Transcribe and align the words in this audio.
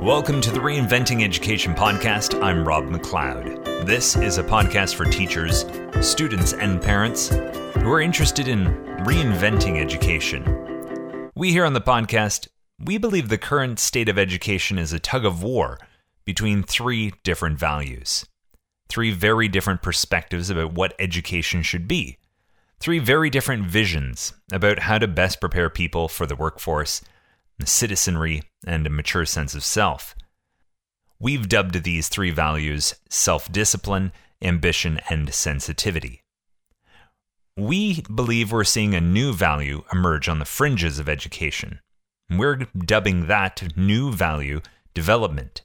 Welcome 0.00 0.40
to 0.42 0.52
the 0.52 0.60
Reinventing 0.60 1.24
Education 1.24 1.74
Podcast. 1.74 2.40
I'm 2.40 2.64
Rob 2.64 2.84
McLeod. 2.84 3.84
This 3.84 4.14
is 4.14 4.38
a 4.38 4.44
podcast 4.44 4.94
for 4.94 5.04
teachers, 5.04 5.64
students, 6.00 6.52
and 6.52 6.80
parents 6.80 7.30
who 7.30 7.90
are 7.90 8.00
interested 8.00 8.46
in 8.46 8.66
reinventing 9.00 9.80
education. 9.80 11.30
We 11.34 11.50
here 11.50 11.64
on 11.64 11.72
the 11.72 11.80
podcast, 11.80 12.46
we 12.78 12.96
believe 12.96 13.28
the 13.28 13.38
current 13.38 13.80
state 13.80 14.08
of 14.08 14.16
education 14.16 14.78
is 14.78 14.92
a 14.92 15.00
tug 15.00 15.24
of 15.24 15.42
war 15.42 15.78
between 16.24 16.62
three 16.62 17.12
different 17.24 17.58
values. 17.58 18.24
Three 18.88 19.10
very 19.10 19.48
different 19.48 19.82
perspectives 19.82 20.48
about 20.48 20.74
what 20.74 20.94
education 21.00 21.64
should 21.64 21.88
be. 21.88 22.18
Three 22.78 23.00
very 23.00 23.30
different 23.30 23.66
visions 23.66 24.32
about 24.52 24.78
how 24.78 24.98
to 24.98 25.08
best 25.08 25.40
prepare 25.40 25.68
people 25.68 26.06
for 26.06 26.24
the 26.24 26.36
workforce 26.36 27.02
citizenry, 27.66 28.42
and 28.66 28.86
a 28.86 28.90
mature 28.90 29.26
sense 29.26 29.54
of 29.54 29.64
self. 29.64 30.14
We've 31.20 31.48
dubbed 31.48 31.82
these 31.82 32.08
three 32.08 32.30
values 32.30 32.94
self 33.10 33.50
discipline, 33.50 34.12
ambition, 34.40 35.00
and 35.10 35.32
sensitivity. 35.34 36.22
We 37.56 38.02
believe 38.02 38.52
we're 38.52 38.62
seeing 38.64 38.94
a 38.94 39.00
new 39.00 39.32
value 39.32 39.82
emerge 39.92 40.28
on 40.28 40.38
the 40.38 40.44
fringes 40.44 41.00
of 41.00 41.08
education. 41.08 41.80
We're 42.30 42.66
dubbing 42.76 43.26
that 43.26 43.76
new 43.76 44.12
value 44.12 44.60
development. 44.94 45.62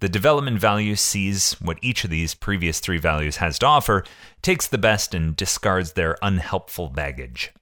The 0.00 0.08
development 0.08 0.60
value 0.60 0.96
sees 0.96 1.54
what 1.54 1.78
each 1.82 2.04
of 2.04 2.10
these 2.10 2.34
previous 2.34 2.80
three 2.80 2.98
values 2.98 3.36
has 3.36 3.58
to 3.58 3.66
offer, 3.66 4.04
takes 4.40 4.66
the 4.66 4.78
best, 4.78 5.14
and 5.14 5.34
discards 5.34 5.92
their 5.92 6.16
unhelpful 6.22 6.88
baggage. 6.88 7.52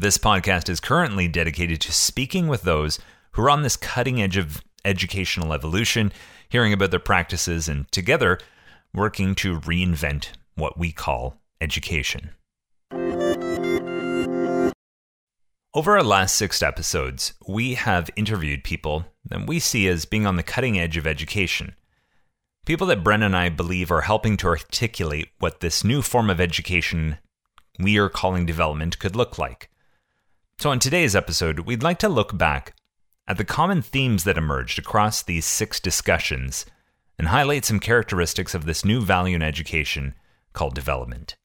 This 0.00 0.16
podcast 0.16 0.68
is 0.68 0.78
currently 0.78 1.26
dedicated 1.26 1.80
to 1.80 1.92
speaking 1.92 2.46
with 2.46 2.62
those 2.62 3.00
who 3.32 3.42
are 3.42 3.50
on 3.50 3.62
this 3.62 3.76
cutting 3.76 4.22
edge 4.22 4.36
of 4.36 4.62
educational 4.84 5.52
evolution, 5.52 6.12
hearing 6.48 6.72
about 6.72 6.92
their 6.92 7.00
practices, 7.00 7.68
and 7.68 7.90
together 7.90 8.38
working 8.94 9.34
to 9.34 9.58
reinvent 9.58 10.28
what 10.54 10.78
we 10.78 10.92
call 10.92 11.38
education. 11.60 12.30
Over 15.74 15.96
our 15.96 16.04
last 16.04 16.36
six 16.36 16.62
episodes, 16.62 17.32
we 17.48 17.74
have 17.74 18.08
interviewed 18.14 18.62
people 18.62 19.04
that 19.24 19.48
we 19.48 19.58
see 19.58 19.88
as 19.88 20.04
being 20.04 20.26
on 20.26 20.36
the 20.36 20.44
cutting 20.44 20.78
edge 20.78 20.96
of 20.96 21.08
education. 21.08 21.74
People 22.64 22.86
that 22.86 23.02
Bren 23.02 23.24
and 23.24 23.36
I 23.36 23.48
believe 23.48 23.90
are 23.90 24.02
helping 24.02 24.36
to 24.36 24.46
articulate 24.46 25.30
what 25.40 25.58
this 25.58 25.82
new 25.82 26.02
form 26.02 26.30
of 26.30 26.40
education 26.40 27.18
we 27.80 27.98
are 27.98 28.08
calling 28.08 28.46
development 28.46 29.00
could 29.00 29.16
look 29.16 29.38
like. 29.38 29.67
So, 30.60 30.72
in 30.72 30.80
today's 30.80 31.14
episode, 31.14 31.60
we'd 31.60 31.84
like 31.84 32.00
to 32.00 32.08
look 32.08 32.36
back 32.36 32.74
at 33.28 33.36
the 33.36 33.44
common 33.44 33.80
themes 33.80 34.24
that 34.24 34.36
emerged 34.36 34.76
across 34.76 35.22
these 35.22 35.44
six 35.44 35.78
discussions 35.78 36.66
and 37.16 37.28
highlight 37.28 37.64
some 37.64 37.78
characteristics 37.78 38.56
of 38.56 38.64
this 38.64 38.84
new 38.84 39.00
value 39.00 39.36
in 39.36 39.42
education 39.42 40.16
called 40.54 40.74
development. 40.74 41.36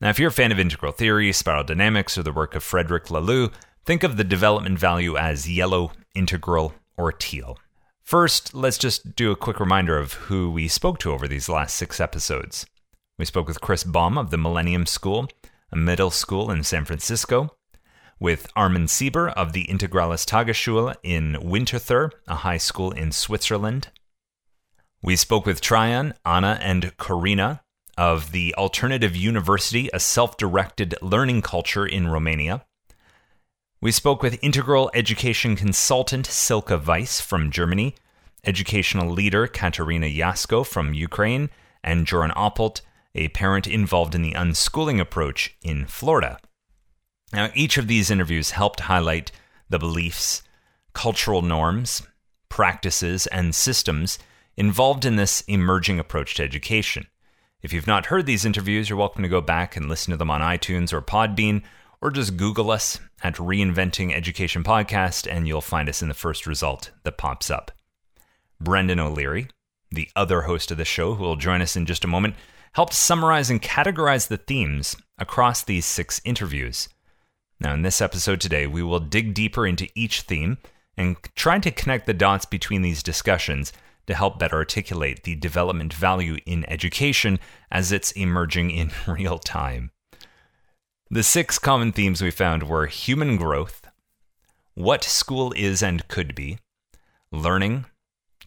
Now, 0.00 0.10
if 0.10 0.20
you're 0.20 0.28
a 0.28 0.32
fan 0.32 0.52
of 0.52 0.60
integral 0.60 0.92
theory, 0.92 1.32
spiral 1.32 1.64
dynamics, 1.64 2.16
or 2.16 2.22
the 2.22 2.32
work 2.32 2.54
of 2.54 2.62
Frederick 2.62 3.06
Laloux, 3.06 3.52
think 3.84 4.04
of 4.04 4.16
the 4.16 4.22
development 4.22 4.78
value 4.78 5.16
as 5.16 5.50
yellow, 5.50 5.90
integral, 6.14 6.72
or 6.96 7.10
teal. 7.10 7.58
First, 8.04 8.54
let's 8.54 8.78
just 8.78 9.16
do 9.16 9.32
a 9.32 9.36
quick 9.36 9.58
reminder 9.58 9.98
of 9.98 10.12
who 10.12 10.52
we 10.52 10.68
spoke 10.68 11.00
to 11.00 11.10
over 11.10 11.26
these 11.26 11.48
last 11.48 11.74
six 11.74 11.98
episodes. 11.98 12.64
We 13.18 13.24
spoke 13.24 13.48
with 13.48 13.60
Chris 13.60 13.82
Balme 13.82 14.18
of 14.18 14.30
the 14.30 14.38
Millennium 14.38 14.86
School, 14.86 15.28
a 15.72 15.76
middle 15.76 16.12
school 16.12 16.52
in 16.52 16.62
San 16.62 16.84
Francisco 16.84 17.55
with 18.18 18.46
Armin 18.56 18.86
Sieber 18.86 19.32
of 19.34 19.52
the 19.52 19.66
Integrales 19.66 20.26
Tagesschule 20.26 20.94
in 21.02 21.36
Winterthur, 21.40 22.10
a 22.26 22.36
high 22.36 22.56
school 22.56 22.90
in 22.90 23.12
Switzerland. 23.12 23.88
We 25.02 25.16
spoke 25.16 25.46
with 25.46 25.60
Traian, 25.60 26.14
Anna, 26.24 26.58
and 26.62 26.96
Corina 26.96 27.60
of 27.96 28.32
the 28.32 28.54
Alternative 28.56 29.14
University, 29.14 29.88
a 29.92 30.00
self 30.00 30.36
directed 30.36 30.94
learning 31.02 31.42
culture 31.42 31.86
in 31.86 32.08
Romania. 32.08 32.64
We 33.80 33.92
spoke 33.92 34.22
with 34.22 34.42
integral 34.42 34.90
education 34.94 35.54
consultant 35.54 36.26
Silke 36.26 36.86
Weiss 36.86 37.20
from 37.20 37.50
Germany, 37.50 37.94
educational 38.44 39.10
leader 39.10 39.46
Katerina 39.46 40.06
Yasko 40.06 40.66
from 40.66 40.94
Ukraine, 40.94 41.50
and 41.84 42.06
Joran 42.06 42.32
Oppelt, 42.32 42.80
a 43.14 43.28
parent 43.28 43.66
involved 43.66 44.14
in 44.14 44.22
the 44.22 44.32
unschooling 44.32 45.00
approach 45.00 45.56
in 45.62 45.86
Florida. 45.86 46.38
Now, 47.32 47.50
each 47.54 47.76
of 47.76 47.88
these 47.88 48.10
interviews 48.10 48.52
helped 48.52 48.80
highlight 48.80 49.32
the 49.68 49.78
beliefs, 49.78 50.42
cultural 50.92 51.42
norms, 51.42 52.02
practices, 52.48 53.26
and 53.26 53.54
systems 53.54 54.18
involved 54.56 55.04
in 55.04 55.16
this 55.16 55.42
emerging 55.42 55.98
approach 55.98 56.34
to 56.34 56.42
education. 56.42 57.06
If 57.62 57.72
you've 57.72 57.86
not 57.86 58.06
heard 58.06 58.26
these 58.26 58.44
interviews, 58.44 58.88
you're 58.88 58.98
welcome 58.98 59.22
to 59.22 59.28
go 59.28 59.40
back 59.40 59.76
and 59.76 59.88
listen 59.88 60.12
to 60.12 60.16
them 60.16 60.30
on 60.30 60.40
iTunes 60.40 60.92
or 60.92 61.02
Podbean, 61.02 61.62
or 62.00 62.10
just 62.10 62.36
Google 62.36 62.70
us 62.70 63.00
at 63.22 63.34
Reinventing 63.36 64.14
Education 64.14 64.62
Podcast, 64.62 65.30
and 65.30 65.48
you'll 65.48 65.60
find 65.60 65.88
us 65.88 66.02
in 66.02 66.08
the 66.08 66.14
first 66.14 66.46
result 66.46 66.92
that 67.02 67.18
pops 67.18 67.50
up. 67.50 67.72
Brendan 68.60 69.00
O'Leary, 69.00 69.48
the 69.90 70.08
other 70.14 70.42
host 70.42 70.70
of 70.70 70.76
the 70.76 70.84
show, 70.84 71.14
who 71.14 71.24
will 71.24 71.36
join 71.36 71.60
us 71.60 71.76
in 71.76 71.86
just 71.86 72.04
a 72.04 72.08
moment, 72.08 72.36
helped 72.72 72.94
summarize 72.94 73.50
and 73.50 73.60
categorize 73.60 74.28
the 74.28 74.36
themes 74.36 74.96
across 75.18 75.64
these 75.64 75.86
six 75.86 76.20
interviews. 76.24 76.88
Now, 77.60 77.74
in 77.74 77.82
this 77.82 78.00
episode 78.00 78.40
today, 78.40 78.66
we 78.66 78.82
will 78.82 79.00
dig 79.00 79.34
deeper 79.34 79.66
into 79.66 79.88
each 79.94 80.22
theme 80.22 80.58
and 80.96 81.16
try 81.34 81.58
to 81.58 81.70
connect 81.70 82.06
the 82.06 82.14
dots 82.14 82.44
between 82.44 82.82
these 82.82 83.02
discussions 83.02 83.72
to 84.06 84.14
help 84.14 84.38
better 84.38 84.56
articulate 84.56 85.24
the 85.24 85.34
development 85.34 85.92
value 85.92 86.38
in 86.46 86.68
education 86.70 87.38
as 87.70 87.92
it's 87.92 88.12
emerging 88.12 88.70
in 88.70 88.92
real 89.06 89.38
time. 89.38 89.90
The 91.10 91.22
six 91.22 91.58
common 91.58 91.92
themes 91.92 92.22
we 92.22 92.30
found 92.30 92.64
were 92.64 92.86
human 92.86 93.36
growth, 93.36 93.82
what 94.74 95.04
school 95.04 95.52
is 95.56 95.82
and 95.82 96.06
could 96.08 96.34
be, 96.34 96.58
learning, 97.30 97.86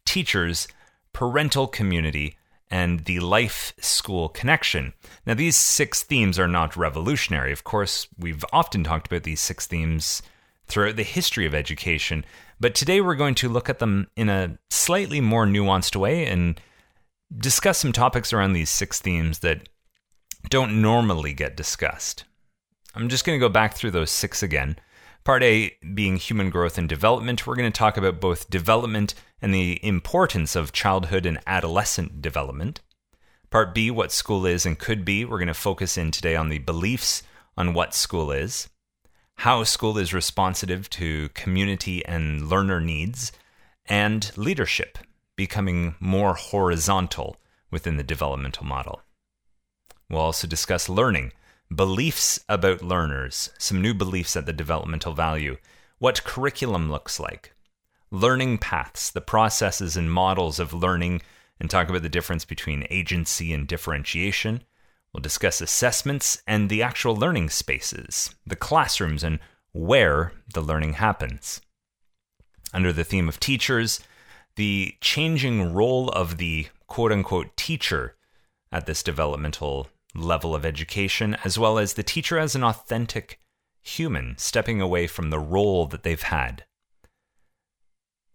teachers, 0.06 0.68
parental 1.14 1.68
community, 1.68 2.38
and 2.70 3.06
the 3.06 3.20
life 3.20 3.74
school 3.80 4.30
connection. 4.30 4.94
Now, 5.26 5.34
these 5.34 5.56
six 5.56 6.04
themes 6.04 6.38
are 6.38 6.48
not 6.48 6.78
revolutionary. 6.78 7.52
Of 7.52 7.64
course, 7.64 8.08
we've 8.18 8.46
often 8.54 8.84
talked 8.84 9.08
about 9.08 9.24
these 9.24 9.42
six 9.42 9.66
themes 9.66 10.22
throughout 10.68 10.96
the 10.96 11.04
history 11.04 11.46
of 11.46 11.56
education, 11.56 12.24
but 12.60 12.76
today 12.76 13.02
we're 13.02 13.16
going 13.16 13.36
to 13.36 13.50
look 13.50 13.70
at 13.70 13.80
them 13.80 14.08
in 14.16 14.30
a 14.30 14.60
slightly 14.70 15.20
more 15.20 15.46
nuanced 15.46 15.96
way 15.96 16.26
and 16.28 16.62
discuss 17.36 17.80
some 17.80 17.92
topics 17.92 18.34
around 18.34 18.54
these 18.54 18.70
six 18.70 19.00
themes 19.00 19.40
that 19.40 19.68
don't 20.50 20.82
normally 20.82 21.34
get 21.34 21.58
discussed. 21.58 22.24
I'm 22.96 23.10
just 23.10 23.26
going 23.26 23.40
to 23.40 23.46
go 23.46 23.50
back 23.50 23.76
through 23.76 23.92
those 23.92 24.12
six 24.12 24.44
again. 24.44 24.78
Part 25.24 25.44
A 25.44 25.76
being 25.94 26.16
human 26.16 26.50
growth 26.50 26.78
and 26.78 26.88
development. 26.88 27.46
We're 27.46 27.56
going 27.56 27.72
to 27.72 27.78
talk 27.78 27.98
about 27.98 28.22
both 28.22 28.50
development 28.50 29.14
and 29.42 29.54
the 29.54 29.84
importance 29.86 30.56
of 30.56 30.72
childhood 30.72 31.26
and 31.26 31.40
adolescent 31.48 32.22
development. 32.22 32.82
Part 33.50 33.74
B, 33.74 33.90
what 33.90 34.12
school 34.12 34.46
is 34.46 34.66
and 34.66 34.78
could 34.78 35.04
be. 35.04 35.26
We're 35.26 35.40
going 35.40 35.48
to 35.48 35.54
focus 35.54 35.98
in 35.98 36.12
today 36.12 36.36
on 36.36 36.50
the 36.50 36.60
beliefs 36.60 37.24
on 37.58 37.74
what 37.74 37.94
school 37.94 38.32
is, 38.32 38.70
how 39.38 39.64
school 39.64 39.98
is 39.98 40.14
responsive 40.14 40.90
to 40.92 41.30
community 41.30 42.06
and 42.06 42.48
learner 42.48 42.80
needs, 42.80 43.32
and 43.86 44.32
leadership, 44.38 44.98
becoming 45.36 45.96
more 46.00 46.36
horizontal 46.36 47.38
within 47.72 47.98
the 47.98 48.04
developmental 48.04 48.66
model. 48.66 49.02
We'll 50.10 50.22
also 50.22 50.48
discuss 50.48 50.90
learning, 50.90 51.34
beliefs 51.74 52.44
about 52.50 52.82
learners, 52.82 53.50
some 53.58 53.82
new 53.82 53.94
beliefs 53.94 54.36
at 54.36 54.46
the 54.46 54.54
developmental 54.54 55.14
value, 55.14 55.58
what 55.98 56.24
curriculum 56.24 56.90
looks 56.92 57.20
like, 57.20 57.54
learning 58.12 58.58
paths, 58.58 59.12
the 59.12 59.22
processes 59.22 59.96
and 59.96 60.12
models 60.12 60.60
of 60.60 60.74
learning, 60.74 61.22
and 61.60 61.70
talk 61.70 61.90
about 61.90 62.02
the 62.02 62.10
difference 62.10 62.46
between 62.46 62.88
agency 62.90 63.54
and 63.54 63.68
differentiation. 63.68 64.64
We'll 65.14 65.22
discuss 65.22 65.62
assessments 65.62 66.42
and 66.48 66.70
the 66.70 66.84
actual 66.84 67.16
learning 67.16 67.50
spaces, 67.50 68.34
the 68.46 68.56
classrooms, 68.56 69.24
and 69.24 69.40
where 69.72 70.34
the 70.54 70.62
learning 70.62 70.94
happens. 70.94 71.62
Under 72.74 72.94
the 72.94 73.04
theme 73.04 73.28
of 73.28 73.40
teachers, 73.40 74.00
the 74.56 74.96
changing 75.02 75.74
role 75.74 76.10
of 76.10 76.38
the 76.38 76.68
quote 76.88 77.12
unquote 77.12 77.56
teacher 77.58 78.16
at 78.72 78.86
this 78.86 79.02
developmental 79.02 79.88
level 80.16 80.54
of 80.56 80.66
education, 80.66 81.36
as 81.44 81.58
well 81.58 81.78
as 81.78 81.94
the 81.94 82.04
teacher 82.04 82.38
as 82.38 82.56
an 82.56 82.64
authentic 82.64 83.40
human, 83.82 84.38
stepping 84.38 84.82
away 84.82 85.08
from 85.08 85.30
the 85.30 85.40
role 85.40 85.86
that 85.88 86.04
they've 86.04 86.22
had. 86.22 86.66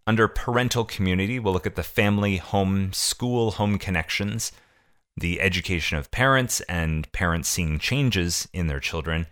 Under 0.07 0.27
parental 0.27 0.85
community, 0.85 1.39
we'll 1.39 1.53
look 1.53 1.65
at 1.65 1.75
the 1.75 1.83
family, 1.83 2.37
home, 2.37 2.93
school, 2.93 3.51
home 3.51 3.79
connections, 3.79 4.51
the 5.17 5.41
education 5.41 5.97
of 5.97 6.11
parents, 6.11 6.61
and 6.61 7.11
parents 7.11 7.49
seeing 7.49 7.79
changes 7.79 8.47
in 8.53 8.67
their 8.67 8.79
children. 8.79 9.25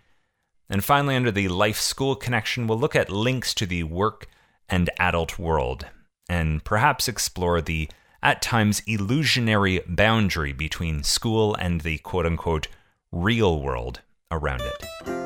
And 0.68 0.82
finally, 0.82 1.14
under 1.14 1.30
the 1.30 1.48
life 1.48 1.78
school 1.78 2.16
connection, 2.16 2.66
we'll 2.66 2.80
look 2.80 2.96
at 2.96 3.10
links 3.10 3.54
to 3.54 3.66
the 3.66 3.84
work 3.84 4.26
and 4.68 4.90
adult 4.98 5.38
world 5.38 5.86
and 6.28 6.64
perhaps 6.64 7.06
explore 7.06 7.60
the 7.60 7.88
at 8.22 8.40
times 8.40 8.82
illusionary 8.86 9.80
boundary 9.86 10.52
between 10.52 11.02
school 11.02 11.54
and 11.54 11.82
the 11.82 11.98
quote 11.98 12.26
unquote 12.26 12.68
real 13.12 13.60
world 13.60 14.00
around 14.30 14.62
it. 14.62 15.23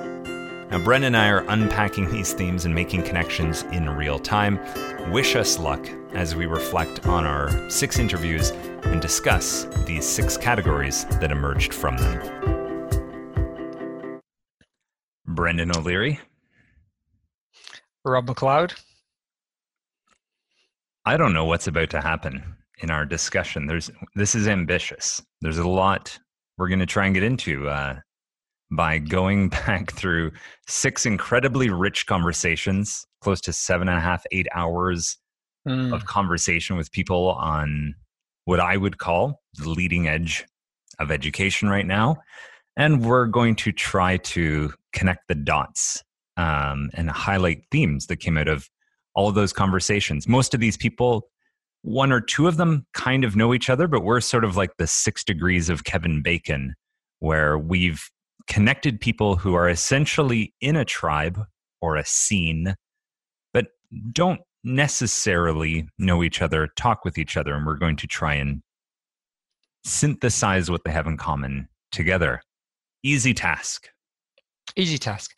Now, 0.79 0.85
Bren 0.85 1.03
and 1.03 1.17
I 1.17 1.29
are 1.29 1.45
unpacking 1.49 2.09
these 2.09 2.33
themes 2.33 2.65
and 2.65 2.73
making 2.73 3.03
connections 3.03 3.63
in 3.73 3.91
real 3.91 4.21
time. 4.21 4.61
Wish 5.11 5.35
us 5.35 5.59
luck 5.59 5.85
as 6.13 6.37
we 6.37 6.47
reflect 6.47 7.05
on 7.05 7.27
our 7.27 7.69
six 7.69 7.99
interviews 7.99 8.51
and 8.85 9.03
discuss 9.03 9.67
these 9.87 10.07
six 10.07 10.37
categories 10.37 11.05
that 11.07 11.33
emerged 11.33 11.75
from 11.75 11.97
them. 11.97 12.21
Brendan 15.27 15.77
O'Leary. 15.77 16.21
Rob 18.05 18.27
McLeod. 18.27 18.73
I 21.05 21.17
don't 21.17 21.33
know 21.33 21.45
what's 21.45 21.67
about 21.67 21.91
to 21.91 22.01
happen 22.01 22.55
in 22.79 22.93
our 22.93 23.05
discussion. 23.05 23.67
There's 23.67 23.91
this 24.15 24.37
is 24.37 24.47
ambitious. 24.47 25.21
There's 25.41 25.59
a 25.59 25.69
lot 25.69 26.21
we're 26.57 26.69
going 26.69 26.79
to 26.79 26.87
try 26.87 27.07
and 27.07 27.15
get 27.15 27.25
into 27.25 27.69
uh, 27.69 27.99
by 28.71 28.99
going 28.99 29.49
back 29.67 29.93
through 29.93 30.33
six 30.67 31.07
incredibly 31.07 31.71
rich 31.71 32.07
conversations, 32.07 33.07
close 33.21 33.41
to 33.43 33.53
seven 33.53 33.89
and 33.89 33.99
a 33.99 34.01
half, 34.01 34.25
eight 34.33 34.47
hours 34.55 35.19
mm. 35.67 35.95
of 35.95 36.07
conversation 36.07 36.77
with 36.77 36.93
people 36.93 37.31
on 37.31 37.95
what 38.45 38.61
I 38.61 38.77
would 38.77 38.99
call 38.99 39.41
the 39.55 39.69
leading 39.69 40.09
edge 40.09 40.45
of 40.99 41.11
education 41.11 41.69
right 41.69 41.87
now. 41.87 42.17
And 42.77 43.05
we're 43.05 43.27
going 43.27 43.57
to 43.57 43.73
try 43.73 44.19
to 44.19 44.73
connect 44.93 45.29
the 45.29 45.35
dots 45.35 46.03
um, 46.37 46.91
and 46.95 47.11
highlight 47.11 47.65
themes 47.71 48.07
that 48.07 48.19
came 48.19 48.39
out 48.39 48.49
of 48.49 48.69
all 49.15 49.29
of 49.29 49.35
those 49.35 49.53
conversations. 49.53 50.29
Most 50.29 50.55
of 50.55 50.61
these 50.61 50.77
people, 50.77 51.29
one 51.83 52.13
or 52.13 52.21
two 52.21 52.47
of 52.47 52.57
them 52.57 52.87
kind 52.95 53.25
of 53.25 53.35
know 53.35 53.53
each 53.53 53.69
other, 53.69 53.89
but 53.89 54.05
we're 54.05 54.21
sort 54.21 54.45
of 54.45 54.57
like 54.57 54.71
the 54.79 54.87
six 54.87 55.25
degrees 55.25 55.69
of 55.69 55.85
Kevin 55.85 56.23
Bacon, 56.23 56.75
where 57.19 57.59
we've 57.59 58.09
connected 58.49 59.01
people 59.01 59.37
who 59.37 59.55
are 59.55 59.69
essentially 59.69 60.55
in 60.61 60.77
a 60.77 60.85
tribe 60.85 61.41
or 61.81 61.97
a 61.97 62.05
scene, 62.05 62.75
but 63.53 63.69
don't 64.13 64.41
necessarily 64.65 65.89
know 65.99 66.23
each 66.23 66.43
other, 66.43 66.69
talk 66.77 67.05
with 67.05 67.19
each 67.19 67.37
other, 67.37 67.55
and 67.55 67.67
we're 67.67 67.77
going 67.77 67.97
to 67.97 68.07
try 68.07 68.35
and 68.35 68.63
synthesize 69.85 70.71
what 70.71 70.83
they 70.85 70.91
have 70.91 71.07
in 71.07 71.17
common 71.17 71.69
together. 71.93 72.41
Easy 73.03 73.33
task. 73.33 73.89
Easy 74.77 74.99
task 74.99 75.35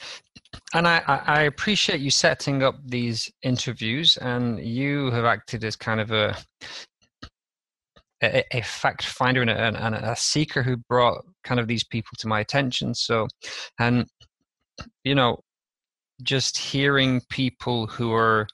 and 0.75 0.87
I, 0.87 1.03
I 1.07 1.43
appreciate 1.43 2.01
you 2.01 2.11
setting 2.11 2.63
up 2.63 2.77
these 2.85 3.31
interviews, 3.43 4.17
and 4.17 4.59
you 4.65 5.11
have 5.11 5.25
acted 5.25 5.65
as 5.65 5.77
kind 5.77 6.01
of 6.01 6.11
a 6.11 6.37
a, 8.23 8.45
a 8.57 8.63
fact 8.63 9.05
finder 9.05 9.41
and 9.43 9.51
a, 9.51 9.85
and 9.85 9.95
a, 9.95 10.17
seeker 10.17 10.63
who 10.63 10.77
brought 10.77 11.25
kind 11.45 11.61
of 11.61 11.67
these 11.67 11.85
people 11.85 12.13
to 12.19 12.29
my 12.29 12.41
attention. 12.41 12.95
So, 12.95 13.29
and 13.79 14.07
you 15.05 15.15
know, 15.15 15.41
just 16.23 16.57
hearing 16.57 17.21
people 17.31 17.87
who 17.87 18.13
are 18.13 18.47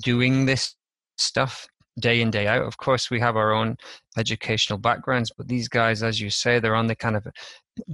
doing 0.00 0.46
this 0.46 0.74
stuff 1.16 1.66
day 2.00 2.22
in 2.22 2.30
day 2.30 2.46
out 2.46 2.62
of 2.62 2.78
course 2.78 3.10
we 3.10 3.20
have 3.20 3.36
our 3.36 3.52
own 3.52 3.76
educational 4.16 4.78
backgrounds 4.78 5.30
but 5.36 5.46
these 5.46 5.68
guys 5.68 6.02
as 6.02 6.18
you 6.18 6.30
say 6.30 6.58
they're 6.58 6.74
on 6.74 6.86
the 6.86 6.96
kind 6.96 7.16
of 7.16 7.26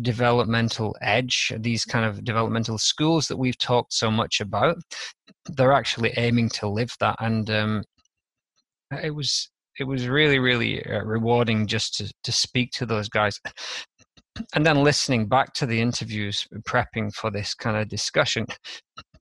developmental 0.02 0.94
edge 1.00 1.52
these 1.58 1.84
kind 1.84 2.04
of 2.04 2.22
developmental 2.22 2.78
schools 2.78 3.26
that 3.26 3.36
we've 3.36 3.58
talked 3.58 3.92
so 3.92 4.08
much 4.08 4.40
about 4.40 4.76
they're 5.56 5.72
actually 5.72 6.12
aiming 6.16 6.48
to 6.48 6.68
live 6.68 6.94
that 7.00 7.16
and 7.18 7.50
um, 7.50 7.82
it 9.02 9.10
was 9.10 9.50
it 9.78 9.84
was 9.84 10.08
really 10.08 10.38
really 10.38 10.84
uh, 10.86 11.02
rewarding 11.02 11.66
just 11.66 11.94
to 11.94 12.12
to 12.24 12.32
speak 12.32 12.70
to 12.72 12.86
those 12.86 13.08
guys 13.08 13.40
and 14.54 14.64
then 14.64 14.82
listening 14.82 15.26
back 15.26 15.52
to 15.54 15.66
the 15.66 15.80
interviews 15.80 16.46
prepping 16.62 17.12
for 17.12 17.30
this 17.30 17.54
kind 17.54 17.76
of 17.76 17.88
discussion 17.88 18.46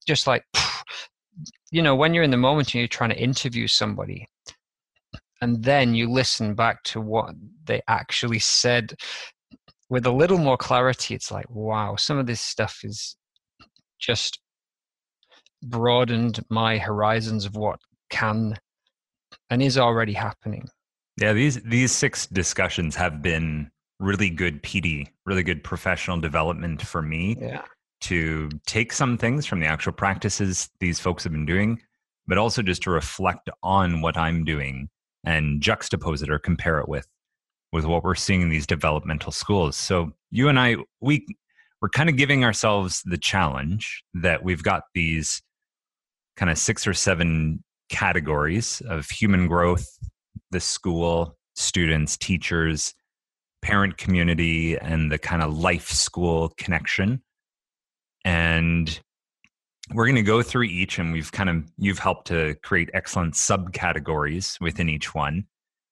just 0.07 0.27
like 0.27 0.44
you 1.71 1.81
know 1.81 1.95
when 1.95 2.13
you're 2.13 2.24
in 2.24 2.31
the 2.31 2.38
moment 2.38 2.68
and 2.69 2.75
you're 2.75 2.88
trying 2.88 3.09
to 3.09 3.19
interview 3.19 3.68
somebody 3.68 4.27
and 5.42 5.63
then 5.63 5.94
you 5.94 6.09
listen 6.09 6.56
back 6.56 6.81
to 6.83 7.00
what 7.00 7.36
they 7.65 7.81
actually 7.88 8.39
said 8.39 8.94
with 9.89 10.06
a 10.06 10.12
little 10.12 10.38
more 10.38 10.57
clarity 10.57 11.13
it's 11.13 11.31
like 11.31 11.50
wow 11.50 11.95
some 11.95 12.18
of 12.18 12.25
this 12.25 12.42
stuff 12.42 12.80
is 12.83 13.15
just 14.00 14.39
broadened 15.63 16.39
my 16.50 16.77
horizons 16.77 17.45
of 17.45 17.56
what 17.56 17.80
can 18.09 18.56
and 19.49 19.61
is 19.61 19.77
already 19.77 20.13
happening 20.13 20.67
yeah 21.19 21.33
these 21.33 21.61
these 21.63 21.91
six 21.91 22.27
discussions 22.27 22.95
have 22.95 23.21
been 23.21 23.69
really 23.99 24.29
good 24.29 24.61
pd 24.63 25.07
really 25.25 25.44
good 25.44 25.63
professional 25.63 26.19
development 26.19 26.81
for 26.81 27.01
me 27.01 27.35
yeah. 27.39 27.63
to 28.01 28.49
take 28.65 28.94
some 28.94 29.17
things 29.17 29.45
from 29.45 29.59
the 29.59 29.65
actual 29.65 29.91
practices 29.91 30.69
these 30.79 30.99
folks 30.99 31.23
have 31.23 31.31
been 31.31 31.45
doing 31.45 31.81
but 32.27 32.38
also 32.38 32.61
just 32.61 32.81
to 32.83 32.91
reflect 32.91 33.49
on 33.63 34.01
what 34.01 34.17
i'm 34.17 34.44
doing 34.44 34.89
and 35.23 35.61
juxtapose 35.61 36.23
it 36.23 36.29
or 36.29 36.39
compare 36.39 36.79
it 36.79 36.88
with 36.88 37.07
with 37.71 37.85
what 37.85 38.03
we're 38.03 38.15
seeing 38.15 38.41
in 38.41 38.49
these 38.49 38.65
developmental 38.65 39.31
schools. 39.31 39.75
So 39.75 40.11
you 40.31 40.49
and 40.49 40.59
I 40.59 40.77
we 41.01 41.25
we're 41.81 41.89
kind 41.89 42.09
of 42.09 42.15
giving 42.15 42.44
ourselves 42.44 43.03
the 43.05 43.17
challenge 43.17 44.03
that 44.13 44.44
we've 44.44 44.63
got 44.63 44.83
these 44.95 45.41
kind 46.38 46.49
of 46.49 46.57
six 46.57 46.88
or 46.88 46.94
seven 46.94 47.63
categories 47.89 48.81
of 48.87 49.09
human 49.09 49.47
growth, 49.47 49.87
the 50.51 50.59
school, 50.59 51.37
students, 51.55 52.17
teachers, 52.17 52.93
parent 53.61 53.97
community, 53.97 54.77
and 54.77 55.11
the 55.11 55.17
kind 55.17 55.41
of 55.41 55.57
life 55.57 55.89
school 55.89 56.53
connection. 56.57 57.21
And 58.23 58.99
we're 59.93 60.05
going 60.05 60.15
to 60.15 60.21
go 60.21 60.41
through 60.41 60.63
each 60.63 60.99
and 60.99 61.13
we've 61.13 61.31
kind 61.31 61.49
of 61.49 61.63
you've 61.77 61.99
helped 61.99 62.27
to 62.27 62.55
create 62.63 62.89
excellent 62.93 63.33
subcategories 63.35 64.59
within 64.59 64.89
each 64.89 65.15
one 65.15 65.45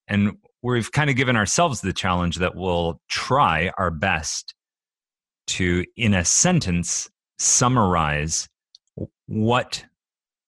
and 0.08 0.38
we've 0.62 0.92
kind 0.92 1.10
of 1.10 1.16
given 1.16 1.36
ourselves 1.36 1.82
the 1.82 1.94
challenge 1.94 2.38
that 2.38 2.56
we'll 2.56 3.00
try 3.10 3.72
our 3.78 3.92
best 3.92 4.54
to 5.48 5.86
in 5.96 6.14
a 6.14 6.26
sentence 6.26 7.10
summarize 7.40 8.48
what 9.28 9.86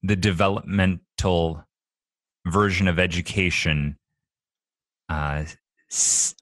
the 0.04 0.16
version 2.48 2.88
of 2.88 3.00
education 3.00 3.98
uh, 5.10 5.44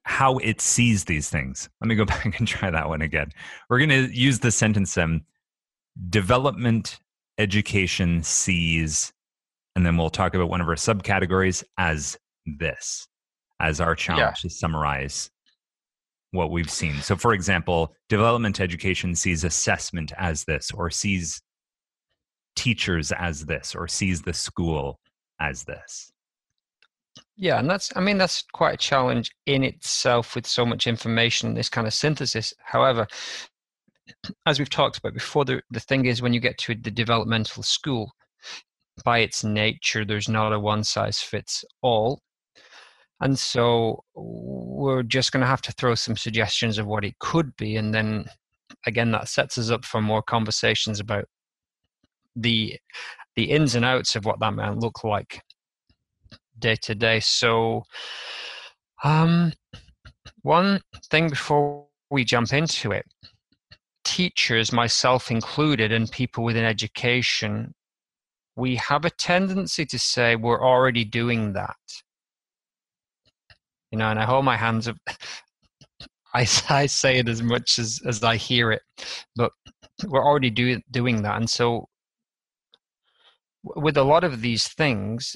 how 0.04 0.38
it 0.38 0.60
sees 0.60 1.06
these 1.06 1.30
things 1.30 1.70
let 1.82 1.88
me 1.88 1.96
go 1.96 2.06
back 2.06 2.40
and 2.40 2.48
try 2.48 2.70
that 2.70 2.90
one 2.90 3.02
again 3.02 3.30
we're 3.70 3.80
going 3.80 3.90
to 3.90 4.14
use 4.14 4.40
the 4.40 4.52
sentence 4.52 4.98
um, 4.98 5.22
development 6.10 7.00
education 7.38 8.24
sees, 8.24 9.14
and 9.76 9.86
then 9.86 9.98
we'll 9.98 10.10
talk 10.10 10.34
about 10.34 10.50
one 10.50 10.62
of 10.62 10.68
our 10.68 10.76
subcategories 10.76 11.64
as 11.78 12.18
this, 12.46 13.08
as 13.60 13.82
our 13.82 13.96
challenge 13.96 14.38
yeah. 14.38 14.42
to 14.42 14.50
summarize 14.50 15.30
what 16.32 16.52
we've 16.52 16.70
seen. 16.70 16.96
So, 17.02 17.16
for 17.16 17.34
example, 17.34 17.94
development 18.10 18.60
education 18.60 19.16
sees 19.16 19.44
assessment 19.44 20.12
as 20.18 20.44
this, 20.46 20.72
or 20.72 20.90
sees 20.90 21.42
teachers 22.66 23.12
as 23.12 23.46
this, 23.46 23.76
or 23.76 23.88
sees 23.88 24.24
the 24.24 24.34
school 24.34 25.00
as 25.40 25.64
this. 25.66 26.12
Yeah, 27.38 27.60
and 27.60 27.70
that's, 27.70 27.96
I 27.96 28.02
mean, 28.02 28.18
that's 28.18 28.44
quite 28.54 28.74
a 28.74 28.78
challenge 28.78 29.30
in 29.46 29.64
itself 29.64 30.36
with 30.36 30.48
so 30.48 30.66
much 30.66 30.88
information, 30.88 31.54
this 31.54 31.70
kind 31.70 31.86
of 31.86 31.94
synthesis. 31.94 32.54
However, 32.64 33.06
as 34.48 34.58
we've 34.58 34.70
talked 34.70 34.98
about 34.98 35.14
before, 35.14 35.46
the, 35.46 35.62
the 35.70 35.80
thing 35.80 36.06
is 36.06 36.24
when 36.24 36.34
you 36.34 36.40
get 36.40 36.58
to 36.60 36.74
the 36.74 36.90
developmental 36.90 37.62
school, 37.62 38.12
by 39.04 39.20
its 39.20 39.44
nature, 39.44 40.04
there's 40.04 40.30
not 40.30 40.54
a 40.54 40.60
one 40.60 40.84
size 40.84 41.20
fits 41.20 41.64
all. 41.84 42.22
And 43.22 43.38
so 43.38 44.04
we're 44.16 45.04
just 45.04 45.32
going 45.32 45.42
to 45.42 45.48
have 45.48 45.62
to 45.64 45.72
throw 45.74 45.94
some 45.96 46.18
suggestions 46.18 46.78
of 46.80 46.88
what 46.88 47.06
it 47.06 47.20
could 47.20 47.56
be. 47.58 47.76
And 47.76 47.94
then 47.94 48.26
again, 48.88 49.12
that 49.12 49.28
sets 49.28 49.58
us 49.58 49.70
up 49.70 49.86
for 49.86 50.02
more 50.02 50.24
conversations 50.24 51.00
about 51.00 51.26
the 52.36 52.78
the 53.36 53.52
ins 53.52 53.76
and 53.76 53.86
outs 53.86 54.16
of 54.16 54.26
what 54.26 54.40
that 54.40 54.54
might 54.54 54.78
look 54.78 55.04
like 55.04 55.42
day 56.58 56.76
to 56.84 56.96
day. 56.96 57.20
So 57.20 57.84
um, 59.04 59.52
one 60.42 60.82
thing 61.10 61.30
before 61.30 61.86
we 62.10 62.24
jump 62.24 62.54
into 62.54 62.92
it 62.92 63.06
teachers, 64.06 64.72
myself 64.72 65.30
included, 65.30 65.92
and 65.92 66.10
people 66.10 66.44
within 66.44 66.64
education, 66.64 67.74
we 68.56 68.78
have 68.78 69.04
a 69.04 69.10
tendency 69.10 69.86
to 69.86 70.00
say 70.00 70.38
we're 70.38 70.64
already 70.64 71.04
doing 71.04 71.52
that. 71.54 71.76
You 73.92 73.98
know, 73.98 74.10
and 74.10 74.20
I 74.20 74.24
hold 74.24 74.46
my 74.46 74.56
hands 74.56 74.88
up. 74.88 74.96
I, 76.34 76.48
I 76.70 76.86
say 76.86 77.18
it 77.18 77.30
as 77.30 77.42
much 77.42 77.80
as, 77.80 78.02
as 78.06 78.24
I 78.24 78.36
hear 78.36 78.72
it, 78.72 78.82
but 79.36 79.52
we're 80.06 80.24
already 80.24 80.50
do, 80.50 80.82
doing 80.92 81.22
that. 81.24 81.38
And 81.38 81.50
so, 81.50 81.88
with 83.76 83.98
a 83.98 84.04
lot 84.04 84.24
of 84.24 84.42
these 84.42 84.68
things, 84.68 85.36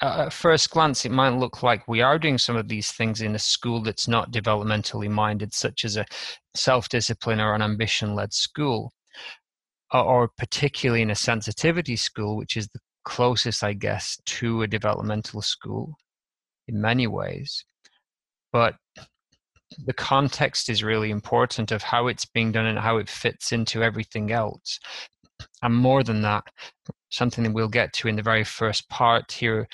uh, 0.00 0.24
at 0.26 0.32
first 0.32 0.70
glance, 0.70 1.04
it 1.04 1.12
might 1.12 1.30
look 1.30 1.62
like 1.62 1.86
we 1.86 2.00
are 2.00 2.18
doing 2.18 2.38
some 2.38 2.56
of 2.56 2.68
these 2.68 2.90
things 2.92 3.20
in 3.20 3.34
a 3.34 3.38
school 3.38 3.80
that's 3.80 4.08
not 4.08 4.32
developmentally 4.32 5.08
minded, 5.08 5.54
such 5.54 5.84
as 5.84 5.96
a 5.96 6.06
self 6.56 6.88
discipline 6.88 7.40
or 7.40 7.54
an 7.54 7.62
ambition 7.62 8.14
led 8.14 8.32
school, 8.32 8.92
or 9.92 10.28
particularly 10.36 11.02
in 11.02 11.10
a 11.10 11.14
sensitivity 11.14 11.96
school, 11.96 12.36
which 12.36 12.56
is 12.56 12.68
the 12.68 12.80
closest, 13.04 13.62
I 13.62 13.74
guess, 13.74 14.18
to 14.26 14.62
a 14.62 14.66
developmental 14.66 15.42
school 15.42 15.94
in 16.66 16.80
many 16.80 17.06
ways. 17.06 17.64
But 18.52 18.76
the 19.86 19.92
context 19.92 20.68
is 20.68 20.82
really 20.82 21.10
important 21.10 21.72
of 21.72 21.82
how 21.82 22.06
it's 22.06 22.24
being 22.24 22.52
done 22.52 22.66
and 22.66 22.78
how 22.78 22.98
it 22.98 23.08
fits 23.08 23.52
into 23.52 23.82
everything 23.82 24.32
else. 24.32 24.78
And 25.62 25.74
more 25.74 26.02
than 26.02 26.22
that, 26.22 26.44
something 27.10 27.44
that 27.44 27.52
we'll 27.52 27.68
get 27.68 27.92
to 27.94 28.08
in 28.08 28.16
the 28.16 28.22
very 28.22 28.44
first 28.44 28.88
part 28.88 29.32
here, 29.32 29.68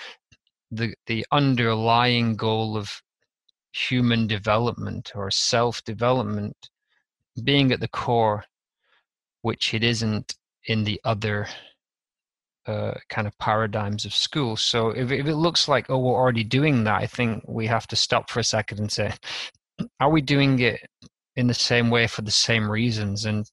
the, 0.71 0.95
the 1.07 1.27
underlying 1.33 2.37
goal 2.37 2.77
of 2.77 3.03
human 3.73 4.27
development 4.27 5.13
or 5.15 5.31
self 5.31 5.83
development 5.85 6.57
being 7.43 7.73
at 7.73 7.81
the 7.81 7.89
core, 7.89 8.45
which 9.43 9.75
it 9.75 9.83
isn't 9.83 10.35
in 10.67 10.85
the 10.85 11.01
other 11.05 11.49
uh, 12.67 12.95
kind 13.09 13.27
of 13.27 13.37
paradigms 13.39 14.05
of 14.05 14.15
school. 14.15 14.57
So 14.57 14.91
if, 14.91 15.11
if 15.11 15.27
it 15.27 15.37
looks 15.37 15.67
like, 15.67 15.89
oh, 15.89 15.99
we're 15.99 16.15
already 16.15 16.45
doing 16.45 16.85
that, 16.85 17.01
I 17.01 17.07
think 17.07 17.43
we 17.49 17.67
have 17.67 17.87
to 17.89 17.97
stop 17.97 18.31
for 18.31 18.41
a 18.41 18.45
second 18.45 18.79
and 18.79 18.93
say, 18.93 19.13
are 20.01 20.11
we 20.11 20.21
doing 20.21 20.59
it 20.61 20.81
in 21.37 21.47
the 21.47 21.55
same 21.55 21.91
way 21.91 22.07
for 22.07 22.23
the 22.23 22.31
same 22.31 22.71
reasons 22.71 23.25
and 23.25 23.51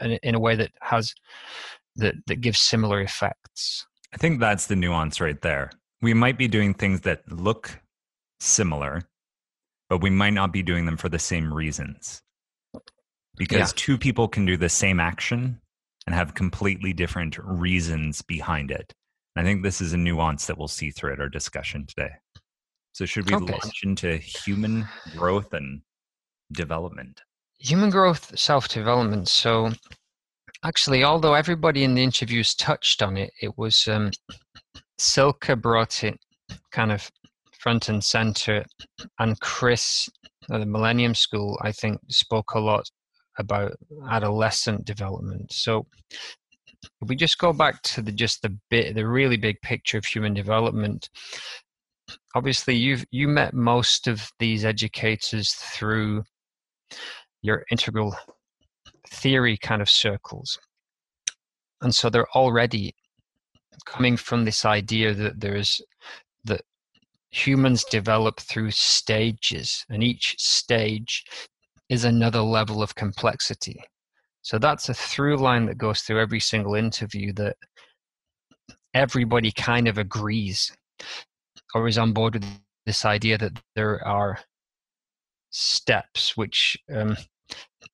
in, 0.00 0.12
in 0.22 0.34
a 0.34 0.40
way 0.40 0.56
that 0.56 0.70
has 0.80 1.14
that 1.96 2.14
that 2.26 2.40
gives 2.40 2.60
similar 2.60 3.00
effects? 3.00 3.86
I 4.12 4.16
think 4.16 4.40
that's 4.40 4.66
the 4.66 4.76
nuance 4.76 5.20
right 5.20 5.40
there. 5.40 5.70
We 6.02 6.14
might 6.14 6.38
be 6.38 6.48
doing 6.48 6.74
things 6.74 7.02
that 7.02 7.30
look 7.30 7.80
similar, 8.40 9.02
but 9.88 10.02
we 10.02 10.10
might 10.10 10.30
not 10.30 10.52
be 10.52 10.62
doing 10.62 10.86
them 10.86 10.96
for 10.96 11.08
the 11.08 11.18
same 11.18 11.52
reasons. 11.52 12.22
Because 13.36 13.70
yeah. 13.70 13.76
two 13.76 13.98
people 13.98 14.28
can 14.28 14.44
do 14.44 14.56
the 14.56 14.68
same 14.68 14.98
action 14.98 15.60
and 16.06 16.14
have 16.14 16.34
completely 16.34 16.92
different 16.92 17.38
reasons 17.38 18.22
behind 18.22 18.70
it. 18.70 18.92
And 19.36 19.46
I 19.46 19.48
think 19.48 19.62
this 19.62 19.80
is 19.80 19.92
a 19.92 19.98
nuance 19.98 20.46
that 20.46 20.58
we'll 20.58 20.68
see 20.68 20.90
throughout 20.90 21.20
our 21.20 21.28
discussion 21.28 21.86
today. 21.86 22.10
So, 22.92 23.04
should 23.06 23.30
we 23.30 23.36
okay. 23.36 23.52
launch 23.52 23.82
into 23.84 24.16
human 24.16 24.88
growth 25.16 25.52
and 25.52 25.82
development? 26.52 27.22
Human 27.60 27.90
growth, 27.90 28.38
self 28.38 28.68
development. 28.68 29.28
So, 29.28 29.70
actually, 30.64 31.04
although 31.04 31.34
everybody 31.34 31.84
in 31.84 31.94
the 31.94 32.02
interviews 32.02 32.54
touched 32.54 33.02
on 33.02 33.18
it, 33.18 33.30
it 33.42 33.56
was 33.58 33.86
um, 33.86 34.10
Silke 34.98 35.60
brought 35.60 36.02
it 36.02 36.18
kind 36.72 36.90
of 36.90 37.10
front 37.58 37.90
and 37.90 38.02
center, 38.02 38.64
and 39.18 39.38
Chris 39.40 40.08
at 40.50 40.60
the 40.60 40.66
Millennium 40.66 41.14
School, 41.14 41.58
I 41.60 41.70
think, 41.70 42.00
spoke 42.08 42.54
a 42.54 42.58
lot 42.58 42.88
about 43.38 43.72
adolescent 44.08 44.86
development. 44.86 45.52
So, 45.52 45.86
if 46.82 47.08
we 47.08 47.14
just 47.14 47.36
go 47.36 47.52
back 47.52 47.82
to 47.82 48.00
the 48.00 48.12
just 48.12 48.40
the 48.40 48.56
bit, 48.70 48.94
the 48.94 49.06
really 49.06 49.36
big 49.36 49.60
picture 49.60 49.98
of 49.98 50.06
human 50.06 50.32
development, 50.32 51.10
obviously 52.34 52.74
you've 52.74 53.04
you 53.10 53.28
met 53.28 53.52
most 53.52 54.08
of 54.08 54.30
these 54.38 54.64
educators 54.64 55.52
through 55.52 56.24
your 57.42 57.64
integral 57.70 58.16
theory 59.08 59.56
kind 59.56 59.82
of 59.82 59.90
circles. 59.90 60.58
And 61.82 61.94
so 61.94 62.10
they're 62.10 62.30
already 62.34 62.94
coming 63.86 64.16
from 64.16 64.44
this 64.44 64.64
idea 64.64 65.14
that 65.14 65.40
there's 65.40 65.80
that 66.44 66.62
humans 67.30 67.84
develop 67.84 68.40
through 68.40 68.70
stages 68.70 69.84
and 69.88 70.02
each 70.02 70.36
stage 70.38 71.24
is 71.88 72.04
another 72.04 72.40
level 72.40 72.82
of 72.82 72.94
complexity. 72.94 73.82
So 74.42 74.58
that's 74.58 74.88
a 74.88 74.94
through 74.94 75.36
line 75.36 75.66
that 75.66 75.78
goes 75.78 76.00
through 76.00 76.20
every 76.20 76.40
single 76.40 76.74
interview 76.74 77.32
that 77.34 77.56
everybody 78.94 79.52
kind 79.52 79.86
of 79.86 79.98
agrees 79.98 80.72
or 81.74 81.86
is 81.86 81.98
on 81.98 82.12
board 82.12 82.34
with 82.34 82.44
this 82.86 83.04
idea 83.04 83.38
that 83.38 83.60
there 83.74 84.06
are 84.06 84.38
steps 85.50 86.36
which 86.36 86.76
um, 86.94 87.16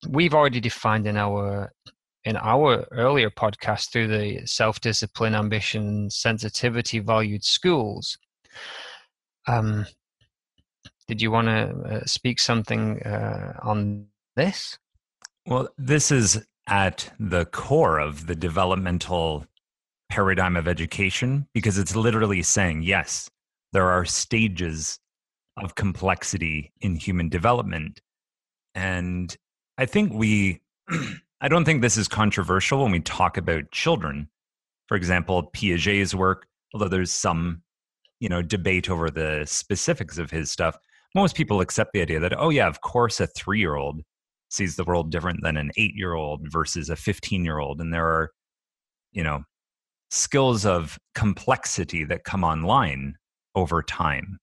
we've 0.09 0.33
already 0.33 0.59
defined 0.59 1.07
in 1.07 1.17
our 1.17 1.71
in 2.23 2.35
our 2.37 2.85
earlier 2.91 3.29
podcast 3.29 3.91
through 3.91 4.07
the 4.07 4.45
self-discipline 4.45 5.35
ambition 5.35 6.09
sensitivity 6.09 6.99
valued 6.99 7.43
schools 7.43 8.17
um, 9.47 9.85
did 11.07 11.21
you 11.21 11.31
want 11.31 11.47
to 11.47 11.95
uh, 11.95 12.05
speak 12.05 12.39
something 12.39 13.01
uh, 13.03 13.53
on 13.63 14.05
this 14.35 14.77
well 15.45 15.69
this 15.77 16.11
is 16.11 16.45
at 16.67 17.09
the 17.19 17.45
core 17.45 17.99
of 17.99 18.27
the 18.27 18.35
developmental 18.35 19.45
paradigm 20.09 20.57
of 20.57 20.67
education 20.67 21.47
because 21.53 21.77
it's 21.77 21.95
literally 21.95 22.41
saying 22.41 22.81
yes 22.81 23.29
there 23.73 23.89
are 23.89 24.05
stages 24.05 24.99
of 25.57 25.75
complexity 25.75 26.71
in 26.81 26.95
human 26.95 27.29
development. 27.29 28.01
And 28.75 29.35
I 29.77 29.85
think 29.85 30.13
we, 30.13 30.61
I 31.41 31.47
don't 31.47 31.65
think 31.65 31.81
this 31.81 31.97
is 31.97 32.07
controversial 32.07 32.83
when 32.83 32.91
we 32.91 32.99
talk 32.99 33.37
about 33.37 33.71
children. 33.71 34.29
For 34.87 34.95
example, 34.95 35.51
Piaget's 35.53 36.15
work, 36.15 36.47
although 36.73 36.87
there's 36.87 37.11
some, 37.11 37.61
you 38.19 38.29
know, 38.29 38.41
debate 38.41 38.89
over 38.89 39.09
the 39.09 39.43
specifics 39.45 40.17
of 40.17 40.31
his 40.31 40.51
stuff, 40.51 40.77
most 41.13 41.35
people 41.35 41.61
accept 41.61 41.93
the 41.93 42.01
idea 42.01 42.19
that, 42.19 42.37
oh, 42.37 42.49
yeah, 42.49 42.67
of 42.67 42.81
course, 42.81 43.19
a 43.19 43.27
three 43.27 43.59
year 43.59 43.75
old 43.75 44.01
sees 44.49 44.75
the 44.75 44.83
world 44.83 45.11
different 45.11 45.41
than 45.43 45.57
an 45.57 45.71
eight 45.77 45.93
year 45.95 46.13
old 46.13 46.41
versus 46.51 46.89
a 46.89 46.95
15 46.95 47.43
year 47.43 47.59
old. 47.59 47.81
And 47.81 47.93
there 47.93 48.05
are, 48.05 48.31
you 49.11 49.23
know, 49.23 49.43
skills 50.09 50.65
of 50.65 50.97
complexity 51.15 52.03
that 52.05 52.23
come 52.23 52.43
online 52.43 53.15
over 53.55 53.83
time. 53.83 54.39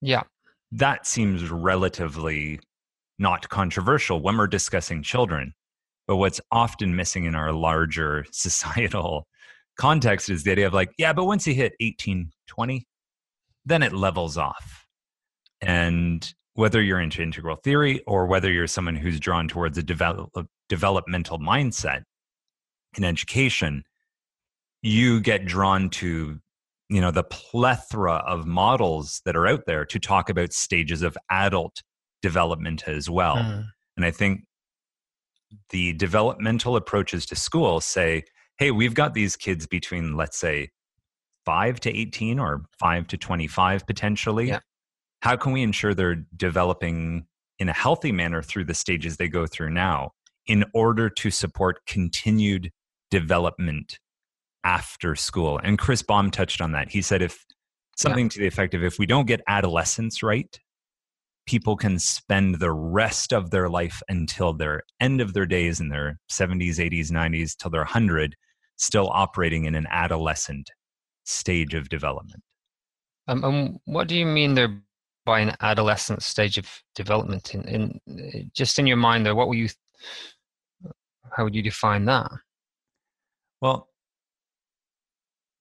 Yeah. 0.00 0.22
That 0.70 1.06
seems 1.06 1.50
relatively 1.50 2.60
not 3.18 3.48
controversial 3.48 4.20
when 4.20 4.36
we're 4.36 4.46
discussing 4.46 5.02
children. 5.02 5.52
But 6.06 6.16
what's 6.16 6.40
often 6.50 6.96
missing 6.96 7.24
in 7.24 7.34
our 7.34 7.52
larger 7.52 8.26
societal 8.32 9.26
context 9.78 10.28
is 10.28 10.44
the 10.44 10.52
idea 10.52 10.66
of 10.66 10.74
like, 10.74 10.92
yeah, 10.98 11.12
but 11.12 11.24
once 11.24 11.46
you 11.46 11.54
hit 11.54 11.74
18, 11.80 12.30
20, 12.48 12.86
then 13.64 13.82
it 13.82 13.92
levels 13.92 14.36
off. 14.36 14.86
And 15.60 16.32
whether 16.54 16.82
you're 16.82 17.00
into 17.00 17.22
integral 17.22 17.56
theory 17.56 18.02
or 18.06 18.26
whether 18.26 18.50
you're 18.50 18.66
someone 18.66 18.96
who's 18.96 19.20
drawn 19.20 19.48
towards 19.48 19.78
a 19.78 19.82
develop, 19.82 20.30
developmental 20.68 21.38
mindset 21.38 22.02
in 22.96 23.04
education, 23.04 23.84
you 24.82 25.20
get 25.20 25.46
drawn 25.46 25.88
to 25.88 26.38
you 26.88 27.00
know 27.00 27.10
the 27.10 27.24
plethora 27.24 28.16
of 28.26 28.46
models 28.46 29.22
that 29.24 29.34
are 29.34 29.46
out 29.46 29.64
there 29.66 29.86
to 29.86 29.98
talk 29.98 30.28
about 30.28 30.52
stages 30.52 31.00
of 31.00 31.16
adult 31.30 31.82
development 32.22 32.86
as 32.86 33.10
well 33.10 33.36
mm. 33.36 33.66
and 33.96 34.06
i 34.06 34.10
think 34.10 34.44
the 35.70 35.92
developmental 35.94 36.76
approaches 36.76 37.26
to 37.26 37.36
school 37.36 37.80
say 37.80 38.22
hey 38.58 38.70
we've 38.70 38.94
got 38.94 39.14
these 39.14 39.36
kids 39.36 39.66
between 39.66 40.16
let's 40.16 40.38
say 40.38 40.70
5 41.44 41.80
to 41.80 41.90
18 41.90 42.38
or 42.38 42.62
5 42.78 43.06
to 43.08 43.16
25 43.16 43.86
potentially 43.86 44.48
yeah. 44.48 44.60
how 45.20 45.36
can 45.36 45.52
we 45.52 45.62
ensure 45.62 45.92
they're 45.92 46.24
developing 46.36 47.26
in 47.58 47.68
a 47.68 47.72
healthy 47.72 48.12
manner 48.12 48.42
through 48.42 48.64
the 48.64 48.74
stages 48.74 49.16
they 49.16 49.28
go 49.28 49.46
through 49.46 49.70
now 49.70 50.12
in 50.46 50.64
order 50.74 51.08
to 51.08 51.30
support 51.30 51.78
continued 51.86 52.70
development 53.10 53.98
after 54.64 55.14
school. 55.14 55.60
And 55.62 55.78
Chris 55.78 56.02
Balme 56.02 56.30
touched 56.30 56.60
on 56.60 56.72
that. 56.72 56.90
He 56.90 57.02
said 57.02 57.22
if 57.22 57.44
something 57.96 58.26
yeah. 58.26 58.30
to 58.30 58.38
the 58.40 58.46
effect 58.46 58.74
of 58.74 58.82
if 58.82 58.98
we 58.98 59.06
don't 59.06 59.26
get 59.26 59.40
adolescence 59.46 60.22
right, 60.22 60.58
people 61.46 61.76
can 61.76 61.98
spend 61.98 62.56
the 62.56 62.72
rest 62.72 63.32
of 63.32 63.50
their 63.50 63.68
life 63.68 64.02
until 64.08 64.52
their 64.52 64.82
end 65.00 65.20
of 65.20 65.34
their 65.34 65.46
days 65.46 65.80
in 65.80 65.88
their 65.88 66.18
70s, 66.30 66.76
80s, 66.76 67.10
90s, 67.10 67.56
till 67.56 67.70
they're 67.70 67.80
100, 67.80 68.36
still 68.76 69.08
operating 69.12 69.64
in 69.64 69.74
an 69.74 69.86
adolescent 69.90 70.70
stage 71.24 71.74
of 71.74 71.88
development. 71.88 72.42
Um, 73.28 73.44
um, 73.44 73.78
what 73.84 74.08
do 74.08 74.16
you 74.16 74.26
mean 74.26 74.54
there 74.54 74.80
by 75.24 75.40
an 75.40 75.56
adolescent 75.60 76.22
stage 76.22 76.58
of 76.58 76.68
development? 76.94 77.54
In, 77.54 78.00
in 78.06 78.50
just 78.54 78.78
in 78.78 78.86
your 78.86 78.96
mind, 78.96 79.24
there, 79.24 79.34
what 79.34 79.48
were 79.48 79.54
you? 79.54 79.68
How 81.30 81.44
would 81.44 81.54
you 81.54 81.62
define 81.62 82.04
that? 82.06 82.30
Well, 83.60 83.88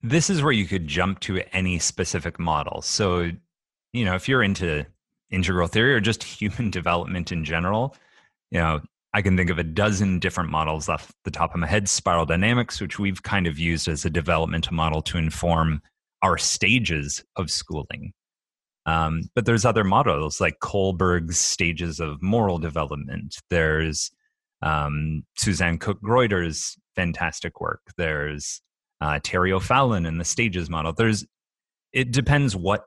this 0.01 0.29
is 0.29 0.41
where 0.41 0.51
you 0.51 0.65
could 0.65 0.87
jump 0.87 1.19
to 1.21 1.41
any 1.55 1.77
specific 1.77 2.39
model. 2.39 2.81
So, 2.81 3.31
you 3.93 4.05
know, 4.05 4.15
if 4.15 4.27
you're 4.27 4.43
into 4.43 4.85
integral 5.31 5.67
theory 5.67 5.93
or 5.93 5.99
just 5.99 6.23
human 6.41 6.69
development 6.69 7.31
in 7.31 7.43
general, 7.43 7.95
you 8.51 8.59
know, 8.59 8.81
I 9.13 9.21
can 9.21 9.35
think 9.35 9.49
of 9.49 9.59
a 9.59 9.63
dozen 9.63 10.19
different 10.19 10.49
models 10.49 10.87
off 10.87 11.13
the 11.25 11.31
top 11.31 11.53
of 11.53 11.59
my 11.59 11.67
head. 11.67 11.89
Spiral 11.89 12.25
dynamics, 12.25 12.79
which 12.79 12.97
we've 12.97 13.23
kind 13.23 13.45
of 13.45 13.59
used 13.59 13.87
as 13.87 14.05
a 14.05 14.09
developmental 14.09 14.73
model 14.73 15.01
to 15.03 15.17
inform 15.17 15.81
our 16.21 16.37
stages 16.37 17.23
of 17.35 17.51
schooling. 17.51 18.13
Um, 18.85 19.23
but 19.35 19.45
there's 19.45 19.65
other 19.65 19.83
models 19.83 20.39
like 20.39 20.59
Kohlberg's 20.59 21.37
stages 21.37 21.99
of 21.99 22.21
moral 22.21 22.57
development. 22.57 23.35
There's 23.49 24.11
um, 24.61 25.23
Susanne 25.37 25.77
Cook 25.77 26.01
Greuter's 26.01 26.77
fantastic 26.95 27.59
work. 27.59 27.81
There's 27.97 28.61
uh, 29.01 29.19
Terry 29.23 29.51
O'Fallon 29.51 30.05
and 30.05 30.19
the 30.19 30.25
stages 30.25 30.69
model. 30.69 30.93
There's 30.93 31.25
it 31.93 32.11
depends 32.11 32.55
what 32.55 32.85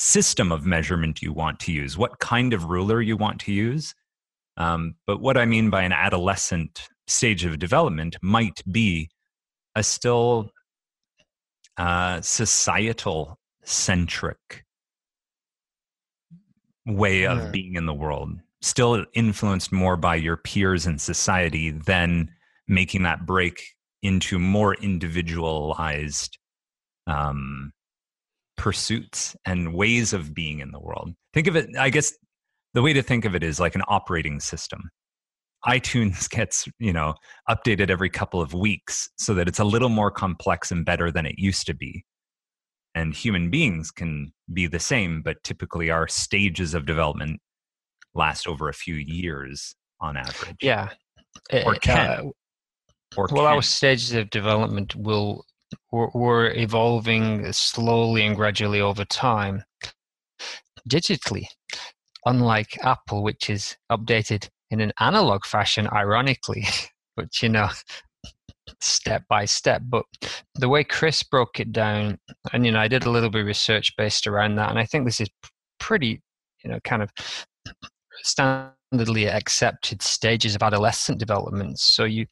system 0.00 0.50
of 0.50 0.64
measurement 0.64 1.20
you 1.20 1.30
want 1.30 1.60
to 1.60 1.72
use, 1.72 1.98
what 1.98 2.18
kind 2.18 2.54
of 2.54 2.64
ruler 2.64 3.02
you 3.02 3.18
want 3.18 3.38
to 3.38 3.52
use. 3.52 3.94
Um, 4.56 4.94
but 5.06 5.20
what 5.20 5.36
I 5.36 5.44
mean 5.44 5.68
by 5.68 5.82
an 5.82 5.92
adolescent 5.92 6.88
stage 7.06 7.44
of 7.44 7.58
development 7.58 8.16
might 8.22 8.62
be 8.70 9.10
a 9.76 9.82
still 9.82 10.50
uh, 11.76 12.22
societal 12.22 13.38
centric 13.62 14.64
way 16.86 17.26
of 17.26 17.38
yeah. 17.38 17.50
being 17.50 17.74
in 17.74 17.84
the 17.84 17.94
world, 17.94 18.32
still 18.62 19.04
influenced 19.12 19.70
more 19.70 19.98
by 19.98 20.14
your 20.14 20.38
peers 20.38 20.86
in 20.86 20.98
society 20.98 21.70
than 21.72 22.30
making 22.66 23.02
that 23.02 23.26
break 23.26 23.74
into 24.02 24.38
more 24.38 24.74
individualized 24.76 26.38
um, 27.06 27.72
pursuits 28.60 29.34
and 29.46 29.72
ways 29.72 30.12
of 30.12 30.34
being 30.34 30.60
in 30.60 30.70
the 30.70 30.78
world. 30.78 31.14
Think 31.32 31.46
of 31.46 31.56
it, 31.56 31.70
I 31.78 31.88
guess 31.88 32.12
the 32.74 32.82
way 32.82 32.92
to 32.92 33.02
think 33.02 33.24
of 33.24 33.34
it 33.34 33.42
is 33.42 33.58
like 33.58 33.74
an 33.74 33.82
operating 33.88 34.38
system. 34.38 34.90
iTunes 35.66 36.28
gets, 36.30 36.68
you 36.78 36.92
know, 36.92 37.14
updated 37.48 37.88
every 37.88 38.10
couple 38.10 38.42
of 38.42 38.52
weeks 38.52 39.08
so 39.16 39.32
that 39.32 39.48
it's 39.48 39.60
a 39.60 39.64
little 39.64 39.88
more 39.88 40.10
complex 40.10 40.70
and 40.70 40.84
better 40.84 41.10
than 41.10 41.24
it 41.24 41.36
used 41.38 41.66
to 41.68 41.74
be. 41.74 42.04
And 42.94 43.14
human 43.14 43.48
beings 43.48 43.90
can 43.90 44.30
be 44.52 44.66
the 44.66 44.78
same, 44.78 45.22
but 45.22 45.42
typically 45.42 45.90
our 45.90 46.06
stages 46.06 46.74
of 46.74 46.84
development 46.84 47.40
last 48.14 48.46
over 48.46 48.68
a 48.68 48.74
few 48.74 48.94
years 48.94 49.74
on 50.02 50.18
average. 50.18 50.56
Yeah. 50.60 50.90
Or 51.64 51.76
can. 51.76 51.98
Uh, 51.98 52.22
or 53.16 53.26
well, 53.32 53.46
can. 53.46 53.54
our 53.54 53.62
stages 53.62 54.12
of 54.12 54.28
development 54.28 54.94
will 54.96 55.46
were 55.92 56.52
evolving 56.52 57.52
slowly 57.52 58.26
and 58.26 58.36
gradually 58.36 58.80
over 58.80 59.04
time. 59.04 59.64
Digitally 60.88 61.46
unlike 62.26 62.78
apple 62.84 63.22
which 63.22 63.48
is 63.48 63.76
updated 63.90 64.48
in 64.70 64.80
an 64.80 64.92
analog 65.00 65.44
fashion 65.44 65.88
ironically 65.92 66.64
but 67.16 67.42
you 67.42 67.48
know 67.48 67.68
step 68.80 69.24
by 69.28 69.44
step. 69.44 69.82
But 69.84 70.04
the 70.54 70.68
way 70.68 70.84
chris 70.84 71.22
broke 71.22 71.60
it 71.60 71.72
down 71.72 72.18
and 72.52 72.64
you 72.64 72.72
know 72.72 72.80
i 72.80 72.88
did 72.88 73.04
a 73.04 73.10
little 73.10 73.30
bit 73.30 73.40
of 73.40 73.46
research 73.46 73.92
based 73.96 74.26
around 74.26 74.56
that 74.56 74.70
and 74.70 74.78
i 74.78 74.84
think 74.84 75.04
this 75.04 75.20
is 75.20 75.28
pretty 75.78 76.22
you 76.62 76.70
know 76.70 76.78
kind 76.84 77.02
of 77.02 77.10
standardly 78.24 78.72
accepted 78.92 80.02
stages 80.02 80.54
of 80.54 80.62
adolescent 80.62 81.18
development. 81.18 81.78
So 81.78 82.04
you, 82.04 82.26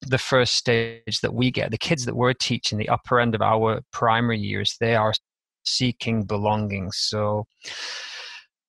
the 0.00 0.18
first 0.18 0.54
stage 0.54 1.20
that 1.22 1.34
we 1.34 1.50
get, 1.50 1.70
the 1.70 1.78
kids 1.78 2.04
that 2.06 2.16
we're 2.16 2.32
teaching, 2.32 2.78
the 2.78 2.88
upper 2.88 3.20
end 3.20 3.34
of 3.34 3.42
our 3.42 3.80
primary 3.92 4.38
years, 4.38 4.76
they 4.80 4.94
are 4.94 5.12
seeking 5.64 6.24
belonging. 6.24 6.90
So, 6.92 7.44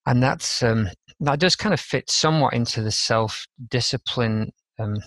and 0.05 0.21
that's 0.21 0.61
um, 0.63 0.89
that 1.19 1.39
does 1.39 1.55
kind 1.55 1.73
of 1.73 1.79
fit 1.79 2.09
somewhat 2.09 2.53
into 2.53 2.81
the 2.81 2.91
self-discipline 2.91 4.51
um, 4.79 4.97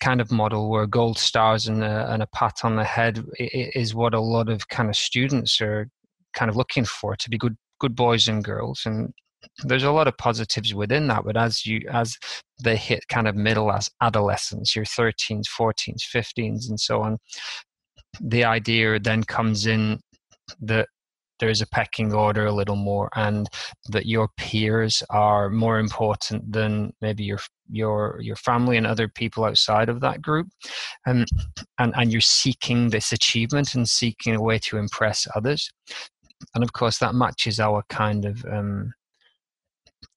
kind 0.00 0.20
of 0.20 0.30
model 0.30 0.70
where 0.70 0.86
gold 0.86 1.18
stars 1.18 1.68
and 1.68 1.82
a, 1.82 2.12
and 2.12 2.22
a 2.22 2.26
pat 2.34 2.60
on 2.64 2.76
the 2.76 2.84
head 2.84 3.24
is 3.38 3.94
what 3.94 4.14
a 4.14 4.20
lot 4.20 4.48
of 4.48 4.68
kind 4.68 4.88
of 4.88 4.96
students 4.96 5.60
are 5.60 5.88
kind 6.34 6.50
of 6.50 6.56
looking 6.56 6.84
for 6.84 7.16
to 7.16 7.30
be 7.30 7.38
good 7.38 7.56
good 7.78 7.94
boys 7.96 8.28
and 8.28 8.44
girls 8.44 8.82
and 8.84 9.12
there's 9.64 9.82
a 9.82 9.90
lot 9.90 10.08
of 10.08 10.16
positives 10.18 10.74
within 10.74 11.08
that 11.08 11.24
but 11.24 11.36
as 11.36 11.66
you 11.66 11.80
as 11.90 12.16
they 12.62 12.76
hit 12.76 13.06
kind 13.08 13.26
of 13.26 13.34
middle 13.34 13.72
as 13.72 13.88
adolescence 14.00 14.74
your 14.76 14.84
13s 14.84 15.44
14s 15.46 16.02
15s 16.14 16.68
and 16.68 16.78
so 16.78 17.02
on 17.02 17.18
the 18.20 18.44
idea 18.44 18.98
then 18.98 19.22
comes 19.24 19.66
in 19.66 19.98
that 20.60 20.88
there's 21.42 21.60
a 21.60 21.66
pecking 21.66 22.12
order 22.14 22.46
a 22.46 22.52
little 22.52 22.76
more 22.76 23.08
and 23.16 23.48
that 23.88 24.06
your 24.06 24.28
peers 24.36 25.02
are 25.10 25.50
more 25.50 25.80
important 25.80 26.52
than 26.52 26.92
maybe 27.00 27.24
your 27.24 27.40
your 27.68 28.16
your 28.20 28.36
family 28.36 28.76
and 28.76 28.86
other 28.86 29.08
people 29.08 29.44
outside 29.44 29.88
of 29.88 30.00
that 30.00 30.22
group. 30.22 30.46
And 31.04 31.26
and, 31.80 31.92
and 31.96 32.12
you're 32.12 32.20
seeking 32.20 32.90
this 32.90 33.10
achievement 33.10 33.74
and 33.74 33.88
seeking 33.88 34.36
a 34.36 34.40
way 34.40 34.60
to 34.60 34.76
impress 34.76 35.26
others. 35.34 35.68
And 36.54 36.62
of 36.62 36.74
course 36.74 36.98
that 36.98 37.16
matches 37.16 37.58
our 37.58 37.82
kind 37.88 38.24
of 38.24 38.44
um, 38.44 38.92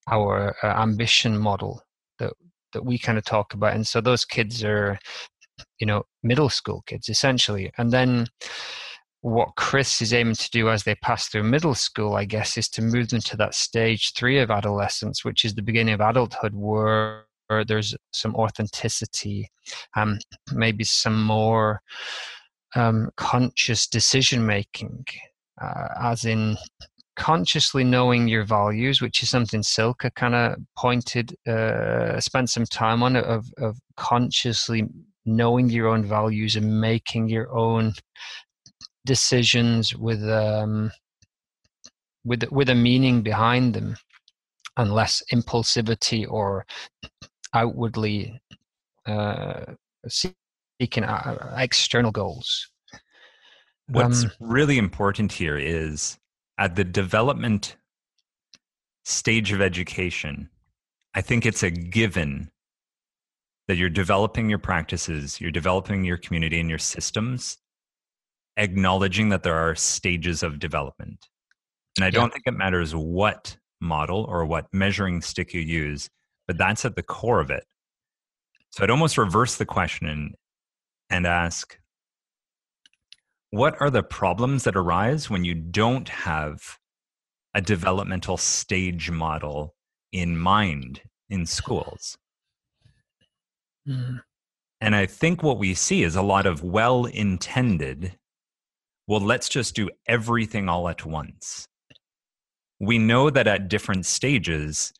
our 0.09 0.55
uh, 0.63 0.81
ambition 0.81 1.37
model 1.37 1.81
that 2.19 2.33
that 2.73 2.85
we 2.85 2.97
kind 2.97 3.17
of 3.17 3.25
talk 3.25 3.53
about 3.53 3.73
and 3.73 3.87
so 3.87 4.01
those 4.01 4.25
kids 4.25 4.63
are 4.63 4.99
you 5.79 5.87
know 5.87 6.03
middle 6.23 6.49
school 6.49 6.83
kids 6.85 7.09
essentially. 7.09 7.71
And 7.77 7.91
then 7.91 8.27
what 9.25 9.55
chris 9.55 10.03
is 10.03 10.13
aiming 10.13 10.35
to 10.35 10.51
do 10.51 10.69
as 10.69 10.83
they 10.83 10.93
pass 10.93 11.27
through 11.27 11.41
middle 11.41 11.73
school 11.73 12.15
i 12.15 12.23
guess 12.23 12.59
is 12.59 12.69
to 12.69 12.79
move 12.79 13.09
them 13.09 13.19
to 13.19 13.35
that 13.35 13.55
stage 13.55 14.13
three 14.13 14.37
of 14.37 14.51
adolescence 14.51 15.25
which 15.25 15.43
is 15.43 15.55
the 15.55 15.63
beginning 15.63 15.95
of 15.95 15.99
adulthood 15.99 16.53
where 16.53 17.25
there's 17.67 17.95
some 18.11 18.35
authenticity 18.35 19.49
um, 19.97 20.19
maybe 20.53 20.83
some 20.83 21.23
more 21.23 21.81
um, 22.75 23.09
conscious 23.17 23.87
decision 23.87 24.45
making 24.45 25.03
uh, 25.59 25.87
as 25.99 26.25
in 26.25 26.55
consciously 27.15 27.83
knowing 27.83 28.27
your 28.27 28.43
values, 28.45 29.01
which 29.01 29.23
is 29.23 29.29
something 29.29 29.63
Silke 29.63 30.11
kind 30.15 30.35
of 30.35 30.57
pointed, 30.77 31.35
uh, 31.47 32.19
spent 32.19 32.49
some 32.49 32.65
time 32.65 33.03
on 33.03 33.15
of, 33.15 33.47
of 33.57 33.77
consciously 33.95 34.87
knowing 35.25 35.69
your 35.69 35.87
own 35.87 36.05
values 36.05 36.55
and 36.55 36.81
making 36.81 37.29
your 37.29 37.55
own 37.55 37.93
decisions 39.05 39.95
with 39.95 40.23
um, 40.29 40.91
with 42.23 42.43
with 42.51 42.69
a 42.69 42.75
meaning 42.75 43.21
behind 43.21 43.73
them, 43.73 43.95
and 44.77 44.93
less 44.93 45.23
impulsivity 45.33 46.25
or 46.29 46.65
outwardly 47.53 48.39
uh, 49.05 49.65
seeking 50.07 51.03
uh, 51.03 51.55
external 51.57 52.11
goals. 52.11 52.69
What's 53.87 54.23
um, 54.23 54.31
really 54.39 54.77
important 54.77 55.31
here 55.31 55.57
is 55.57 56.17
at 56.57 56.75
the 56.75 56.83
development 56.83 57.75
stage 59.03 59.51
of 59.51 59.61
education, 59.61 60.49
I 61.13 61.21
think 61.21 61.45
it's 61.45 61.63
a 61.63 61.71
given 61.71 62.49
that 63.67 63.77
you're 63.77 63.89
developing 63.89 64.49
your 64.49 64.59
practices, 64.59 65.41
you're 65.41 65.51
developing 65.51 66.03
your 66.03 66.17
community 66.17 66.59
and 66.59 66.69
your 66.69 66.79
systems, 66.79 67.57
acknowledging 68.57 69.29
that 69.29 69.43
there 69.43 69.55
are 69.55 69.75
stages 69.75 70.43
of 70.43 70.59
development. 70.59 71.27
And 71.97 72.05
I 72.05 72.09
don't 72.09 72.31
think 72.31 72.43
it 72.45 72.51
matters 72.51 72.93
what 72.93 73.57
model 73.81 74.25
or 74.29 74.45
what 74.45 74.67
measuring 74.73 75.21
stick 75.21 75.53
you 75.53 75.61
use, 75.61 76.09
but 76.47 76.57
that's 76.57 76.85
at 76.85 76.95
the 76.95 77.03
core 77.03 77.39
of 77.39 77.49
it. 77.49 77.65
So 78.71 78.83
I'd 78.83 78.91
almost 78.91 79.17
reverse 79.17 79.55
the 79.55 79.65
question 79.65 80.33
and 81.09 81.25
ask 81.25 81.77
what 83.55 83.79
are 83.81 83.89
the 83.89 84.03
problems 84.03 84.63
that 84.63 84.75
arise 84.75 85.29
when 85.29 85.45
you 85.45 85.55
don't 85.55 86.09
have 86.09 86.77
a 87.53 87.61
developmental 87.61 88.37
stage 88.37 89.09
model 89.09 89.75
in 90.11 90.37
mind 90.37 91.01
in 91.29 91.45
schools? 91.45 92.17
Mm. 93.87 94.21
And 94.81 94.95
I 94.95 95.05
think 95.05 95.41
what 95.41 95.57
we 95.57 95.73
see 95.73 96.03
is 96.03 96.15
a 96.15 96.21
lot 96.21 96.45
of 96.45 96.63
well 96.63 97.05
intended, 97.05 98.17
well, 99.07 99.21
let's 99.21 99.47
just 99.47 99.75
do 99.75 99.89
everything 100.07 100.67
all 100.67 100.89
at 100.89 101.05
once. 101.05 101.65
We 102.79 102.97
know 102.97 103.29
that 103.29 103.47
at 103.47 103.69
different 103.69 104.05
stages, 104.05 104.91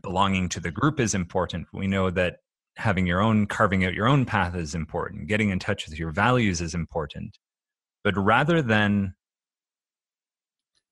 belonging 0.00 0.48
to 0.50 0.60
the 0.60 0.70
group 0.70 0.98
is 0.98 1.14
important. 1.14 1.66
We 1.72 1.86
know 1.86 2.10
that 2.10 2.38
having 2.76 3.06
your 3.06 3.20
own, 3.20 3.46
carving 3.46 3.84
out 3.84 3.92
your 3.92 4.08
own 4.08 4.24
path 4.24 4.54
is 4.56 4.74
important. 4.74 5.28
Getting 5.28 5.50
in 5.50 5.58
touch 5.58 5.86
with 5.86 5.98
your 5.98 6.10
values 6.10 6.62
is 6.62 6.74
important. 6.74 7.36
But 8.04 8.16
rather 8.16 8.62
than 8.62 9.14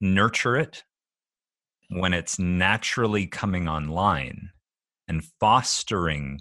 nurture 0.01 0.57
it 0.57 0.85
when 1.89 2.15
it's 2.15 2.39
naturally 2.39 3.27
coming 3.27 3.69
online 3.69 4.51
and 5.09 5.25
fostering 5.41 6.41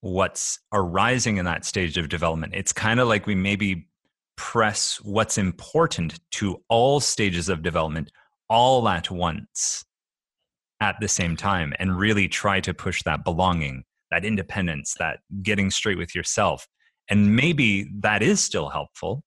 what's 0.00 0.60
arising 0.72 1.36
in 1.36 1.44
that 1.44 1.64
stage 1.64 1.96
of 1.98 2.08
development, 2.08 2.54
it's 2.54 2.72
kind 2.72 3.00
of 3.00 3.08
like 3.08 3.26
we 3.26 3.34
maybe 3.34 3.88
press 4.36 5.00
what's 5.02 5.36
important 5.36 6.18
to 6.30 6.62
all 6.68 7.00
stages 7.00 7.48
of 7.48 7.62
development 7.62 8.10
all 8.48 8.88
at 8.88 9.10
once 9.10 9.84
at 10.80 10.96
the 11.00 11.08
same 11.08 11.36
time 11.36 11.74
and 11.78 11.98
really 11.98 12.26
try 12.26 12.60
to 12.60 12.72
push 12.72 13.02
that 13.02 13.22
belonging, 13.22 13.84
that 14.10 14.24
independence, 14.24 14.94
that 14.98 15.18
getting 15.42 15.70
straight 15.70 15.98
with 15.98 16.14
yourself. 16.14 16.66
And 17.10 17.36
maybe 17.36 17.90
that 18.00 18.22
is 18.22 18.42
still 18.42 18.70
helpful 18.70 19.22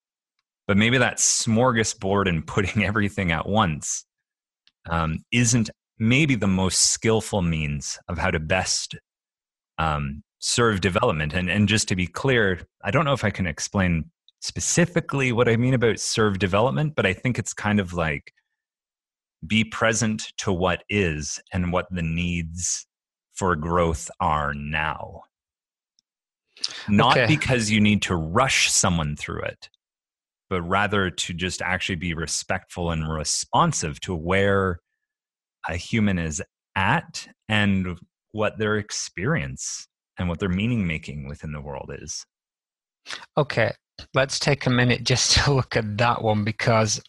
but 0.66 0.76
maybe 0.76 0.98
that 0.98 1.18
smorgasbord 1.18 2.28
and 2.28 2.46
putting 2.46 2.84
everything 2.84 3.32
at 3.32 3.48
once 3.48 4.04
um, 4.88 5.24
isn't 5.32 5.70
maybe 5.98 6.34
the 6.34 6.46
most 6.46 6.92
skillful 6.92 7.42
means 7.42 7.98
of 8.08 8.18
how 8.18 8.30
to 8.30 8.40
best 8.40 8.96
um, 9.78 10.22
serve 10.38 10.80
development. 10.80 11.32
And, 11.32 11.48
and 11.48 11.68
just 11.68 11.88
to 11.88 11.96
be 11.96 12.06
clear, 12.06 12.60
I 12.82 12.90
don't 12.90 13.04
know 13.04 13.12
if 13.12 13.24
I 13.24 13.30
can 13.30 13.46
explain 13.46 14.10
specifically 14.40 15.32
what 15.32 15.48
I 15.48 15.56
mean 15.56 15.74
about 15.74 15.98
serve 15.98 16.38
development, 16.38 16.94
but 16.94 17.06
I 17.06 17.14
think 17.14 17.38
it's 17.38 17.54
kind 17.54 17.80
of 17.80 17.94
like 17.94 18.32
be 19.46 19.64
present 19.64 20.32
to 20.38 20.52
what 20.52 20.82
is 20.88 21.40
and 21.52 21.72
what 21.72 21.86
the 21.90 22.02
needs 22.02 22.86
for 23.34 23.56
growth 23.56 24.10
are 24.20 24.54
now. 24.54 25.22
Not 26.88 27.16
okay. 27.16 27.26
because 27.26 27.70
you 27.70 27.80
need 27.80 28.02
to 28.02 28.14
rush 28.14 28.70
someone 28.70 29.16
through 29.16 29.42
it, 29.42 29.68
but 30.50 30.62
rather 30.62 31.10
to 31.10 31.32
just 31.32 31.62
actually 31.62 31.96
be 31.96 32.14
respectful 32.14 32.90
and 32.90 33.10
responsive 33.10 34.00
to 34.00 34.14
where 34.14 34.80
a 35.68 35.76
human 35.76 36.18
is 36.18 36.42
at 36.76 37.26
and 37.48 37.98
what 38.32 38.58
their 38.58 38.76
experience 38.76 39.86
and 40.18 40.28
what 40.28 40.38
their 40.38 40.48
meaning 40.48 40.86
making 40.86 41.28
within 41.28 41.52
the 41.52 41.60
world 41.60 41.90
is. 41.98 42.24
Okay, 43.36 43.72
let's 44.14 44.38
take 44.38 44.66
a 44.66 44.70
minute 44.70 45.04
just 45.04 45.32
to 45.32 45.52
look 45.52 45.76
at 45.76 45.98
that 45.98 46.22
one 46.22 46.44
because, 46.44 47.02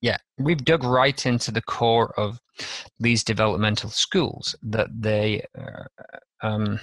yeah, 0.00 0.18
we've 0.38 0.64
dug 0.64 0.84
right 0.84 1.24
into 1.26 1.50
the 1.50 1.62
core 1.62 2.12
of 2.18 2.38
these 2.98 3.24
developmental 3.24 3.90
schools 3.90 4.54
that 4.62 4.88
they 4.96 5.44
uh, 5.58 6.46
um, 6.46 6.78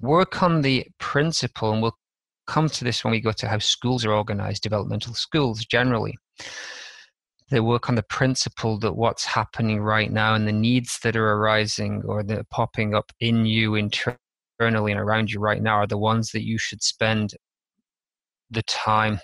work 0.00 0.42
on 0.42 0.62
the 0.62 0.86
principle, 0.98 1.72
and 1.72 1.82
we'll 1.82 1.96
come 2.46 2.68
to 2.68 2.84
this 2.84 3.04
when 3.04 3.10
we 3.10 3.20
go 3.20 3.32
to 3.32 3.48
how 3.48 3.58
schools 3.58 4.04
are 4.04 4.12
organized, 4.12 4.62
developmental 4.62 5.14
schools 5.14 5.64
generally. 5.64 6.14
They 7.50 7.60
work 7.60 7.88
on 7.88 7.94
the 7.94 8.02
principle 8.02 8.78
that 8.80 8.96
what's 8.96 9.24
happening 9.24 9.80
right 9.80 10.10
now 10.10 10.34
and 10.34 10.48
the 10.48 10.52
needs 10.52 10.98
that 11.02 11.16
are 11.16 11.32
arising 11.32 12.02
or 12.06 12.22
that 12.22 12.38
are 12.38 12.46
popping 12.50 12.94
up 12.94 13.12
in 13.20 13.44
you 13.46 13.74
internally 13.74 14.18
and 14.92 15.00
around 15.00 15.30
you 15.30 15.40
right 15.40 15.62
now 15.62 15.76
are 15.76 15.86
the 15.86 15.98
ones 15.98 16.30
that 16.32 16.44
you 16.44 16.58
should 16.58 16.82
spend 16.82 17.34
the 18.50 18.62
time 18.62 19.20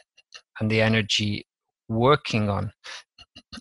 and 0.60 0.70
the 0.70 0.82
energy 0.82 1.46
working 1.88 2.50
on. 2.50 2.72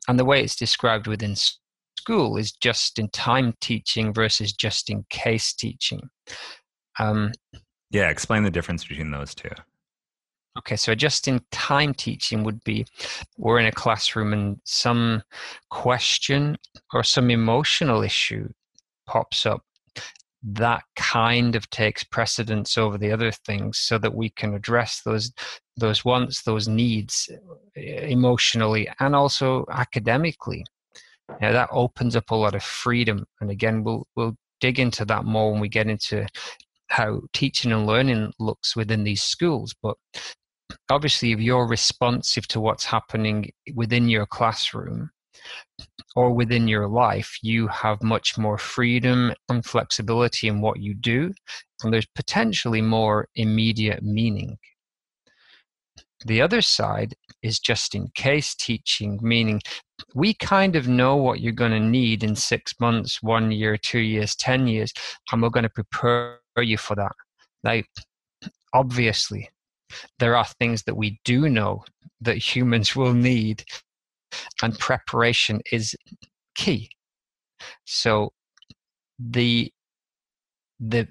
And 0.08 0.20
the 0.20 0.26
way 0.26 0.44
it's 0.44 0.56
described 0.56 1.08
within 1.08 1.36
school 1.36 2.38
is 2.38 2.52
just 2.52 3.00
in 3.00 3.10
time 3.10 3.54
teaching 3.62 4.14
versus 4.14 4.52
just 4.54 4.90
in 4.90 5.06
case 5.10 5.54
teaching. 5.54 6.02
Um, 7.00 7.32
yeah, 7.92 8.10
explain 8.10 8.44
the 8.44 8.52
difference 8.52 8.86
between 8.86 9.12
those 9.12 9.34
two. 9.34 9.50
Okay, 10.58 10.76
so 10.76 10.94
just 10.96 11.28
in 11.28 11.42
time 11.52 11.94
teaching 11.94 12.44
would 12.44 12.64
be 12.64 12.86
we're 13.38 13.60
in 13.60 13.68
a 13.68 13.72
classroom 13.72 14.34
and 14.34 14.60
some 14.66 15.22
question 15.70 16.58
or 16.94 17.04
some 17.04 17.30
emotional 17.30 18.02
issue 18.02 18.50
pops 19.06 19.46
up 19.46 19.62
that 20.42 20.84
kind 20.96 21.56
of 21.56 21.70
takes 21.70 22.04
precedence 22.04 22.78
over 22.78 22.98
the 22.98 23.12
other 23.12 23.32
things 23.32 23.78
so 23.78 23.98
that 23.98 24.14
we 24.14 24.30
can 24.30 24.54
address 24.54 25.02
those 25.04 25.34
those 25.76 26.06
wants 26.06 26.44
those 26.44 26.68
needs 26.68 27.30
eh, 27.76 28.06
emotionally 28.08 28.90
and 29.00 29.16
also 29.16 29.66
academically 29.72 30.64
now 31.42 31.52
that 31.52 31.70
opens 31.72 32.16
up 32.16 32.32
a 32.32 32.36
lot 32.36 32.56
of 32.56 32.64
freedom 32.64 33.26
and 33.42 33.52
again 33.52 33.84
we'll 33.84 34.08
we'll 34.16 34.36
dig 34.62 34.80
into 34.80 35.04
that 35.04 35.26
more 35.26 35.52
when 35.52 35.60
we 35.60 35.70
get 35.70 35.88
into 35.88 36.26
how 36.90 37.22
teaching 37.34 37.72
and 37.72 37.86
learning 37.86 38.32
looks 38.40 38.76
within 38.76 39.04
these 39.04 39.22
schools 39.22 39.74
but 39.82 39.96
obviously 40.90 41.32
if 41.32 41.40
you're 41.40 41.68
responsive 41.68 42.48
to 42.48 42.60
what's 42.60 42.86
happening 42.86 43.50
within 43.76 44.10
your 44.10 44.26
classroom 44.26 45.10
or 46.16 46.32
within 46.34 46.68
your 46.68 46.88
life 46.88 47.38
you 47.42 47.68
have 47.68 48.02
much 48.04 48.38
more 48.38 48.58
freedom 48.58 49.34
and 49.50 49.66
flexibility 49.66 50.48
in 50.48 50.62
what 50.62 50.80
you 50.80 50.94
do 50.94 51.32
and 51.84 51.94
there's 51.94 52.08
potentially 52.08 52.82
more 52.82 53.28
immediate 53.36 54.04
meaning. 54.04 54.58
The 56.26 56.42
other 56.42 56.62
side 56.62 57.14
is 57.42 57.60
just 57.60 57.96
in 57.96 58.10
case 58.14 58.54
teaching, 58.54 59.20
meaning 59.22 59.62
we 60.14 60.34
kind 60.34 60.76
of 60.76 60.88
know 60.88 61.16
what 61.16 61.40
you're 61.40 61.54
going 61.54 61.72
to 61.72 61.80
need 61.80 62.24
in 62.24 62.36
six 62.36 62.74
months, 62.80 63.24
one 63.24 63.52
year, 63.52 63.78
two 63.78 64.00
years, 64.00 64.36
10 64.36 64.68
years, 64.68 64.92
and 65.32 65.42
we're 65.42 65.50
going 65.50 65.64
to 65.64 65.70
prepare 65.70 66.40
you 66.62 66.78
for 66.78 66.96
that. 66.96 67.12
Like, 67.64 67.88
obviously, 68.74 69.50
there 70.20 70.36
are 70.36 70.46
things 70.60 70.84
that 70.84 70.96
we 70.96 71.20
do 71.26 71.50
know 71.50 71.84
that 72.22 72.38
humans 72.38 72.96
will 72.96 73.14
need, 73.14 73.64
and 74.62 74.78
preparation 74.78 75.62
is 75.72 75.96
key. 76.56 76.90
So, 77.86 78.32
the 79.20 79.72
the 80.80 81.08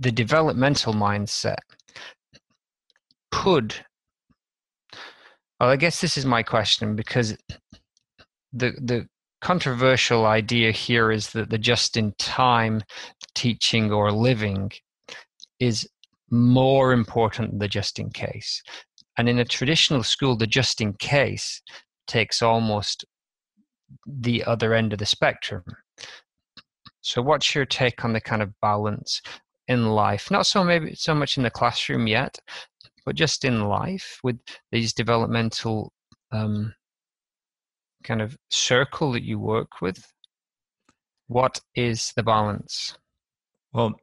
the 0.00 0.12
developmental 0.12 0.92
mindset 0.92 1.58
could 3.30 3.74
well, 5.60 5.70
I 5.70 5.76
guess 5.76 6.00
this 6.00 6.16
is 6.16 6.24
my 6.24 6.42
question 6.42 6.94
because 6.94 7.36
the 8.52 8.72
the 8.80 9.08
controversial 9.40 10.26
idea 10.26 10.70
here 10.70 11.10
is 11.10 11.30
that 11.30 11.50
the 11.50 11.58
just 11.58 11.96
in 11.96 12.12
time 12.18 12.82
teaching 13.34 13.92
or 13.92 14.10
living 14.10 14.70
is 15.60 15.88
more 16.30 16.92
important 16.92 17.50
than 17.50 17.58
the 17.58 17.68
just 17.68 17.98
in 17.98 18.10
case. 18.10 18.62
And 19.16 19.28
in 19.28 19.38
a 19.38 19.44
traditional 19.44 20.02
school, 20.02 20.36
the 20.36 20.46
just 20.46 20.80
in 20.80 20.92
case 20.94 21.62
takes 22.06 22.42
almost 22.42 23.04
the 24.06 24.44
other 24.44 24.74
end 24.74 24.92
of 24.92 24.98
the 24.98 25.06
spectrum. 25.06 25.64
So, 27.00 27.22
what's 27.22 27.54
your 27.54 27.64
take 27.64 28.04
on 28.04 28.12
the 28.12 28.20
kind 28.20 28.42
of 28.42 28.52
balance 28.60 29.20
in 29.66 29.86
life? 29.86 30.30
Not 30.30 30.46
so 30.46 30.62
maybe 30.62 30.94
so 30.94 31.14
much 31.14 31.36
in 31.36 31.42
the 31.42 31.50
classroom 31.50 32.06
yet, 32.06 32.38
but 33.04 33.14
just 33.14 33.44
in 33.44 33.64
life 33.64 34.18
with 34.22 34.38
these 34.70 34.92
developmental 34.92 35.92
um, 36.32 36.74
kind 38.08 38.22
of 38.22 38.36
circle 38.50 39.12
that 39.12 39.22
you 39.22 39.38
work 39.38 39.80
with 39.80 40.02
what 41.26 41.60
is 41.74 42.12
the 42.16 42.22
balance? 42.22 42.96
Well 43.72 43.94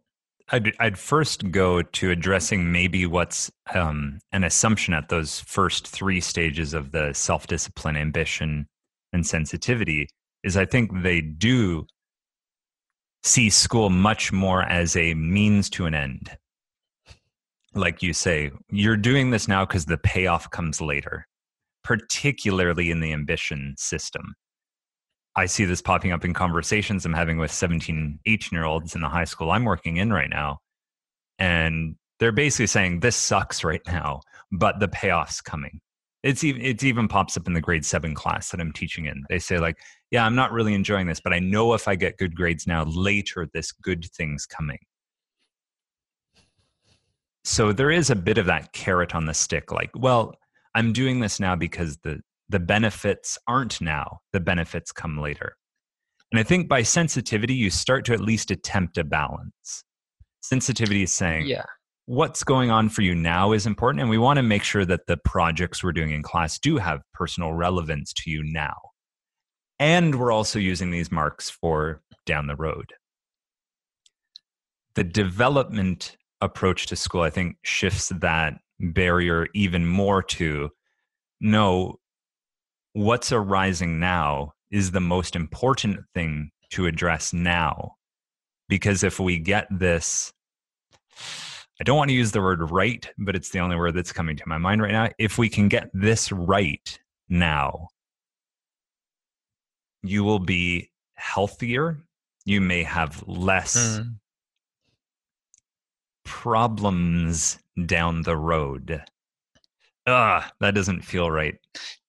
I'd, 0.52 0.74
I'd 0.80 0.98
first 1.00 1.52
go 1.52 1.82
to 1.82 2.12
addressing 2.12 2.72
maybe 2.72 3.06
what's 3.08 3.52
um, 3.74 4.20
an 4.32 4.44
assumption 4.44 4.94
at 4.94 5.10
those 5.10 5.40
first 5.40 5.88
three 5.88 6.22
stages 6.22 6.74
of 6.74 6.92
the 6.92 7.14
self 7.14 7.48
discipline, 7.48 7.98
ambition, 7.98 8.68
and 9.12 9.26
sensitivity 9.26 10.08
is 10.44 10.56
I 10.56 10.66
think 10.66 11.02
they 11.02 11.22
do 11.22 11.88
see 13.24 13.50
school 13.50 13.90
much 13.90 14.32
more 14.32 14.62
as 14.62 14.96
a 14.96 15.16
means 15.16 15.70
to 15.72 15.88
an 15.88 15.96
end. 15.96 16.38
Like 17.74 18.04
you 18.04 18.14
say, 18.14 18.52
you're 18.70 18.98
doing 18.98 19.32
this 19.32 19.48
now 19.48 19.66
because 19.66 19.86
the 19.86 19.98
payoff 19.98 20.52
comes 20.52 20.80
later, 20.80 21.26
particularly 21.86 22.90
in 22.90 23.00
the 23.00 23.14
ambition 23.14 23.76
system. 23.78 24.36
I 25.38 25.46
see 25.46 25.66
this 25.66 25.82
popping 25.82 26.12
up 26.12 26.26
in 26.26 26.34
conversations 26.34 27.06
I'm 27.06 27.14
having 27.14 27.38
with 27.38 27.52
17, 27.52 28.20
18 28.26 28.50
year 28.52 28.66
olds 28.66 28.96
in 28.96 29.02
the 29.02 29.10
high 29.10 29.26
school 29.26 29.52
I'm 29.52 29.66
working 29.66 29.98
in 29.98 30.12
right 30.12 30.30
now. 30.30 30.58
And 31.40 31.96
they're 32.20 32.32
basically 32.32 32.68
saying, 32.68 33.02
This 33.02 33.16
sucks 33.16 33.64
right 33.64 33.82
now, 33.86 34.22
but 34.52 34.80
the 34.80 34.88
payoff's 34.88 35.42
coming. 35.42 35.80
It's 36.24 36.44
even, 36.44 36.62
it 36.62 36.84
even 36.84 37.08
pops 37.08 37.38
up 37.38 37.46
in 37.46 37.54
the 37.54 37.62
grade 37.62 37.86
seven 37.86 38.16
class 38.16 38.50
that 38.50 38.60
I'm 38.60 38.74
teaching 38.74 39.06
in. 39.06 39.24
They 39.30 39.38
say, 39.38 39.60
like, 39.60 39.78
yeah, 40.10 40.26
I'm 40.26 40.34
not 40.34 40.52
really 40.52 40.74
enjoying 40.74 41.06
this, 41.06 41.20
but 41.20 41.34
I 41.34 41.40
know 41.40 41.76
if 41.76 41.88
I 41.88 41.94
get 41.96 42.18
good 42.18 42.36
grades 42.36 42.66
now, 42.66 42.84
later 42.86 43.48
this 43.54 43.72
good 43.72 44.06
thing's 44.18 44.48
coming 44.48 44.80
so 47.46 47.72
there 47.72 47.92
is 47.92 48.10
a 48.10 48.16
bit 48.16 48.40
of 48.40 48.48
that 48.48 48.74
carrot 48.74 49.14
on 49.14 49.26
the 49.26 49.34
stick 49.34 49.72
like 49.72 49.92
well 49.96 50.34
i'm 50.76 50.94
doing 50.94 51.20
this 51.20 51.40
now 51.40 51.56
because 51.56 51.98
the 52.04 52.20
the 52.50 52.60
benefits 52.60 53.40
aren't 53.48 53.82
now 53.82 54.20
the 54.32 54.40
benefits 54.40 54.92
come 54.92 55.20
later. 55.20 55.56
And 56.32 56.40
i 56.40 56.44
think 56.44 56.68
by 56.68 56.84
sensitivity 56.84 57.56
you 57.56 57.70
start 57.70 58.06
to 58.06 58.14
at 58.14 58.20
least 58.20 58.52
attempt 58.52 58.98
a 58.98 59.04
balance. 59.04 59.84
Sensitivity 60.42 61.04
is 61.04 61.14
saying 61.14 61.48
yeah. 61.48 61.66
What's 62.08 62.44
going 62.44 62.70
on 62.70 62.90
for 62.90 63.02
you 63.02 63.16
now 63.16 63.52
is 63.52 63.66
important 63.66 64.02
and 64.02 64.12
we 64.12 64.20
want 64.20 64.38
to 64.38 64.44
make 64.44 64.62
sure 64.62 64.86
that 64.86 65.08
the 65.08 65.18
projects 65.18 65.84
we're 65.84 65.92
doing 65.92 66.12
in 66.12 66.22
class 66.22 66.60
do 66.60 66.78
have 66.78 67.02
personal 67.16 67.54
relevance 67.54 68.14
to 68.14 68.30
you 68.30 68.44
now. 68.44 68.76
And 69.80 70.14
we're 70.14 70.32
also 70.32 70.60
using 70.60 70.92
these 70.92 71.12
marks 71.12 71.50
for 71.50 72.04
down 72.28 72.46
the 72.46 72.56
road. 72.56 72.94
The 74.94 75.04
development 75.04 76.16
approach 76.42 76.86
to 76.88 76.96
school, 76.96 77.22
I 77.22 77.32
think, 77.32 77.58
shifts 77.64 78.10
that 78.10 78.60
barrier 78.80 79.48
even 79.54 79.86
more 79.86 80.22
to 80.22 80.70
no, 81.42 82.00
what's 82.94 83.32
arising 83.32 84.00
now 84.00 84.54
is 84.72 84.92
the 84.92 85.02
most 85.02 85.36
important 85.36 86.00
thing 86.14 86.52
to 86.72 86.86
address 86.88 87.34
now. 87.34 87.96
Because 88.68 89.04
if 89.04 89.20
we 89.20 89.38
get 89.38 89.68
this 89.70 90.34
I 91.80 91.84
don't 91.84 91.98
want 91.98 92.10
to 92.10 92.16
use 92.16 92.32
the 92.32 92.42
word 92.42 92.72
right, 92.72 93.08
but 93.18 93.36
it's 93.36 93.50
the 93.50 93.60
only 93.60 93.76
word 93.76 93.96
that's 93.96 94.14
coming 94.14 94.38
to 94.38 94.44
my 94.48 94.58
mind 94.58 94.82
right 94.82 94.94
now. 94.94 95.10
If 95.20 95.38
we 95.38 95.50
can 95.50 95.68
get 95.68 95.90
this 95.94 96.32
right 96.32 97.00
now, 97.28 97.90
you 100.02 100.24
will 100.24 100.40
be 100.40 100.90
healthier. 101.16 101.98
You 102.46 102.62
may 102.62 102.84
have 102.84 103.22
less 103.28 103.76
mm. 103.76 104.16
problems 106.24 107.60
down 107.86 108.22
the 108.22 108.38
road. 108.38 109.04
Ah, 110.08 110.52
that 110.60 110.76
doesn't 110.76 111.02
feel 111.02 111.32
right. 111.32 111.56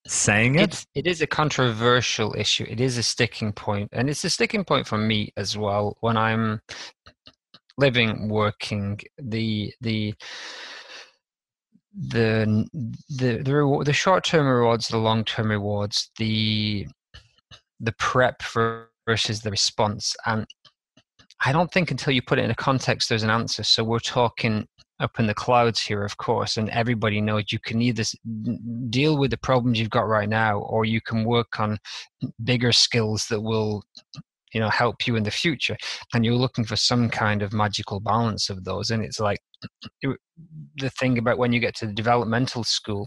Saying 0.07 0.57
it? 0.57 0.63
It's, 0.63 0.87
it 0.95 1.07
is 1.07 1.23
a 1.23 1.27
controversial 1.27 2.35
issue. 2.37 2.67
It 2.69 2.81
is 2.81 2.99
a 2.99 3.03
sticking 3.03 3.53
point, 3.53 3.89
and 3.93 4.09
it's 4.09 4.25
a 4.25 4.31
sticking 4.31 4.65
point 4.65 4.87
for 4.87 4.99
me 4.99 5.33
as 5.37 5.57
well 5.57 5.97
when 6.01 6.17
I'm 6.17 6.61
living, 7.79 8.29
working. 8.29 9.01
The 9.19 9.73
the 9.81 10.15
the 11.97 12.69
the 13.09 13.43
the, 13.43 13.55
reward, 13.55 13.87
the 13.87 13.93
short 13.93 14.25
term 14.25 14.47
rewards, 14.47 14.87
the 14.87 14.99
long 14.99 15.25
term 15.25 15.51
rewards, 15.51 16.11
the 16.19 16.87
the 17.81 17.93
prep 17.99 18.43
versus 19.09 19.41
the 19.41 19.51
response, 19.51 20.15
and 20.25 20.47
I 21.45 21.53
don't 21.53 21.73
think 21.73 21.91
until 21.91 22.13
you 22.13 22.23
put 22.23 22.39
it 22.39 22.45
in 22.45 22.51
a 22.51 22.55
context, 22.55 23.09
there's 23.09 23.23
an 23.23 23.31
answer. 23.31 23.63
So 23.65 23.83
we're 23.83 23.99
talking 23.99 24.67
up 25.01 25.19
in 25.19 25.27
the 25.27 25.35
clouds 25.35 25.81
here, 25.81 26.05
of 26.05 26.17
course, 26.17 26.57
and 26.57 26.71
everybody 26.71 27.21
knows 27.21 27.53
you 27.53 27.59
can 27.59 27.83
either 27.83 28.05
deal 28.89 29.19
with 29.19 29.31
the 29.31 29.39
problems 29.39 29.79
you've 29.79 29.91
got 29.91 30.09
right 30.09 30.29
now, 30.29 30.59
or 30.59 30.85
you 30.85 31.01
can 31.01 31.25
work 31.25 31.61
on 31.61 31.79
bigger 32.45 32.73
skills 32.73 33.27
that 33.29 33.41
will, 33.41 33.83
you 34.53 34.61
know, 34.61 34.71
help 34.71 35.07
you 35.07 35.17
in 35.17 35.23
the 35.23 35.31
future. 35.31 35.77
And 36.15 36.25
you're 36.25 36.35
looking 36.35 36.65
for 36.65 36.77
some 36.77 37.11
kind 37.11 37.43
of 37.43 37.53
magical 37.53 38.01
balance 38.01 38.49
of 38.49 38.65
those. 38.65 38.91
And 38.91 39.05
it's 39.05 39.21
like 39.21 39.39
the 40.03 40.91
thing 40.91 41.19
about 41.19 41.39
when 41.39 41.53
you 41.53 41.61
get 41.61 41.77
to 41.77 41.87
the 41.87 41.93
developmental 41.93 42.65
school, 42.65 43.07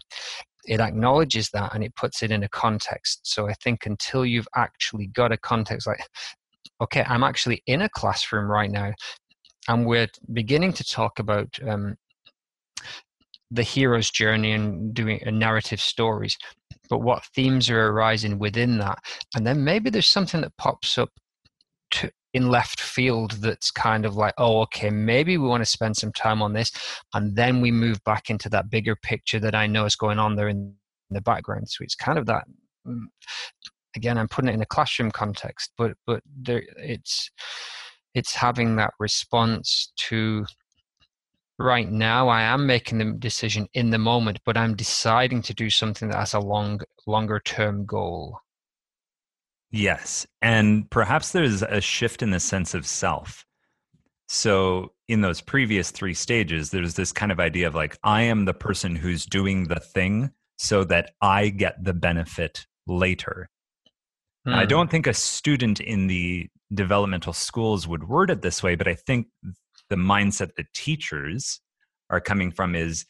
it 0.66 0.80
acknowledges 0.80 1.50
that 1.52 1.74
and 1.74 1.84
it 1.84 1.96
puts 1.96 2.22
it 2.22 2.30
in 2.30 2.44
a 2.44 2.50
context. 2.50 3.22
So 3.24 3.50
I 3.50 3.54
think 3.64 3.86
until 3.86 4.26
you've 4.26 4.48
actually 4.56 5.08
got 5.08 5.32
a 5.32 5.38
context 5.38 5.88
like 5.88 6.02
okay, 6.82 7.04
I'm 7.08 7.24
actually 7.24 7.62
in 7.68 7.82
a 7.82 7.90
classroom 7.90 8.50
right 8.50 8.72
now 8.72 8.94
and 9.70 9.86
we're 9.86 10.10
beginning 10.34 10.74
to 10.74 10.84
talk 10.84 11.20
about 11.20 11.58
um, 11.66 11.96
the 13.50 13.64
hero's 13.64 14.12
journey 14.12 14.52
and 14.52 14.94
doing 14.94 15.22
uh, 15.26 15.32
narrative 15.32 15.80
stories 15.80 16.38
but 16.90 17.00
what 17.00 17.24
themes 17.36 17.70
are 17.70 17.88
arising 17.88 18.40
within 18.40 18.80
that. 18.80 19.00
And 19.36 19.46
then 19.46 19.64
maybe 19.64 19.90
there's 19.90 20.08
something 20.08 20.42
that 20.42 20.58
pops 20.58 20.98
up 20.98 21.12
to, 21.92 22.12
in 22.34 22.50
left 22.50 22.82
field 22.82 23.32
that's 23.34 23.72
kind 23.72 24.06
of 24.06 24.16
like 24.16 24.36
oh 24.38 24.62
okay 24.62 24.92
maybe 24.92 25.36
we 25.36 25.48
want 25.48 25.62
to 25.62 25.66
spend 25.66 25.98
some 25.98 26.12
time 26.12 26.44
on 26.44 26.54
this 26.54 26.72
and 27.16 27.36
then 27.36 27.60
we 27.60 27.72
move 27.72 28.00
back 28.04 28.30
into 28.30 28.48
that 28.48 28.70
bigger 28.70 28.96
picture 28.96 29.40
that 29.40 29.56
i 29.56 29.66
know 29.66 29.86
is 29.86 29.96
going 29.96 30.20
on 30.20 30.36
there 30.36 30.48
in 30.48 30.76
the 31.10 31.22
background. 31.22 31.68
So 31.68 31.84
it's 31.84 31.96
kind 31.96 32.20
of 32.20 32.28
that 32.28 32.44
mm, 32.88 33.06
again 33.96 34.20
i'm 34.20 34.28
putting 34.28 34.50
it 34.50 34.54
in 34.54 34.62
a 34.62 34.68
classroom 34.68 35.10
context 35.10 35.72
but 35.76 35.94
but 36.06 36.22
there 36.40 36.62
it's 36.78 37.32
it's 38.20 38.36
having 38.36 38.76
that 38.76 38.94
response 39.00 39.92
to 39.96 40.46
right 41.58 41.90
now 41.90 42.30
i 42.30 42.42
am 42.42 42.68
making 42.68 43.00
the 43.00 43.14
decision 43.20 43.68
in 43.74 43.90
the 43.90 43.98
moment 43.98 44.40
but 44.46 44.56
i'm 44.56 44.76
deciding 44.76 45.42
to 45.42 45.54
do 45.54 45.70
something 45.70 46.10
that 46.10 46.18
has 46.18 46.34
a 46.34 46.40
long 46.40 46.80
longer 47.08 47.40
term 47.40 47.86
goal. 47.86 48.40
Yes 49.72 50.26
and 50.42 50.90
perhaps 50.90 51.32
there's 51.32 51.62
a 51.62 51.82
shift 51.82 52.22
in 52.22 52.32
the 52.32 52.40
sense 52.40 52.74
of 52.74 52.86
self. 52.86 53.46
So 54.28 54.94
in 55.08 55.22
those 55.22 55.42
previous 55.42 55.92
three 55.92 56.14
stages 56.14 56.70
there's 56.70 56.94
this 56.94 57.12
kind 57.12 57.32
of 57.32 57.40
idea 57.40 57.68
of 57.68 57.76
like 57.76 57.98
i 58.04 58.22
am 58.22 58.46
the 58.46 58.54
person 58.54 58.96
who's 58.96 59.26
doing 59.26 59.68
the 59.68 59.80
thing 59.80 60.32
so 60.58 60.84
that 60.84 61.12
i 61.22 61.50
get 61.50 61.84
the 61.84 61.94
benefit 61.94 62.66
later 62.88 63.50
Hmm. 64.50 64.56
I 64.56 64.66
don't 64.66 64.90
think 64.90 65.06
a 65.06 65.14
student 65.14 65.80
in 65.80 66.08
the 66.08 66.50
developmental 66.74 67.34
schools 67.34 67.88
would 67.88 68.08
word 68.08 68.32
it 68.32 68.42
this 68.42 68.64
way, 68.64 68.76
but 68.76 68.88
I 68.88 68.96
think 68.96 69.28
the 69.90 69.96
mindset 69.96 70.56
that 70.56 70.74
teachers 70.74 71.62
are 72.10 72.20
coming 72.20 72.52
from 72.52 72.76
is 72.76 73.06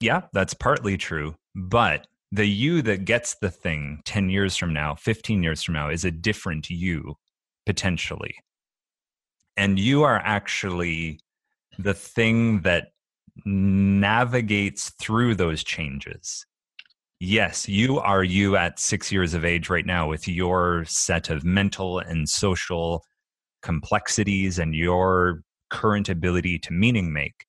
yeah, 0.00 0.22
that's 0.32 0.54
partly 0.54 0.96
true, 0.96 1.34
but 1.54 2.06
the 2.30 2.46
you 2.46 2.82
that 2.82 3.04
gets 3.04 3.34
the 3.40 3.50
thing 3.50 4.00
10 4.04 4.30
years 4.30 4.56
from 4.56 4.72
now, 4.72 4.94
15 4.94 5.42
years 5.42 5.62
from 5.62 5.74
now 5.74 5.90
is 5.90 6.04
a 6.04 6.10
different 6.10 6.70
you 6.70 7.16
potentially. 7.66 8.36
And 9.56 9.78
you 9.78 10.04
are 10.04 10.22
actually 10.24 11.20
the 11.78 11.94
thing 11.94 12.62
that 12.62 12.88
navigates 13.44 14.90
through 15.00 15.34
those 15.34 15.64
changes 15.64 16.46
yes, 17.20 17.68
you 17.68 17.98
are 17.98 18.24
you 18.24 18.56
at 18.56 18.78
six 18.78 19.10
years 19.10 19.34
of 19.34 19.44
age 19.44 19.68
right 19.68 19.86
now 19.86 20.08
with 20.08 20.28
your 20.28 20.84
set 20.86 21.30
of 21.30 21.44
mental 21.44 21.98
and 21.98 22.28
social 22.28 23.04
complexities 23.62 24.58
and 24.58 24.74
your 24.74 25.42
current 25.70 26.08
ability 26.08 26.58
to 26.60 26.72
meaning 26.72 27.12
make. 27.12 27.44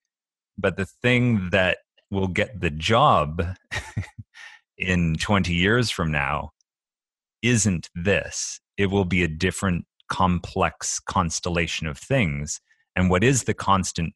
But 0.57 0.77
the 0.77 0.85
thing 0.85 1.49
that 1.51 1.79
will 2.11 2.27
get 2.27 2.59
the 2.59 2.71
job 2.71 3.43
in 4.77 5.15
20 5.15 5.53
years 5.53 5.89
from 5.89 6.11
now 6.11 6.51
isn't 7.41 7.89
this. 7.95 8.59
It 8.77 8.87
will 8.87 9.05
be 9.05 9.23
a 9.23 9.27
different 9.27 9.85
complex 10.09 10.99
constellation 10.99 11.87
of 11.87 11.97
things. 11.97 12.59
And 12.95 13.09
what 13.09 13.23
is 13.23 13.43
the 13.43 13.53
constant 13.53 14.13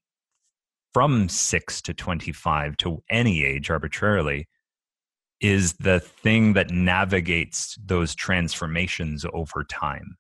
from 0.94 1.30
6 1.30 1.82
to 1.84 1.94
25 1.94 2.78
to 2.78 3.04
any 3.10 3.44
age 3.44 3.70
arbitrarily 3.70 4.48
is 5.44 5.74
the 5.74 6.00
thing 6.00 6.54
that 6.54 6.72
navigates 6.72 7.78
those 7.86 8.16
transformations 8.16 9.26
over 9.34 9.64
time. 9.66 10.18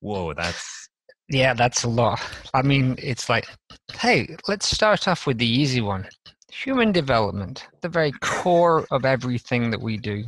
Whoa, 0.00 0.34
that's 0.34 0.88
yeah, 1.28 1.54
that's 1.54 1.84
a 1.84 1.88
lot. 1.88 2.20
I 2.52 2.60
mean, 2.62 2.96
it's 2.98 3.30
like, 3.30 3.46
hey, 3.94 4.36
let's 4.46 4.66
start 4.66 5.08
off 5.08 5.26
with 5.26 5.38
the 5.38 5.46
easy 5.46 5.80
one. 5.80 6.06
Human 6.52 6.92
development, 6.92 7.66
the 7.80 7.88
very 7.88 8.12
core 8.20 8.86
of 8.90 9.06
everything 9.06 9.70
that 9.70 9.80
we 9.80 9.96
do. 9.96 10.24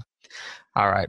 All 0.75 0.91
right. 0.91 1.09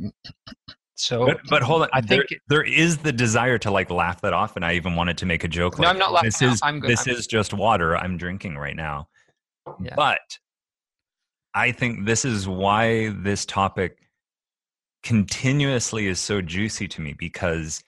So, 0.95 1.25
but, 1.27 1.39
but 1.49 1.63
hold 1.63 1.83
on. 1.83 1.89
I 1.93 2.01
think 2.01 2.25
there, 2.29 2.63
there 2.63 2.63
is 2.63 2.97
the 2.97 3.13
desire 3.13 3.57
to 3.59 3.71
like 3.71 3.89
laugh 3.89 4.19
that 4.21 4.33
off, 4.33 4.55
and 4.57 4.65
I 4.65 4.73
even 4.73 4.95
wanted 4.95 5.17
to 5.19 5.25
make 5.25 5.43
a 5.43 5.47
joke. 5.47 5.79
No, 5.79 5.83
like, 5.83 5.93
I'm 5.93 5.99
not 5.99 6.11
laughing. 6.11 6.27
This 6.27 6.41
is 6.41 6.59
I'm 6.61 6.79
good. 6.79 6.89
this 6.89 7.07
I'm 7.07 7.13
is 7.13 7.27
just 7.27 7.53
water 7.53 7.95
I'm 7.95 8.17
drinking 8.17 8.57
right 8.57 8.75
now. 8.75 9.07
Yeah. 9.81 9.93
But 9.95 10.19
I 11.57 11.71
think 11.71 12.05
this 12.05 12.23
is 12.23 12.47
why 12.47 13.09
this 13.09 13.43
topic 13.43 13.97
continuously 15.01 16.05
is 16.05 16.19
so 16.19 16.39
juicy 16.39 16.87
to 16.89 17.01
me 17.01 17.15
because 17.17 17.81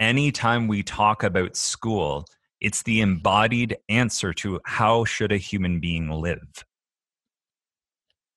anytime 0.00 0.66
we 0.66 0.82
talk 0.82 1.22
about 1.22 1.54
school, 1.54 2.26
it's 2.60 2.82
the 2.82 3.00
embodied 3.00 3.76
answer 3.88 4.32
to 4.34 4.58
how 4.64 5.04
should 5.04 5.30
a 5.30 5.36
human 5.36 5.78
being 5.78 6.10
live. 6.10 6.64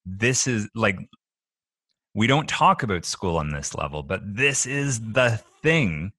This 0.05 0.45
is 0.45 0.69
like 0.75 0.99
we 2.13 2.27
don't 2.27 2.47
talk 2.47 2.83
about 2.83 3.05
school 3.05 3.37
on 3.37 3.49
this 3.49 3.73
level, 3.73 4.03
but 4.03 4.21
this 4.23 4.67
is 4.67 4.99
the 4.99 5.41
thing 5.63 6.11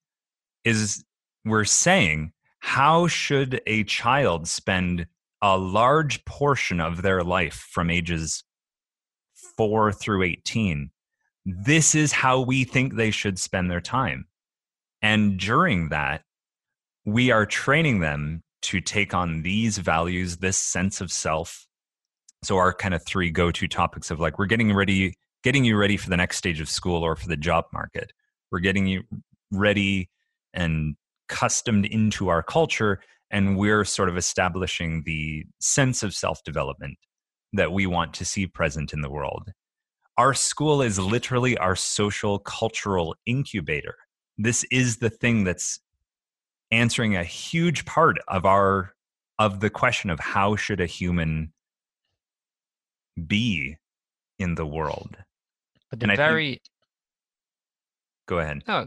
is 0.65 1.05
we're 1.45 1.65
saying 1.65 2.33
how 2.59 3.07
should 3.07 3.61
a 3.69 3.85
child 3.85 4.49
spend 4.49 5.07
a 5.43 5.57
large 5.57 6.25
portion 6.25 6.81
of 6.81 7.03
their 7.03 7.23
life 7.23 7.67
from 7.71 7.91
ages 7.91 8.45
4 9.57 9.93
through 9.93 10.23
18 10.23 10.91
this 11.45 11.95
is 11.95 12.13
how 12.13 12.41
we 12.41 12.65
think 12.65 12.95
they 12.95 13.11
should 13.11 13.39
spend 13.39 13.71
their 13.71 13.81
time. 13.81 14.27
And 15.03 15.39
during 15.39 15.89
that 15.89 16.23
we 17.07 17.31
are 17.31 17.47
training 17.47 18.01
them 18.01 18.43
to 18.63 18.81
take 18.81 19.15
on 19.15 19.43
these 19.43 19.79
values 19.79 20.37
this 20.37 20.59
sense 20.59 21.01
of 21.01 21.11
self. 21.11 21.67
So 22.43 22.57
our 22.59 22.75
kind 22.75 22.93
of 22.93 23.05
three 23.05 23.31
go-to 23.31 23.67
topics 23.69 24.11
of 24.11 24.21
like 24.21 24.39
we're 24.39 24.47
getting 24.47 24.75
ready 24.75 25.15
getting 25.43 25.65
you 25.65 25.77
ready 25.77 25.97
for 25.97 26.11
the 26.11 26.17
next 26.19 26.37
stage 26.37 26.61
of 26.61 26.69
school 26.69 27.03
or 27.03 27.17
for 27.17 27.27
the 27.27 27.37
job 27.37 27.65
market. 27.73 28.13
We're 28.51 28.61
getting 28.61 28.87
you 28.87 29.05
ready 29.51 30.11
and 30.53 30.97
customed 31.29 31.87
into 31.87 32.29
our 32.29 32.43
culture 32.43 33.01
and 33.31 33.57
we're 33.57 33.85
sort 33.85 34.09
of 34.09 34.17
establishing 34.17 35.03
the 35.05 35.45
sense 35.61 36.03
of 36.03 36.15
self 36.15 36.43
development 36.45 36.99
that 37.53 37.73
we 37.73 37.87
want 37.87 38.15
to 38.15 38.25
see 38.25 38.47
present 38.47 38.93
in 38.93 39.01
the 39.01 39.11
world. 39.11 39.53
Our 40.19 40.35
school 40.35 40.83
is 40.83 40.99
literally 40.99 41.57
our 41.59 41.77
social 41.77 42.39
cultural 42.39 43.17
incubator. 43.27 43.97
This 44.37 44.65
is 44.71 44.99
the 44.99 45.11
thing 45.11 45.45
that's 45.45 45.81
answering 46.71 47.17
a 47.17 47.25
huge 47.25 47.85
part 47.85 48.19
of 48.29 48.45
our 48.45 48.93
of 49.39 49.61
the 49.61 49.71
question 49.71 50.11
of 50.11 50.21
how 50.21 50.55
should 50.55 50.81
a 50.81 50.87
human 50.87 51.53
be 53.27 53.77
in 54.39 54.55
the 54.55 54.67
world. 54.67 55.17
But 55.91 56.01
the 56.01 56.07
very 56.15 56.51
think, 56.51 56.63
go 58.27 58.39
ahead. 58.39 58.63
Oh, 58.69 58.87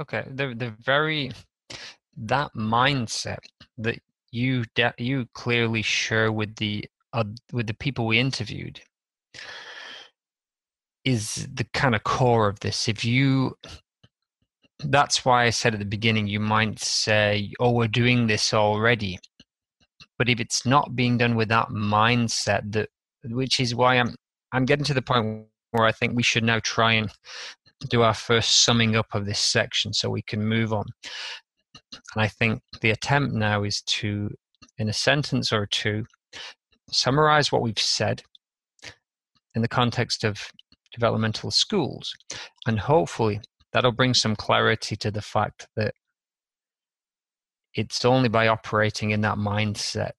okay. 0.00 0.24
The 0.30 0.54
the 0.54 0.74
very 0.84 1.32
that 2.16 2.52
mindset 2.54 3.38
that 3.78 3.98
you 4.30 4.64
de- 4.74 4.94
you 4.98 5.26
clearly 5.34 5.82
share 5.82 6.32
with 6.32 6.56
the 6.56 6.84
uh, 7.12 7.24
with 7.52 7.66
the 7.66 7.74
people 7.74 8.06
we 8.06 8.18
interviewed 8.18 8.80
is 11.04 11.46
the 11.54 11.64
kind 11.72 11.94
of 11.94 12.02
core 12.04 12.48
of 12.48 12.60
this. 12.60 12.88
If 12.88 13.04
you 13.04 13.56
that's 14.80 15.24
why 15.24 15.44
I 15.44 15.50
said 15.50 15.74
at 15.74 15.80
the 15.80 15.86
beginning, 15.86 16.26
you 16.26 16.40
might 16.40 16.78
say, 16.80 17.52
oh, 17.60 17.72
we're 17.72 17.88
doing 17.88 18.26
this 18.26 18.52
already. 18.52 19.18
But 20.18 20.28
if 20.28 20.40
it's 20.40 20.66
not 20.66 20.96
being 20.96 21.18
done 21.18 21.36
with 21.36 21.48
that 21.48 21.68
mindset, 21.68 22.72
that 22.72 22.88
which 23.24 23.60
is 23.60 23.74
why 23.74 23.96
I'm 23.98 24.14
I'm 24.52 24.64
getting 24.64 24.84
to 24.86 24.94
the 24.94 25.02
point 25.02 25.46
where 25.70 25.86
I 25.86 25.92
think 25.92 26.14
we 26.14 26.22
should 26.22 26.44
now 26.44 26.60
try 26.60 26.92
and 26.92 27.10
do 27.88 28.02
our 28.02 28.14
first 28.14 28.64
summing 28.64 28.96
up 28.96 29.06
of 29.12 29.26
this 29.26 29.40
section 29.40 29.92
so 29.92 30.08
we 30.10 30.22
can 30.22 30.44
move 30.44 30.72
on. 30.72 30.84
And 32.14 32.24
I 32.24 32.28
think 32.28 32.60
the 32.80 32.90
attempt 32.90 33.34
now 33.34 33.64
is 33.64 33.82
to, 33.82 34.30
in 34.78 34.88
a 34.88 34.92
sentence 34.92 35.52
or 35.52 35.66
two, 35.66 36.04
summarize 36.90 37.50
what 37.50 37.62
we've 37.62 37.78
said 37.78 38.22
in 39.54 39.62
the 39.62 39.68
context 39.68 40.24
of 40.24 40.40
developmental 40.92 41.50
schools. 41.50 42.12
And 42.66 42.78
hopefully 42.78 43.40
that'll 43.72 43.92
bring 43.92 44.14
some 44.14 44.36
clarity 44.36 44.96
to 44.96 45.10
the 45.10 45.22
fact 45.22 45.66
that 45.76 45.94
it's 47.74 48.04
only 48.04 48.28
by 48.28 48.48
operating 48.48 49.10
in 49.10 49.20
that 49.22 49.36
mindset 49.36 50.12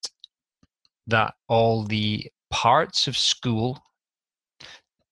that 1.08 1.34
all 1.48 1.84
the 1.84 2.28
parts 2.50 3.08
of 3.08 3.18
school 3.18 3.82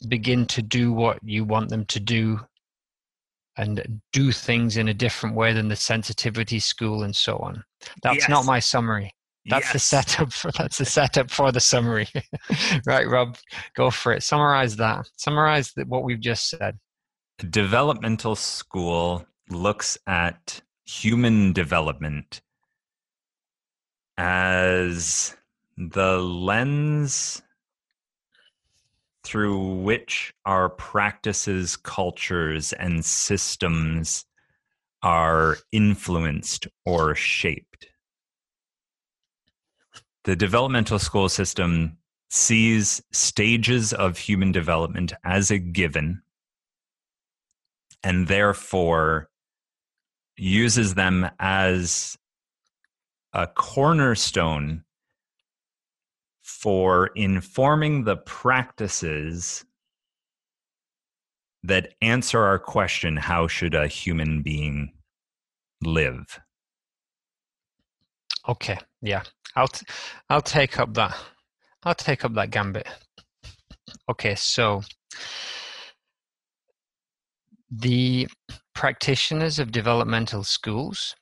begin 0.08 0.46
to 0.46 0.62
do 0.62 0.92
what 0.92 1.20
you 1.24 1.46
want 1.46 1.70
them 1.70 1.86
to 1.86 2.00
do 2.00 2.40
and 3.58 4.02
do 4.12 4.32
things 4.32 4.78
in 4.78 4.88
a 4.88 4.94
different 4.94 5.36
way 5.36 5.54
than 5.54 5.68
the 5.68 5.76
sensitivity 5.76 6.60
school 6.60 7.04
and 7.04 7.16
so 7.16 7.38
on. 7.38 7.64
That's 8.02 8.20
yes. 8.20 8.30
not 8.30 8.46
my 8.46 8.60
summary. 8.60 9.14
That's 9.46 9.66
yes. 9.66 9.74
the 9.74 9.80
setup 9.80 10.34
for 10.34 10.52
that's 10.52 10.78
the 10.78 10.86
setup 10.86 11.30
for 11.30 11.52
the 11.52 11.60
summary. 11.60 12.08
right, 12.86 13.08
Rob, 13.08 13.38
go 13.76 13.92
for 13.92 14.14
it. 14.14 14.24
Summarize 14.24 14.78
that. 14.78 15.10
Summarize 15.18 15.74
the, 15.74 15.84
what 15.84 16.04
we've 16.04 16.20
just 16.20 16.50
said. 16.50 16.80
A 17.40 17.46
developmental 17.46 18.36
school 18.36 19.26
looks 19.50 19.98
at 20.08 20.62
human 20.86 21.52
development 21.52 22.42
as 24.18 25.36
the 25.78 26.18
lens 26.20 27.42
through 29.24 29.76
which 29.82 30.34
our 30.46 30.70
practices, 30.70 31.76
cultures, 31.76 32.74
and 32.74 33.04
systems 33.04 34.26
are 35.02 35.58
influenced 35.72 36.68
or 36.86 37.16
shaped. 37.16 37.88
The 40.26 40.36
developmental 40.36 41.00
school 41.00 41.30
system 41.30 41.98
sees 42.30 43.02
stages 43.12 43.94
of 43.94 44.18
human 44.18 44.52
development 44.52 45.14
as 45.24 45.52
a 45.52 45.60
given 45.60 46.22
and 48.04 48.28
therefore 48.28 49.30
uses 50.36 50.96
them 50.96 51.30
as 51.40 52.18
a 53.34 53.48
cornerstone 53.48 54.84
for 56.64 57.08
informing 57.08 58.06
the 58.06 58.16
practices 58.16 59.66
that 61.62 61.94
answer 62.02 62.42
our 62.42 62.58
question 62.58 63.18
how 63.18 63.50
should 63.50 63.76
a 63.76 63.86
human 63.86 64.42
being 64.42 64.94
live? 65.84 66.40
Okay 68.48 68.78
yeah. 69.02 69.24
I'll 69.58 69.68
t- 69.68 69.86
i'll 70.30 70.42
take 70.42 70.80
up 70.80 70.94
that 70.94 71.14
i'll 71.84 71.96
take 71.96 72.24
up 72.24 72.34
that 72.36 72.52
gambit. 72.52 72.88
Okay 74.10 74.36
so 74.36 74.84
the 77.70 78.26
practitioners 78.74 79.60
of 79.60 79.74
developmental 79.74 80.46
schools 80.46 81.14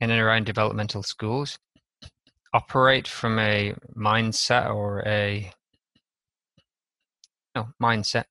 in 0.00 0.10
and 0.10 0.20
around 0.20 0.46
developmental 0.46 1.04
schools 1.04 1.60
operate 2.54 3.08
from 3.08 3.38
a 3.38 3.74
mindset 3.96 4.72
or 4.72 5.02
a 5.06 5.50
no 7.54 7.68
mindset 7.82 8.24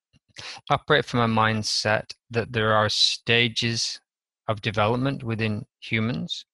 operate 0.69 1.05
from 1.05 1.19
a 1.19 1.41
mindset 1.41 2.11
that 2.29 2.51
there 2.53 2.73
are 2.73 2.89
stages 2.89 3.99
of 4.47 4.61
development 4.61 5.23
within 5.23 5.65
humans. 5.79 6.45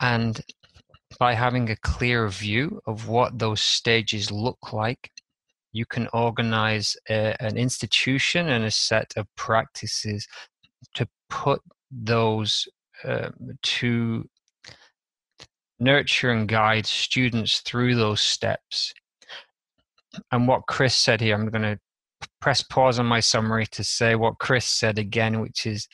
And 0.00 0.40
by 1.18 1.34
having 1.34 1.70
a 1.70 1.76
clear 1.76 2.28
view 2.28 2.80
of 2.86 3.08
what 3.08 3.38
those 3.38 3.60
stages 3.60 4.30
look 4.30 4.72
like 4.72 5.10
you 5.76 5.84
can 5.84 6.08
organize 6.14 6.96
a, 7.10 7.36
an 7.38 7.58
institution 7.58 8.48
and 8.48 8.64
a 8.64 8.70
set 8.70 9.12
of 9.16 9.26
practices 9.36 10.26
to 10.94 11.06
put 11.28 11.60
those 11.90 12.66
uh, 13.04 13.28
to 13.62 14.24
nurture 15.78 16.30
and 16.30 16.48
guide 16.48 16.86
students 16.86 17.60
through 17.60 17.94
those 17.94 18.20
steps. 18.20 18.92
And 20.32 20.48
what 20.48 20.66
Chris 20.66 20.94
said 20.94 21.20
here, 21.20 21.34
I'm 21.34 21.48
going 21.48 21.62
to 21.62 21.78
press 22.40 22.62
pause 22.62 22.98
on 22.98 23.06
my 23.06 23.20
summary 23.20 23.66
to 23.66 23.84
say 23.84 24.14
what 24.14 24.38
Chris 24.38 24.64
said 24.64 24.98
again, 24.98 25.40
which 25.40 25.66
is 25.66 25.88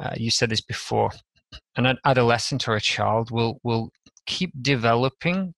uh, 0.00 0.14
you 0.16 0.30
said 0.30 0.50
this 0.50 0.60
before 0.62 1.10
an 1.76 1.98
adolescent 2.04 2.66
or 2.68 2.76
a 2.76 2.80
child 2.80 3.30
will 3.30 3.58
will 3.62 3.90
keep 4.26 4.50
developing 4.62 5.52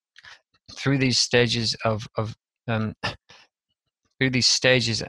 through 0.72 0.98
these 0.98 1.18
stages 1.18 1.76
of 1.84 2.06
of 2.16 2.34
um, 2.68 2.94
through 4.18 4.30
these 4.30 4.46
stages 4.46 5.02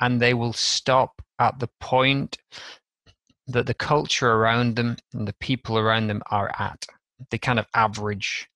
and 0.00 0.20
they 0.20 0.34
will 0.34 0.52
stop 0.52 1.22
at 1.38 1.58
the 1.58 1.68
point 1.80 2.36
that 3.46 3.66
the 3.66 3.74
culture 3.74 4.32
around 4.32 4.76
them 4.76 4.96
and 5.12 5.26
the 5.26 5.34
people 5.40 5.78
around 5.78 6.06
them 6.06 6.22
are 6.30 6.52
at 6.58 6.86
the 7.30 7.38
kind 7.38 7.58
of 7.58 7.66
average. 7.74 8.48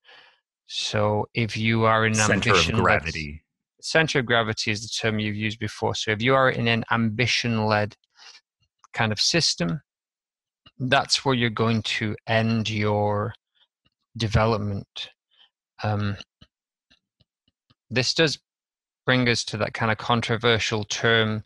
So 0.66 1.26
if 1.34 1.56
you 1.56 1.84
are 1.84 2.06
in 2.06 2.14
center 2.14 2.54
of 2.54 2.72
gravity, 2.72 3.42
center 3.80 4.18
of 4.18 4.26
gravity 4.26 4.70
is 4.70 4.82
the 4.82 4.88
term 4.88 5.18
you've 5.18 5.36
used 5.36 5.58
before. 5.58 5.94
So 5.94 6.10
if 6.10 6.20
you 6.20 6.34
are 6.34 6.50
in 6.50 6.66
an 6.68 6.84
ambition-led 6.90 7.96
kind 8.92 9.12
of 9.12 9.20
system, 9.20 9.80
that's 10.78 11.24
where 11.24 11.34
you're 11.34 11.50
going 11.50 11.82
to 11.82 12.16
end 12.26 12.68
your 12.68 13.32
development. 14.16 15.10
Um, 15.82 16.16
this 17.90 18.14
does 18.14 18.38
bring 19.04 19.28
us 19.28 19.44
to 19.44 19.56
that 19.58 19.72
kind 19.72 19.92
of 19.92 19.98
controversial 19.98 20.82
term, 20.84 21.44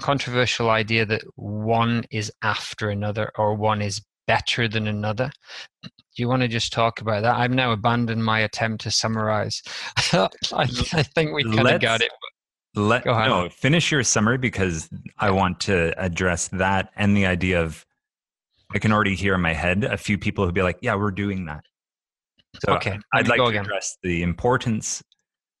controversial 0.00 0.70
idea 0.70 1.04
that 1.04 1.22
one 1.36 2.04
is 2.10 2.32
after 2.42 2.88
another 2.88 3.30
or 3.36 3.54
one 3.54 3.82
is 3.82 4.00
better 4.26 4.66
than 4.66 4.86
another. 4.86 5.30
Do 6.16 6.22
you 6.22 6.28
want 6.28 6.40
to 6.42 6.48
just 6.48 6.72
talk 6.72 7.02
about 7.02 7.22
that? 7.22 7.36
I've 7.36 7.50
now 7.50 7.72
abandoned 7.72 8.24
my 8.24 8.40
attempt 8.40 8.82
to 8.84 8.90
summarize. 8.90 9.62
I, 10.12 10.28
I, 10.54 10.66
think 10.66 11.34
we 11.34 11.44
kind 11.44 11.68
of 11.68 11.80
got 11.80 12.00
it. 12.00 12.10
Let 12.74 13.04
Go 13.04 13.12
ahead. 13.12 13.28
no 13.28 13.48
finish 13.50 13.90
your 13.90 14.02
summary 14.02 14.38
because 14.38 14.88
I 15.18 15.30
want 15.30 15.60
to 15.60 15.94
address 16.02 16.48
that 16.48 16.90
and 16.96 17.16
the 17.16 17.26
idea 17.26 17.62
of 17.62 17.84
I 18.74 18.78
can 18.78 18.92
already 18.92 19.14
hear 19.14 19.34
in 19.34 19.40
my 19.40 19.52
head 19.52 19.84
a 19.84 19.96
few 19.96 20.18
people 20.18 20.44
who'd 20.44 20.54
be 20.54 20.62
like, 20.62 20.78
"Yeah, 20.82 20.94
we're 20.96 21.10
doing 21.10 21.46
that." 21.46 21.64
So 22.64 22.74
okay, 22.74 22.98
I'd 23.14 23.28
like 23.28 23.38
to 23.38 23.46
again. 23.46 23.64
address 23.64 23.96
the 24.02 24.22
importance 24.22 25.02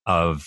of 0.06 0.46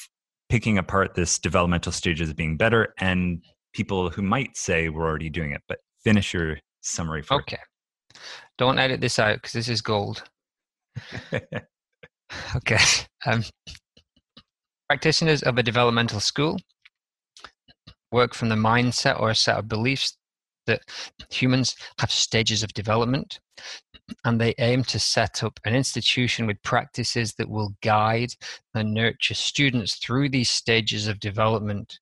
picking 0.49 0.77
apart 0.77 1.15
this 1.15 1.39
developmental 1.39 1.91
stage 1.91 2.21
as 2.21 2.33
being 2.33 2.57
better, 2.57 2.93
and 2.99 3.43
people 3.73 4.09
who 4.09 4.21
might 4.21 4.57
say 4.57 4.89
we're 4.89 5.07
already 5.07 5.29
doing 5.29 5.51
it. 5.51 5.61
But 5.67 5.79
finish 6.03 6.33
your 6.33 6.57
summary 6.81 7.21
first. 7.21 7.41
Okay. 7.41 7.59
Don't 8.59 8.77
edit 8.77 9.01
this 9.01 9.17
out 9.17 9.37
because 9.37 9.53
this 9.53 9.69
is 9.69 9.81
gold. 9.81 10.21
okay. 12.55 12.77
Um, 13.25 13.43
practitioners 14.87 15.43
of 15.43 15.57
a 15.57 15.63
developmental 15.63 16.19
school 16.19 16.57
work 18.11 18.33
from 18.33 18.49
the 18.49 18.55
mindset 18.55 19.19
or 19.19 19.29
a 19.29 19.35
set 19.35 19.57
of 19.57 19.67
beliefs 19.67 20.17
that 20.65 20.81
humans 21.31 21.75
have 21.99 22.11
stages 22.11 22.63
of 22.63 22.73
development 22.73 23.39
and 24.25 24.39
they 24.39 24.53
aim 24.59 24.83
to 24.83 24.99
set 24.99 25.43
up 25.43 25.59
an 25.65 25.75
institution 25.75 26.47
with 26.47 26.61
practices 26.63 27.33
that 27.37 27.49
will 27.49 27.73
guide 27.81 28.29
and 28.73 28.93
nurture 28.93 29.33
students 29.33 29.95
through 29.95 30.29
these 30.29 30.49
stages 30.49 31.07
of 31.07 31.19
development 31.19 31.99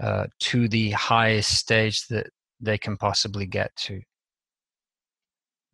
uh, 0.00 0.26
to 0.38 0.68
the 0.68 0.90
highest 0.92 1.50
stage 1.50 2.06
that 2.08 2.28
they 2.60 2.78
can 2.78 2.96
possibly 2.96 3.46
get 3.46 3.74
to. 3.76 4.00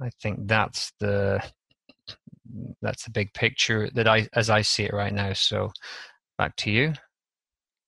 I 0.02 0.10
think 0.20 0.46
that's 0.46 0.92
the 1.00 1.42
that's 2.80 3.04
the 3.04 3.10
big 3.10 3.32
picture 3.34 3.88
that 3.94 4.08
I 4.08 4.28
as 4.34 4.50
I 4.50 4.62
see 4.62 4.84
it 4.84 4.92
right 4.92 5.12
now. 5.12 5.32
So 5.32 5.72
back 6.38 6.56
to 6.56 6.70
you. 6.70 6.94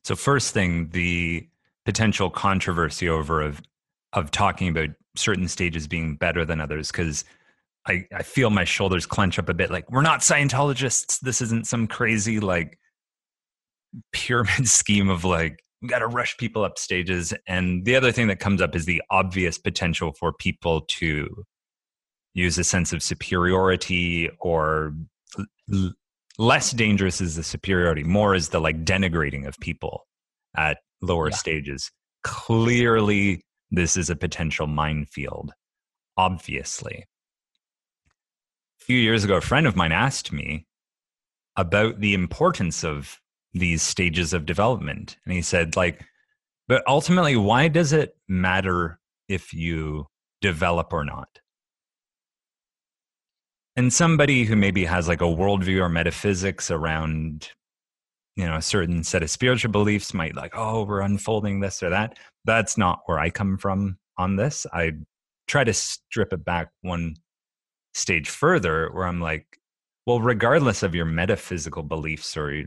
So 0.05 0.15
first 0.17 0.55
thing, 0.55 0.91
the 0.91 1.49
potential 1.85 2.31
controversy 2.31 3.09
over 3.09 3.41
of 3.43 3.61
of 4.12 4.31
talking 4.31 4.69
about 4.69 4.91
certain 5.17 5.49
stages 5.49 5.89
being 5.89 6.17
better 6.17 6.45
than 6.45 6.61
others, 6.61 6.91
because 6.91 7.25
I, 7.87 8.07
I 8.15 8.23
feel 8.23 8.51
my 8.51 8.65
shoulders 8.65 9.07
clench 9.07 9.39
up 9.39 9.49
a 9.49 9.55
bit 9.55 9.71
like 9.71 9.91
we're 9.91 10.03
not 10.03 10.21
Scientologists. 10.21 11.21
This 11.21 11.41
isn't 11.43 11.67
some 11.67 11.87
crazy 11.87 12.41
like 12.41 12.79
pyramid 14.12 14.69
scheme 14.69 15.09
of 15.09 15.25
like 15.25 15.62
we 15.83 15.89
got 15.89 15.99
to 15.99 16.07
rush 16.07 16.37
people 16.39 16.65
up 16.65 16.79
stages. 16.79 17.35
And 17.47 17.85
the 17.85 17.97
other 17.97 18.11
thing 18.11 18.29
that 18.29 18.41
comes 18.41 18.62
up 18.62 18.75
is 18.75 18.87
the 18.87 19.03
obvious 19.11 19.59
potential 19.59 20.12
for 20.19 20.33
people 20.33 20.83
to 20.83 21.45
use 22.35 22.59
a 22.59 22.64
sense 22.64 22.93
of 22.93 23.03
superiority 23.03 24.28
or 24.41 24.95
l- 25.72 25.93
less 26.39 26.72
dangerous 26.72 27.20
is 27.20 27.37
the 27.37 27.43
superiority, 27.43 28.03
more 28.03 28.35
is 28.35 28.51
the 28.51 28.61
like 28.61 28.85
denigrating 28.85 29.47
of 29.47 29.59
people 29.61 30.07
at 30.57 30.78
lower 31.01 31.30
yeah. 31.30 31.37
stages. 31.37 31.91
Clearly, 32.24 33.43
this 33.70 33.97
is 33.97 34.11
a 34.11 34.16
potential 34.16 34.66
minefield, 34.66 35.53
obviously. 36.16 37.05
A 38.80 38.85
few 38.85 38.99
years 38.99 39.24
ago, 39.24 39.37
a 39.37 39.41
friend 39.41 39.66
of 39.66 39.76
mine 39.76 39.93
asked 39.93 40.32
me 40.32 40.66
about 41.57 42.01
the 42.01 42.14
importance 42.14 42.85
of 42.85 43.20
these 43.53 43.82
stages 43.82 44.32
of 44.32 44.47
development. 44.47 45.16
And 45.24 45.32
he 45.35 45.43
said, 45.43 45.76
like, 45.76 46.05
but 46.66 46.82
ultimately, 46.89 47.37
why 47.37 47.68
does 47.68 47.93
it 47.93 48.16
matter 48.26 48.99
if 49.28 49.53
you 49.53 50.07
develop 50.41 50.93
or 50.93 51.05
not? 51.05 51.28
And 53.77 53.93
somebody 53.93 54.45
who 54.45 54.55
maybe 54.55 54.85
has 54.85 55.09
like 55.09 55.20
a 55.20 55.25
worldview 55.25 55.81
or 55.81 55.89
metaphysics 55.89 56.70
around, 56.70 57.51
you 58.37 58.47
know, 58.47 58.57
a 58.57 58.62
certain 58.62 59.03
set 59.03 59.22
of 59.22 59.31
spiritual 59.31 59.72
beliefs 59.72 60.14
might 60.14 60.37
like, 60.37 60.57
oh, 60.57 60.85
we're 60.85 61.01
unfolding 61.01 61.61
this 61.61 61.83
or 61.83 61.91
that. 61.91 62.18
That's 62.45 62.79
not 62.79 63.01
where 63.07 63.18
I 63.18 63.31
come 63.31 63.59
from 63.59 63.99
on 64.16 64.37
this. 64.37 64.64
I 64.72 64.93
try 65.49 65.64
to 65.64 65.75
strip 65.75 66.33
it 66.33 66.45
back 66.45 66.70
one 66.83 67.16
stage 67.95 68.31
further 68.31 68.91
where 68.93 69.07
I'm 69.07 69.20
like, 69.20 69.59
well, 70.07 70.20
regardless 70.20 70.83
of 70.83 70.95
your 70.95 71.07
metaphysical 71.07 71.83
beliefs 71.83 72.37
or 72.37 72.64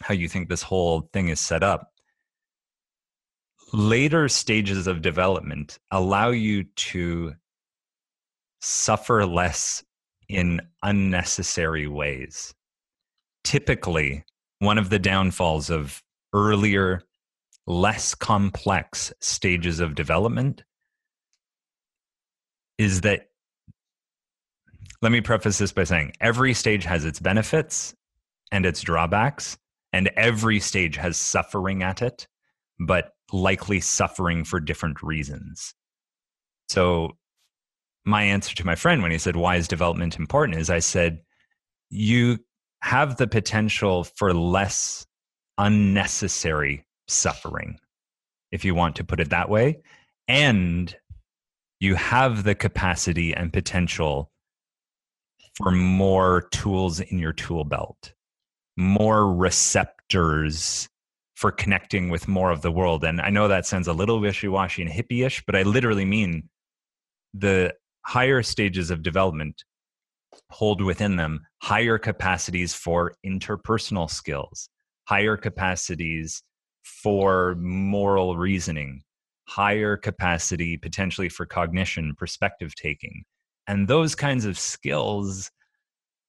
how 0.00 0.14
you 0.14 0.28
think 0.28 0.48
this 0.48 0.62
whole 0.62 1.08
thing 1.12 1.28
is 1.28 1.40
set 1.40 1.62
up, 1.62 1.90
later 3.72 4.28
stages 4.28 4.86
of 4.86 5.02
development 5.02 5.78
allow 5.90 6.30
you 6.30 6.64
to 6.64 7.34
suffer 8.60 9.26
less 9.26 9.84
in 10.28 10.60
unnecessary 10.82 11.86
ways. 11.86 12.54
Typically, 13.44 14.24
one 14.58 14.78
of 14.78 14.90
the 14.90 14.98
downfalls 14.98 15.70
of 15.70 16.02
earlier, 16.32 17.02
less 17.66 18.14
complex 18.14 19.12
stages 19.20 19.80
of 19.80 19.94
development 19.94 20.64
is 22.78 23.00
that 23.02 23.28
let 25.00 25.12
me 25.12 25.20
preface 25.20 25.58
this 25.58 25.72
by 25.72 25.84
saying 25.84 26.12
every 26.20 26.54
stage 26.54 26.84
has 26.84 27.04
its 27.04 27.20
benefits 27.20 27.94
and 28.50 28.66
its 28.66 28.80
drawbacks, 28.80 29.58
and 29.92 30.08
every 30.16 30.58
stage 30.58 30.96
has 30.96 31.16
suffering 31.16 31.82
at 31.82 32.02
it, 32.02 32.26
but 32.80 33.12
likely 33.32 33.80
suffering 33.80 34.44
for 34.44 34.58
different 34.58 35.02
reasons. 35.02 35.74
So, 36.68 37.16
my 38.08 38.22
answer 38.22 38.54
to 38.56 38.66
my 38.66 38.74
friend 38.74 39.02
when 39.02 39.12
he 39.12 39.18
said, 39.18 39.36
Why 39.36 39.56
is 39.56 39.68
development 39.68 40.18
important? 40.18 40.58
is 40.58 40.70
I 40.70 40.78
said, 40.78 41.20
You 41.90 42.38
have 42.80 43.16
the 43.16 43.26
potential 43.26 44.04
for 44.04 44.32
less 44.32 45.06
unnecessary 45.58 46.84
suffering, 47.06 47.78
if 48.50 48.64
you 48.64 48.74
want 48.74 48.96
to 48.96 49.04
put 49.04 49.20
it 49.20 49.30
that 49.30 49.48
way. 49.48 49.80
And 50.26 50.94
you 51.80 51.94
have 51.94 52.44
the 52.44 52.54
capacity 52.54 53.34
and 53.34 53.52
potential 53.52 54.30
for 55.54 55.70
more 55.70 56.48
tools 56.50 57.00
in 57.00 57.18
your 57.18 57.32
tool 57.32 57.64
belt, 57.64 58.14
more 58.76 59.32
receptors 59.34 60.88
for 61.36 61.52
connecting 61.52 62.08
with 62.08 62.26
more 62.26 62.50
of 62.50 62.62
the 62.62 62.72
world. 62.72 63.04
And 63.04 63.20
I 63.20 63.30
know 63.30 63.48
that 63.48 63.66
sounds 63.66 63.86
a 63.86 63.92
little 63.92 64.18
wishy 64.20 64.48
washy 64.48 64.82
and 64.82 64.90
hippie 64.90 65.24
ish, 65.24 65.44
but 65.46 65.54
I 65.54 65.62
literally 65.62 66.04
mean 66.04 66.48
the 67.34 67.74
higher 68.02 68.42
stages 68.42 68.90
of 68.90 69.02
development 69.02 69.64
hold 70.50 70.82
within 70.82 71.16
them 71.16 71.40
higher 71.62 71.98
capacities 71.98 72.74
for 72.74 73.16
interpersonal 73.24 74.10
skills, 74.10 74.68
higher 75.04 75.36
capacities 75.36 76.42
for 76.82 77.54
moral 77.56 78.36
reasoning, 78.36 79.02
higher 79.46 79.96
capacity 79.96 80.76
potentially 80.76 81.28
for 81.28 81.46
cognition, 81.46 82.14
perspective 82.16 82.74
taking, 82.74 83.24
and 83.66 83.88
those 83.88 84.14
kinds 84.14 84.44
of 84.44 84.58
skills 84.58 85.50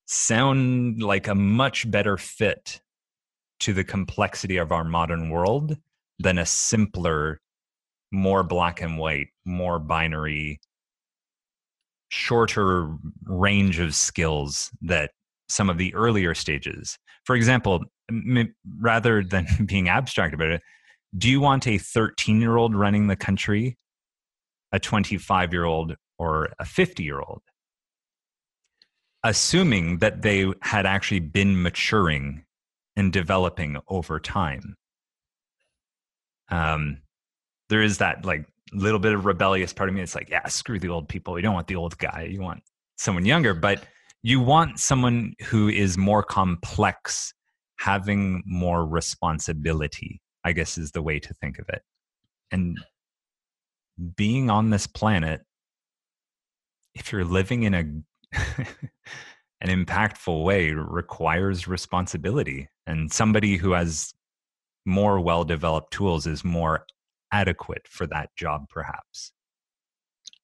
sound 0.05 1.01
like 1.01 1.28
a 1.28 1.36
much 1.36 1.89
better 1.89 2.17
fit 2.17 2.82
to 3.59 3.74
the 3.74 3.84
complexity 3.84 4.57
of 4.57 4.72
our 4.72 4.84
modern 4.84 5.30
world 5.30 5.78
than 6.17 6.38
a 6.38 6.45
simpler, 6.45 7.39
more 8.11 8.43
black 8.43 8.82
and 8.82 8.97
white, 8.97 9.28
more 9.45 9.80
binary, 9.80 10.59
shorter 12.10 12.93
range 13.26 13.80
of 13.80 13.95
skills 13.95 14.72
that 14.82 15.12
some 15.47 15.70
of 15.70 15.78
the 15.78 15.93
earlier 15.95 16.34
stages. 16.36 16.97
For 17.24 17.36
example, 17.36 17.84
rather 18.80 19.24
than 19.24 19.47
being 19.66 19.89
abstract 19.89 20.34
about 20.34 20.51
it, 20.51 20.62
do 21.18 21.30
you 21.30 21.39
want 21.39 21.68
a 21.68 21.78
13 21.78 22.41
year 22.41 22.55
old 22.57 22.76
running 22.76 23.07
the 23.07 23.16
country, 23.16 23.78
a 24.72 24.80
25 24.80 25.53
year 25.53 25.66
old, 25.66 25.95
or 26.18 26.49
a 26.60 26.66
50 26.66 27.03
year 27.03 27.20
old, 27.20 27.41
assuming 29.24 29.99
that 29.99 30.22
they 30.22 30.51
had 30.62 30.86
actually 30.86 31.20
been 31.20 31.62
maturing 31.62 32.45
and 32.95 33.14
developing 33.14 33.78
over 33.88 34.20
time. 34.20 34.76
Um, 36.49 37.01
there 37.70 37.82
is 37.82 37.99
that 37.99 38.26
like 38.26 38.45
little 38.74 38.99
bit 38.99 39.13
of 39.13 39.26
rebellious 39.26 39.74
part 39.74 39.89
of 39.89 39.95
me. 39.95 40.01
It's 40.01 40.15
like, 40.15 40.30
yeah, 40.30 40.47
screw 40.47 40.80
the 40.80 40.89
old 40.89 41.09
people. 41.09 41.38
You 41.38 41.43
don't 41.43 41.53
want 41.53 41.67
the 41.67 41.76
old 41.76 41.97
guy. 41.97 42.28
You 42.30 42.41
want 42.41 42.61
someone 42.97 43.26
younger, 43.26 43.53
but 43.53 43.84
you 44.22 44.39
want 44.39 44.80
someone 44.80 45.34
who 45.45 45.70
is 45.70 45.97
more 45.97 46.24
complex, 46.24 47.34
having 47.78 48.43
more 48.45 48.86
responsibility, 48.86 50.22
I 50.43 50.51
guess 50.51 50.78
is 50.78 50.91
the 50.91 51.01
way 51.01 51.20
to 51.20 51.34
think 51.36 51.59
of 51.59 51.70
it. 51.70 51.82
And 52.51 52.78
being 54.15 54.49
on 54.49 54.70
this 54.70 54.88
planet 54.88 55.41
if 56.95 57.11
you're 57.11 57.26
living 57.26 57.63
in 57.63 57.74
a 57.74 57.80
an 59.61 59.86
impactful 59.86 60.43
way 60.43 60.72
requires 60.72 61.67
responsibility 61.67 62.70
and 62.86 63.11
somebody 63.11 63.57
who 63.57 63.72
has 63.72 64.13
more 64.86 65.20
well 65.20 65.43
developed 65.43 65.91
tools 65.91 66.28
is 66.28 66.43
more 66.43 66.86
adequate 67.32 67.88
for 67.88 68.07
that 68.07 68.30
job 68.36 68.65
perhaps. 68.69 69.32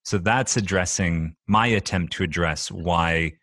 So 0.03 0.17
that's 0.17 0.55
addressing 0.55 1.35
my 1.47 1.67
attempt 1.67 2.13
to 2.13 2.23
address 2.23 2.71
why 2.71 3.33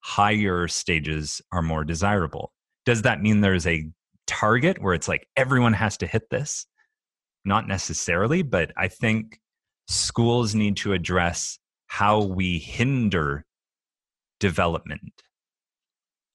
higher 0.00 0.66
stages 0.68 1.40
are 1.52 1.62
more 1.62 1.84
desirable. 1.84 2.52
Does 2.84 3.02
that 3.02 3.22
mean 3.22 3.40
there's 3.40 3.66
a 3.66 3.88
target 4.26 4.82
where 4.82 4.94
it's 4.94 5.08
like 5.08 5.26
everyone 5.36 5.74
has 5.74 5.96
to 5.98 6.06
hit 6.06 6.30
this? 6.30 6.66
Not 7.44 7.66
necessarily 7.66 8.42
but 8.42 8.72
i 8.76 8.88
think 8.88 9.38
schools 9.88 10.54
need 10.54 10.76
to 10.76 10.92
address 10.92 11.58
how 11.86 12.22
we 12.22 12.58
hinder 12.58 13.44
development 14.38 15.22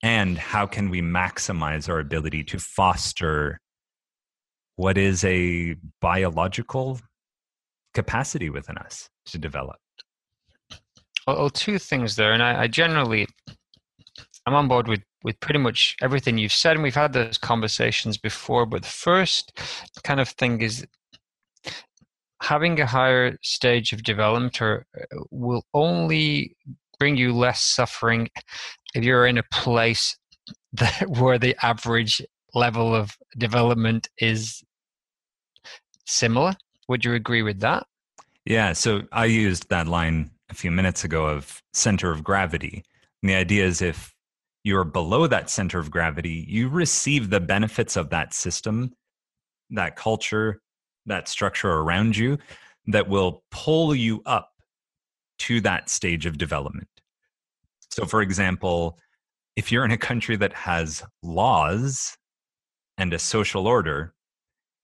and 0.01 0.37
how 0.37 0.65
can 0.65 0.89
we 0.89 1.01
maximize 1.01 1.87
our 1.87 1.99
ability 1.99 2.43
to 2.43 2.59
foster 2.59 3.61
what 4.75 4.97
is 4.97 5.23
a 5.23 5.75
biological 6.01 6.99
capacity 7.93 8.49
within 8.49 8.77
us 8.77 9.09
to 9.25 9.37
develop? 9.37 9.77
Well, 11.27 11.49
two 11.49 11.79
things 11.79 12.15
there 12.15 12.33
and 12.33 12.43
I, 12.43 12.63
I 12.63 12.67
generally 12.67 13.27
i'm 14.45 14.53
on 14.53 14.67
board 14.67 14.87
with 14.87 15.01
with 15.23 15.39
pretty 15.39 15.59
much 15.59 15.95
everything 16.01 16.37
you've 16.37 16.51
said 16.51 16.75
and 16.75 16.83
we've 16.83 16.95
had 16.95 17.13
those 17.13 17.37
conversations 17.37 18.17
before 18.17 18.65
but 18.65 18.81
the 18.81 18.89
first 18.89 19.57
kind 20.03 20.19
of 20.19 20.27
thing 20.27 20.61
is 20.61 20.85
having 22.41 22.79
a 22.79 22.85
higher 22.85 23.37
stage 23.41 23.93
of 23.93 24.03
development 24.03 24.61
or 24.61 24.85
uh, 24.99 25.19
will 25.31 25.63
only 25.73 26.55
bring 26.99 27.15
you 27.15 27.31
less 27.33 27.63
suffering 27.63 28.29
if 28.93 29.03
you're 29.03 29.25
in 29.25 29.37
a 29.37 29.43
place 29.51 30.17
that 30.73 31.07
where 31.07 31.39
the 31.39 31.55
average 31.63 32.21
level 32.53 32.93
of 32.95 33.17
development 33.37 34.09
is 34.19 34.63
similar 36.05 36.53
would 36.87 37.03
you 37.03 37.13
agree 37.13 37.41
with 37.41 37.59
that 37.59 37.85
yeah 38.45 38.73
so 38.73 39.01
i 39.11 39.25
used 39.25 39.69
that 39.69 39.87
line 39.87 40.29
a 40.49 40.53
few 40.53 40.71
minutes 40.71 41.03
ago 41.03 41.25
of 41.25 41.61
center 41.73 42.11
of 42.11 42.23
gravity 42.23 42.83
and 43.21 43.29
the 43.29 43.35
idea 43.35 43.65
is 43.65 43.81
if 43.81 44.13
you're 44.63 44.83
below 44.83 45.27
that 45.27 45.49
center 45.49 45.79
of 45.79 45.89
gravity 45.89 46.45
you 46.47 46.67
receive 46.69 47.29
the 47.29 47.39
benefits 47.39 47.95
of 47.95 48.09
that 48.09 48.33
system 48.33 48.93
that 49.69 49.95
culture 49.95 50.61
that 51.05 51.27
structure 51.27 51.71
around 51.71 52.15
you 52.15 52.37
that 52.87 53.07
will 53.07 53.43
pull 53.51 53.95
you 53.95 54.21
up 54.25 54.51
to 55.39 55.61
that 55.61 55.89
stage 55.89 56.25
of 56.25 56.37
development. 56.37 56.87
So, 57.91 58.05
for 58.05 58.21
example, 58.21 58.97
if 59.55 59.71
you're 59.71 59.85
in 59.85 59.91
a 59.91 59.97
country 59.97 60.35
that 60.37 60.53
has 60.53 61.03
laws 61.21 62.17
and 62.97 63.13
a 63.13 63.19
social 63.19 63.67
order, 63.67 64.13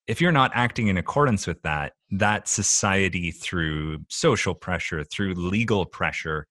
if 0.08 0.20
you're 0.22 0.32
not 0.32 0.52
acting 0.54 0.88
in 0.88 0.98
accordance 0.98 1.46
with 1.46 1.62
that, 1.62 1.94
that 2.12 2.48
society, 2.48 3.32
through 3.32 4.00
social 4.10 4.56
pressure, 4.56 5.04
through 5.04 5.36
legal 5.36 5.86
pressure, 5.86 6.48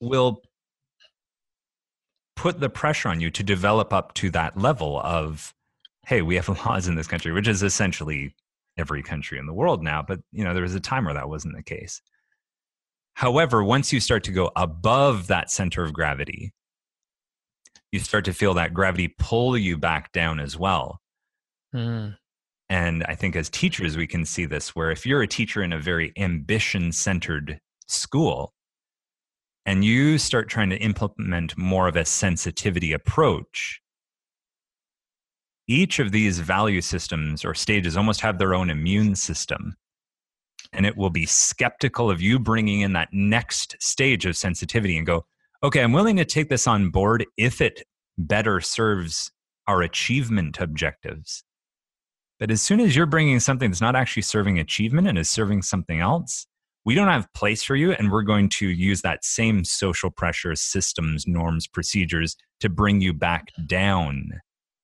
will 0.00 0.42
put 2.36 2.60
the 2.60 2.70
pressure 2.70 3.08
on 3.08 3.20
you 3.20 3.30
to 3.30 3.42
develop 3.42 3.92
up 3.92 4.14
to 4.14 4.30
that 4.30 4.56
level 4.56 5.00
of, 5.00 5.54
hey, 6.06 6.22
we 6.22 6.36
have 6.36 6.48
laws 6.66 6.86
in 6.86 6.94
this 6.94 7.06
country, 7.06 7.32
which 7.32 7.48
is 7.48 7.62
essentially 7.62 8.34
every 8.76 9.02
country 9.02 9.38
in 9.38 9.46
the 9.46 9.54
world 9.54 9.82
now. 9.82 10.02
But 10.02 10.20
you 10.32 10.44
know, 10.44 10.54
there 10.54 10.62
was 10.62 10.74
a 10.74 10.80
time 10.80 11.04
where 11.04 11.14
that 11.14 11.28
wasn't 11.28 11.56
the 11.56 11.62
case. 11.62 12.00
However, 13.14 13.62
once 13.62 13.92
you 13.92 14.00
start 14.00 14.24
to 14.24 14.32
go 14.32 14.50
above 14.56 15.28
that 15.28 15.50
center 15.50 15.84
of 15.84 15.92
gravity, 15.92 16.52
you 17.94 18.00
start 18.00 18.24
to 18.24 18.32
feel 18.32 18.54
that 18.54 18.74
gravity 18.74 19.14
pull 19.20 19.56
you 19.56 19.78
back 19.78 20.10
down 20.10 20.40
as 20.40 20.58
well. 20.58 21.00
Mm. 21.72 22.16
And 22.68 23.04
I 23.04 23.14
think 23.14 23.36
as 23.36 23.48
teachers, 23.48 23.96
we 23.96 24.08
can 24.08 24.24
see 24.24 24.46
this 24.46 24.74
where 24.74 24.90
if 24.90 25.06
you're 25.06 25.22
a 25.22 25.28
teacher 25.28 25.62
in 25.62 25.72
a 25.72 25.78
very 25.78 26.12
ambition 26.16 26.90
centered 26.90 27.60
school 27.86 28.52
and 29.64 29.84
you 29.84 30.18
start 30.18 30.48
trying 30.48 30.70
to 30.70 30.76
implement 30.78 31.56
more 31.56 31.86
of 31.86 31.94
a 31.94 32.04
sensitivity 32.04 32.92
approach, 32.92 33.80
each 35.68 36.00
of 36.00 36.10
these 36.10 36.40
value 36.40 36.80
systems 36.80 37.44
or 37.44 37.54
stages 37.54 37.96
almost 37.96 38.22
have 38.22 38.38
their 38.38 38.54
own 38.54 38.70
immune 38.70 39.14
system 39.14 39.76
and 40.72 40.84
it 40.84 40.96
will 40.96 41.10
be 41.10 41.26
skeptical 41.26 42.10
of 42.10 42.20
you 42.20 42.40
bringing 42.40 42.80
in 42.80 42.92
that 42.94 43.08
next 43.12 43.76
stage 43.80 44.26
of 44.26 44.36
sensitivity 44.36 44.98
and 44.98 45.06
go, 45.06 45.24
okay, 45.64 45.82
I'm 45.82 45.92
willing 45.92 46.16
to 46.16 46.24
take 46.24 46.48
this 46.48 46.66
on 46.66 46.90
board 46.90 47.24
if 47.36 47.60
it 47.60 47.82
better 48.18 48.60
serves 48.60 49.32
our 49.66 49.82
achievement 49.82 50.60
objectives. 50.60 51.42
But 52.38 52.50
as 52.50 52.60
soon 52.60 52.80
as 52.80 52.94
you're 52.94 53.06
bringing 53.06 53.40
something 53.40 53.70
that's 53.70 53.80
not 53.80 53.96
actually 53.96 54.22
serving 54.22 54.58
achievement 54.58 55.08
and 55.08 55.16
is 55.16 55.30
serving 55.30 55.62
something 55.62 56.00
else, 56.00 56.46
we 56.84 56.94
don't 56.94 57.08
have 57.08 57.32
place 57.32 57.62
for 57.62 57.76
you 57.76 57.92
and 57.92 58.12
we're 58.12 58.22
going 58.22 58.50
to 58.50 58.68
use 58.68 59.00
that 59.02 59.24
same 59.24 59.64
social 59.64 60.10
pressure 60.10 60.54
systems 60.54 61.26
norms 61.26 61.66
procedures 61.66 62.36
to 62.60 62.68
bring 62.68 63.00
you 63.00 63.14
back 63.14 63.46
down 63.66 64.28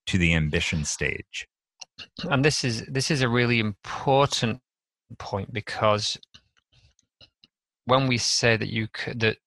to 0.06 0.16
the 0.16 0.34
ambition 0.34 0.84
stage 0.84 1.46
and 2.30 2.44
this 2.44 2.64
is 2.64 2.84
this 2.86 3.10
is 3.10 3.22
a 3.22 3.28
really 3.28 3.58
important 3.58 4.60
point 5.18 5.52
because 5.52 6.18
when 7.86 8.06
we 8.06 8.18
say 8.18 8.56
that 8.56 8.68
you 8.68 8.86
could, 8.92 9.20
that 9.20 9.38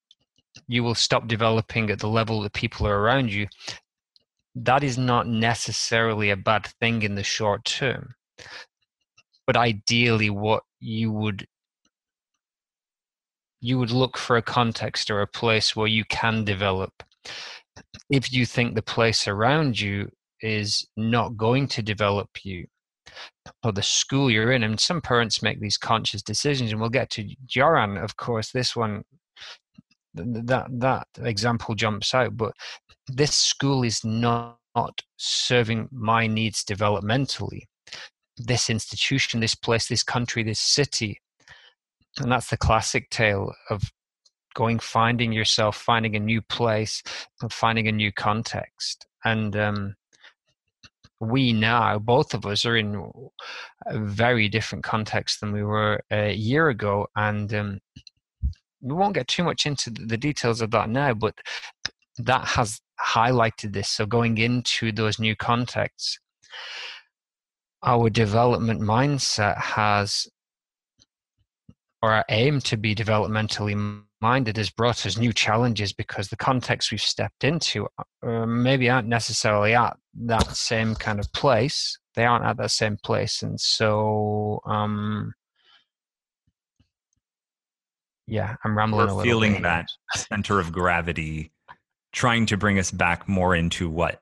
you 0.67 0.83
will 0.83 0.95
stop 0.95 1.27
developing 1.27 1.89
at 1.89 1.99
the 1.99 2.07
level 2.07 2.41
that 2.41 2.53
people 2.53 2.87
are 2.87 2.99
around 2.99 3.31
you, 3.31 3.47
that 4.55 4.83
is 4.83 4.97
not 4.97 5.27
necessarily 5.27 6.29
a 6.29 6.37
bad 6.37 6.67
thing 6.79 7.01
in 7.01 7.15
the 7.15 7.23
short 7.23 7.65
term. 7.65 8.15
But 9.45 9.57
ideally, 9.57 10.29
what 10.29 10.63
you 10.79 11.11
would 11.11 11.47
you 13.59 13.79
would 13.79 13.91
look 13.91 14.17
for 14.17 14.35
a 14.35 14.41
context 14.41 15.09
or 15.09 15.21
a 15.21 15.27
place 15.27 15.73
where 15.73 15.87
you 15.87 16.03
can 16.05 16.43
develop. 16.43 16.91
If 18.09 18.33
you 18.33 18.45
think 18.45 18.75
the 18.75 18.81
place 18.81 19.25
around 19.25 19.79
you 19.79 20.09
is 20.41 20.85
not 20.97 21.37
going 21.37 21.67
to 21.69 21.81
develop 21.81 22.27
you, 22.43 22.67
or 23.63 23.71
the 23.71 23.81
school 23.81 24.29
you're 24.29 24.51
in. 24.51 24.63
And 24.63 24.79
some 24.79 25.01
parents 25.01 25.41
make 25.41 25.59
these 25.59 25.77
conscious 25.77 26.21
decisions, 26.21 26.71
and 26.71 26.79
we'll 26.79 26.89
get 26.89 27.09
to 27.11 27.27
Joran, 27.45 27.97
of 27.97 28.17
course. 28.17 28.51
This 28.51 28.75
one, 28.75 29.03
that 30.13 30.67
that 30.69 31.07
example 31.17 31.75
jumps 31.75 32.13
out, 32.13 32.37
but 32.37 32.53
this 33.07 33.35
school 33.35 33.83
is 33.83 34.03
not 34.03 34.57
serving 35.17 35.89
my 35.91 36.27
needs 36.27 36.63
developmentally. 36.63 37.61
This 38.37 38.69
institution, 38.69 39.39
this 39.39 39.55
place, 39.55 39.87
this 39.87 40.03
country, 40.03 40.43
this 40.43 40.59
city, 40.59 41.19
and 42.19 42.31
that's 42.31 42.49
the 42.49 42.57
classic 42.57 43.09
tale 43.09 43.53
of 43.69 43.83
going 44.55 44.79
finding 44.79 45.31
yourself 45.31 45.75
finding 45.75 46.15
a 46.15 46.19
new 46.19 46.41
place 46.41 47.01
and 47.41 47.51
finding 47.51 47.87
a 47.87 47.91
new 47.91 48.11
context 48.11 49.07
and 49.25 49.55
um, 49.55 49.95
we 51.19 51.53
now, 51.53 51.97
both 51.99 52.33
of 52.33 52.45
us, 52.45 52.65
are 52.65 52.77
in 52.77 53.11
a 53.85 53.99
very 53.99 54.49
different 54.49 54.83
context 54.83 55.39
than 55.39 55.51
we 55.51 55.63
were 55.63 56.03
a 56.11 56.33
year 56.33 56.69
ago. 56.69 57.07
And 57.15 57.53
um, 57.53 57.79
we 58.83 58.93
won't 58.93 59.15
get 59.15 59.27
too 59.27 59.43
much 59.43 59.65
into 59.65 59.89
the 59.89 60.17
details 60.17 60.61
of 60.61 60.71
that 60.71 60.89
now, 60.89 61.13
but 61.13 61.35
that 62.17 62.45
has 62.45 62.81
highlighted 62.99 63.73
this. 63.73 63.89
So, 63.89 64.05
going 64.05 64.37
into 64.37 64.91
those 64.91 65.19
new 65.19 65.35
contexts, 65.35 66.19
our 67.83 68.09
development 68.09 68.81
mindset 68.81 69.57
has, 69.57 70.27
or 72.01 72.11
our 72.11 72.25
aim 72.29 72.59
to 72.61 72.77
be 72.77 72.93
developmentally 72.93 74.03
minded 74.21 74.57
has 74.57 74.69
brought 74.69 75.05
us 75.05 75.17
new 75.17 75.33
challenges 75.33 75.93
because 75.93 76.27
the 76.27 76.37
contexts 76.37 76.91
we've 76.91 77.01
stepped 77.01 77.43
into 77.43 77.87
uh, 78.25 78.45
maybe 78.45 78.89
aren't 78.89 79.07
necessarily 79.07 79.73
at 79.73 79.97
that 80.13 80.55
same 80.55 80.95
kind 80.95 81.19
of 81.19 81.31
place. 81.33 81.97
They 82.15 82.25
aren't 82.25 82.45
at 82.45 82.57
that 82.57 82.71
same 82.71 82.97
place, 83.03 83.41
and 83.41 83.59
so 83.59 84.59
um, 84.65 85.33
yeah, 88.27 88.55
I'm 88.63 88.77
rambling. 88.77 89.15
We're 89.15 89.23
feeling 89.23 89.53
bit. 89.53 89.63
that 89.63 89.85
center 90.15 90.59
of 90.59 90.71
gravity, 90.71 91.51
trying 92.11 92.45
to 92.47 92.57
bring 92.57 92.79
us 92.79 92.91
back 92.91 93.27
more 93.27 93.55
into 93.55 93.89
what 93.89 94.19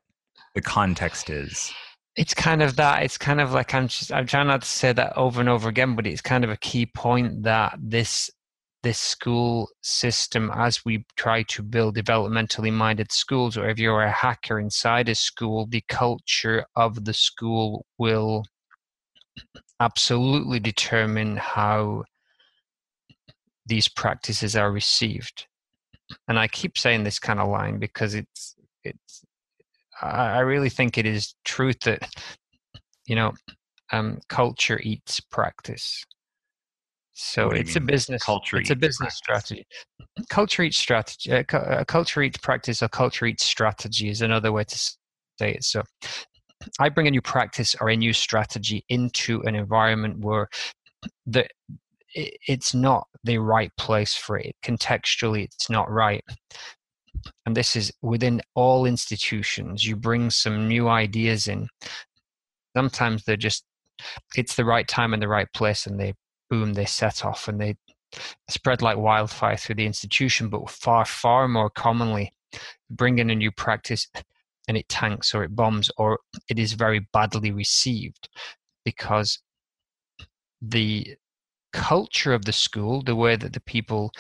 the 0.56 0.62
context 0.62 1.30
is. 1.30 1.72
It's 2.16 2.34
kind 2.34 2.62
of 2.62 2.76
that. 2.76 3.04
It's 3.04 3.18
kind 3.18 3.39
of 3.39 3.54
like 3.54 3.74
I'm 3.74 3.88
just. 3.88 4.12
I'm 4.12 4.28
trying 4.28 4.47
not 4.47 4.64
to 4.64 4.68
say 4.68 4.91
that 4.93 5.18
over 5.18 5.39
and 5.39 5.49
over 5.49 5.70
again, 5.70 5.95
but 5.95 6.08
it's 6.08 6.22
kind 6.22 6.43
of 6.43 6.49
a 6.49 6.58
key 6.58 6.86
point 6.86 7.43
that 7.43 7.78
this 7.80 8.30
this 8.84 8.97
school 8.97 9.70
system 9.82 10.52
as 10.56 10.84
we 10.84 11.06
try 11.16 11.43
to 11.43 11.62
build 11.62 11.95
developmentally 11.95 12.74
minded 12.74 13.12
schools, 13.12 13.56
or 13.56 13.70
if 13.70 13.78
you're 13.78 14.02
a 14.02 14.12
hacker 14.12 14.60
inside 14.60 15.08
a 15.08 15.16
school, 15.16 15.68
the 15.68 15.84
culture 15.88 16.66
of 16.76 17.06
the 17.06 17.14
school 17.14 17.86
will 17.97 18.43
absolutely 19.80 20.60
determine 20.60 21.38
how 21.38 22.04
these 23.66 23.88
practices 23.88 24.55
are 24.55 24.72
received. 24.72 25.47
And 26.28 26.38
I 26.38 26.47
keep 26.47 26.78
saying 26.78 27.03
this 27.03 27.20
kind 27.20 27.39
of 27.39 27.49
line 27.49 27.80
because 27.80 28.14
it's 28.16 28.55
it's 28.84 29.24
I 30.01 30.39
really 30.39 30.70
think 30.70 30.97
it 30.97 31.05
is 31.05 31.36
truth 31.45 31.80
that 31.82 32.07
you 33.05 33.16
know 33.16 33.34
um, 33.91 34.20
culture 34.28 34.80
eats 34.84 35.20
practice 35.20 36.05
so 37.24 37.51
it's 37.51 37.76
a 37.76 37.80
business 37.80 38.24
culture. 38.24 38.57
It's 38.57 38.72
a 38.72 38.76
business 38.76 39.16
strategy. 39.16 39.66
Culture 40.30 40.64
eats 40.64 40.78
strategy. 40.78 41.32
Uh, 41.32 41.43
uh, 41.55 41.84
culture 41.84 42.22
eats 42.24 42.38
practice 42.38 42.82
or 42.82 42.89
culture 42.89 43.26
eats 43.28 43.45
strategy 43.45 44.09
is 44.09 44.22
another 44.22 44.51
way 44.51 44.64
to 44.64 44.78
say 44.78 45.51
it. 45.51 45.64
So 45.64 45.84
I 46.80 46.89
bring 46.89 47.07
a 47.07 47.12
new 47.12 47.22
practice 47.22 47.76
or 47.80 47.89
a 47.89 47.95
new 47.95 48.12
strategy 48.12 48.84
into 48.89 49.41
an 49.43 49.55
environment 49.55 50.20
where 50.20 50.47
the 51.26 51.47
it's 52.14 52.74
not 52.74 53.07
the 53.24 53.38
right 53.38 53.72
place 53.78 54.16
for 54.16 54.38
it. 54.38 54.55
Contextually, 54.64 55.43
it's 55.43 55.70
not 55.70 55.89
right. 55.89 56.24
And 57.45 57.55
this 57.55 57.76
is 57.76 57.91
within 58.01 58.41
all 58.55 58.86
institutions. 58.86 59.86
You 59.86 59.95
bring 59.95 60.30
some 60.30 60.68
new 60.68 60.88
ideas 60.88 61.47
in. 61.47 61.68
Sometimes 62.76 63.24
they're 63.24 63.38
just 63.38 63.64
it's 64.36 64.55
the 64.55 64.66
right 64.66 64.88
time 64.88 65.14
and 65.14 65.22
the 65.22 65.28
right 65.28 65.51
place, 65.53 65.86
and 65.86 65.99
they 65.99 66.14
boom, 66.49 66.74
they 66.74 66.86
set 66.86 67.24
off 67.24 67.47
and 67.47 67.59
they 67.59 67.76
spread 68.49 68.82
like 68.82 68.97
wildfire 68.97 69.57
through 69.57 69.76
the 69.76 69.86
institution. 69.86 70.49
But 70.49 70.70
far, 70.70 71.05
far 71.05 71.47
more 71.47 71.70
commonly, 71.70 72.34
bring 72.89 73.20
in 73.20 73.30
a 73.30 73.36
new 73.36 73.51
practice 73.51 74.07
and 74.68 74.78
it 74.78 74.88
tanks 74.89 75.34
or 75.34 75.43
it 75.43 75.55
bombs 75.55 75.89
or 75.97 76.20
it 76.49 76.59
is 76.59 76.74
very 76.74 77.07
badly 77.14 77.51
received 77.51 78.30
because 78.86 79.39
the 80.62 81.16
culture 81.74 82.34
of 82.34 82.45
the 82.45 82.53
school, 82.53 83.01
the 83.01 83.15
way 83.15 83.36
that 83.36 83.53
the 83.53 83.61
people, 83.61 84.11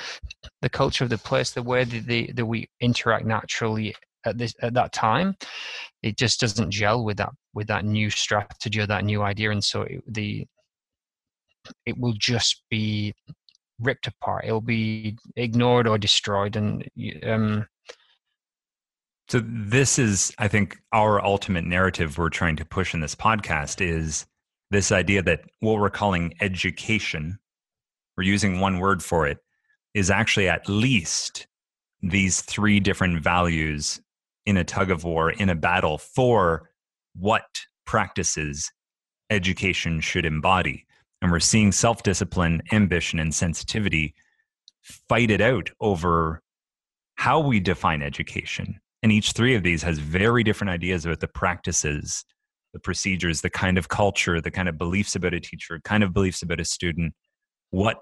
the 0.61 0.69
culture 0.69 1.03
of 1.03 1.09
the 1.09 1.17
place, 1.17 1.51
the 1.51 1.63
way 1.63 1.83
that, 1.83 2.35
that 2.35 2.45
we 2.45 2.69
interact 2.79 3.25
naturally 3.25 3.95
at 4.25 4.37
this 4.37 4.53
at 4.61 4.73
that 4.73 4.93
time, 4.93 5.35
it 6.03 6.17
just 6.17 6.39
doesn't 6.39 6.71
gel 6.71 7.03
with 7.03 7.17
that 7.17 7.31
with 7.53 7.67
that 7.67 7.85
new 7.85 8.09
strategy 8.09 8.79
or 8.79 8.87
that 8.87 9.03
new 9.03 9.21
idea, 9.21 9.51
and 9.51 9.63
so 9.63 9.81
it, 9.81 10.01
the 10.07 10.45
it 11.85 11.97
will 11.97 12.13
just 12.13 12.63
be 12.69 13.13
ripped 13.79 14.07
apart. 14.07 14.45
It'll 14.45 14.61
be 14.61 15.17
ignored 15.35 15.87
or 15.87 15.97
destroyed. 15.97 16.55
And 16.55 16.87
um, 17.23 17.67
so 19.27 19.41
this 19.43 19.97
is, 19.97 20.33
I 20.37 20.47
think, 20.47 20.77
our 20.91 21.23
ultimate 21.23 21.65
narrative 21.65 22.17
we're 22.17 22.29
trying 22.29 22.55
to 22.57 22.65
push 22.65 22.93
in 22.93 22.99
this 22.99 23.15
podcast 23.15 23.81
is 23.81 24.25
this 24.71 24.91
idea 24.91 25.21
that 25.21 25.41
what 25.59 25.79
we're 25.79 25.89
calling 25.89 26.33
education, 26.41 27.37
we're 28.17 28.23
using 28.23 28.59
one 28.59 28.79
word 28.79 29.03
for 29.03 29.27
it, 29.27 29.37
is 29.93 30.09
actually 30.09 30.47
at 30.47 30.67
least 30.67 31.45
these 32.01 32.41
three 32.41 32.79
different 32.79 33.21
values 33.21 34.01
in 34.45 34.57
a 34.57 34.63
tug 34.63 34.89
of 34.89 35.03
war, 35.03 35.29
in 35.31 35.49
a 35.49 35.55
battle 35.55 35.97
for 35.97 36.69
what 37.13 37.61
practices 37.85 38.71
education 39.29 39.99
should 39.99 40.25
embody. 40.25 40.85
And 41.21 41.31
we're 41.31 41.39
seeing 41.39 41.71
self 41.71 42.01
discipline, 42.01 42.61
ambition, 42.71 43.19
and 43.19 43.35
sensitivity 43.35 44.15
fight 44.81 45.29
it 45.29 45.41
out 45.41 45.69
over 45.79 46.41
how 47.15 47.39
we 47.39 47.59
define 47.59 48.01
education. 48.01 48.79
And 49.03 49.11
each 49.11 49.33
three 49.33 49.55
of 49.55 49.63
these 49.63 49.83
has 49.83 49.99
very 49.99 50.43
different 50.43 50.71
ideas 50.71 51.05
about 51.05 51.19
the 51.19 51.27
practices, 51.27 52.25
the 52.73 52.79
procedures, 52.79 53.41
the 53.41 53.49
kind 53.49 53.77
of 53.77 53.89
culture, 53.89 54.39
the 54.39 54.51
kind 54.51 54.69
of 54.69 54.77
beliefs 54.77 55.15
about 55.15 55.33
a 55.33 55.39
teacher, 55.39 55.79
kind 55.83 56.03
of 56.03 56.13
beliefs 56.13 56.41
about 56.41 56.59
a 56.59 56.65
student, 56.65 57.13
what 57.69 57.97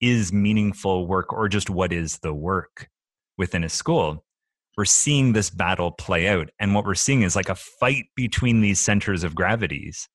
is 0.00 0.32
meaningful 0.32 1.06
work 1.06 1.32
or 1.32 1.48
just 1.48 1.70
what 1.70 1.92
is 1.92 2.18
the 2.18 2.34
work 2.34 2.88
within 3.36 3.64
a 3.64 3.68
school? 3.68 4.24
We're 4.76 4.84
seeing 4.84 5.32
this 5.32 5.50
battle 5.50 5.90
play 5.90 6.28
out 6.28 6.50
and 6.60 6.74
what 6.74 6.84
we're 6.84 6.94
seeing 6.94 7.22
is 7.22 7.34
like 7.34 7.48
a 7.48 7.54
fight 7.54 8.06
between 8.14 8.60
these 8.60 8.80
centers 8.80 9.24
of 9.24 9.34
gravities. 9.34 10.08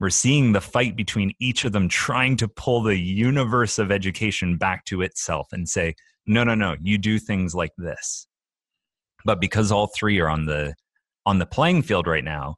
We're 0.00 0.10
seeing 0.10 0.52
the 0.52 0.60
fight 0.60 0.96
between 0.96 1.32
each 1.38 1.64
of 1.64 1.72
them 1.72 1.88
trying 1.88 2.36
to 2.38 2.48
pull 2.48 2.82
the 2.82 2.96
universe 2.96 3.78
of 3.78 3.92
education 3.92 4.56
back 4.56 4.84
to 4.86 5.02
itself 5.02 5.48
and 5.52 5.68
say 5.68 5.94
no 6.26 6.44
no 6.44 6.54
no 6.54 6.76
you 6.82 6.96
do 6.98 7.18
things 7.18 7.54
like 7.54 7.72
this. 7.76 8.26
But 9.26 9.40
because 9.40 9.70
all 9.70 9.86
three 9.86 10.18
are 10.18 10.28
on 10.28 10.46
the 10.46 10.74
on 11.26 11.38
the 11.38 11.46
playing 11.46 11.82
field 11.82 12.06
right 12.06 12.24
now 12.24 12.56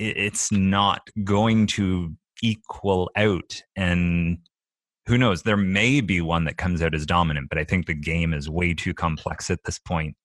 it's 0.00 0.50
not 0.50 1.08
going 1.24 1.66
to 1.66 2.14
equal 2.42 3.10
out 3.16 3.62
and 3.76 4.38
who 5.06 5.18
knows 5.18 5.42
there 5.42 5.56
may 5.56 6.00
be 6.00 6.20
one 6.20 6.44
that 6.44 6.56
comes 6.56 6.80
out 6.80 6.94
as 6.94 7.04
dominant 7.04 7.48
but 7.48 7.58
i 7.58 7.64
think 7.64 7.86
the 7.86 7.94
game 7.94 8.32
is 8.32 8.48
way 8.48 8.72
too 8.72 8.94
complex 8.94 9.50
at 9.50 9.58
this 9.64 9.78
point 9.78 10.16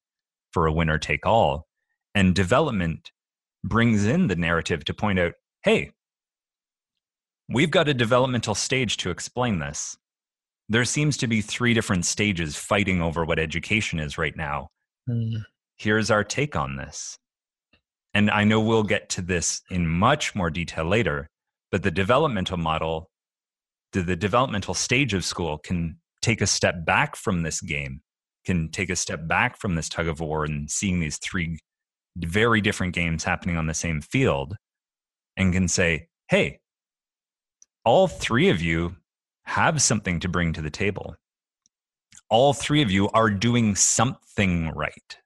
for 0.55 0.67
a 0.67 0.71
winner 0.71 0.97
take 0.97 1.25
all. 1.25 1.67
And 2.15 2.33
development 2.33 3.11
brings 3.65 4.05
in 4.05 4.27
the 4.27 4.37
narrative 4.37 4.85
to 4.85 4.93
point 4.93 5.19
out 5.19 5.33
hey 5.63 5.91
we've 7.49 7.71
got 7.71 7.89
a 7.89 7.93
developmental 7.93 8.55
stage 8.55 8.95
to 8.97 9.09
explain 9.09 9.59
this. 9.59 9.97
There 10.69 10.85
seems 10.85 11.17
to 11.17 11.27
be 11.27 11.41
three 11.41 11.73
different 11.73 12.05
stages 12.05 12.55
fighting 12.55 13.01
over 13.01 13.25
what 13.25 13.37
education 13.37 13.99
is 13.99 14.17
right 14.17 14.35
now. 14.35 14.69
Mm. 15.09 15.43
here's 15.75 16.09
our 16.09 16.23
take 16.23 16.55
on 16.55 16.77
this 16.77 17.19
and 18.15 18.31
i 18.31 18.43
know 18.43 18.59
we'll 18.59 18.83
get 18.83 19.09
to 19.09 19.21
this 19.21 19.61
in 19.69 19.87
much 19.87 20.33
more 20.33 20.49
detail 20.49 20.85
later 20.85 21.27
but 21.71 21.83
the 21.83 21.91
developmental 21.91 22.57
model 22.57 23.11
the, 23.95 24.01
the 24.01 24.15
developmental 24.15 24.73
stage 24.73 25.13
of 25.13 25.23
school 25.23 25.57
can 25.57 25.97
take 26.21 26.41
a 26.41 26.47
step 26.47 26.85
back 26.85 27.15
from 27.15 27.43
this 27.43 27.61
game, 27.61 28.01
can 28.45 28.69
take 28.69 28.89
a 28.89 28.95
step 28.95 29.27
back 29.27 29.57
from 29.57 29.75
this 29.75 29.87
tug 29.87 30.07
of 30.07 30.19
war 30.19 30.43
and 30.43 30.69
seeing 30.69 30.99
these 30.99 31.17
three 31.17 31.59
very 32.17 32.61
different 32.61 32.93
games 32.93 33.23
happening 33.23 33.57
on 33.57 33.67
the 33.67 33.73
same 33.73 34.01
field 34.01 34.57
and 35.37 35.53
can 35.53 35.67
say, 35.67 36.07
hey, 36.29 36.59
all 37.85 38.07
three 38.07 38.49
of 38.49 38.61
you 38.61 38.95
have 39.43 39.81
something 39.81 40.19
to 40.19 40.27
bring 40.27 40.51
to 40.51 40.61
the 40.61 40.69
table. 40.69 41.15
All 42.29 42.53
three 42.53 42.81
of 42.81 42.89
you 42.91 43.09
are 43.09 43.29
doing 43.29 43.75
something 43.75 44.71
right. 44.71 45.17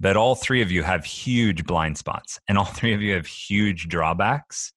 But 0.00 0.16
all 0.16 0.34
three 0.34 0.60
of 0.60 0.70
you 0.70 0.82
have 0.82 1.04
huge 1.04 1.64
blind 1.64 1.96
spots, 1.98 2.38
and 2.48 2.58
all 2.58 2.64
three 2.76 2.94
of 2.94 3.02
you 3.02 3.14
have 3.14 3.26
huge 3.26 3.88
drawbacks 3.88 4.72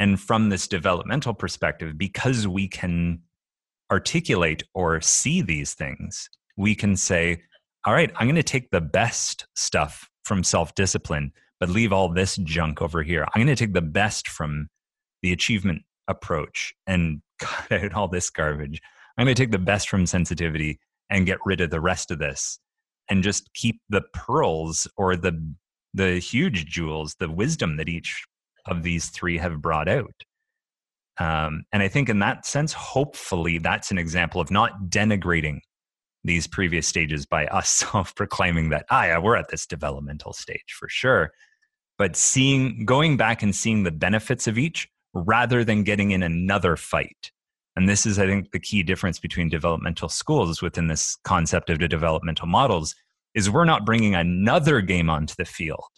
and 0.00 0.18
from 0.18 0.48
this 0.48 0.66
developmental 0.66 1.34
perspective, 1.34 1.98
because 1.98 2.48
we 2.48 2.66
can 2.66 3.20
articulate 3.92 4.62
or 4.72 4.98
see 5.02 5.42
these 5.42 5.74
things, 5.74 6.30
we 6.56 6.74
can 6.74 6.96
say, 6.96 7.42
all 7.84 7.92
right, 7.92 8.10
I'm 8.16 8.26
going 8.26 8.34
to 8.36 8.42
take 8.42 8.70
the 8.70 8.80
best 8.80 9.46
stuff 9.54 10.08
from 10.24 10.42
self 10.42 10.74
discipline, 10.74 11.32
but 11.60 11.68
leave 11.68 11.92
all 11.92 12.08
this 12.08 12.36
junk 12.36 12.80
over 12.80 13.02
here. 13.02 13.26
I'm 13.34 13.44
going 13.44 13.54
to 13.54 13.64
take 13.64 13.74
the 13.74 13.82
best 13.82 14.26
from 14.26 14.68
the 15.22 15.32
achievement 15.32 15.82
approach 16.08 16.72
and 16.86 17.20
cut 17.38 17.70
out 17.70 17.92
all 17.92 18.08
this 18.08 18.30
garbage. 18.30 18.80
I'm 19.18 19.26
going 19.26 19.36
to 19.36 19.42
take 19.42 19.52
the 19.52 19.58
best 19.58 19.90
from 19.90 20.06
sensitivity 20.06 20.80
and 21.10 21.26
get 21.26 21.38
rid 21.44 21.60
of 21.60 21.68
the 21.68 21.80
rest 21.80 22.10
of 22.10 22.18
this 22.18 22.58
and 23.10 23.22
just 23.22 23.52
keep 23.54 23.80
the 23.88 24.02
pearls 24.14 24.88
or 24.96 25.16
the 25.16 25.54
the 25.92 26.18
huge 26.20 26.66
jewels, 26.66 27.16
the 27.18 27.28
wisdom 27.28 27.76
that 27.76 27.88
each 27.88 28.24
of 28.66 28.84
these 28.84 29.08
three 29.08 29.38
have 29.38 29.60
brought 29.60 29.88
out. 29.88 30.14
Um, 31.18 31.64
and 31.72 31.82
I 31.82 31.88
think 31.88 32.08
in 32.08 32.20
that 32.20 32.46
sense, 32.46 32.72
hopefully, 32.72 33.58
that's 33.58 33.90
an 33.90 33.98
example 33.98 34.40
of 34.40 34.50
not 34.50 34.84
denigrating 34.88 35.60
these 36.22 36.46
previous 36.46 36.86
stages 36.86 37.26
by 37.26 37.46
us 37.46 37.68
self 37.90 38.14
proclaiming 38.14 38.70
that, 38.70 38.86
ah, 38.90 39.04
yeah, 39.04 39.18
we're 39.18 39.36
at 39.36 39.48
this 39.48 39.66
developmental 39.66 40.32
stage 40.32 40.76
for 40.78 40.88
sure. 40.88 41.32
But 41.98 42.16
seeing, 42.16 42.86
going 42.86 43.16
back 43.16 43.42
and 43.42 43.54
seeing 43.54 43.82
the 43.82 43.90
benefits 43.90 44.46
of 44.46 44.56
each 44.56 44.88
rather 45.12 45.64
than 45.64 45.82
getting 45.82 46.12
in 46.12 46.22
another 46.22 46.76
fight. 46.76 47.32
And 47.76 47.88
this 47.88 48.04
is, 48.04 48.18
I 48.18 48.26
think, 48.26 48.50
the 48.50 48.58
key 48.58 48.82
difference 48.82 49.18
between 49.18 49.48
developmental 49.48 50.08
schools 50.08 50.60
within 50.60 50.88
this 50.88 51.16
concept 51.24 51.70
of 51.70 51.78
the 51.78 51.88
developmental 51.88 52.46
models 52.46 52.94
is 53.34 53.48
we're 53.48 53.64
not 53.64 53.86
bringing 53.86 54.14
another 54.14 54.80
game 54.80 55.08
onto 55.08 55.34
the 55.38 55.44
field 55.44 55.88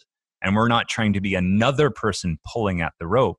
and 0.41 0.55
we're 0.55 0.67
not 0.67 0.87
trying 0.87 1.13
to 1.13 1.21
be 1.21 1.35
another 1.35 1.89
person 1.89 2.37
pulling 2.51 2.81
at 2.81 2.93
the 2.99 3.07
rope. 3.07 3.37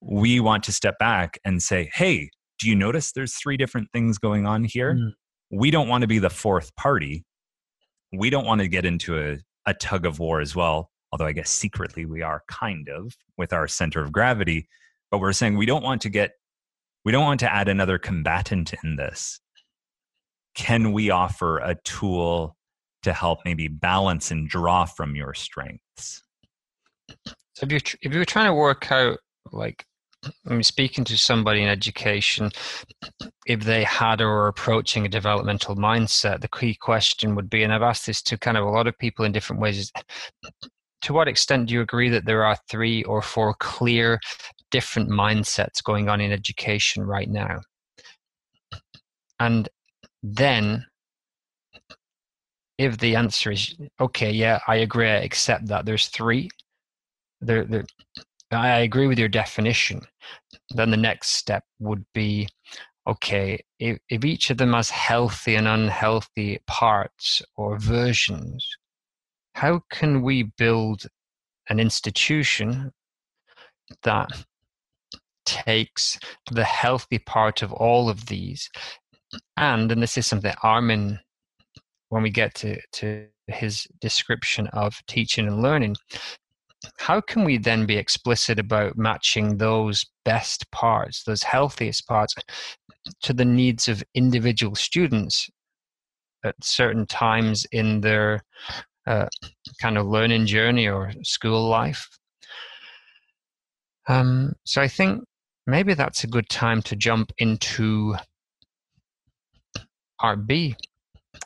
We 0.00 0.40
want 0.40 0.62
to 0.64 0.72
step 0.72 0.98
back 0.98 1.38
and 1.44 1.62
say, 1.62 1.90
hey, 1.94 2.30
do 2.58 2.68
you 2.68 2.76
notice 2.76 3.12
there's 3.12 3.34
three 3.34 3.56
different 3.56 3.88
things 3.92 4.18
going 4.18 4.46
on 4.46 4.64
here? 4.64 4.94
Mm. 4.94 5.12
We 5.50 5.70
don't 5.70 5.88
want 5.88 6.02
to 6.02 6.08
be 6.08 6.18
the 6.18 6.30
fourth 6.30 6.74
party. 6.76 7.24
We 8.12 8.30
don't 8.30 8.46
want 8.46 8.60
to 8.60 8.68
get 8.68 8.84
into 8.84 9.18
a, 9.18 9.38
a 9.66 9.74
tug 9.74 10.06
of 10.06 10.18
war 10.18 10.40
as 10.40 10.54
well, 10.54 10.90
although 11.10 11.26
I 11.26 11.32
guess 11.32 11.50
secretly 11.50 12.04
we 12.04 12.22
are 12.22 12.42
kind 12.48 12.88
of 12.88 13.16
with 13.36 13.52
our 13.52 13.66
center 13.66 14.02
of 14.02 14.12
gravity. 14.12 14.68
But 15.10 15.18
we're 15.18 15.32
saying 15.32 15.56
we 15.56 15.66
don't 15.66 15.82
want 15.82 16.02
to 16.02 16.08
get, 16.08 16.32
we 17.04 17.12
don't 17.12 17.24
want 17.24 17.40
to 17.40 17.52
add 17.52 17.68
another 17.68 17.98
combatant 17.98 18.74
in 18.82 18.96
this. 18.96 19.40
Can 20.54 20.92
we 20.92 21.10
offer 21.10 21.58
a 21.58 21.76
tool 21.84 22.56
to 23.02 23.12
help 23.12 23.40
maybe 23.44 23.68
balance 23.68 24.30
and 24.30 24.48
draw 24.48 24.84
from 24.84 25.16
your 25.16 25.34
strengths. 25.34 26.22
So 27.54 27.66
if 27.66 27.72
you 27.72 27.78
if 28.00 28.12
you 28.12 28.18
were 28.18 28.24
trying 28.24 28.46
to 28.46 28.54
work 28.54 28.90
out 28.90 29.18
like 29.52 29.84
I 30.46 30.50
mean, 30.50 30.62
speaking 30.62 31.02
to 31.04 31.18
somebody 31.18 31.62
in 31.62 31.68
education, 31.68 32.52
if 33.44 33.64
they 33.64 33.82
had 33.82 34.20
or 34.20 34.28
were 34.28 34.46
approaching 34.46 35.04
a 35.04 35.08
developmental 35.08 35.74
mindset, 35.74 36.40
the 36.40 36.48
key 36.48 36.76
question 36.80 37.34
would 37.34 37.50
be, 37.50 37.64
and 37.64 37.74
I've 37.74 37.82
asked 37.82 38.06
this 38.06 38.22
to 38.22 38.38
kind 38.38 38.56
of 38.56 38.64
a 38.64 38.70
lot 38.70 38.86
of 38.86 38.96
people 38.98 39.24
in 39.24 39.32
different 39.32 39.60
ways, 39.60 39.78
is 39.78 39.92
to 41.02 41.12
what 41.12 41.26
extent 41.26 41.66
do 41.66 41.74
you 41.74 41.80
agree 41.80 42.08
that 42.08 42.24
there 42.24 42.44
are 42.44 42.56
three 42.70 43.02
or 43.02 43.20
four 43.20 43.54
clear 43.54 44.20
different 44.72 45.10
mindsets 45.10 45.82
going 45.84 46.08
on 46.08 46.20
in 46.20 46.32
education 46.32 47.04
right 47.04 47.28
now? 47.28 47.60
And 49.38 49.68
then 50.22 50.86
if 52.78 52.98
the 52.98 53.14
answer 53.16 53.52
is 53.52 53.76
okay, 54.00 54.30
yeah, 54.30 54.58
I 54.66 54.76
agree, 54.76 55.08
I 55.08 55.16
accept 55.16 55.66
that 55.68 55.86
there's 55.86 56.08
three, 56.08 56.48
there, 57.40 57.64
there, 57.64 57.84
I 58.50 58.80
agree 58.80 59.06
with 59.06 59.18
your 59.18 59.28
definition. 59.28 60.02
Then 60.70 60.90
the 60.90 60.96
next 60.96 61.30
step 61.30 61.64
would 61.78 62.04
be 62.12 62.48
okay, 63.06 63.58
if, 63.78 63.98
if 64.08 64.24
each 64.24 64.50
of 64.50 64.58
them 64.58 64.72
has 64.72 64.90
healthy 64.90 65.56
and 65.56 65.66
unhealthy 65.66 66.60
parts 66.66 67.42
or 67.56 67.78
versions, 67.78 68.66
how 69.54 69.80
can 69.90 70.22
we 70.22 70.44
build 70.56 71.06
an 71.68 71.80
institution 71.80 72.92
that 74.02 74.30
takes 75.44 76.18
the 76.50 76.64
healthy 76.64 77.18
part 77.18 77.62
of 77.62 77.72
all 77.72 78.08
of 78.08 78.26
these 78.26 78.68
and 79.56 79.90
and 79.90 80.02
this 80.02 80.18
is 80.18 80.26
something 80.26 80.52
armin 80.62 81.18
when 82.12 82.22
we 82.22 82.28
get 82.28 82.54
to, 82.54 82.78
to 82.92 83.26
his 83.46 83.86
description 84.02 84.66
of 84.74 84.94
teaching 85.06 85.46
and 85.46 85.62
learning, 85.62 85.96
how 86.98 87.22
can 87.22 87.42
we 87.42 87.56
then 87.56 87.86
be 87.86 87.96
explicit 87.96 88.58
about 88.58 88.98
matching 88.98 89.56
those 89.56 90.04
best 90.26 90.70
parts, 90.72 91.24
those 91.24 91.42
healthiest 91.42 92.06
parts, 92.06 92.34
to 93.22 93.32
the 93.32 93.46
needs 93.46 93.88
of 93.88 94.04
individual 94.14 94.74
students 94.74 95.48
at 96.44 96.54
certain 96.62 97.06
times 97.06 97.66
in 97.72 98.02
their 98.02 98.42
uh, 99.06 99.26
kind 99.80 99.96
of 99.96 100.06
learning 100.06 100.44
journey 100.44 100.86
or 100.86 101.12
school 101.22 101.66
life? 101.66 102.06
Um, 104.06 104.52
so 104.64 104.82
I 104.82 104.88
think 104.88 105.24
maybe 105.66 105.94
that's 105.94 106.24
a 106.24 106.26
good 106.26 106.48
time 106.48 106.82
to 106.82 106.96
jump 106.96 107.32
into 107.38 108.16
part 110.18 110.46
B 110.46 110.76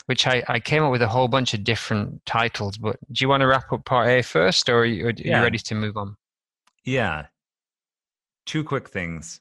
which 0.06 0.26
I, 0.26 0.42
I 0.48 0.60
came 0.60 0.82
up 0.82 0.92
with 0.92 1.02
a 1.02 1.08
whole 1.08 1.28
bunch 1.28 1.54
of 1.54 1.64
different 1.64 2.24
titles. 2.26 2.78
But 2.78 2.96
do 3.12 3.24
you 3.24 3.28
want 3.28 3.40
to 3.40 3.46
wrap 3.46 3.72
up 3.72 3.84
part 3.84 4.08
A 4.08 4.22
first, 4.22 4.68
or 4.68 4.80
are 4.80 4.84
you, 4.84 5.06
are 5.06 5.12
yeah. 5.16 5.38
you 5.38 5.42
ready 5.42 5.58
to 5.58 5.74
move 5.74 5.96
on? 5.96 6.16
Yeah. 6.84 7.26
Two 8.46 8.62
quick 8.64 8.88
things. 8.88 9.40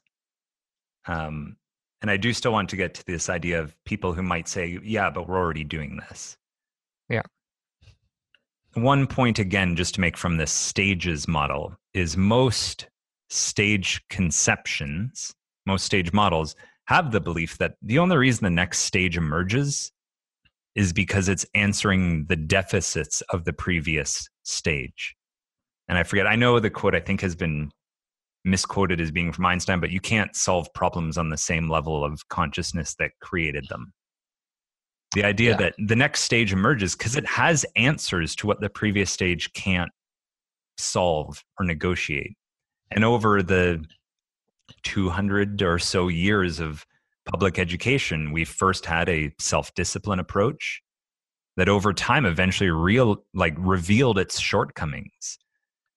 Um, 1.06 1.56
And 2.02 2.10
I 2.10 2.16
do 2.16 2.32
still 2.32 2.52
want 2.52 2.68
to 2.70 2.76
get 2.76 2.94
to 2.94 3.06
this 3.06 3.28
idea 3.28 3.60
of 3.60 3.74
people 3.84 4.12
who 4.12 4.22
might 4.22 4.48
say, 4.48 4.78
yeah, 4.82 5.10
but 5.10 5.28
we're 5.28 5.38
already 5.38 5.64
doing 5.64 6.00
this. 6.08 6.36
Yeah. 7.08 7.22
One 8.74 9.06
point, 9.06 9.38
again, 9.38 9.76
just 9.76 9.94
to 9.94 10.00
make 10.00 10.16
from 10.16 10.36
this 10.36 10.52
stages 10.52 11.26
model, 11.26 11.76
is 11.94 12.16
most 12.16 12.88
stage 13.30 14.02
conceptions, 14.08 15.34
most 15.66 15.84
stage 15.84 16.12
models 16.12 16.54
have 16.86 17.10
the 17.10 17.20
belief 17.20 17.58
that 17.58 17.74
the 17.82 17.98
only 17.98 18.16
reason 18.16 18.44
the 18.44 18.50
next 18.50 18.80
stage 18.80 19.16
emerges 19.16 19.90
is 20.74 20.92
because 20.92 21.28
it's 21.28 21.46
answering 21.54 22.26
the 22.26 22.36
deficits 22.36 23.22
of 23.30 23.44
the 23.44 23.52
previous 23.52 24.28
stage. 24.44 25.16
And 25.88 25.98
I 25.98 26.02
forget, 26.02 26.26
I 26.26 26.36
know 26.36 26.60
the 26.60 26.70
quote 26.70 26.94
I 26.94 27.00
think 27.00 27.20
has 27.22 27.34
been 27.34 27.70
misquoted 28.44 29.00
as 29.00 29.10
being 29.10 29.32
from 29.32 29.46
Einstein, 29.46 29.80
but 29.80 29.90
you 29.90 30.00
can't 30.00 30.34
solve 30.36 30.72
problems 30.74 31.18
on 31.18 31.30
the 31.30 31.36
same 31.36 31.68
level 31.68 32.04
of 32.04 32.28
consciousness 32.28 32.94
that 32.98 33.10
created 33.20 33.66
them. 33.68 33.92
The 35.14 35.24
idea 35.24 35.52
yeah. 35.52 35.56
that 35.56 35.74
the 35.78 35.96
next 35.96 36.22
stage 36.22 36.52
emerges 36.52 36.94
because 36.94 37.16
it 37.16 37.26
has 37.26 37.64
answers 37.74 38.36
to 38.36 38.46
what 38.46 38.60
the 38.60 38.68
previous 38.68 39.10
stage 39.10 39.52
can't 39.54 39.90
solve 40.78 41.42
or 41.58 41.64
negotiate. 41.64 42.36
And 42.90 43.04
over 43.04 43.42
the 43.42 43.84
200 44.82 45.62
or 45.62 45.78
so 45.78 46.08
years 46.08 46.60
of 46.60 46.86
public 47.26 47.58
education, 47.58 48.32
we 48.32 48.44
first 48.44 48.86
had 48.86 49.08
a 49.08 49.32
self 49.38 49.74
discipline 49.74 50.18
approach 50.18 50.82
that 51.56 51.68
over 51.68 51.92
time 51.92 52.26
eventually 52.26 52.70
real 52.70 53.24
like 53.34 53.54
revealed 53.58 54.18
its 54.18 54.38
shortcomings. 54.38 55.38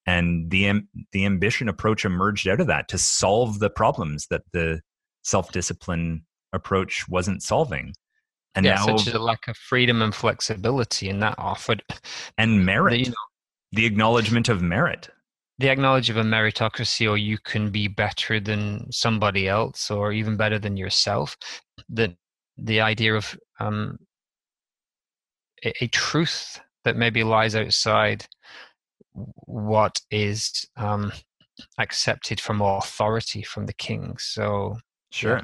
And 0.05 0.49
the 0.49 0.81
the 1.11 1.25
ambition 1.25 1.69
approach 1.69 2.05
emerged 2.05 2.47
out 2.47 2.59
of 2.59 2.67
that 2.67 2.87
to 2.89 2.97
solve 2.97 3.59
the 3.59 3.69
problems 3.69 4.27
that 4.29 4.41
the 4.53 4.81
self 5.23 5.51
discipline 5.51 6.25
approach 6.53 7.07
wasn't 7.07 7.43
solving. 7.43 7.93
And 8.55 8.65
yeah, 8.65 8.75
now, 8.75 8.97
such 8.97 9.07
as 9.07 9.13
a 9.13 9.19
lack 9.19 9.47
of 9.47 9.55
freedom 9.55 10.01
and 10.01 10.13
flexibility, 10.13 11.09
and 11.09 11.21
that 11.21 11.35
offered 11.37 11.83
and 12.37 12.65
merit, 12.65 12.91
the, 12.91 12.99
you 12.99 13.09
know, 13.09 13.15
the 13.73 13.85
acknowledgement 13.85 14.49
of 14.49 14.61
merit, 14.61 15.09
the 15.59 15.69
acknowledge 15.69 16.09
of 16.09 16.17
a 16.17 16.23
meritocracy, 16.23 17.09
or 17.09 17.17
you 17.17 17.37
can 17.37 17.69
be 17.69 17.87
better 17.87 18.39
than 18.39 18.89
somebody 18.91 19.47
else, 19.47 19.91
or 19.91 20.11
even 20.13 20.37
better 20.37 20.57
than 20.57 20.77
yourself. 20.77 21.37
The 21.89 22.15
the 22.57 22.81
idea 22.81 23.15
of 23.15 23.37
um, 23.59 23.97
a, 25.63 25.83
a 25.83 25.87
truth 25.87 26.59
that 26.85 26.95
maybe 26.95 27.23
lies 27.23 27.55
outside 27.55 28.25
what 29.13 29.99
is 30.11 30.65
um, 30.77 31.11
accepted 31.77 32.39
from 32.39 32.61
authority 32.61 33.43
from 33.43 33.65
the 33.65 33.73
king. 33.73 34.15
So 34.17 34.77
sure. 35.11 35.37
Yeah. 35.37 35.43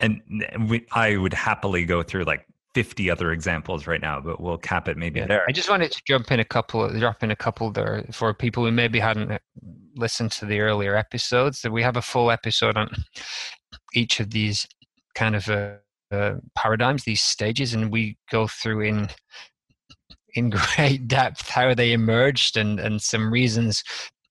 And 0.00 0.20
we, 0.68 0.84
I 0.92 1.16
would 1.16 1.32
happily 1.32 1.84
go 1.84 2.02
through 2.02 2.24
like 2.24 2.44
50 2.74 3.10
other 3.10 3.32
examples 3.32 3.86
right 3.86 4.00
now, 4.00 4.20
but 4.20 4.40
we'll 4.40 4.58
cap 4.58 4.88
it 4.88 4.96
maybe 4.96 5.20
yeah. 5.20 5.26
there. 5.26 5.44
I 5.48 5.52
just 5.52 5.68
wanted 5.68 5.92
to 5.92 6.02
jump 6.06 6.30
in 6.32 6.40
a 6.40 6.44
couple, 6.44 6.88
drop 6.98 7.22
in 7.22 7.30
a 7.30 7.36
couple 7.36 7.70
there 7.70 8.04
for 8.12 8.32
people 8.32 8.64
who 8.64 8.72
maybe 8.72 8.98
hadn't 8.98 9.30
uh, 9.30 9.38
listened 9.94 10.32
to 10.32 10.46
the 10.46 10.60
earlier 10.60 10.96
episodes. 10.96 11.60
That 11.62 11.72
we 11.72 11.82
have 11.82 11.96
a 11.96 12.02
full 12.02 12.30
episode 12.30 12.76
on 12.76 12.90
each 13.94 14.20
of 14.20 14.30
these 14.30 14.66
kind 15.14 15.36
of 15.36 15.48
uh, 15.48 15.74
uh, 16.10 16.34
paradigms, 16.54 17.04
these 17.04 17.22
stages, 17.22 17.74
and 17.74 17.92
we 17.92 18.16
go 18.30 18.46
through 18.46 18.80
in 18.80 19.08
in 20.34 20.50
great 20.76 21.06
depth 21.08 21.48
how 21.48 21.74
they 21.74 21.92
emerged 21.92 22.56
and 22.56 22.80
and 22.80 23.02
some 23.02 23.30
reasons 23.32 23.82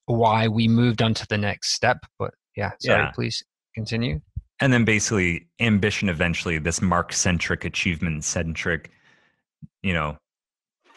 why 0.06 0.48
we 0.48 0.68
moved 0.68 1.02
on 1.02 1.14
to 1.14 1.28
the 1.28 1.38
next 1.38 1.74
step. 1.74 2.00
But 2.18 2.34
yeah, 2.56 2.72
sorry, 2.80 3.04
yeah. 3.04 3.12
please 3.12 3.44
continue. 3.76 4.20
And 4.62 4.72
then 4.72 4.86
basically 4.86 5.48
ambition 5.60 6.08
eventually, 6.08 6.60
this 6.60 6.82
mark 6.82 7.14
centric, 7.14 7.66
achievement 7.66 8.24
centric, 8.24 8.92
you 9.82 9.94
know, 9.94 10.18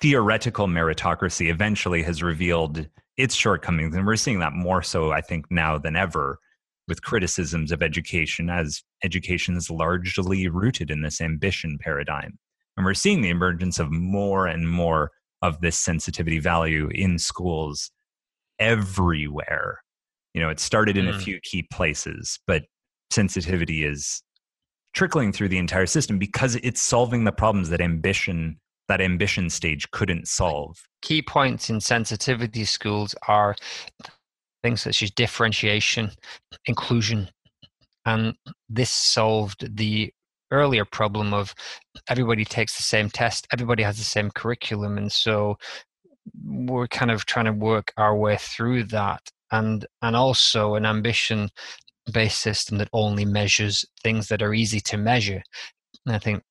theoretical 0.01 0.67
meritocracy 0.67 1.51
eventually 1.51 2.03
has 2.03 2.23
revealed 2.23 2.87
its 3.17 3.35
shortcomings. 3.35 3.97
And 3.97 4.07
we're 4.07 4.17
seeing 4.17 4.41
that 4.41 4.53
more 4.53 4.83
so, 4.83 5.13
I 5.13 5.23
think, 5.23 5.47
now 5.51 5.79
than 5.79 5.97
ever 5.97 6.39
with 6.89 7.03
criticisms 7.03 7.73
of 7.73 7.83
education, 7.83 8.51
as 8.51 8.83
education 9.03 9.57
is 9.57 9.71
largely 9.71 10.47
rooted 10.49 10.91
in 10.91 11.01
this 11.01 11.23
ambition 11.23 11.79
paradigm. 11.81 12.39
And 12.77 12.85
we're 12.85 12.93
seeing 12.93 13.23
the 13.23 13.31
emergence 13.31 13.79
of 13.79 13.91
more 13.91 14.47
and 14.47 14.69
more 14.69 15.11
of 15.41 15.63
this 15.63 15.79
sensitivity 15.79 16.39
value 16.39 16.91
in 16.93 17.19
schools 17.19 17.91
everywhere. 18.59 19.81
You 20.35 20.43
know, 20.43 20.51
it 20.51 20.61
started 20.61 20.99
in 20.99 21.07
mm. 21.07 21.15
a 21.15 21.19
few 21.19 21.41
key 21.41 21.67
places, 21.73 22.39
but 22.47 22.65
sensitivity 23.11 23.85
is 23.85 24.23
trickling 24.95 25.33
through 25.33 25.49
the 25.49 25.59
entire 25.59 25.87
system 25.87 26.19
because 26.19 26.57
it's 26.57 26.81
solving 26.81 27.25
the 27.25 27.33
problems 27.33 27.69
that 27.69 27.81
ambition 27.81 28.59
that 28.89 29.01
ambition 29.01 29.49
stage 29.49 29.91
couldn't 29.93 30.29
solve. 30.29 30.77
Key 31.01 31.23
points 31.23 31.71
in 31.71 31.81
sensitivity 31.81 32.65
schools 32.65 33.15
are 33.29 33.57
things 34.63 34.83
such 34.83 35.03
as 35.03 35.11
differentiation, 35.11 36.11
inclusion, 36.67 37.29
and 38.07 38.35
this 38.69 38.91
solved 38.91 39.77
the 39.77 40.13
earlier 40.51 40.85
problem 40.85 41.33
of 41.33 41.55
everybody 42.09 42.45
takes 42.45 42.77
the 42.77 42.83
same 42.83 43.09
test, 43.09 43.47
everybody 43.53 43.83
has 43.83 43.97
the 43.97 44.05
same 44.05 44.31
curriculum, 44.31 44.99
and 44.99 45.11
so 45.11 45.57
we're 46.45 46.89
kind 46.89 47.11
of 47.11 47.25
trying 47.27 47.47
to 47.47 47.53
work 47.53 47.93
our 47.97 48.17
way 48.17 48.37
through 48.39 48.85
that, 48.85 49.23
and 49.51 49.87
and 50.03 50.15
also 50.15 50.75
an 50.75 50.85
ambition 50.85 51.49
based 52.13 52.41
system 52.41 52.79
that 52.79 52.89
only 52.93 53.25
measures 53.25 53.85
things 54.03 54.29
that 54.29 54.43
are 54.43 54.55
easy 54.55 54.81
to 54.81 54.97
measure. 54.97 55.43
And 56.07 56.15
I 56.15 56.19
think 56.19 56.43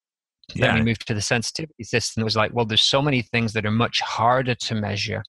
yeah. 0.55 0.67
then 0.67 0.75
we 0.75 0.81
moved 0.81 1.07
to 1.07 1.13
the 1.13 1.21
sensitivity 1.21 1.83
system. 1.83 2.21
It 2.21 2.25
was 2.25 2.35
like, 2.35 2.53
well, 2.53 2.65
there's 2.65 2.83
so 2.83 3.01
many 3.01 3.21
things 3.21 3.53
that 3.53 3.65
are 3.65 3.71
much 3.71 4.01
harder 4.01 4.55
to 4.55 4.75
measure. 4.75 5.23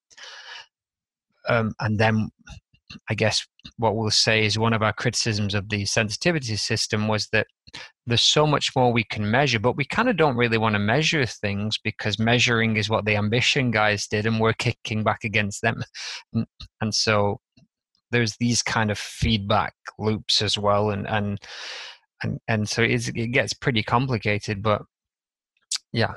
Um, 1.48 1.74
and 1.80 1.98
then 1.98 2.30
I 3.10 3.14
guess 3.14 3.46
what 3.76 3.96
we'll 3.96 4.10
say 4.10 4.44
is 4.44 4.58
one 4.58 4.72
of 4.72 4.82
our 4.82 4.92
criticisms 4.92 5.54
of 5.54 5.68
the 5.68 5.84
sensitivity 5.84 6.56
system 6.56 7.08
was 7.08 7.28
that 7.32 7.46
there's 8.06 8.22
so 8.22 8.46
much 8.46 8.70
more 8.76 8.92
we 8.92 9.04
can 9.04 9.30
measure, 9.30 9.58
but 9.58 9.76
we 9.76 9.84
kind 9.84 10.08
of 10.08 10.16
don't 10.16 10.36
really 10.36 10.58
want 10.58 10.74
to 10.74 10.78
measure 10.78 11.26
things 11.26 11.78
because 11.82 12.18
measuring 12.18 12.76
is 12.76 12.88
what 12.88 13.04
the 13.04 13.16
ambition 13.16 13.70
guys 13.70 14.06
did, 14.06 14.26
and 14.26 14.38
we're 14.38 14.52
kicking 14.52 15.02
back 15.02 15.24
against 15.24 15.62
them. 15.62 15.82
And, 16.32 16.46
and 16.80 16.94
so 16.94 17.40
there's 18.14 18.36
these 18.36 18.62
kind 18.62 18.90
of 18.90 18.98
feedback 18.98 19.74
loops 19.98 20.40
as 20.40 20.56
well, 20.56 20.90
and 20.90 21.06
and 21.08 21.38
and 22.22 22.38
and 22.48 22.68
so 22.68 22.82
it 22.82 23.32
gets 23.32 23.52
pretty 23.52 23.82
complicated. 23.82 24.62
But 24.62 24.82
yeah, 25.92 26.14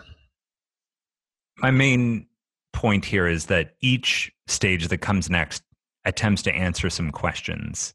my 1.58 1.72
main 1.72 2.28
point 2.72 3.04
here 3.04 3.28
is 3.28 3.48
that 3.48 3.72
each 3.82 4.32
stage 4.46 4.88
that 4.88 5.00
comes 5.00 5.30
next 5.30 5.64
attempts 6.06 6.44
to 6.44 6.56
answer 6.56 6.90
some 6.90 7.12
questions 7.12 7.94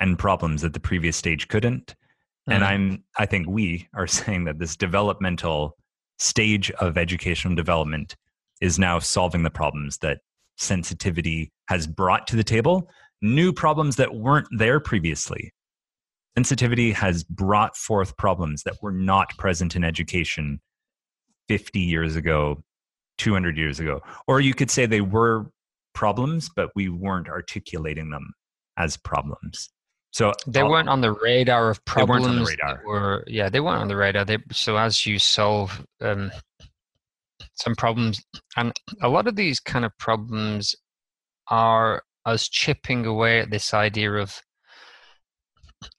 and 0.00 0.18
problems 0.18 0.62
that 0.62 0.72
the 0.72 0.80
previous 0.80 1.16
stage 1.16 1.48
couldn't. 1.48 1.88
Mm-hmm. 1.88 2.52
And 2.52 2.64
I'm 2.64 3.04
I 3.18 3.26
think 3.26 3.46
we 3.48 3.88
are 3.94 4.06
saying 4.18 4.44
that 4.44 4.58
this 4.58 4.76
developmental 4.76 5.76
stage 6.18 6.70
of 6.72 6.96
educational 6.96 7.54
development 7.54 8.16
is 8.60 8.78
now 8.78 8.98
solving 8.98 9.42
the 9.42 9.50
problems 9.50 9.98
that 9.98 10.20
sensitivity 10.56 11.50
has 11.68 11.86
brought 11.86 12.26
to 12.28 12.36
the 12.36 12.44
table, 12.44 12.88
new 13.22 13.52
problems 13.52 13.96
that 13.96 14.14
weren't 14.14 14.48
there 14.50 14.80
previously. 14.80 15.52
Sensitivity 16.36 16.92
has 16.92 17.24
brought 17.24 17.76
forth 17.76 18.16
problems 18.16 18.62
that 18.64 18.74
were 18.82 18.92
not 18.92 19.30
present 19.38 19.76
in 19.76 19.84
education 19.84 20.60
50 21.48 21.78
years 21.78 22.16
ago, 22.16 22.62
200 23.18 23.56
years 23.56 23.80
ago. 23.80 24.00
Or 24.26 24.40
you 24.40 24.54
could 24.54 24.70
say 24.70 24.86
they 24.86 25.00
were 25.00 25.46
problems, 25.94 26.50
but 26.54 26.70
we 26.74 26.88
weren't 26.88 27.28
articulating 27.28 28.10
them 28.10 28.32
as 28.76 28.96
problems. 28.96 29.70
So 30.12 30.32
they 30.46 30.60
uh, 30.60 30.68
weren't 30.68 30.88
on 30.88 31.00
the 31.00 31.12
radar 31.12 31.70
of 31.70 31.84
problems. 31.84 32.24
They 32.24 32.28
weren't 32.28 32.38
on 32.38 32.44
the 32.44 32.50
radar. 32.50 32.82
Were 32.86 33.24
yeah, 33.26 33.48
they 33.48 33.60
weren't 33.60 33.80
on 33.80 33.88
the 33.88 33.96
radar. 33.96 34.24
They, 34.24 34.38
so 34.52 34.76
as 34.76 35.06
you 35.06 35.18
solve 35.18 35.84
um, 36.02 36.30
some 37.54 37.74
problems, 37.74 38.22
and 38.56 38.72
a 39.00 39.08
lot 39.08 39.26
of 39.26 39.36
these 39.36 39.58
kind 39.58 39.84
of 39.84 39.96
problems 39.98 40.74
are 41.48 42.02
us 42.24 42.48
chipping 42.48 43.06
away 43.06 43.40
at 43.40 43.50
this 43.50 43.74
idea 43.74 44.12
of, 44.12 44.40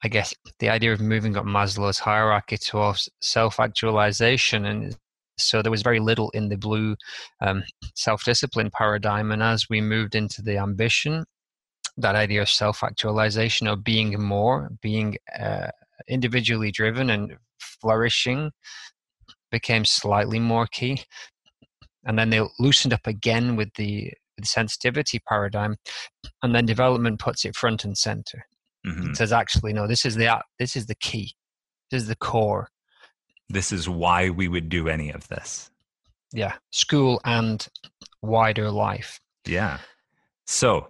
I 0.04 0.08
guess, 0.08 0.34
the 0.60 0.70
idea 0.70 0.94
of 0.94 1.02
moving 1.02 1.38
up 1.38 1.46
Maslow's 1.46 2.00
hierarchy 2.00 2.58
towards 2.58 3.10
self-actualization, 3.22 4.66
and 4.66 4.98
so 5.38 5.62
there 5.62 5.72
was 5.72 5.82
very 5.82 6.00
little 6.00 6.30
in 6.32 6.50
the 6.50 6.58
blue 6.58 6.96
um, 7.42 7.64
self-discipline 7.96 8.72
paradigm 8.72 9.32
and 9.32 9.42
as 9.42 9.68
we 9.70 9.82
moved 9.82 10.16
into 10.16 10.44
the 10.44 10.58
ambition 10.58 11.26
that 11.98 12.16
idea 12.16 12.42
of 12.42 12.50
self-actualization 12.50 13.68
of 13.68 13.84
being 13.84 14.20
more 14.22 14.70
being 14.82 15.18
uh, 15.40 15.68
individually 16.08 16.72
driven 16.72 17.10
and 17.10 17.36
flourishing 17.60 18.52
became 19.52 19.86
slightly 19.86 20.40
more 20.40 20.68
key. 20.68 21.02
And 22.06 22.18
then 22.18 22.30
they 22.30 22.42
loosened 22.60 22.94
up 22.94 23.08
again 23.08 23.56
with 23.56 23.70
the, 23.76 24.12
the 24.38 24.46
sensitivity 24.46 25.20
paradigm 25.28 25.76
and 26.42 26.54
then 26.56 26.66
development 26.66 27.20
puts 27.20 27.46
it 27.46 27.56
front 27.56 27.84
and 27.86 27.98
center 27.98 28.46
mm-hmm. 28.86 29.10
it 29.12 29.18
says 29.18 29.32
actually 29.32 29.74
no 29.74 29.88
this 29.88 30.06
is 30.06 30.16
the 30.16 30.42
this 30.60 30.76
is 30.76 30.86
the 30.88 30.96
key 30.96 31.34
This 31.92 32.02
is 32.04 32.08
the 32.08 32.16
core. 32.16 32.70
This 33.50 33.72
is 33.72 33.88
why 33.88 34.32
we 34.32 34.48
would 34.48 34.68
do 34.68 34.90
any 34.90 35.12
of 35.12 35.28
this. 35.28 35.70
Yeah, 36.34 36.56
school 36.72 37.22
and 37.24 37.68
wider 38.24 38.72
life. 38.72 39.20
Yeah. 39.46 39.78
So, 40.48 40.88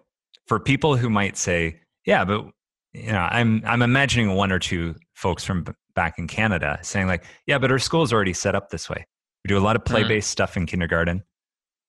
for 0.48 0.62
people 0.62 0.96
who 0.96 1.10
might 1.10 1.36
say, 1.36 1.82
"Yeah, 2.06 2.24
but 2.24 2.46
you 2.94 3.12
know, 3.12 3.28
I'm 3.30 3.62
I'm 3.66 3.82
imagining 3.82 4.36
one 4.36 4.50
or 4.54 4.60
two 4.60 4.96
folks 5.14 5.44
from 5.44 5.66
back 5.94 6.18
in 6.18 6.28
Canada 6.28 6.80
saying 6.84 7.08
like, 7.08 7.26
"Yeah, 7.48 7.58
but 7.58 7.70
our 7.70 7.80
school's 7.80 8.14
already 8.14 8.34
set 8.34 8.56
up 8.56 8.70
this 8.70 8.90
way. 8.90 9.06
We 9.44 9.50
do 9.50 9.58
a 9.58 9.60
lot 9.60 9.76
of 9.76 9.84
Mm-hmm. 9.84 9.94
play-based 9.96 10.30
stuff 10.30 10.56
in 10.56 10.66
kindergarten, 10.66 11.24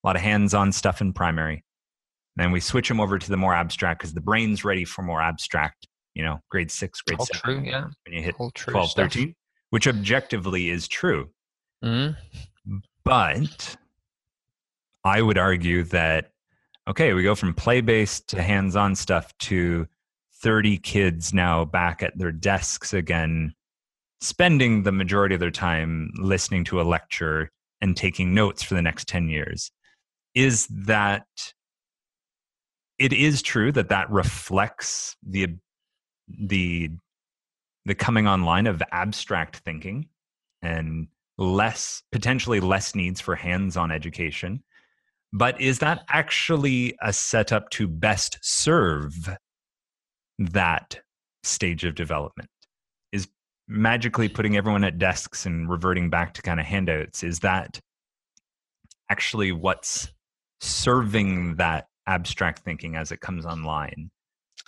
a 0.04 0.06
lot 0.06 0.16
of 0.16 0.22
hands-on 0.22 0.70
stuff 0.70 1.00
in 1.00 1.12
primary. 1.12 1.64
Then 2.36 2.50
we 2.50 2.60
switch 2.60 2.88
them 2.88 3.00
over 3.00 3.18
to 3.18 3.30
the 3.30 3.36
more 3.36 3.54
abstract 3.54 4.00
because 4.00 4.12
the 4.12 4.20
brain's 4.20 4.64
ready 4.64 4.84
for 4.84 5.02
more 5.02 5.22
abstract, 5.22 5.86
you 6.14 6.22
know, 6.22 6.40
grade 6.50 6.70
6, 6.70 7.00
grade 7.02 7.20
All 7.20 7.26
7 7.26 7.40
true, 7.42 7.62
yeah. 7.64 7.84
when 8.04 8.14
you 8.14 8.22
hit 8.22 8.34
All 8.38 8.50
12, 8.54 8.90
stuff. 8.90 9.12
13, 9.12 9.34
which 9.70 9.88
objectively 9.88 10.68
is 10.68 10.88
true. 10.88 11.30
Mhm. 11.82 12.16
But 13.04 13.76
I 15.04 15.22
would 15.22 15.38
argue 15.38 15.84
that, 15.84 16.32
okay, 16.88 17.12
we 17.14 17.22
go 17.22 17.34
from 17.34 17.54
play 17.54 17.80
based 17.80 18.28
to 18.28 18.42
hands 18.42 18.76
on 18.76 18.94
stuff 18.94 19.36
to 19.40 19.86
30 20.42 20.78
kids 20.78 21.32
now 21.32 21.64
back 21.64 22.02
at 22.02 22.18
their 22.18 22.32
desks 22.32 22.92
again, 22.92 23.54
spending 24.20 24.82
the 24.82 24.92
majority 24.92 25.34
of 25.34 25.40
their 25.40 25.50
time 25.50 26.10
listening 26.16 26.64
to 26.64 26.80
a 26.80 26.82
lecture 26.82 27.50
and 27.80 27.96
taking 27.96 28.34
notes 28.34 28.62
for 28.62 28.74
the 28.74 28.82
next 28.82 29.06
10 29.08 29.28
years. 29.28 29.70
Is 30.34 30.66
that 30.68 31.26
it 32.98 33.12
is 33.12 33.42
true 33.42 33.72
that 33.72 33.88
that 33.88 34.10
reflects 34.10 35.16
the 35.22 35.56
the 36.28 36.90
the 37.84 37.94
coming 37.94 38.26
online 38.26 38.66
of 38.66 38.82
abstract 38.92 39.56
thinking 39.56 40.08
and 40.62 41.08
less 41.36 42.02
potentially 42.12 42.60
less 42.60 42.94
needs 42.94 43.20
for 43.20 43.34
hands-on 43.34 43.90
education. 43.90 44.62
But 45.32 45.60
is 45.60 45.80
that 45.80 46.04
actually 46.08 46.96
a 47.02 47.12
setup 47.12 47.68
to 47.70 47.88
best 47.88 48.38
serve 48.40 49.36
that 50.38 51.00
stage 51.42 51.84
of 51.84 51.94
development? 51.94 52.48
Is 53.12 53.28
magically 53.68 54.28
putting 54.28 54.56
everyone 54.56 54.84
at 54.84 54.98
desks 54.98 55.44
and 55.44 55.68
reverting 55.68 56.08
back 56.08 56.34
to 56.34 56.42
kind 56.42 56.60
of 56.60 56.66
handouts 56.66 57.22
is 57.22 57.40
that 57.40 57.80
actually 59.10 59.52
what's 59.52 60.08
serving 60.64 61.56
that 61.56 61.86
abstract 62.06 62.60
thinking 62.60 62.96
as 62.96 63.12
it 63.12 63.20
comes 63.20 63.46
online. 63.46 64.10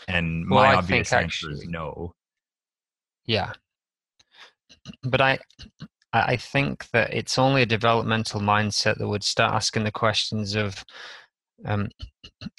And 0.08 0.48
Well, 0.48 0.62
my 0.62 0.72
I 0.72 0.74
obvious 0.76 1.12
answer 1.12 1.50
is 1.50 1.64
no. 1.66 2.14
Yeah. 3.24 3.52
But 5.02 5.20
I 5.20 5.38
I 6.12 6.20
I 6.20 6.36
think 6.36 6.88
that 6.90 7.12
it's 7.12 7.38
only 7.38 7.62
a 7.62 7.66
developmental 7.66 8.40
mindset 8.40 8.98
that 8.98 9.08
would 9.08 9.24
start 9.24 9.54
asking 9.54 9.84
the 9.84 9.92
questions 9.92 10.54
of 10.54 10.84
um, 11.64 11.88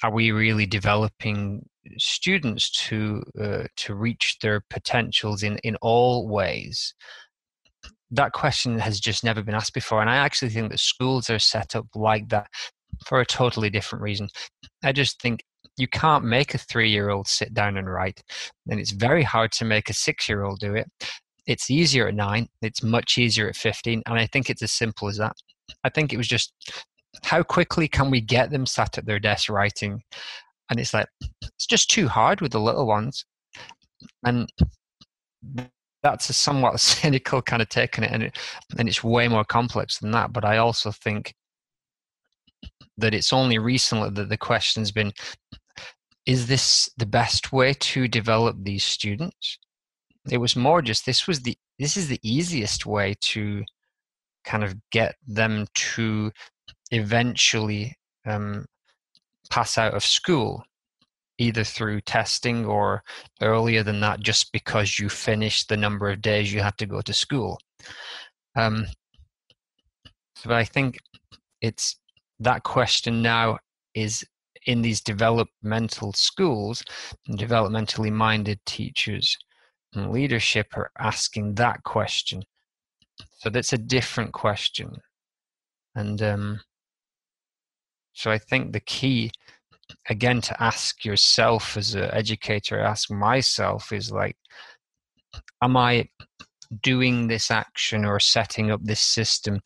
are 0.02 0.12
we 0.12 0.32
really 0.32 0.66
developing 0.66 1.68
students 1.96 2.70
to 2.88 3.22
uh, 3.40 3.64
to 3.76 3.94
reach 3.94 4.38
their 4.42 4.62
potentials 4.68 5.42
in 5.42 5.58
in 5.58 5.76
all 5.76 6.28
ways? 6.28 6.94
That 8.10 8.32
question 8.32 8.78
has 8.78 9.00
just 9.00 9.22
never 9.22 9.42
been 9.42 9.54
asked 9.54 9.74
before. 9.74 10.00
And 10.00 10.10
i 10.10 10.16
actually 10.16 10.48
think 10.48 10.70
that 10.70 10.80
schools 10.80 11.28
are 11.30 11.38
set 11.38 11.76
up 11.76 11.86
like 11.94 12.28
that 12.30 12.48
for 13.04 13.20
a 13.20 13.26
totally 13.26 13.70
different 13.70 14.02
reason. 14.02 14.28
I 14.82 14.92
just 14.92 15.20
think 15.20 15.44
you 15.76 15.88
can't 15.88 16.24
make 16.24 16.54
a 16.54 16.58
three 16.58 16.90
year 16.90 17.10
old 17.10 17.28
sit 17.28 17.54
down 17.54 17.76
and 17.76 17.88
write 17.88 18.22
and 18.68 18.80
it's 18.80 18.90
very 18.92 19.22
hard 19.22 19.52
to 19.52 19.64
make 19.64 19.88
a 19.88 19.94
six 19.94 20.28
year 20.28 20.44
old 20.44 20.58
do 20.58 20.74
it. 20.74 20.88
It's 21.46 21.70
easier 21.70 22.08
at 22.08 22.14
nine 22.14 22.48
it's 22.62 22.82
much 22.82 23.18
easier 23.18 23.48
at 23.48 23.56
15 23.56 24.02
and 24.06 24.18
i 24.18 24.26
think 24.26 24.50
it's 24.50 24.62
as 24.62 24.72
simple 24.72 25.08
as 25.08 25.16
that. 25.18 25.36
I 25.84 25.88
think 25.88 26.12
it 26.12 26.16
was 26.16 26.28
just 26.28 26.52
how 27.24 27.42
quickly 27.42 27.88
can 27.88 28.10
we 28.10 28.20
get 28.20 28.50
them 28.50 28.66
sat 28.66 28.98
at 28.98 29.06
their 29.06 29.18
desk 29.18 29.48
writing? 29.48 30.02
And 30.70 30.78
it's 30.78 30.92
like 30.92 31.08
it's 31.42 31.66
just 31.66 31.90
too 31.90 32.08
hard 32.08 32.40
with 32.40 32.52
the 32.52 32.60
little 32.60 32.86
ones. 32.86 33.24
And 34.24 34.48
that's 36.02 36.30
a 36.30 36.32
somewhat 36.32 36.80
cynical 36.80 37.42
kind 37.42 37.62
of 37.62 37.68
take 37.68 37.98
on 37.98 38.04
it 38.04 38.12
and, 38.12 38.22
it 38.24 38.38
and 38.78 38.88
it's 38.88 39.02
way 39.04 39.28
more 39.28 39.44
complex 39.44 39.98
than 39.98 40.10
that 40.12 40.32
but 40.32 40.44
i 40.44 40.56
also 40.56 40.90
think 40.90 41.34
that 42.98 43.14
it's 43.14 43.32
only 43.32 43.58
recently 43.58 44.10
that 44.10 44.28
the 44.28 44.36
question's 44.36 44.92
been 44.92 45.12
is 46.26 46.46
this 46.46 46.90
the 46.98 47.06
best 47.06 47.52
way 47.52 47.72
to 47.72 48.06
develop 48.06 48.56
these 48.60 48.84
students? 48.84 49.58
It 50.30 50.38
was 50.38 50.56
more 50.56 50.82
just 50.82 51.06
this 51.06 51.26
was 51.26 51.40
the 51.40 51.56
this 51.78 51.96
is 51.96 52.08
the 52.08 52.20
easiest 52.22 52.84
way 52.84 53.14
to 53.20 53.64
kind 54.44 54.62
of 54.62 54.76
get 54.90 55.14
them 55.26 55.66
to 55.74 56.30
eventually 56.90 57.94
um, 58.26 58.66
pass 59.50 59.78
out 59.78 59.94
of 59.94 60.04
school 60.04 60.62
either 61.38 61.62
through 61.62 62.00
testing 62.00 62.66
or 62.66 63.02
earlier 63.40 63.82
than 63.82 64.00
that 64.00 64.20
just 64.20 64.52
because 64.52 64.98
you 64.98 65.08
finished 65.08 65.68
the 65.68 65.76
number 65.76 66.10
of 66.10 66.20
days 66.20 66.52
you 66.52 66.60
have 66.60 66.76
to 66.76 66.86
go 66.86 67.00
to 67.00 67.12
school. 67.14 67.58
Um, 68.56 68.86
so 70.38 70.52
i 70.52 70.64
think 70.64 70.98
it's 71.60 71.96
that 72.40 72.62
question 72.62 73.22
now 73.22 73.58
is 73.94 74.24
in 74.66 74.82
these 74.82 75.00
developmental 75.00 76.12
schools 76.12 76.82
and 77.26 77.38
developmentally 77.38 78.12
minded 78.12 78.60
teachers 78.66 79.36
and 79.94 80.10
leadership 80.10 80.66
are 80.74 80.90
asking 80.98 81.54
that 81.54 81.82
question. 81.84 82.42
So 83.38 83.50
that's 83.50 83.72
a 83.72 83.78
different 83.78 84.32
question. 84.32 84.90
And 85.94 86.20
um, 86.22 86.60
so 88.18 88.32
i 88.32 88.38
think 88.38 88.72
the 88.72 88.80
key 88.80 89.30
again 90.10 90.40
to 90.40 90.62
ask 90.62 91.04
yourself 91.04 91.76
as 91.76 91.94
an 91.94 92.10
educator 92.12 92.80
ask 92.80 93.10
myself 93.10 93.92
is 93.92 94.10
like 94.10 94.36
am 95.62 95.76
i 95.76 96.04
doing 96.82 97.28
this 97.28 97.50
action 97.50 98.04
or 98.04 98.20
setting 98.20 98.70
up 98.70 98.80
this 98.82 99.00
system 99.00 99.60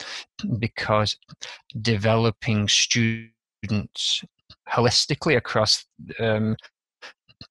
because 0.59 1.17
developing 1.81 2.69
students 2.69 4.23
holistically 4.69 5.37
across 5.37 5.85
um, 6.21 6.57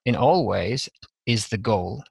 in 0.06 0.16
all 0.16 0.46
ways 0.46 0.90
is 1.26 1.48
the 1.48 1.58
goal. 1.58 2.04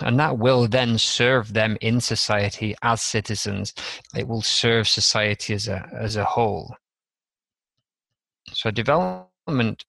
And 0.00 0.18
that 0.18 0.38
will 0.38 0.66
then 0.66 0.96
serve 0.96 1.52
them 1.52 1.76
in 1.80 2.00
society 2.00 2.74
as 2.82 3.02
citizens. 3.02 3.74
It 4.16 4.26
will 4.26 4.42
serve 4.42 4.88
society 4.88 5.52
as 5.54 5.68
a 5.68 5.86
as 5.92 6.16
a 6.16 6.24
whole. 6.24 6.74
So 8.52 8.70
development 8.70 9.84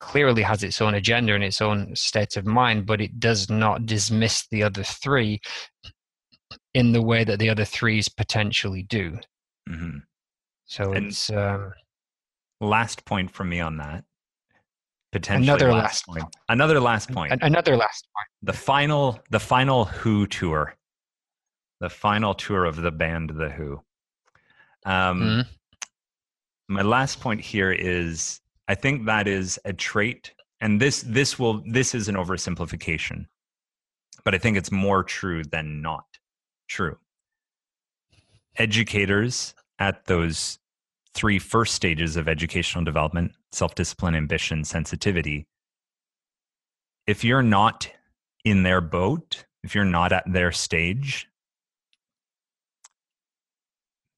clearly 0.00 0.42
has 0.42 0.62
its 0.62 0.80
own 0.80 0.94
agenda 0.94 1.34
and 1.34 1.42
its 1.44 1.60
own 1.60 1.94
state 1.96 2.36
of 2.36 2.44
mind 2.46 2.86
but 2.86 3.00
it 3.00 3.18
does 3.18 3.48
not 3.50 3.86
dismiss 3.86 4.46
the 4.50 4.62
other 4.62 4.82
three 4.82 5.40
in 6.74 6.92
the 6.92 7.02
way 7.02 7.24
that 7.24 7.38
the 7.38 7.48
other 7.48 7.64
threes 7.64 8.08
potentially 8.08 8.82
do. 8.84 9.18
Mhm. 9.68 10.02
so 10.66 10.92
And- 10.92 11.06
it's 11.06 11.30
um, 11.30 11.72
last 12.60 13.04
point 13.04 13.30
from 13.30 13.48
me 13.48 13.60
on 13.60 13.76
that. 13.78 14.04
Potentially 15.12 15.48
Another 15.48 15.72
last 15.72 16.06
last 16.06 16.06
point. 16.06 16.36
another 16.50 16.80
last 16.80 17.10
point. 17.10 17.32
an- 17.32 17.38
another 17.42 17.76
last 17.76 18.06
point. 18.14 18.28
The 18.42 18.52
final 18.52 19.18
the 19.30 19.40
final 19.40 19.86
who 19.86 20.26
tour. 20.26 20.74
The 21.80 21.88
final 21.88 22.34
tour 22.34 22.64
of 22.66 22.76
the 22.76 22.90
band 22.90 23.30
the 23.30 23.48
who. 23.48 23.82
Um 24.84 25.20
Mhm. 25.22 25.46
my 26.68 26.82
last 26.82 27.20
point 27.20 27.40
here 27.40 27.72
is 27.72 28.40
i 28.68 28.74
think 28.74 29.06
that 29.06 29.26
is 29.26 29.58
a 29.64 29.72
trait 29.72 30.32
and 30.60 30.80
this 30.80 31.02
this 31.02 31.38
will 31.38 31.62
this 31.70 31.94
is 31.94 32.08
an 32.08 32.14
oversimplification 32.14 33.26
but 34.24 34.34
i 34.34 34.38
think 34.38 34.56
it's 34.56 34.70
more 34.70 35.02
true 35.02 35.42
than 35.44 35.82
not 35.82 36.04
true. 36.68 36.98
Educators 38.56 39.54
at 39.78 40.04
those 40.06 40.58
three 41.14 41.38
first 41.38 41.74
stages 41.74 42.16
of 42.16 42.28
educational 42.28 42.84
development 42.84 43.32
self-discipline 43.52 44.14
ambition 44.14 44.62
sensitivity 44.62 45.46
if 47.06 47.24
you're 47.24 47.42
not 47.42 47.90
in 48.44 48.62
their 48.62 48.80
boat 48.80 49.46
if 49.62 49.74
you're 49.74 49.84
not 49.84 50.12
at 50.12 50.22
their 50.30 50.52
stage 50.52 51.26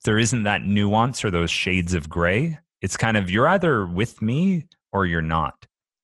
there 0.04 0.18
isn't 0.18 0.42
that 0.42 0.64
nuance 0.64 1.24
or 1.24 1.30
those 1.30 1.50
shades 1.50 1.94
of 1.94 2.08
gray 2.08 2.58
it's 2.82 2.96
kind 2.96 3.16
of 3.16 3.30
you're 3.30 3.48
either 3.48 3.86
with 3.86 4.20
me 4.22 4.66
or 4.92 5.06
you're 5.06 5.22
not. 5.22 5.54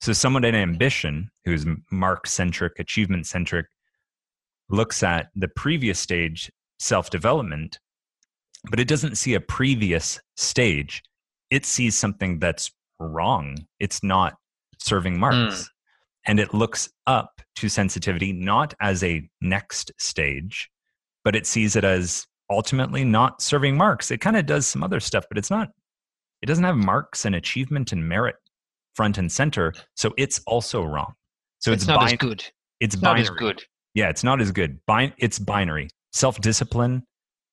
So 0.00 0.12
someone 0.12 0.44
in 0.44 0.54
ambition 0.54 1.30
who's 1.44 1.66
mark 1.90 2.26
centric 2.26 2.78
achievement 2.78 3.26
centric 3.26 3.66
looks 4.68 5.02
at 5.02 5.28
the 5.34 5.48
previous 5.48 5.98
stage 5.98 6.50
self 6.78 7.10
development 7.10 7.78
but 8.70 8.80
it 8.80 8.88
doesn't 8.88 9.16
see 9.16 9.34
a 9.34 9.40
previous 9.40 10.20
stage. 10.36 11.02
It 11.50 11.64
sees 11.64 11.96
something 11.96 12.38
that's 12.38 12.70
wrong. 12.98 13.56
It's 13.78 14.02
not 14.02 14.34
serving 14.78 15.18
marks. 15.18 15.62
Hmm. 15.62 15.70
And 16.28 16.40
it 16.40 16.52
looks 16.52 16.88
up 17.06 17.40
to 17.56 17.68
sensitivity 17.68 18.32
not 18.32 18.74
as 18.80 19.04
a 19.04 19.28
next 19.40 19.92
stage, 19.98 20.68
but 21.24 21.36
it 21.36 21.46
sees 21.46 21.76
it 21.76 21.84
as 21.84 22.26
ultimately 22.50 23.04
not 23.04 23.40
serving 23.40 23.76
marks. 23.76 24.10
It 24.10 24.20
kind 24.20 24.36
of 24.36 24.44
does 24.46 24.66
some 24.66 24.82
other 24.82 24.98
stuff, 24.98 25.24
but 25.28 25.38
it's 25.38 25.50
not, 25.50 25.70
it 26.46 26.48
doesn't 26.48 26.62
have 26.62 26.76
marks 26.76 27.24
and 27.24 27.34
achievement 27.34 27.90
and 27.90 28.08
merit 28.08 28.36
front 28.94 29.18
and 29.18 29.32
center. 29.32 29.74
So 29.96 30.14
it's 30.16 30.40
also 30.46 30.84
wrong. 30.84 31.12
So 31.58 31.72
it's, 31.72 31.82
it's, 31.82 31.88
not 31.88 31.98
bin- 31.98 32.06
as 32.06 32.18
good. 32.18 32.38
It's, 32.78 32.94
It's 32.94 33.02
not 33.02 33.16
binary. 33.16 33.22
as 33.22 33.30
good. 33.30 33.64
Yeah, 33.94 34.10
it's 34.10 34.22
not 34.22 34.40
as 34.40 34.52
good. 34.52 34.78
Bin- 34.86 35.12
it's 35.18 35.40
binary. 35.40 35.88
Self 36.12 36.40
discipline 36.40 37.02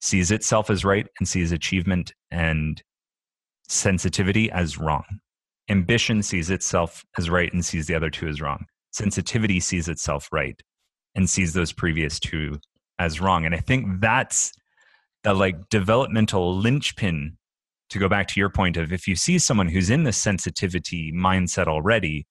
sees 0.02 0.30
itself 0.30 0.70
as 0.70 0.86
right 0.86 1.08
and 1.18 1.28
sees 1.28 1.52
achievement 1.52 2.14
and 2.30 2.84
sensitivity 3.68 4.52
as 4.52 4.78
wrong. 4.78 5.06
Ambition 5.70 6.22
sees 6.22 6.52
itself 6.52 7.04
as 7.18 7.32
right 7.32 7.52
and 7.52 7.66
sees 7.66 7.88
the 7.88 7.96
other 7.96 8.12
two 8.12 8.28
as 8.28 8.42
wrong. 8.42 8.64
Sensitivity 8.92 9.60
sees 9.60 9.88
itself 9.88 10.30
right 10.32 10.62
and 11.16 11.28
sees 11.28 11.54
those 11.54 11.74
previous 11.74 12.20
two 12.20 12.60
as 13.00 13.20
wrong. 13.20 13.44
And 13.44 13.56
I 13.56 13.60
think 13.60 14.02
that's 14.02 14.52
the 15.24 15.34
like 15.34 15.56
developmental 15.72 16.56
linchpin 16.56 17.38
to 17.90 18.00
go 18.00 18.10
back 18.10 18.28
to 18.28 18.40
your 18.40 18.50
point 18.50 18.78
of 18.78 18.92
if 18.92 19.08
you 19.08 19.16
see 19.16 19.38
someone 19.38 19.68
who's 19.68 19.90
in 19.90 20.04
the 20.04 20.14
sensitivity 20.14 21.12
mindset 21.12 21.68
already 21.68 22.26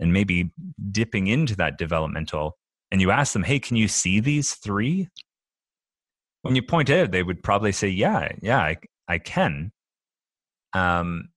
and 0.00 0.12
maybe 0.12 0.50
dipping 0.90 1.26
into 1.26 1.56
that 1.56 1.78
developmental 1.78 2.56
and 2.90 3.00
you 3.00 3.10
ask 3.10 3.32
them, 3.32 3.42
hey, 3.42 3.58
can 3.58 3.76
you 3.76 3.88
see 3.88 4.20
these 4.20 4.54
three? 4.54 5.08
When 6.42 6.54
you 6.54 6.62
point 6.62 6.90
out, 6.90 7.10
they 7.10 7.22
would 7.22 7.42
probably 7.42 7.72
say, 7.72 7.88
yeah, 7.88 8.30
yeah, 8.40 8.58
I, 8.58 8.76
I 9.08 9.18
can. 9.18 9.72
Um, 10.72 11.30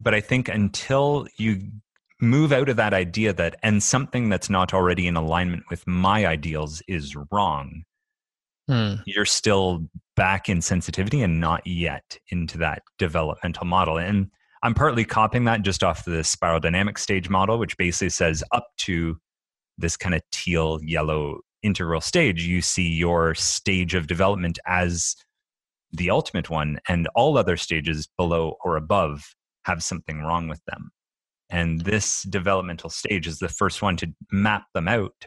but 0.00 0.14
I 0.14 0.20
think 0.20 0.48
until 0.48 1.26
you 1.36 1.70
move 2.20 2.52
out 2.52 2.68
of 2.68 2.76
that 2.76 2.94
idea 2.94 3.32
that, 3.34 3.56
and 3.62 3.82
something 3.82 4.28
that's 4.28 4.50
not 4.50 4.74
already 4.74 5.06
in 5.06 5.16
alignment 5.16 5.64
with 5.70 5.86
my 5.86 6.26
ideals 6.26 6.82
is 6.88 7.16
wrong, 7.30 7.84
Hmm. 8.70 8.94
you're 9.04 9.24
still 9.24 9.88
back 10.14 10.48
in 10.48 10.62
sensitivity 10.62 11.22
and 11.22 11.40
not 11.40 11.66
yet 11.66 12.16
into 12.30 12.56
that 12.58 12.82
developmental 12.98 13.66
model. 13.66 13.98
And 13.98 14.30
I'm 14.62 14.74
partly 14.74 15.04
copying 15.04 15.42
that 15.46 15.62
just 15.62 15.82
off 15.82 16.04
the 16.04 16.22
spiral 16.22 16.60
dynamic 16.60 16.96
stage 16.96 17.28
model, 17.28 17.58
which 17.58 17.76
basically 17.76 18.10
says 18.10 18.44
up 18.52 18.68
to 18.82 19.18
this 19.76 19.96
kind 19.96 20.14
of 20.14 20.22
teal 20.30 20.78
yellow 20.84 21.40
integral 21.64 22.00
stage, 22.00 22.44
you 22.44 22.62
see 22.62 22.88
your 22.88 23.34
stage 23.34 23.94
of 23.94 24.06
development 24.06 24.60
as 24.68 25.16
the 25.90 26.10
ultimate 26.10 26.48
one, 26.48 26.78
and 26.88 27.08
all 27.16 27.36
other 27.36 27.56
stages 27.56 28.08
below 28.16 28.54
or 28.64 28.76
above 28.76 29.34
have 29.64 29.82
something 29.82 30.20
wrong 30.20 30.46
with 30.46 30.64
them. 30.66 30.92
And 31.50 31.80
this 31.80 32.22
developmental 32.22 32.90
stage 32.90 33.26
is 33.26 33.40
the 33.40 33.48
first 33.48 33.82
one 33.82 33.96
to 33.96 34.14
map 34.30 34.66
them 34.74 34.86
out, 34.86 35.26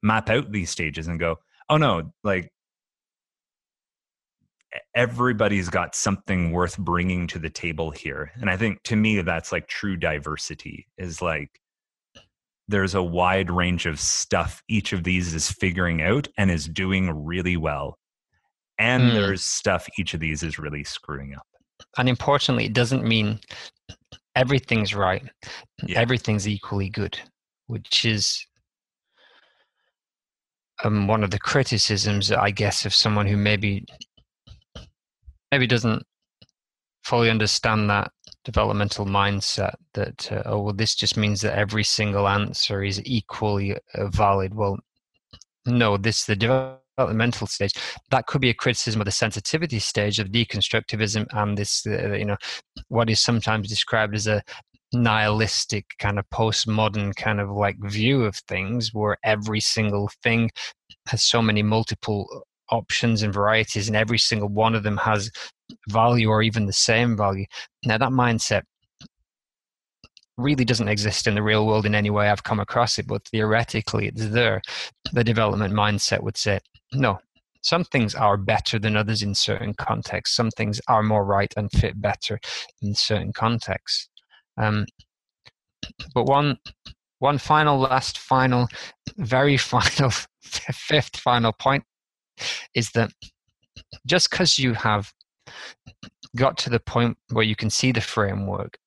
map 0.00 0.30
out 0.30 0.52
these 0.52 0.70
stages 0.70 1.08
and 1.08 1.18
go, 1.18 1.38
oh 1.68 1.76
no, 1.76 2.12
like 2.22 2.52
everybody's 4.94 5.68
got 5.68 5.94
something 5.94 6.50
worth 6.52 6.78
bringing 6.78 7.26
to 7.28 7.38
the 7.38 7.50
table 7.50 7.90
here. 7.90 8.32
And 8.40 8.50
I 8.50 8.56
think 8.56 8.82
to 8.84 8.96
me, 8.96 9.20
that's 9.22 9.52
like 9.52 9.68
true 9.68 9.96
diversity 9.96 10.86
is 10.98 11.22
like, 11.22 11.60
there's 12.66 12.94
a 12.94 13.02
wide 13.02 13.50
range 13.50 13.86
of 13.86 14.00
stuff 14.00 14.62
each 14.68 14.92
of 14.92 15.04
these 15.04 15.34
is 15.34 15.50
figuring 15.50 16.00
out 16.02 16.28
and 16.38 16.50
is 16.50 16.66
doing 16.66 17.24
really 17.24 17.56
well. 17.56 17.98
And 18.78 19.04
Mm. 19.04 19.12
there's 19.12 19.44
stuff 19.44 19.86
each 19.98 20.14
of 20.14 20.20
these 20.20 20.42
is 20.42 20.58
really 20.58 20.82
screwing 20.82 21.34
up. 21.34 21.46
And 21.98 22.08
importantly, 22.08 22.64
it 22.64 22.72
doesn't 22.72 23.04
mean 23.04 23.38
everything's 24.34 24.94
right. 24.94 25.22
Yeah. 25.86 26.00
Everything's 26.00 26.48
equally 26.48 26.88
good, 26.88 27.18
which 27.66 28.04
is 28.04 28.46
um, 30.82 31.06
one 31.06 31.22
of 31.22 31.30
the 31.30 31.38
criticisms, 31.38 32.32
I 32.32 32.50
guess, 32.50 32.84
of 32.84 32.94
someone 32.94 33.26
who 33.26 33.36
maybe 33.36 33.84
maybe 35.54 35.68
doesn't 35.68 36.02
fully 37.04 37.30
understand 37.30 37.88
that 37.88 38.10
developmental 38.44 39.06
mindset 39.06 39.74
that 39.92 40.32
uh, 40.32 40.42
oh 40.46 40.60
well 40.62 40.74
this 40.74 40.96
just 40.96 41.16
means 41.16 41.40
that 41.42 41.56
every 41.56 41.84
single 41.84 42.26
answer 42.26 42.82
is 42.82 43.00
equally 43.04 43.76
uh, 43.94 44.08
valid. 44.08 44.52
Well 44.52 44.78
no 45.64 45.96
this 45.96 46.24
the 46.24 46.34
developmental 46.34 47.46
stage 47.46 47.72
that 48.10 48.26
could 48.26 48.40
be 48.40 48.50
a 48.50 48.54
criticism 48.54 49.00
of 49.00 49.04
the 49.04 49.12
sensitivity 49.12 49.78
stage 49.78 50.18
of 50.18 50.32
deconstructivism 50.32 51.24
and 51.30 51.56
this 51.56 51.86
uh, 51.86 52.14
you 52.14 52.24
know 52.24 52.36
what 52.88 53.08
is 53.08 53.22
sometimes 53.22 53.68
described 53.68 54.16
as 54.16 54.26
a 54.26 54.42
nihilistic 54.92 55.86
kind 56.00 56.18
of 56.18 56.28
postmodern 56.30 57.14
kind 57.14 57.40
of 57.40 57.48
like 57.48 57.76
view 57.84 58.24
of 58.24 58.34
things 58.48 58.92
where 58.92 59.16
every 59.22 59.60
single 59.60 60.10
thing 60.24 60.50
has 61.06 61.22
so 61.22 61.40
many 61.40 61.62
multiple 61.62 62.44
options 62.70 63.22
and 63.22 63.32
varieties 63.32 63.88
and 63.88 63.96
every 63.96 64.18
single 64.18 64.48
one 64.48 64.74
of 64.74 64.82
them 64.82 64.96
has 64.96 65.30
value 65.88 66.28
or 66.28 66.42
even 66.42 66.66
the 66.66 66.72
same 66.72 67.16
value. 67.16 67.46
Now 67.84 67.98
that 67.98 68.10
mindset 68.10 68.62
really 70.36 70.64
doesn't 70.64 70.88
exist 70.88 71.26
in 71.26 71.34
the 71.34 71.42
real 71.42 71.64
world 71.64 71.86
in 71.86 71.94
any 71.94 72.10
way 72.10 72.28
i've 72.28 72.42
come 72.42 72.58
across 72.58 72.98
it 72.98 73.06
but 73.06 73.24
theoretically 73.28 74.08
it's 74.08 74.30
there 74.30 74.60
the 75.12 75.22
development 75.22 75.72
mindset 75.72 76.24
would 76.24 76.36
say 76.36 76.58
no 76.92 77.20
some 77.64 77.82
things 77.82 78.14
are 78.14 78.36
better 78.36 78.78
than 78.78 78.94
others 78.94 79.22
in 79.22 79.34
certain 79.34 79.72
contexts. 79.72 80.36
Some 80.36 80.50
things 80.50 80.82
are 80.86 81.02
more 81.02 81.24
right 81.24 81.52
and 81.56 81.72
fit 81.72 82.00
better 82.00 82.38
in 82.82 82.94
certain 82.94 83.32
contexts. 83.32 84.08
Um, 84.58 84.84
but 86.14 86.26
one 86.26 86.58
one 87.20 87.38
final 87.38 87.78
last 87.78 88.18
final 88.18 88.68
very 89.16 89.56
final 89.72 90.10
fifth 90.42 91.16
final 91.16 91.52
point 91.52 91.84
is 92.74 92.90
that 92.90 93.10
just 94.06 94.30
because 94.30 94.58
you 94.58 94.74
have 94.74 95.12
got 96.36 96.56
to 96.58 96.70
the 96.70 96.80
point 96.80 97.16
where 97.30 97.44
you 97.44 97.54
can 97.56 97.70
see 97.70 97.92
the 97.92 98.00
framework 98.00 98.78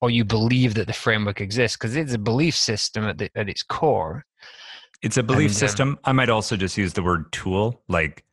or 0.00 0.10
you 0.10 0.24
believe 0.24 0.74
that 0.74 0.86
the 0.86 0.92
framework 0.92 1.40
exists 1.40 1.76
because 1.76 1.94
it's 1.96 2.14
a 2.14 2.18
belief 2.18 2.54
system 2.56 3.04
at, 3.04 3.18
the, 3.18 3.30
at 3.36 3.48
its 3.48 3.62
core 3.62 4.24
It's 5.02 5.16
a 5.16 5.22
belief 5.22 5.50
And, 5.50 5.56
um, 5.62 5.68
system. 5.68 5.98
I 6.04 6.12
might 6.12 6.28
also 6.30 6.56
just 6.56 6.76
use 6.78 6.94
the 6.94 7.02
word 7.02 7.30
tool. 7.32 7.82
Like, 7.88 8.24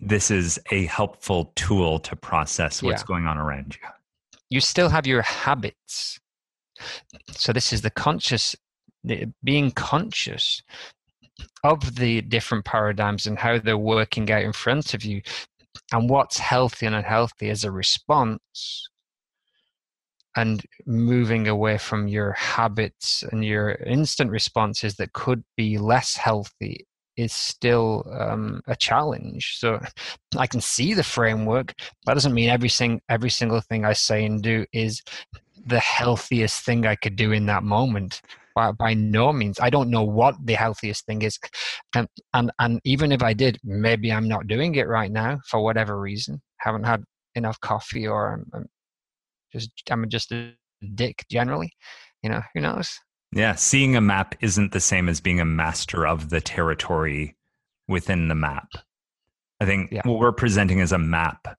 this 0.00 0.30
is 0.30 0.58
a 0.72 0.86
helpful 0.86 1.52
tool 1.54 1.98
to 2.00 2.16
process 2.16 2.82
what's 2.82 3.02
Yeah. 3.02 3.06
going 3.06 3.26
on 3.26 3.38
around 3.38 3.76
you. 3.80 3.88
you 4.50 4.60
still 4.60 4.88
have 4.88 5.06
your 5.06 5.22
habits 5.22 6.18
so 7.30 7.52
this 7.52 7.72
is 7.72 7.82
the 7.82 7.90
conscious 7.90 8.56
the, 9.04 9.32
being 9.44 9.70
conscious 9.70 10.62
of 11.64 11.96
the 11.96 12.20
different 12.22 12.64
paradigms 12.64 13.26
and 13.26 13.38
how 13.38 13.58
they're 13.58 13.78
working 13.78 14.30
out 14.30 14.42
in 14.42 14.52
front 14.52 14.94
of 14.94 15.04
you 15.04 15.22
and 15.92 16.10
what's 16.10 16.38
healthy 16.38 16.86
and 16.86 16.94
unhealthy 16.94 17.48
as 17.50 17.64
a 17.64 17.70
response 17.70 18.88
and 20.36 20.62
moving 20.86 21.48
away 21.48 21.78
from 21.78 22.08
your 22.08 22.32
habits 22.32 23.22
and 23.30 23.44
your 23.44 23.72
instant 23.72 24.30
responses 24.30 24.94
that 24.96 25.12
could 25.12 25.44
be 25.56 25.78
less 25.78 26.16
healthy 26.16 26.86
is 27.16 27.32
still 27.32 28.04
um, 28.18 28.62
a 28.66 28.74
challenge. 28.74 29.56
So 29.58 29.78
I 30.38 30.46
can 30.46 30.62
see 30.62 30.94
the 30.94 31.02
framework. 31.02 31.74
That 32.06 32.14
doesn't 32.14 32.32
mean 32.32 32.48
every 32.48 32.70
sing- 32.70 33.02
every 33.10 33.28
single 33.30 33.60
thing 33.60 33.84
I 33.84 33.92
say 33.92 34.24
and 34.24 34.42
do 34.42 34.64
is 34.72 35.02
the 35.66 35.80
healthiest 35.80 36.64
thing 36.64 36.86
I 36.86 36.96
could 36.96 37.16
do 37.16 37.32
in 37.32 37.46
that 37.46 37.62
moment. 37.62 38.22
By, 38.54 38.72
by 38.72 38.94
no 38.94 39.32
means, 39.32 39.58
I 39.60 39.70
don't 39.70 39.90
know 39.90 40.02
what 40.02 40.34
the 40.44 40.54
healthiest 40.54 41.06
thing 41.06 41.22
is, 41.22 41.38
and, 41.94 42.08
and 42.34 42.50
and 42.58 42.80
even 42.84 43.12
if 43.12 43.22
I 43.22 43.32
did, 43.32 43.58
maybe 43.64 44.12
I'm 44.12 44.28
not 44.28 44.46
doing 44.46 44.74
it 44.74 44.88
right 44.88 45.10
now 45.10 45.40
for 45.48 45.62
whatever 45.62 45.98
reason. 45.98 46.40
Haven't 46.58 46.84
had 46.84 47.02
enough 47.34 47.58
coffee, 47.60 48.06
or 48.06 48.34
I'm, 48.34 48.46
I'm 48.54 48.68
just 49.52 49.70
I'm 49.90 50.08
just 50.08 50.32
a 50.32 50.54
dick 50.94 51.24
generally. 51.30 51.72
You 52.22 52.30
know, 52.30 52.42
who 52.54 52.60
knows? 52.60 52.90
Yeah, 53.32 53.54
seeing 53.54 53.96
a 53.96 54.00
map 54.00 54.34
isn't 54.40 54.72
the 54.72 54.80
same 54.80 55.08
as 55.08 55.20
being 55.20 55.40
a 55.40 55.44
master 55.44 56.06
of 56.06 56.28
the 56.28 56.40
territory 56.40 57.36
within 57.88 58.28
the 58.28 58.34
map. 58.34 58.68
I 59.60 59.64
think 59.64 59.90
Yeah. 59.90 60.02
what 60.04 60.18
we're 60.18 60.32
presenting 60.32 60.80
is 60.80 60.92
a 60.92 60.98
map. 60.98 61.56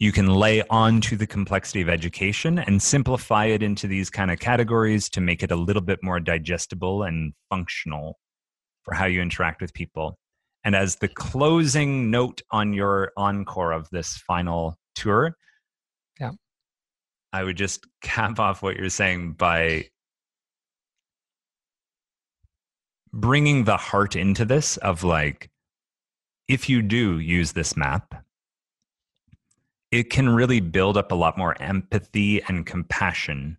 You 0.00 0.12
can 0.12 0.28
lay 0.28 0.62
onto 0.70 1.14
the 1.14 1.26
complexity 1.26 1.82
of 1.82 1.90
education 1.90 2.58
and 2.58 2.82
simplify 2.82 3.44
it 3.44 3.62
into 3.62 3.86
these 3.86 4.08
kind 4.08 4.30
of 4.30 4.38
categories 4.38 5.10
to 5.10 5.20
make 5.20 5.42
it 5.42 5.50
a 5.50 5.56
little 5.56 5.82
bit 5.82 5.98
more 6.02 6.18
digestible 6.18 7.02
and 7.02 7.34
functional 7.50 8.18
for 8.82 8.94
how 8.94 9.04
you 9.04 9.20
interact 9.20 9.60
with 9.60 9.74
people. 9.74 10.18
And 10.64 10.74
as 10.74 10.96
the 10.96 11.08
closing 11.08 12.10
note 12.10 12.40
on 12.50 12.72
your 12.72 13.12
encore 13.18 13.72
of 13.72 13.90
this 13.90 14.16
final 14.26 14.78
tour, 14.94 15.36
Yeah. 16.18 16.32
I 17.34 17.44
would 17.44 17.58
just 17.58 17.86
cap 18.00 18.38
off 18.40 18.62
what 18.62 18.76
you're 18.76 18.88
saying 18.88 19.34
by 19.34 19.90
bringing 23.12 23.64
the 23.64 23.76
heart 23.76 24.16
into 24.16 24.46
this 24.46 24.78
of 24.78 25.04
like 25.04 25.50
if 26.48 26.70
you 26.70 26.80
do 26.80 27.18
use 27.18 27.52
this 27.52 27.76
map 27.76 28.24
it 29.90 30.10
can 30.10 30.28
really 30.28 30.60
build 30.60 30.96
up 30.96 31.10
a 31.12 31.14
lot 31.14 31.36
more 31.36 31.60
empathy 31.60 32.42
and 32.44 32.64
compassion 32.64 33.58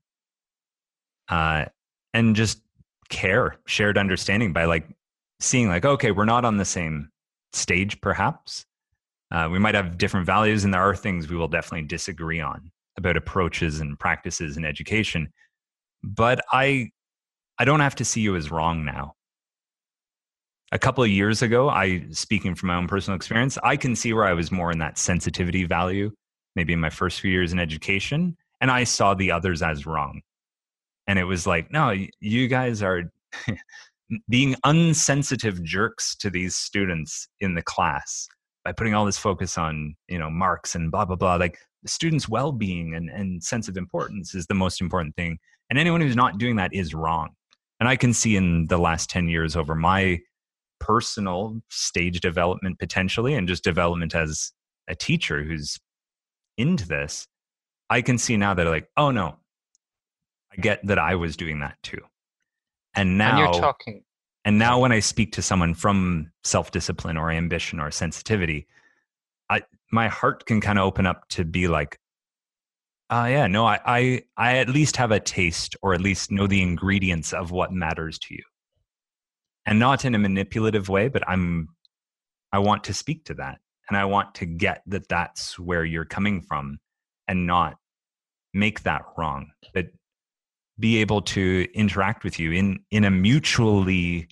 uh, 1.29 1.65
and 2.13 2.35
just 2.35 2.61
care, 3.09 3.57
shared 3.65 3.97
understanding 3.97 4.53
by 4.53 4.65
like 4.65 4.87
seeing 5.39 5.67
like, 5.67 5.85
okay, 5.85 6.11
we're 6.11 6.25
not 6.25 6.45
on 6.45 6.57
the 6.57 6.65
same 6.65 7.09
stage, 7.53 7.99
perhaps. 8.01 8.65
Uh, 9.31 9.47
we 9.51 9.59
might 9.59 9.75
have 9.75 9.97
different 9.97 10.25
values, 10.25 10.63
and 10.63 10.73
there 10.73 10.81
are 10.81 10.95
things 10.95 11.29
we 11.29 11.37
will 11.37 11.47
definitely 11.47 11.87
disagree 11.87 12.41
on 12.41 12.71
about 12.97 13.15
approaches 13.15 13.79
and 13.79 13.97
practices 13.97 14.57
in 14.57 14.65
education. 14.65 15.31
But 16.03 16.43
I, 16.51 16.91
I 17.57 17.65
don't 17.65 17.79
have 17.79 17.95
to 17.95 18.05
see 18.05 18.21
you 18.21 18.35
as 18.35 18.51
wrong 18.51 18.83
now. 18.83 19.15
A 20.73 20.79
couple 20.79 21.03
of 21.03 21.09
years 21.09 21.41
ago, 21.41 21.69
I 21.69 22.05
speaking 22.11 22.55
from 22.55 22.67
my 22.67 22.75
own 22.75 22.87
personal 22.87 23.15
experience, 23.15 23.57
I 23.63 23.75
can 23.75 23.95
see 23.95 24.13
where 24.13 24.25
I 24.25 24.33
was 24.33 24.51
more 24.51 24.71
in 24.71 24.79
that 24.79 24.97
sensitivity 24.97 25.65
value, 25.65 26.11
maybe 26.55 26.73
in 26.73 26.79
my 26.79 26.89
first 26.89 27.19
few 27.19 27.31
years 27.31 27.53
in 27.53 27.59
education, 27.59 28.37
and 28.59 28.69
I 28.71 28.83
saw 28.83 29.13
the 29.13 29.31
others 29.31 29.61
as 29.61 29.85
wrong. 29.85 30.21
And 31.07 31.17
it 31.17 31.23
was 31.23 31.47
like, 31.47 31.71
no, 31.71 31.93
you 32.19 32.47
guys 32.47 32.81
are 32.83 33.11
being 34.29 34.55
unsensitive 34.63 35.63
jerks 35.63 36.15
to 36.17 36.29
these 36.29 36.55
students 36.55 37.27
in 37.39 37.55
the 37.55 37.61
class 37.61 38.27
by 38.63 38.71
putting 38.71 38.93
all 38.93 39.05
this 39.05 39.17
focus 39.17 39.57
on 39.57 39.95
you 40.07 40.19
know 40.19 40.29
marks 40.29 40.75
and 40.75 40.91
blah 40.91 41.05
blah 41.05 41.15
blah 41.15 41.35
like 41.35 41.57
the 41.83 41.89
students 41.89 42.29
well-being 42.29 42.93
and, 42.93 43.09
and 43.09 43.43
sense 43.43 43.67
of 43.67 43.77
importance 43.77 44.35
is 44.35 44.45
the 44.47 44.53
most 44.53 44.81
important 44.81 45.15
thing 45.15 45.37
and 45.69 45.79
anyone 45.79 46.01
who's 46.01 46.15
not 46.15 46.37
doing 46.37 46.55
that 46.57 46.73
is 46.73 46.93
wrong 46.93 47.29
and 47.79 47.87
i 47.87 47.95
can 47.95 48.13
see 48.13 48.35
in 48.35 48.67
the 48.67 48.77
last 48.77 49.09
10 49.09 49.27
years 49.27 49.55
over 49.55 49.75
my 49.75 50.19
personal 50.79 51.59
stage 51.69 52.19
development 52.19 52.77
potentially 52.79 53.33
and 53.33 53.47
just 53.47 53.63
development 53.63 54.13
as 54.13 54.51
a 54.87 54.95
teacher 54.95 55.43
who's 55.43 55.79
into 56.61 56.87
this 56.87 57.27
i 57.89 58.01
can 58.01 58.17
see 58.17 58.37
now 58.37 58.53
that 58.53 58.65
like 58.67 58.89
oh 58.97 59.11
no 59.11 59.37
i 60.51 60.55
get 60.61 60.85
that 60.85 60.99
i 60.99 61.15
was 61.15 61.35
doing 61.35 61.59
that 61.59 61.75
too 61.83 62.01
and 62.95 63.17
now 63.17 63.29
and 63.29 63.53
you're 63.53 63.61
talking. 63.61 64.03
And 64.43 64.57
now 64.57 64.79
when 64.79 64.91
I 64.91 64.99
speak 64.99 65.33
to 65.33 65.41
someone 65.41 65.75
from 65.75 66.31
self-discipline 66.43 67.17
or 67.17 67.31
ambition 67.31 67.79
or 67.79 67.91
sensitivity, 67.91 68.67
I 69.49 69.61
my 69.91 70.07
heart 70.07 70.45
can 70.45 70.61
kind 70.61 70.79
of 70.79 70.85
open 70.85 71.05
up 71.05 71.27
to 71.29 71.45
be 71.45 71.67
like, 71.67 71.99
uh 73.09 73.27
yeah, 73.29 73.47
no, 73.47 73.65
I, 73.65 73.79
I 73.85 74.21
I 74.37 74.57
at 74.57 74.69
least 74.69 74.97
have 74.97 75.11
a 75.11 75.19
taste 75.19 75.75
or 75.81 75.93
at 75.93 76.01
least 76.01 76.31
know 76.31 76.47
the 76.47 76.61
ingredients 76.61 77.33
of 77.33 77.51
what 77.51 77.71
matters 77.71 78.17
to 78.19 78.33
you. 78.33 78.43
And 79.65 79.79
not 79.79 80.05
in 80.05 80.15
a 80.15 80.19
manipulative 80.19 80.89
way, 80.89 81.07
but 81.07 81.27
I'm 81.29 81.69
I 82.51 82.59
want 82.59 82.85
to 82.85 82.93
speak 82.93 83.25
to 83.25 83.35
that. 83.35 83.59
And 83.91 83.97
I 83.97 84.05
want 84.05 84.35
to 84.35 84.45
get 84.45 84.83
that 84.87 85.09
that's 85.09 85.59
where 85.59 85.83
you're 85.83 86.05
coming 86.05 86.41
from 86.41 86.79
and 87.27 87.45
not 87.45 87.75
make 88.53 88.83
that 88.83 89.01
wrong. 89.17 89.51
But 89.73 89.87
be 90.79 91.01
able 91.01 91.21
to 91.23 91.67
interact 91.73 92.23
with 92.23 92.39
you 92.39 92.53
in 92.53 92.79
in 92.89 93.03
a 93.03 93.11
mutually 93.11 94.29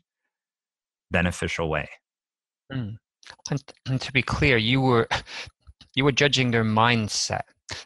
beneficial 1.11 1.69
way. 1.69 1.89
Mm. 2.71 2.95
And, 3.51 3.63
and, 3.89 3.99
to 3.99 4.13
be 4.13 4.21
clear, 4.21 4.55
you 4.55 4.79
were 4.79 5.09
you 5.93 6.05
were 6.05 6.13
judging 6.13 6.51
their 6.51 6.63
mindset 6.63 7.41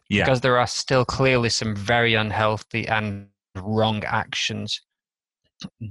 yeah. 0.09 0.25
because 0.25 0.41
there 0.41 0.59
are 0.59 0.67
still 0.67 1.05
clearly 1.05 1.49
some 1.49 1.75
very 1.75 2.13
unhealthy 2.13 2.87
and 2.87 3.29
wrong 3.55 4.03
actions 4.03 4.79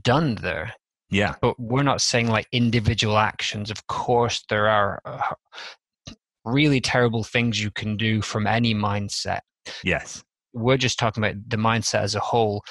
done 0.03 0.37
there. 0.37 0.75
Yeah, 1.13 1.37
but 1.41 1.59
we're 1.61 1.83
not 1.83 2.01
saying 2.01 2.29
like 2.29 2.49
individual 2.53 3.19
actions. 3.19 3.71
Of 3.71 3.87
course, 3.87 4.45
there 4.49 4.69
are 4.69 5.01
uh, 5.05 5.35
really 6.45 6.81
terrible 6.81 7.23
things 7.23 7.63
you 7.63 7.71
can 7.71 7.97
do 7.97 8.23
from 8.23 8.47
any 8.47 8.75
mindset. 8.75 9.41
Yes, 9.85 10.25
we're 10.53 10.77
just 10.77 10.99
talking 10.99 11.23
about 11.23 11.37
the 11.49 11.57
mindset 11.57 12.01
as 12.01 12.15
a 12.15 12.21
whole 12.21 12.65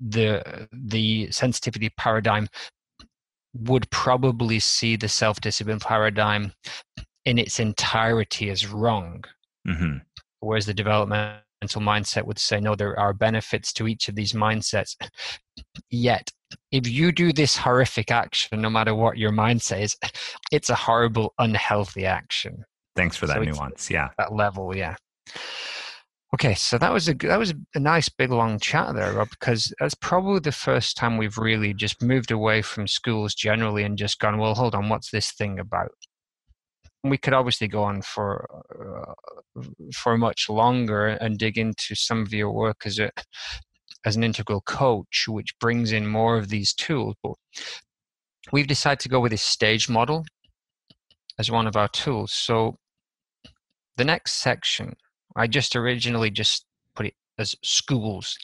the 0.00 0.68
the 0.72 1.30
sensitivity 1.30 1.90
paradigm 1.96 2.48
would 3.54 3.88
probably 3.90 4.58
see 4.58 4.96
the 4.96 5.08
self-discipline 5.08 5.78
paradigm 5.78 6.52
in 7.24 7.38
its 7.38 7.60
entirety 7.60 8.50
as 8.50 8.66
wrong 8.66 9.22
mm-hmm. 9.66 9.98
whereas 10.40 10.66
the 10.66 10.74
developmental 10.74 11.40
mindset 11.68 12.26
would 12.26 12.38
say 12.38 12.60
no 12.60 12.74
there 12.74 12.98
are 12.98 13.12
benefits 13.12 13.72
to 13.74 13.88
each 13.88 14.08
of 14.08 14.14
these 14.14 14.32
mindsets. 14.32 14.96
Yet 15.90 16.30
if 16.70 16.86
you 16.88 17.12
do 17.12 17.32
this 17.32 17.56
horrific 17.56 18.10
action 18.10 18.60
no 18.60 18.68
matter 18.68 18.94
what 18.94 19.16
your 19.16 19.32
mindset 19.32 19.82
is 19.82 19.96
it's 20.50 20.68
a 20.68 20.74
horrible 20.74 21.32
unhealthy 21.38 22.04
action. 22.04 22.64
Thanks 22.94 23.16
for 23.16 23.26
that 23.26 23.36
so 23.36 23.42
nuance 23.42 23.90
yeah. 23.90 24.10
that 24.18 24.34
level 24.34 24.76
yeah. 24.76 24.96
Okay, 26.34 26.54
so 26.54 26.78
that 26.78 26.92
was 26.92 27.10
a 27.10 27.14
that 27.14 27.38
was 27.38 27.52
a 27.74 27.78
nice 27.78 28.08
big 28.08 28.30
long 28.30 28.58
chat 28.58 28.94
there, 28.94 29.12
Rob, 29.12 29.28
because 29.28 29.72
that's 29.78 29.94
probably 29.94 30.40
the 30.40 30.50
first 30.50 30.96
time 30.96 31.18
we've 31.18 31.36
really 31.36 31.74
just 31.74 32.02
moved 32.02 32.30
away 32.30 32.62
from 32.62 32.86
schools 32.88 33.34
generally 33.34 33.82
and 33.82 33.98
just 33.98 34.18
gone, 34.18 34.38
well, 34.38 34.54
hold 34.54 34.74
on, 34.74 34.88
what's 34.88 35.10
this 35.10 35.32
thing 35.32 35.58
about? 35.58 35.90
We 37.04 37.18
could 37.18 37.32
obviously 37.32 37.68
go 37.68 37.82
on 37.82 38.02
for 38.02 38.62
uh, 38.80 39.62
for 39.94 40.16
much 40.16 40.48
longer 40.48 41.08
and 41.08 41.38
dig 41.38 41.58
into 41.58 41.94
some 41.94 42.22
of 42.22 42.32
your 42.32 42.52
work 42.52 42.82
as 42.84 42.98
a 42.98 43.10
as 44.04 44.16
an 44.16 44.24
integral 44.24 44.60
coach, 44.60 45.26
which 45.28 45.58
brings 45.58 45.92
in 45.92 46.06
more 46.06 46.36
of 46.36 46.48
these 46.48 46.72
tools. 46.72 47.14
But 47.22 47.34
we've 48.52 48.66
decided 48.66 49.00
to 49.00 49.08
go 49.08 49.20
with 49.20 49.32
this 49.32 49.42
stage 49.42 49.88
model 49.88 50.24
as 51.38 51.50
one 51.50 51.66
of 51.66 51.76
our 51.76 51.88
tools. 51.88 52.32
So 52.32 52.76
the 53.96 54.04
next 54.04 54.34
section 54.34 54.94
I 55.36 55.46
just 55.46 55.74
originally 55.76 56.30
just 56.30 56.66
put 56.94 57.06
it 57.06 57.14
as 57.38 57.56
schools, 57.62 58.36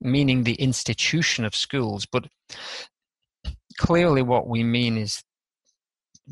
meaning 0.00 0.42
the 0.42 0.54
institution 0.54 1.44
of 1.44 1.54
schools. 1.54 2.06
But 2.10 2.26
clearly, 3.78 4.22
what 4.22 4.48
we 4.48 4.64
mean 4.64 4.96
is 4.96 5.22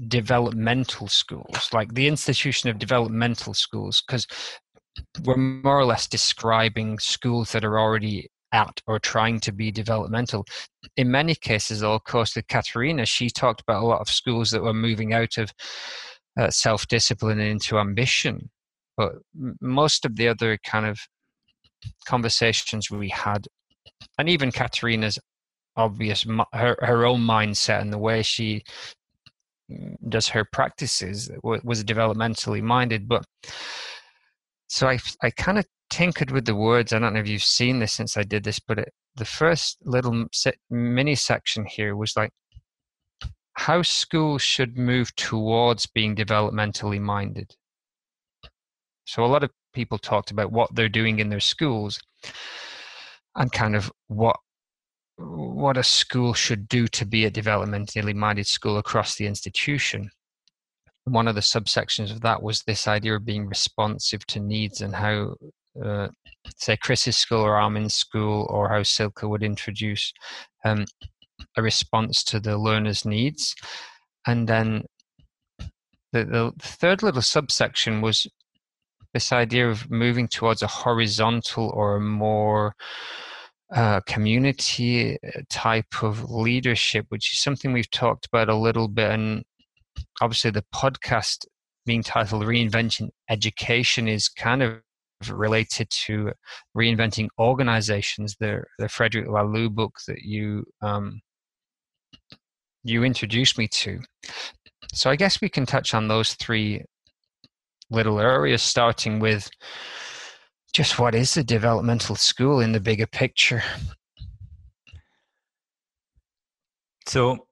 developmental 0.08 1.08
schools, 1.08 1.68
like 1.72 1.94
the 1.94 2.08
institution 2.08 2.70
of 2.70 2.78
developmental 2.78 3.54
schools, 3.54 4.02
because 4.06 4.26
we're 5.24 5.36
more 5.36 5.78
or 5.78 5.84
less 5.84 6.06
describing 6.06 6.98
schools 6.98 7.52
that 7.52 7.64
are 7.64 7.78
already 7.78 8.28
at 8.52 8.80
or 8.86 8.98
trying 8.98 9.38
to 9.40 9.52
be 9.52 9.70
developmental. 9.70 10.44
In 10.96 11.10
many 11.10 11.34
cases, 11.34 11.82
of 11.82 12.02
course, 12.04 12.34
with 12.34 12.48
Katerina, 12.48 13.06
she 13.06 13.30
talked 13.30 13.60
about 13.60 13.82
a 13.82 13.86
lot 13.86 14.00
of 14.00 14.08
schools 14.08 14.50
that 14.50 14.62
were 14.62 14.74
moving 14.74 15.12
out 15.12 15.38
of 15.38 15.52
uh, 16.38 16.50
self 16.50 16.86
discipline 16.88 17.40
into 17.40 17.78
ambition. 17.78 18.50
But 18.96 19.12
most 19.60 20.04
of 20.04 20.16
the 20.16 20.28
other 20.28 20.58
kind 20.64 20.86
of 20.86 20.98
conversations 22.06 22.90
we 22.90 23.08
had, 23.08 23.46
and 24.18 24.28
even 24.28 24.50
Katerina's 24.50 25.18
obvious 25.76 26.26
her 26.52 26.76
her 26.80 27.06
own 27.06 27.20
mindset 27.20 27.80
and 27.80 27.92
the 27.92 27.98
way 27.98 28.22
she 28.22 28.62
does 30.08 30.28
her 30.28 30.44
practices 30.44 31.30
was 31.42 31.84
developmentally 31.84 32.62
minded. 32.62 33.08
But 33.08 33.24
so 34.68 34.88
I 34.88 34.98
I 35.22 35.30
kind 35.30 35.58
of 35.58 35.66
tinkered 35.90 36.30
with 36.30 36.44
the 36.46 36.54
words. 36.54 36.92
I 36.92 36.98
don't 36.98 37.14
know 37.14 37.20
if 37.20 37.28
you've 37.28 37.42
seen 37.42 37.78
this 37.78 37.92
since 37.92 38.16
I 38.16 38.22
did 38.22 38.44
this, 38.44 38.60
but 38.60 38.78
it, 38.78 38.92
the 39.16 39.24
first 39.24 39.78
little 39.84 40.26
mini 40.70 41.14
section 41.14 41.64
here 41.66 41.96
was 41.96 42.16
like 42.16 42.30
how 43.54 43.82
schools 43.82 44.42
should 44.42 44.78
move 44.78 45.14
towards 45.16 45.86
being 45.86 46.16
developmentally 46.16 47.00
minded. 47.00 47.54
So 49.04 49.24
a 49.24 49.26
lot 49.26 49.44
of 49.44 49.50
people 49.74 49.98
talked 49.98 50.30
about 50.30 50.52
what 50.52 50.74
they're 50.74 50.88
doing 50.88 51.18
in 51.18 51.28
their 51.28 51.40
schools 51.40 52.00
and 53.36 53.50
kind 53.52 53.76
of 53.76 53.92
what 54.06 54.36
what 55.20 55.76
a 55.76 55.82
school 55.82 56.32
should 56.34 56.68
do 56.68 56.88
to 56.88 57.04
be 57.04 57.24
a 57.24 57.30
developmentally 57.30 58.14
minded 58.14 58.46
school 58.46 58.78
across 58.78 59.16
the 59.16 59.26
institution. 59.26 60.10
One 61.04 61.28
of 61.28 61.34
the 61.34 61.40
subsections 61.40 62.10
of 62.10 62.20
that 62.22 62.42
was 62.42 62.62
this 62.62 62.88
idea 62.88 63.16
of 63.16 63.24
being 63.24 63.46
responsive 63.46 64.26
to 64.26 64.40
needs 64.40 64.80
and 64.80 64.94
how, 64.94 65.34
uh, 65.84 66.08
say, 66.56 66.76
Chris's 66.76 67.16
school 67.16 67.40
or 67.40 67.56
Armin's 67.56 67.94
school, 67.94 68.46
or 68.50 68.68
how 68.68 68.82
Silke 68.82 69.22
would 69.22 69.42
introduce 69.42 70.12
um, 70.64 70.84
a 71.56 71.62
response 71.62 72.22
to 72.24 72.40
the 72.40 72.56
learner's 72.56 73.04
needs. 73.04 73.54
And 74.26 74.48
then 74.48 74.84
the, 76.12 76.24
the 76.24 76.52
third 76.60 77.02
little 77.02 77.22
subsection 77.22 78.00
was 78.00 78.26
this 79.12 79.32
idea 79.32 79.68
of 79.68 79.90
moving 79.90 80.28
towards 80.28 80.62
a 80.62 80.66
horizontal 80.66 81.70
or 81.74 81.96
a 81.96 82.00
more 82.00 82.74
uh, 83.74 84.00
community 84.00 85.16
type 85.48 86.02
of 86.02 86.30
leadership, 86.30 87.06
which 87.08 87.32
is 87.32 87.40
something 87.40 87.72
we've 87.72 87.90
talked 87.90 88.26
about 88.26 88.48
a 88.48 88.56
little 88.56 88.88
bit. 88.88 89.10
And 89.10 89.44
obviously, 90.20 90.50
the 90.50 90.64
podcast 90.74 91.46
being 91.86 92.02
titled 92.02 92.42
Reinventing 92.42 93.10
Education 93.28 94.08
is 94.08 94.28
kind 94.28 94.62
of 94.62 94.80
related 95.28 95.88
to 95.90 96.32
reinventing 96.76 97.28
organizations. 97.38 98.36
The, 98.40 98.64
the 98.78 98.88
Frederic 98.88 99.28
Laloux 99.28 99.70
book 99.70 99.94
that 100.08 100.22
you 100.22 100.64
um, 100.82 101.20
you 102.82 103.04
introduced 103.04 103.58
me 103.58 103.68
to. 103.68 104.00
So 104.92 105.10
I 105.10 105.16
guess 105.16 105.40
we 105.40 105.48
can 105.48 105.66
touch 105.66 105.94
on 105.94 106.08
those 106.08 106.34
three 106.34 106.84
little 107.90 108.20
areas, 108.20 108.62
starting 108.62 109.20
with 109.20 109.50
just 110.72 110.98
what 110.98 111.14
is 111.14 111.34
the 111.34 111.44
developmental 111.44 112.16
school 112.16 112.60
in 112.60 112.72
the 112.72 112.80
bigger 112.80 113.06
picture? 113.06 113.62
So, 117.06 117.46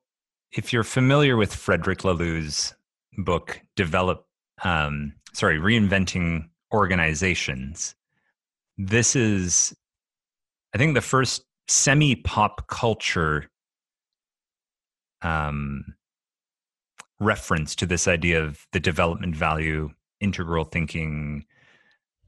if 0.53 0.73
you're 0.73 0.85
familiar 0.85 1.37
with 1.37 1.55
Frederic 1.55 2.01
Laloux's 2.01 2.75
book, 3.19 3.61
Develop, 3.77 4.27
um, 4.63 5.15
sorry, 5.33 5.59
Reinventing 5.59 6.49
Organizations, 6.73 7.95
this 8.77 9.17
is, 9.17 9.75
I 10.75 10.79
think, 10.79 10.95
the 10.95 11.01
first 11.01 11.43
semi 11.67 12.15
pop 12.15 12.69
culture 12.69 13.51
um, 15.23 15.85
reference 17.21 17.75
to 17.77 17.87
this 17.87 18.07
idea 18.07 18.43
of 18.43 18.67
the 18.73 18.81
development 18.81 19.35
value, 19.35 19.91
integral 20.21 20.65
thinking, 20.65 21.45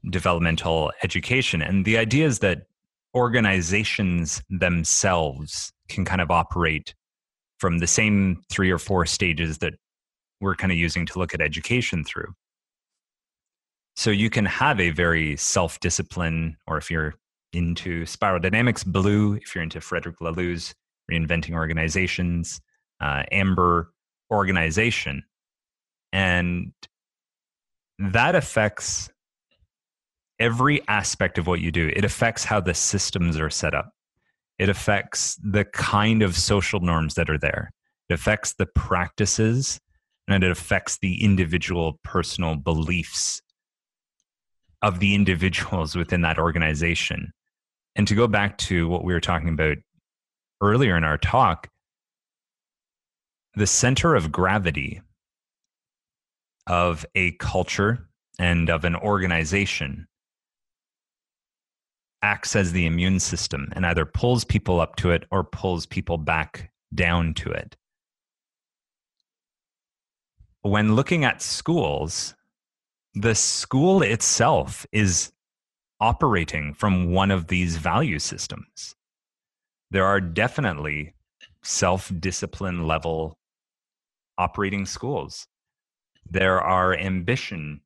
developmental 0.09 0.91
education. 1.03 1.61
And 1.61 1.85
the 1.85 1.97
idea 1.97 2.25
is 2.25 2.39
that 2.39 2.63
organizations 3.15 4.41
themselves 4.49 5.71
can 5.89 6.05
kind 6.05 6.21
of 6.21 6.31
operate 6.31 6.95
from 7.59 7.79
the 7.79 7.87
same 7.87 8.41
three 8.49 8.71
or 8.71 8.79
four 8.79 9.05
stages 9.05 9.59
that 9.59 9.73
we're 10.39 10.55
kind 10.55 10.71
of 10.71 10.77
using 10.77 11.05
to 11.05 11.19
look 11.19 11.33
at 11.33 11.41
education 11.41 12.03
through. 12.03 12.33
So 13.95 14.09
you 14.09 14.29
can 14.29 14.45
have 14.45 14.79
a 14.79 14.89
very 14.89 15.35
self 15.37 15.79
discipline, 15.79 16.57
or 16.65 16.77
if 16.77 16.89
you're 16.89 17.13
into 17.53 18.05
spiral 18.05 18.39
dynamics, 18.39 18.83
blue, 18.83 19.35
if 19.35 19.53
you're 19.53 19.63
into 19.63 19.81
Frederic 19.81 20.19
Laloux's 20.19 20.73
reinventing 21.11 21.53
organizations, 21.53 22.61
uh, 23.01 23.23
amber 23.31 23.91
organization. 24.31 25.23
And 26.13 26.71
that 27.99 28.35
affects 28.35 29.09
every 30.41 30.81
aspect 30.87 31.37
of 31.37 31.45
what 31.45 31.61
you 31.61 31.71
do. 31.71 31.91
It 31.95 32.03
affects 32.03 32.43
how 32.43 32.59
the 32.59 32.73
systems 32.73 33.37
are 33.37 33.51
set 33.51 33.75
up. 33.75 33.91
It 34.57 34.69
affects 34.69 35.35
the 35.35 35.65
kind 35.65 36.23
of 36.23 36.35
social 36.35 36.79
norms 36.79 37.13
that 37.13 37.29
are 37.29 37.37
there. 37.37 37.71
It 38.09 38.15
affects 38.15 38.53
the 38.55 38.65
practices 38.65 39.79
and 40.27 40.43
it 40.43 40.51
affects 40.51 40.97
the 40.97 41.23
individual 41.23 41.99
personal 42.03 42.55
beliefs 42.55 43.41
of 44.81 44.99
the 44.99 45.13
individuals 45.13 45.95
within 45.95 46.21
that 46.21 46.39
organization. 46.39 47.31
And 47.95 48.07
to 48.07 48.15
go 48.15 48.27
back 48.27 48.57
to 48.59 48.87
what 48.87 49.03
we 49.03 49.13
were 49.13 49.19
talking 49.19 49.49
about 49.49 49.77
earlier 50.59 50.97
in 50.97 51.03
our 51.03 51.17
talk, 51.17 51.67
the 53.55 53.67
center 53.67 54.15
of 54.15 54.31
gravity 54.31 55.01
of 56.65 57.05
a 57.13 57.31
culture 57.33 58.07
and 58.39 58.69
of 58.69 58.85
an 58.85 58.95
organization 58.95 60.07
acts 62.21 62.55
as 62.55 62.71
the 62.71 62.85
immune 62.85 63.19
system 63.19 63.69
and 63.73 63.85
either 63.85 64.05
pulls 64.05 64.43
people 64.43 64.79
up 64.79 64.95
to 64.97 65.11
it 65.11 65.25
or 65.31 65.43
pulls 65.43 65.85
people 65.85 66.17
back 66.17 66.71
down 66.93 67.33
to 67.33 67.51
it. 67.51 67.75
When 70.61 70.95
looking 70.95 71.25
at 71.25 71.41
schools, 71.41 72.35
the 73.13 73.35
school 73.35 74.01
itself 74.03 74.85
is 74.91 75.31
operating 75.99 76.73
from 76.73 77.11
one 77.11 77.31
of 77.31 77.47
these 77.47 77.77
value 77.77 78.19
systems. 78.19 78.95
There 79.89 80.05
are 80.05 80.21
definitely 80.21 81.13
self 81.63 82.11
discipline 82.19 82.87
level 82.87 83.37
operating 84.37 84.85
schools. 84.85 85.47
There 86.29 86.61
are 86.61 86.97
ambition 86.97 87.81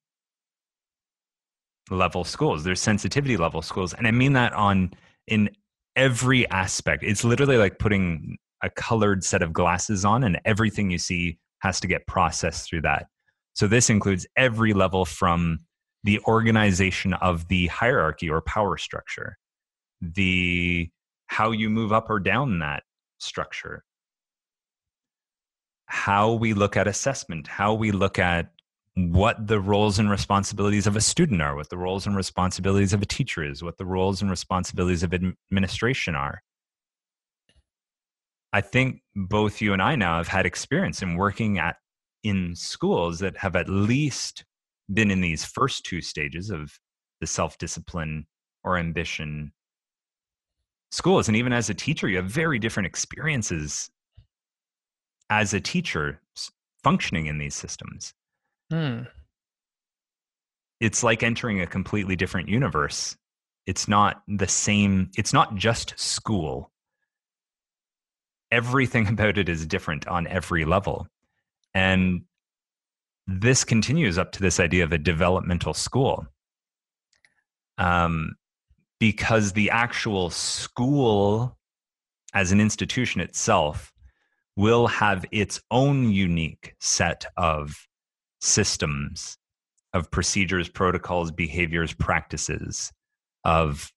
level 1.90 2.24
schools. 2.24 2.64
There's 2.64 2.82
sensitivity 2.82 3.38
level 3.38 3.62
schools. 3.62 3.94
And 3.94 4.07
I 4.07 4.12
mean 4.12 4.34
that 4.34 4.53
on 4.53 4.94
in 5.28 5.49
every 5.95 6.49
aspect. 6.49 7.03
It's 7.03 7.24
literally 7.24 7.57
like 7.57 7.80
putting 7.80 8.38
a 8.64 8.70
colored 8.70 9.24
set 9.24 9.41
of 9.41 9.53
glasses 9.53 10.06
on 10.06 10.24
and 10.24 10.40
everything 10.45 10.90
you 10.90 10.98
see 10.98 11.38
has 11.60 11.80
to 11.80 11.88
get 11.88 12.07
processed 12.07 12.70
through 12.70 12.82
that. 12.82 13.07
So 13.53 13.68
this 13.68 13.90
includes 13.90 14.28
every 14.36 14.74
level 14.74 15.06
from 15.06 15.60
the 16.03 16.20
organization 16.28 17.14
of 17.14 17.48
the 17.48 17.68
hierarchy 17.68 18.30
or 18.30 18.41
power 18.41 18.78
structure, 18.78 19.38
the 20.02 20.90
how 21.28 21.52
you 21.52 21.70
move 21.70 21.91
up 21.91 22.10
or 22.10 22.20
down 22.20 22.60
that 22.60 22.84
structure, 23.18 23.84
how 25.88 26.34
we 26.34 26.53
look 26.53 26.78
at 26.78 26.88
assessment, 26.88 27.48
how 27.48 27.74
we 27.74 27.91
look 27.91 28.20
at 28.20 28.52
what 28.95 29.47
the 29.47 29.59
roles 29.59 29.99
and 29.99 30.09
responsibilities 30.09 30.88
of 30.88 30.95
a 30.95 31.01
student 31.01 31.41
are, 31.41 31.55
what 31.55 31.69
the 31.69 31.77
roles 31.77 32.07
and 32.07 32.15
responsibilities 32.15 32.93
of 32.93 33.01
a 33.01 33.05
teacher 33.05 33.43
is, 33.43 33.61
what 33.61 33.77
the 33.77 33.85
roles 33.85 34.22
and 34.22 34.31
responsibilities 34.31 35.03
of 35.03 35.13
administration 35.13 36.15
are. 36.15 36.41
I 38.53 38.61
think 38.61 39.01
both 39.13 39.61
you 39.61 39.73
and 39.73 39.81
I 39.81 39.97
now 39.97 40.15
have 40.15 40.30
had 40.30 40.45
experience 40.45 41.01
in 41.01 41.15
working 41.15 41.59
at 41.59 41.76
in 42.23 42.55
schools 42.55 43.19
that 43.19 43.38
have 43.38 43.55
at 43.57 43.67
least 43.67 44.45
been 44.91 45.11
in 45.11 45.19
these 45.19 45.43
first 45.43 45.85
two 45.85 46.01
stages 46.01 46.49
of 46.49 46.80
the 47.19 47.27
self-discipline 47.27 48.26
or 48.63 48.77
ambition 48.77 49.51
schools 50.91 51.27
and 51.27 51.35
even 51.35 51.51
as 51.51 51.69
a 51.69 51.73
teacher 51.73 52.07
you 52.07 52.17
have 52.17 52.26
very 52.26 52.57
different 52.57 52.88
experiences 52.88 53.89
as 55.30 55.53
a 55.53 55.59
teacher 55.59 56.22
functioning 56.84 57.26
in 57.26 57.38
these 57.38 57.55
systems. 57.55 58.13
Hmm. 58.69 59.03
It's 60.79 61.03
like 61.03 61.23
entering 61.23 61.61
a 61.61 61.67
completely 61.67 62.15
different 62.15 62.49
universe. 62.49 63.15
It's 63.65 63.87
not 63.87 64.21
the 64.27 64.47
same, 64.47 65.09
it's 65.17 65.33
not 65.33 65.55
just 65.55 65.97
school. 65.97 66.71
Everything 68.51 69.07
about 69.09 69.37
it 69.37 69.49
is 69.49 69.65
different 69.65 70.07
on 70.07 70.27
every 70.27 70.65
level. 70.65 71.07
And 71.73 72.23
this 73.27 73.63
continues 73.63 74.17
up 74.17 74.31
to 74.33 74.41
this 74.41 74.59
idea 74.59 74.83
of 74.83 74.91
a 74.91 74.97
developmental 74.97 75.73
school. 75.73 76.27
Um, 77.77 78.35
because 78.99 79.53
the 79.53 79.71
actual 79.71 80.29
school 80.29 81.57
as 82.33 82.51
an 82.51 82.61
institution 82.61 83.19
itself 83.19 83.91
will 84.55 84.87
have 84.87 85.25
its 85.31 85.61
own 85.69 86.11
unique 86.11 86.75
set 86.79 87.25
of 87.35 87.87
systems, 88.41 89.38
of 89.94 90.12
procedures, 90.12 90.68
protocols, 90.70 91.32
behaviors, 91.32 91.94
practices, 91.94 92.91
of 93.44 93.91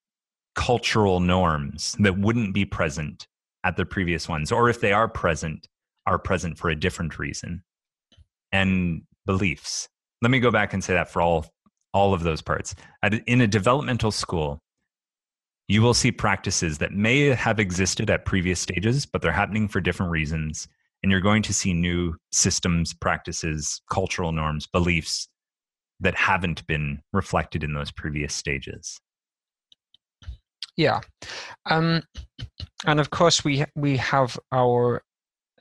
cultural 0.54 1.20
norms 1.20 1.96
that 1.98 2.18
wouldn't 2.18 2.54
be 2.54 2.64
present 2.64 3.26
at 3.64 3.76
the 3.76 3.84
previous 3.84 4.28
ones, 4.28 4.52
or 4.52 4.68
if 4.68 4.80
they 4.80 4.92
are 4.92 5.08
present, 5.08 5.68
are 6.06 6.18
present 6.18 6.56
for 6.56 6.70
a 6.70 6.76
different 6.76 7.18
reason, 7.18 7.62
and 8.52 9.02
beliefs. 9.26 9.88
Let 10.22 10.30
me 10.30 10.40
go 10.40 10.50
back 10.50 10.72
and 10.72 10.82
say 10.82 10.94
that 10.94 11.10
for 11.10 11.20
all 11.20 11.46
all 11.94 12.12
of 12.12 12.22
those 12.22 12.42
parts. 12.42 12.74
In 13.26 13.40
a 13.40 13.46
developmental 13.46 14.10
school, 14.10 14.60
you 15.68 15.82
will 15.82 15.94
see 15.94 16.12
practices 16.12 16.78
that 16.78 16.92
may 16.92 17.20
have 17.34 17.58
existed 17.58 18.10
at 18.10 18.24
previous 18.24 18.60
stages, 18.60 19.06
but 19.06 19.22
they're 19.22 19.32
happening 19.32 19.68
for 19.68 19.80
different 19.80 20.12
reasons. 20.12 20.68
And 21.02 21.12
you're 21.12 21.20
going 21.20 21.42
to 21.42 21.54
see 21.54 21.72
new 21.72 22.16
systems, 22.32 22.92
practices, 22.92 23.80
cultural 23.90 24.32
norms, 24.32 24.66
beliefs 24.66 25.28
that 26.00 26.14
haven't 26.14 26.66
been 26.66 27.00
reflected 27.12 27.62
in 27.62 27.74
those 27.74 27.90
previous 27.90 28.34
stages. 28.34 29.00
Yeah. 30.76 31.00
Um, 31.66 32.02
and 32.86 33.00
of 33.00 33.10
course, 33.10 33.44
we, 33.44 33.64
we 33.74 33.96
have 33.96 34.38
our 34.52 35.02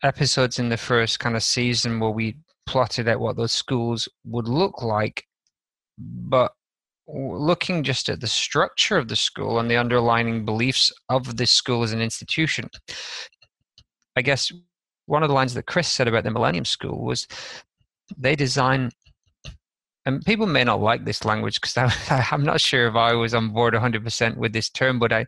episodes 0.03 0.59
in 0.59 0.69
the 0.69 0.77
first 0.77 1.19
kind 1.19 1.35
of 1.35 1.43
season 1.43 1.99
where 1.99 2.11
we 2.11 2.38
plotted 2.68 3.07
out 3.07 3.19
what 3.19 3.35
those 3.35 3.51
schools 3.51 4.07
would 4.26 4.47
look 4.47 4.84
like. 4.84 5.23
But 5.97 6.51
looking 7.07 7.84
just 7.84 8.09
at 8.09 8.19
the 8.19 8.27
structure 8.27 8.97
of 8.97 9.07
the 9.07 9.15
school 9.15 9.59
and 9.59 9.72
the 9.72 9.77
underlying 9.77 10.45
beliefs 10.45 10.91
of 11.09 11.38
this 11.38 11.51
school 11.51 11.84
as 11.84 11.93
an 11.93 12.01
institution, 12.01 12.69
I 14.15 14.22
guess 14.22 14.51
one 15.07 15.23
of 15.23 15.29
the 15.29 15.35
lines 15.35 15.53
that 15.55 15.65
Chris 15.65 15.88
said 15.88 16.07
about 16.07 16.23
the 16.23 16.31
Millennium 16.31 16.65
School 16.65 17.03
was 17.03 17.27
they 18.17 18.35
design, 18.35 18.91
and 20.05 20.23
people 20.25 20.45
may 20.45 20.63
not 20.63 20.79
like 20.79 21.03
this 21.03 21.25
language 21.25 21.59
because 21.59 21.77
I'm 22.31 22.43
not 22.43 22.61
sure 22.61 22.88
if 22.88 22.95
I 22.95 23.13
was 23.13 23.34
on 23.34 23.49
board 23.49 23.73
100% 23.73 24.38
with 24.38 24.53
this 24.53 24.69
term, 24.69 24.99
but 24.99 25.11
I, 25.11 25.25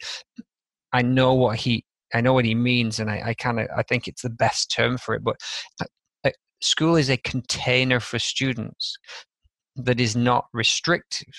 I 0.94 1.02
know 1.02 1.34
what 1.34 1.58
he, 1.58 1.84
I 2.14 2.22
know 2.22 2.34
what 2.34 2.46
he 2.46 2.56
means, 2.56 3.00
and 3.00 3.10
I, 3.10 3.22
I 3.26 3.34
kind 3.34 3.60
of, 3.60 3.68
I 3.76 3.84
think 3.84 4.08
it's 4.08 4.22
the 4.22 4.30
best 4.30 4.72
term 4.72 4.98
for 4.98 5.16
it. 5.16 5.24
But 5.24 5.38
uh, 6.24 6.30
school 6.62 6.96
is 6.96 7.10
a 7.10 7.18
container 7.18 8.00
for 8.00 8.20
students 8.20 8.98
that 9.76 10.00
is 10.00 10.16
not 10.16 10.46
restrictive 10.54 11.34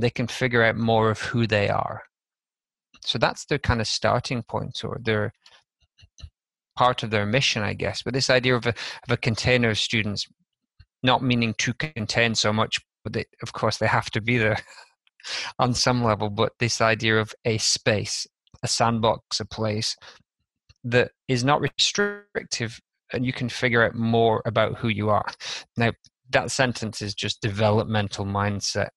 they 0.00 0.10
can 0.10 0.26
figure 0.26 0.62
out 0.62 0.76
more 0.76 1.10
of 1.10 1.20
who 1.20 1.46
they 1.46 1.68
are. 1.68 2.02
So 3.02 3.18
that's 3.18 3.44
their 3.44 3.58
kind 3.58 3.80
of 3.80 3.86
starting 3.86 4.42
point 4.42 4.82
or 4.84 4.98
their 5.02 5.32
part 6.76 7.02
of 7.02 7.10
their 7.10 7.26
mission, 7.26 7.62
I 7.62 7.74
guess. 7.74 8.02
But 8.02 8.14
this 8.14 8.30
idea 8.30 8.54
of 8.54 8.66
a, 8.66 8.70
of 8.70 9.10
a 9.10 9.16
container 9.16 9.70
of 9.70 9.78
students, 9.78 10.26
not 11.02 11.22
meaning 11.22 11.54
to 11.58 11.74
contain 11.74 12.34
so 12.34 12.52
much, 12.52 12.78
but 13.02 13.12
they, 13.12 13.24
of 13.42 13.52
course 13.52 13.78
they 13.78 13.86
have 13.86 14.10
to 14.10 14.20
be 14.20 14.38
there 14.38 14.58
on 15.58 15.74
some 15.74 16.02
level. 16.02 16.30
But 16.30 16.52
this 16.58 16.80
idea 16.80 17.18
of 17.18 17.34
a 17.44 17.58
space, 17.58 18.26
a 18.62 18.68
sandbox, 18.68 19.40
a 19.40 19.44
place 19.44 19.96
that 20.84 21.12
is 21.28 21.44
not 21.44 21.60
restrictive 21.60 22.80
and 23.12 23.24
you 23.24 23.32
can 23.32 23.48
figure 23.48 23.82
out 23.82 23.94
more 23.94 24.42
about 24.44 24.76
who 24.78 24.88
you 24.88 25.10
are. 25.10 25.26
Now, 25.76 25.92
that 26.30 26.50
sentence 26.50 27.00
is 27.00 27.14
just 27.14 27.40
developmental 27.40 28.24
mindset 28.24 28.88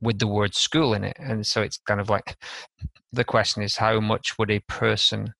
with 0.00 0.18
the 0.18 0.26
word 0.26 0.54
school 0.54 0.94
in 0.94 1.04
it. 1.04 1.16
And 1.18 1.46
so 1.46 1.62
it's 1.62 1.78
kind 1.86 2.00
of 2.00 2.08
like 2.08 2.36
the 3.12 3.24
question 3.24 3.62
is 3.62 3.76
how 3.76 4.00
much 4.00 4.38
would 4.38 4.50
a 4.50 4.60
person 4.60 5.32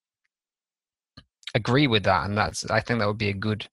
agree 1.55 1.87
with 1.87 2.05
that? 2.05 2.27
And 2.27 2.37
that's, 2.37 2.65
I 2.71 2.81
think 2.81 3.01
that 3.01 3.07
would 3.09 3.19
be 3.19 3.31
a 3.31 3.35
good 3.35 3.69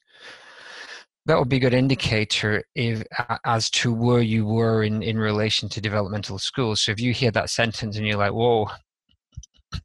that 1.26 1.38
would 1.38 1.50
be 1.50 1.58
a 1.58 1.60
good 1.60 1.76
indicator 1.76 2.64
if 2.74 3.04
as 3.46 3.70
to 3.70 3.94
where 3.94 4.22
you 4.22 4.48
were 4.48 4.84
in 4.84 5.04
in 5.04 5.18
relation 5.18 5.70
to 5.70 5.80
developmental 5.80 6.40
schools 6.40 6.82
so 6.82 6.92
if 6.92 7.00
you 7.00 7.14
hear 7.14 7.30
that 7.30 7.52
sentence 7.52 7.98
and 7.98 8.08
you're 8.08 8.18
like 8.18 8.32
whoa 8.32 8.68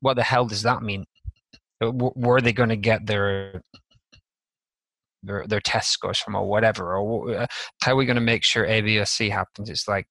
what 0.00 0.14
the 0.14 0.22
hell 0.22 0.46
does 0.46 0.62
that 0.62 0.82
mean 0.82 1.04
uh, 1.82 1.92
were 1.92 2.40
they 2.40 2.52
going 2.52 2.70
to 2.70 2.76
get 2.76 3.04
their 3.06 3.60
their 5.22 5.46
their 5.46 5.60
test 5.60 5.90
scores 5.90 6.18
from 6.18 6.34
or 6.34 6.48
whatever 6.48 6.96
or 6.96 7.36
uh, 7.36 7.46
how 7.82 7.92
are 7.92 7.96
we 7.96 8.06
going 8.06 8.14
to 8.14 8.22
make 8.22 8.42
sure 8.42 8.64
a 8.64 8.80
b 8.80 8.98
or 8.98 9.04
c 9.04 9.28
happens 9.28 9.68
it's 9.68 9.86
like 9.86 10.06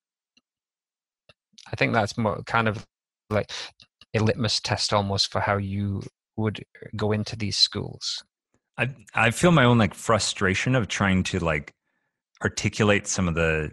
i 1.72 1.76
think 1.76 1.94
that's 1.94 2.16
more 2.16 2.44
kind 2.44 2.68
of 2.68 2.86
like 3.30 3.52
a 4.16 4.20
litmus 4.20 4.60
test 4.60 4.94
almost 4.94 5.32
for 5.32 5.40
how 5.40 5.58
you 5.58 6.02
would 6.38 6.64
go 6.96 7.12
into 7.12 7.36
these 7.36 7.58
schools? 7.58 8.24
I 8.78 8.90
I 9.14 9.32
feel 9.32 9.52
my 9.52 9.66
own 9.66 9.78
like 9.78 9.94
frustration 9.94 10.76
of 10.76 10.88
trying 10.88 11.24
to 11.24 11.40
like 11.40 11.74
articulate 12.44 13.08
some 13.08 13.28
of 13.28 13.36
the 13.36 13.72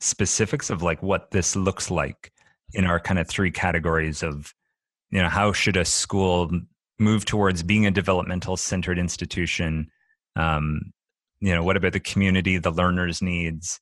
specifics 0.00 0.70
of 0.70 0.82
like 0.82 1.02
what 1.02 1.30
this 1.30 1.56
looks 1.56 1.90
like 1.90 2.32
in 2.74 2.84
our 2.84 3.00
kind 3.00 3.18
of 3.18 3.28
three 3.28 3.50
categories 3.50 4.22
of 4.22 4.52
you 5.10 5.22
know 5.22 5.28
how 5.28 5.52
should 5.52 5.76
a 5.76 5.84
school 5.84 6.50
move 6.98 7.24
towards 7.24 7.62
being 7.62 7.86
a 7.86 7.90
developmental 7.90 8.56
centered 8.56 8.98
institution? 8.98 9.88
Um, 10.34 10.92
you 11.40 11.54
know 11.54 11.62
what 11.62 11.76
about 11.76 11.92
the 11.92 12.00
community 12.00 12.58
the 12.58 12.70
learners 12.70 13.22
needs? 13.22 13.80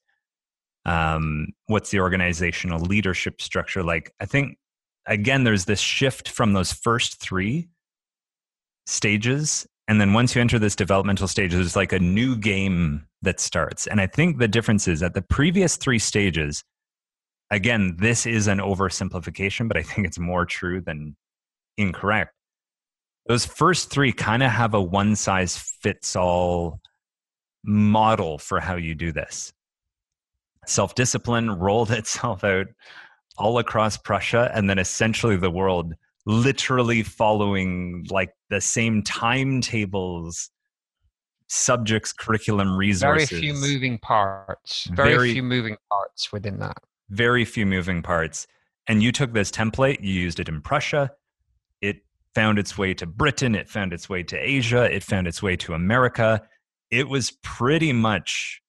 Um, 0.86 1.48
what's 1.66 1.90
the 1.90 2.00
organizational 2.00 2.80
leadership 2.80 3.40
structure 3.40 3.82
like? 3.82 4.12
I 4.20 4.26
think 4.26 4.58
again 5.06 5.44
there's 5.44 5.64
this 5.64 5.80
shift 5.80 6.28
from 6.28 6.52
those 6.52 6.72
first 6.72 7.20
three 7.20 7.68
stages 8.86 9.66
and 9.86 10.00
then 10.00 10.14
once 10.14 10.34
you 10.34 10.40
enter 10.40 10.58
this 10.58 10.76
developmental 10.76 11.28
stage 11.28 11.52
there's 11.52 11.76
like 11.76 11.92
a 11.92 11.98
new 11.98 12.36
game 12.36 13.06
that 13.22 13.40
starts. 13.40 13.86
And 13.86 14.00
i 14.00 14.06
think 14.06 14.38
the 14.38 14.48
difference 14.48 14.88
is 14.88 15.00
that 15.00 15.14
the 15.14 15.22
previous 15.22 15.76
three 15.76 15.98
stages 15.98 16.62
again 17.50 17.96
this 17.98 18.26
is 18.26 18.46
an 18.46 18.58
oversimplification 18.58 19.68
but 19.68 19.76
i 19.76 19.82
think 19.82 20.06
it's 20.06 20.18
more 20.18 20.46
true 20.46 20.80
than 20.80 21.16
incorrect. 21.76 22.32
Those 23.26 23.46
first 23.46 23.90
three 23.90 24.12
kind 24.12 24.42
of 24.42 24.50
have 24.50 24.74
a 24.74 24.80
one 24.80 25.16
size 25.16 25.56
fits 25.56 26.14
all 26.14 26.80
model 27.64 28.38
for 28.38 28.60
how 28.60 28.76
you 28.76 28.94
do 28.94 29.12
this. 29.12 29.52
Self 30.66 30.94
discipline 30.94 31.50
rolled 31.50 31.90
itself 32.00 32.44
out 32.44 32.66
all 33.36 33.58
across 33.58 33.96
prussia 33.96 34.50
and 34.54 34.70
then 34.70 34.78
essentially 34.78 35.36
the 35.36 35.50
world 35.50 35.94
literally 36.26 37.02
following 37.02 38.06
like 38.10 38.30
the 38.50 38.60
same 38.60 39.02
timetables 39.02 40.50
subjects 41.48 42.12
curriculum 42.12 42.76
resources 42.76 43.28
very 43.28 43.40
few 43.40 43.54
moving 43.54 43.98
parts. 43.98 44.88
Very, 44.92 45.14
very, 45.14 45.32
few 45.32 45.42
moving 45.42 45.76
parts 45.90 46.32
within 46.32 46.58
that. 46.58 46.78
Very 47.10 47.44
few 47.44 47.66
moving 47.66 48.02
parts. 48.02 48.46
And 48.86 49.02
you 49.02 49.12
took 49.12 49.32
this 49.32 49.50
template 49.50 50.02
you 50.02 50.12
used 50.12 50.40
it 50.40 50.48
in 50.48 50.60
prussia. 50.60 51.10
It 51.80 51.96
found 52.34 52.58
its 52.58 52.78
way 52.78 52.94
to 52.94 53.06
britain. 53.06 53.54
It 53.54 53.68
found 53.68 53.92
its 53.92 54.08
way 54.08 54.22
to 54.24 54.36
asia. 54.36 54.90
It 54.90 55.02
found 55.02 55.26
its 55.26 55.42
way 55.42 55.56
to 55.56 55.74
america. 55.74 56.42
It 56.90 57.08
was 57.08 57.32
pretty 57.42 57.92
much 57.92 58.62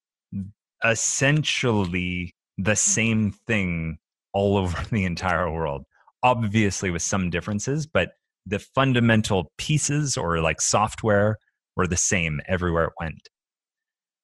essentially 0.83 2.35
the 2.57 2.75
same 2.75 3.31
thing 3.31 3.97
all 4.33 4.57
over 4.61 4.83
the 4.91 5.05
entire 5.05 5.49
world 5.49 5.85
obviously 6.25 6.89
with 6.89 7.03
some 7.03 7.29
differences, 7.29 7.85
but 7.85 8.13
the 8.47 8.57
fundamental 8.57 9.51
pieces 9.59 10.17
or 10.17 10.41
like 10.41 10.59
software 10.59 11.37
were 11.75 11.85
the 11.85 11.95
same 11.95 12.41
everywhere 12.47 12.85
it 12.85 12.93
went. 12.99 13.29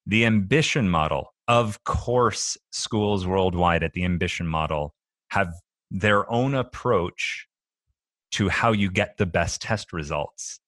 The 0.08 0.26
ambition 0.26 0.90
model, 0.90 1.28
of 1.48 1.84
course, 1.84 2.58
schools 2.72 3.28
worldwide 3.28 3.84
at 3.84 3.94
the 3.94 4.04
ambition 4.04 4.48
model 4.48 4.96
have 5.30 5.54
their 5.92 6.30
own 6.32 6.56
approach 6.56 7.46
to 8.32 8.50
how 8.50 8.72
you 8.72 8.90
get 8.90 9.18
the 9.18 9.28
best 9.28 9.62
test 9.62 9.94
results. 9.94 10.60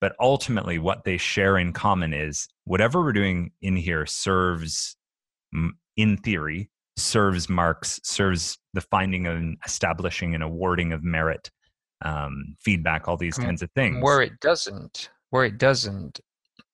But 0.00 0.16
ultimately, 0.18 0.78
what 0.78 1.04
they 1.04 1.18
share 1.18 1.58
in 1.58 1.74
common 1.74 2.14
is 2.14 2.48
whatever 2.64 3.02
we're 3.02 3.12
doing 3.12 3.50
in 3.60 3.76
here 3.76 4.06
serves, 4.06 4.96
in 5.96 6.16
theory, 6.16 6.70
serves 6.98 7.48
marks, 7.48 8.00
serves 8.02 8.58
the 8.74 8.80
finding 8.80 9.26
and 9.26 9.56
establishing 9.64 10.34
and 10.34 10.42
awarding 10.42 10.92
of 10.92 11.02
merit, 11.02 11.50
um, 12.04 12.54
feedback, 12.60 13.08
all 13.08 13.16
these 13.16 13.38
kinds 13.38 13.62
of 13.62 13.70
things. 13.72 14.02
Where 14.02 14.22
it 14.22 14.40
doesn't, 14.40 15.10
where 15.30 15.44
it 15.44 15.58
doesn't, 15.58 16.20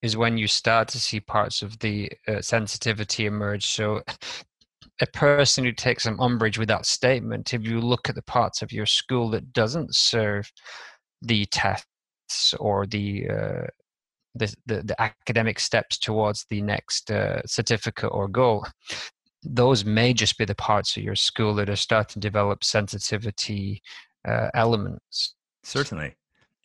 is 0.01 0.17
when 0.17 0.37
you 0.37 0.47
start 0.47 0.87
to 0.89 0.99
see 0.99 1.19
parts 1.19 1.61
of 1.61 1.77
the 1.79 2.11
uh, 2.27 2.41
sensitivity 2.41 3.25
emerge. 3.25 3.65
So, 3.65 4.01
a 5.01 5.07
person 5.07 5.65
who 5.65 5.73
takes 5.73 6.03
some 6.03 6.19
umbrage 6.21 6.57
with 6.57 6.69
that 6.69 6.85
statement, 6.85 7.53
if 7.53 7.63
you 7.63 7.81
look 7.81 8.07
at 8.07 8.15
the 8.15 8.21
parts 8.21 8.61
of 8.61 8.71
your 8.71 8.85
school 8.85 9.29
that 9.31 9.51
doesn't 9.51 9.93
serve 9.93 10.49
the 11.21 11.45
tests 11.47 12.53
or 12.59 12.85
the 12.85 13.29
uh, 13.29 13.67
the, 14.35 14.53
the, 14.65 14.83
the, 14.83 15.01
academic 15.01 15.59
steps 15.59 15.97
towards 15.97 16.45
the 16.49 16.61
next 16.61 17.09
uh, 17.09 17.41
certificate 17.45 18.09
or 18.11 18.27
goal, 18.27 18.65
those 19.45 19.85
may 19.85 20.13
just 20.13 20.37
be 20.37 20.45
the 20.45 20.55
parts 20.55 20.97
of 20.97 21.03
your 21.03 21.15
school 21.15 21.53
that 21.55 21.69
are 21.69 21.75
starting 21.75 22.13
to 22.13 22.19
develop 22.19 22.63
sensitivity 22.63 23.81
uh, 24.27 24.49
elements. 24.53 25.35
Certainly. 25.63 26.15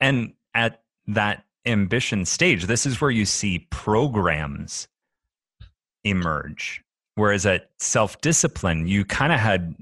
And 0.01 0.35
at 0.55 0.83
that 1.07 1.45
ambition 1.67 2.25
stage, 2.25 2.65
this 2.65 2.87
is 2.87 3.01
where 3.01 3.11
you 3.11 3.25
see 3.25 3.67
programs 3.71 4.89
emerge. 6.05 6.83
Whereas 7.15 7.45
at 7.47 7.71
self 7.79 8.21
discipline, 8.21 8.87
you 8.87 9.05
kind 9.05 9.33
of 9.33 9.41
had 9.41 9.75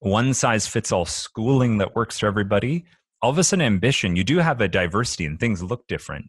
one 0.00 0.32
size 0.34 0.66
fits 0.66 0.92
all 0.92 1.04
schooling 1.04 1.78
that 1.78 1.96
works 1.96 2.20
for 2.20 2.26
everybody. 2.26 2.84
All 3.20 3.30
of 3.30 3.38
a 3.38 3.44
sudden, 3.44 3.64
ambition, 3.64 4.14
you 4.14 4.22
do 4.22 4.38
have 4.38 4.60
a 4.60 4.68
diversity 4.68 5.26
and 5.26 5.40
things 5.40 5.62
look 5.62 5.86
different, 5.88 6.26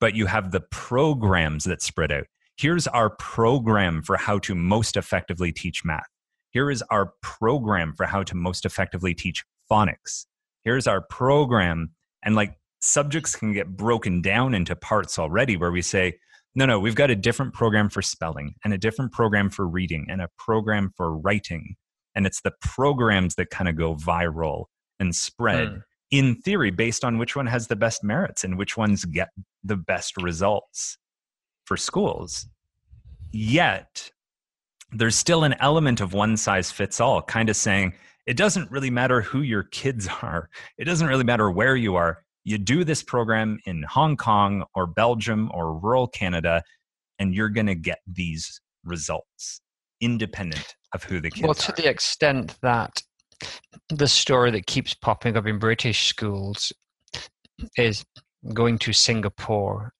but 0.00 0.16
you 0.16 0.26
have 0.26 0.50
the 0.50 0.60
programs 0.60 1.64
that 1.64 1.80
spread 1.80 2.10
out 2.10 2.26
here's 2.56 2.86
our 2.86 3.10
program 3.10 4.02
for 4.02 4.16
how 4.16 4.38
to 4.40 4.54
most 4.54 4.96
effectively 4.96 5.52
teach 5.52 5.84
math. 5.84 6.08
Here 6.50 6.70
is 6.70 6.82
our 6.90 7.12
program 7.20 7.94
for 7.96 8.06
how 8.06 8.22
to 8.22 8.34
most 8.36 8.64
effectively 8.64 9.14
teach 9.14 9.44
phonics. 9.70 10.26
Here's 10.62 10.86
our 10.86 11.00
program. 11.00 11.90
And 12.22 12.36
like 12.36 12.56
subjects 12.80 13.34
can 13.34 13.52
get 13.52 13.76
broken 13.76 14.22
down 14.22 14.54
into 14.54 14.76
parts 14.76 15.18
already 15.18 15.56
where 15.56 15.72
we 15.72 15.82
say, 15.82 16.18
no, 16.54 16.66
no, 16.66 16.78
we've 16.78 16.94
got 16.94 17.10
a 17.10 17.16
different 17.16 17.52
program 17.52 17.88
for 17.88 18.02
spelling 18.02 18.54
and 18.64 18.72
a 18.72 18.78
different 18.78 19.10
program 19.10 19.50
for 19.50 19.66
reading 19.66 20.06
and 20.08 20.22
a 20.22 20.28
program 20.38 20.92
for 20.96 21.16
writing. 21.18 21.74
And 22.14 22.26
it's 22.26 22.40
the 22.42 22.52
programs 22.60 23.34
that 23.34 23.50
kind 23.50 23.68
of 23.68 23.76
go 23.76 23.96
viral 23.96 24.66
and 25.00 25.14
spread 25.14 25.68
mm. 25.68 25.82
in 26.12 26.36
theory 26.36 26.70
based 26.70 27.04
on 27.04 27.18
which 27.18 27.34
one 27.34 27.46
has 27.46 27.66
the 27.66 27.74
best 27.74 28.04
merits 28.04 28.44
and 28.44 28.56
which 28.56 28.76
ones 28.76 29.04
get 29.04 29.30
the 29.64 29.76
best 29.76 30.16
results 30.22 30.96
for 31.64 31.76
schools. 31.76 32.46
Yet, 33.32 34.10
there's 34.92 35.16
still 35.16 35.44
an 35.44 35.54
element 35.60 36.00
of 36.00 36.12
one 36.12 36.36
size 36.36 36.70
fits 36.70 37.00
all, 37.00 37.22
kind 37.22 37.48
of 37.48 37.56
saying, 37.56 37.94
it 38.26 38.36
doesn't 38.36 38.70
really 38.70 38.90
matter 38.90 39.20
who 39.20 39.40
your 39.40 39.64
kids 39.64 40.08
are, 40.22 40.48
it 40.78 40.84
doesn't 40.84 41.08
really 41.08 41.24
matter 41.24 41.50
where 41.50 41.76
you 41.76 41.96
are. 41.96 42.22
You 42.46 42.58
do 42.58 42.84
this 42.84 43.02
program 43.02 43.58
in 43.64 43.82
Hong 43.84 44.18
Kong 44.18 44.64
or 44.74 44.86
Belgium 44.86 45.50
or 45.54 45.78
rural 45.78 46.06
Canada, 46.06 46.62
and 47.18 47.34
you're 47.34 47.48
going 47.48 47.66
to 47.66 47.74
get 47.74 48.00
these 48.06 48.60
results 48.84 49.62
independent 50.00 50.74
of 50.92 51.02
who 51.04 51.20
the 51.20 51.30
kids 51.30 51.42
well, 51.42 51.54
to 51.54 51.72
are. 51.72 51.76
the 51.76 51.88
extent 51.88 52.54
that 52.60 53.02
the 53.88 54.06
story 54.06 54.50
that 54.50 54.66
keeps 54.66 54.94
popping 54.94 55.36
up 55.36 55.46
in 55.46 55.58
British 55.58 56.06
schools 56.06 56.72
is 57.78 58.04
going 58.52 58.78
to 58.78 58.92
Singapore 58.92 59.92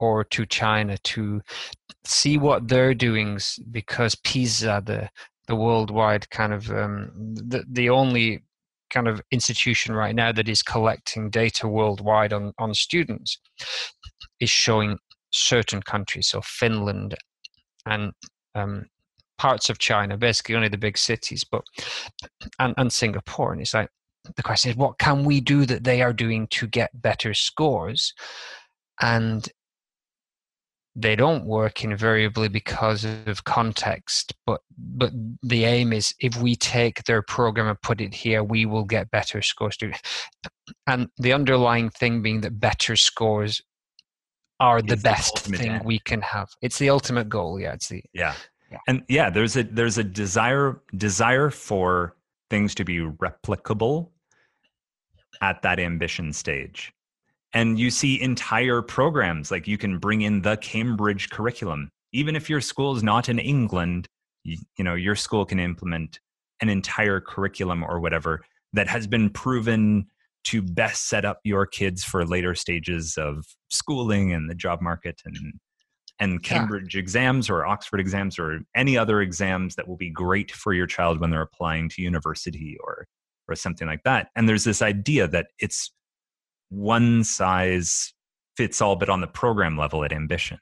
or 0.00 0.24
to 0.24 0.46
China 0.46 0.96
to 0.98 1.40
see 2.04 2.38
what 2.38 2.68
they're 2.68 2.94
doing 2.94 3.38
because 3.70 4.14
PISA, 4.16 4.82
the 4.84 5.08
the 5.46 5.56
worldwide 5.56 6.30
kind 6.30 6.52
of 6.52 6.70
um, 6.70 7.10
the 7.34 7.64
the 7.70 7.90
only 7.90 8.42
kind 8.90 9.06
of 9.06 9.20
institution 9.30 9.94
right 9.94 10.14
now 10.14 10.32
that 10.32 10.48
is 10.48 10.62
collecting 10.62 11.30
data 11.30 11.68
worldwide 11.68 12.32
on 12.32 12.52
on 12.58 12.74
students 12.74 13.38
is 14.40 14.50
showing 14.50 14.98
certain 15.32 15.82
countries, 15.82 16.28
so 16.28 16.40
Finland 16.40 17.14
and 17.86 18.12
um, 18.54 18.86
parts 19.38 19.70
of 19.70 19.78
China, 19.78 20.16
basically 20.16 20.54
only 20.54 20.68
the 20.68 20.76
big 20.76 20.98
cities, 20.98 21.44
but 21.44 21.62
and, 22.58 22.74
and 22.76 22.92
Singapore, 22.92 23.52
and 23.52 23.60
it's 23.60 23.74
like 23.74 23.88
the 24.36 24.42
question 24.42 24.70
is, 24.70 24.76
what 24.76 24.98
can 24.98 25.24
we 25.24 25.40
do 25.40 25.64
that 25.66 25.84
they 25.84 26.02
are 26.02 26.12
doing 26.12 26.46
to 26.48 26.66
get 26.66 26.90
better 27.00 27.32
scores? 27.34 28.12
And 29.00 29.48
they 30.96 31.14
don't 31.14 31.44
work 31.44 31.84
invariably 31.84 32.48
because 32.48 33.04
of 33.26 33.44
context 33.44 34.34
but 34.44 34.60
but 34.76 35.12
the 35.42 35.64
aim 35.64 35.92
is 35.92 36.12
if 36.18 36.36
we 36.42 36.56
take 36.56 37.04
their 37.04 37.22
program 37.22 37.68
and 37.68 37.80
put 37.80 38.00
it 38.00 38.12
here 38.12 38.42
we 38.42 38.66
will 38.66 38.84
get 38.84 39.10
better 39.10 39.40
scores 39.40 39.78
and 40.86 41.08
the 41.18 41.32
underlying 41.32 41.90
thing 41.90 42.22
being 42.22 42.40
that 42.40 42.58
better 42.58 42.96
scores 42.96 43.62
are 44.60 44.82
the 44.82 44.96
best 44.96 45.50
the 45.50 45.56
thing 45.56 45.70
end. 45.72 45.84
we 45.84 45.98
can 45.98 46.20
have. 46.20 46.50
It's 46.60 46.78
the 46.78 46.90
ultimate 46.90 47.28
goal. 47.28 47.58
Yeah 47.58 47.72
it's 47.72 47.88
the 47.88 48.04
yeah. 48.12 48.34
yeah. 48.70 48.78
And 48.86 49.02
yeah 49.08 49.30
there's 49.30 49.56
a 49.56 49.64
there's 49.64 49.98
a 49.98 50.04
desire 50.04 50.80
desire 50.96 51.50
for 51.50 52.14
things 52.50 52.74
to 52.76 52.84
be 52.84 52.98
replicable 52.98 54.10
at 55.40 55.62
that 55.62 55.80
ambition 55.80 56.32
stage 56.32 56.92
and 57.52 57.78
you 57.78 57.90
see 57.90 58.20
entire 58.20 58.82
programs 58.82 59.50
like 59.50 59.66
you 59.66 59.78
can 59.78 59.98
bring 59.98 60.22
in 60.22 60.42
the 60.42 60.56
cambridge 60.58 61.30
curriculum 61.30 61.90
even 62.12 62.36
if 62.36 62.48
your 62.48 62.60
school 62.60 62.96
is 62.96 63.02
not 63.02 63.28
in 63.28 63.38
england 63.38 64.06
you, 64.44 64.56
you, 64.78 64.84
know 64.84 64.94
your 64.94 65.14
school 65.14 65.44
can 65.44 65.58
implement 65.58 66.18
an 66.60 66.68
entire 66.68 67.20
curriculum 67.20 67.82
or 67.82 68.00
whatever 68.00 68.40
that 68.72 68.88
has 68.88 69.06
been 69.06 69.30
proven 69.30 70.06
to 70.44 70.62
best 70.62 71.08
set 71.08 71.24
up 71.24 71.40
your 71.44 71.66
kids 71.66 72.02
for 72.02 72.24
later 72.24 72.54
stages 72.54 73.18
of 73.18 73.44
schooling 73.70 74.32
and 74.32 74.48
the 74.48 74.54
job 74.54 74.80
market 74.80 75.20
and 75.24 75.36
and 76.18 76.42
cambridge 76.42 76.94
yeah. 76.94 77.00
exams 77.00 77.48
or 77.48 77.66
oxford 77.66 77.98
exams 77.98 78.38
or 78.38 78.60
any 78.74 78.96
other 78.96 79.22
exams 79.22 79.74
that 79.74 79.88
will 79.88 79.96
be 79.96 80.10
great 80.10 80.50
for 80.50 80.74
your 80.74 80.86
child 80.86 81.18
when 81.18 81.30
they're 81.30 81.42
applying 81.42 81.88
to 81.88 82.02
university 82.02 82.76
or 82.82 83.06
or 83.48 83.54
something 83.54 83.88
like 83.88 84.02
that 84.04 84.28
and 84.36 84.48
there's 84.48 84.64
this 84.64 84.82
idea 84.82 85.26
that 85.26 85.48
it's 85.58 85.92
one 86.70 87.22
size 87.24 88.14
fits 88.56 88.80
all, 88.80 88.96
but 88.96 89.08
on 89.10 89.20
the 89.20 89.26
program 89.26 89.76
level 89.76 90.04
at 90.04 90.12
ambition. 90.12 90.58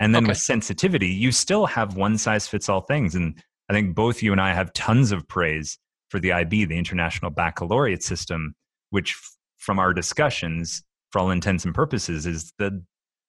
And 0.00 0.14
then 0.14 0.24
okay. 0.24 0.30
with 0.30 0.38
sensitivity, 0.38 1.08
you 1.08 1.32
still 1.32 1.66
have 1.66 1.96
one 1.96 2.18
size 2.18 2.46
fits 2.46 2.68
all 2.68 2.82
things. 2.82 3.14
And 3.14 3.40
I 3.68 3.72
think 3.72 3.94
both 3.94 4.22
you 4.22 4.32
and 4.32 4.40
I 4.40 4.52
have 4.52 4.72
tons 4.72 5.12
of 5.12 5.26
praise 5.28 5.78
for 6.08 6.20
the 6.20 6.32
IB, 6.32 6.64
the 6.66 6.78
International 6.78 7.30
Baccalaureate 7.30 8.02
System, 8.02 8.54
which 8.90 9.16
from 9.58 9.78
our 9.78 9.92
discussions, 9.92 10.82
for 11.10 11.18
all 11.18 11.30
intents 11.30 11.64
and 11.64 11.74
purposes, 11.74 12.26
is 12.26 12.52
the 12.58 12.82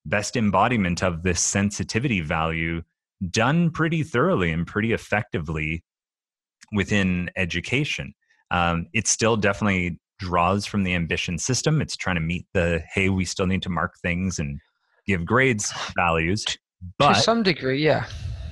best 0.06 0.36
embodiment 0.36 1.04
of 1.04 1.24
this 1.24 1.42
sensitivity 1.42 2.22
value 2.22 2.82
done 3.30 3.70
pretty 3.70 4.04
thoroughly 4.04 4.52
and 4.52 4.66
pretty 4.66 4.94
effectively 4.94 5.84
within 6.72 7.30
education. 7.36 8.14
Um, 8.52 8.88
it's 8.94 9.10
still 9.10 9.36
definitely 9.36 10.00
draws 10.20 10.66
from 10.66 10.84
the 10.84 10.94
ambition 10.94 11.38
system. 11.38 11.82
It's 11.82 11.98
trying 11.98 12.18
to 12.18 12.22
meet 12.22 12.46
the 12.54 12.84
hey, 12.94 13.10
we 13.10 13.26
still 13.26 13.48
need 13.48 13.64
to 13.64 13.70
mark 13.70 13.98
things 14.02 14.38
and 14.38 14.60
give 15.08 15.26
grades 15.26 15.74
values. 15.96 16.46
But 16.98 17.16
to 17.16 17.22
some 17.22 17.44
degree, 17.44 17.84
yeah. 17.84 18.06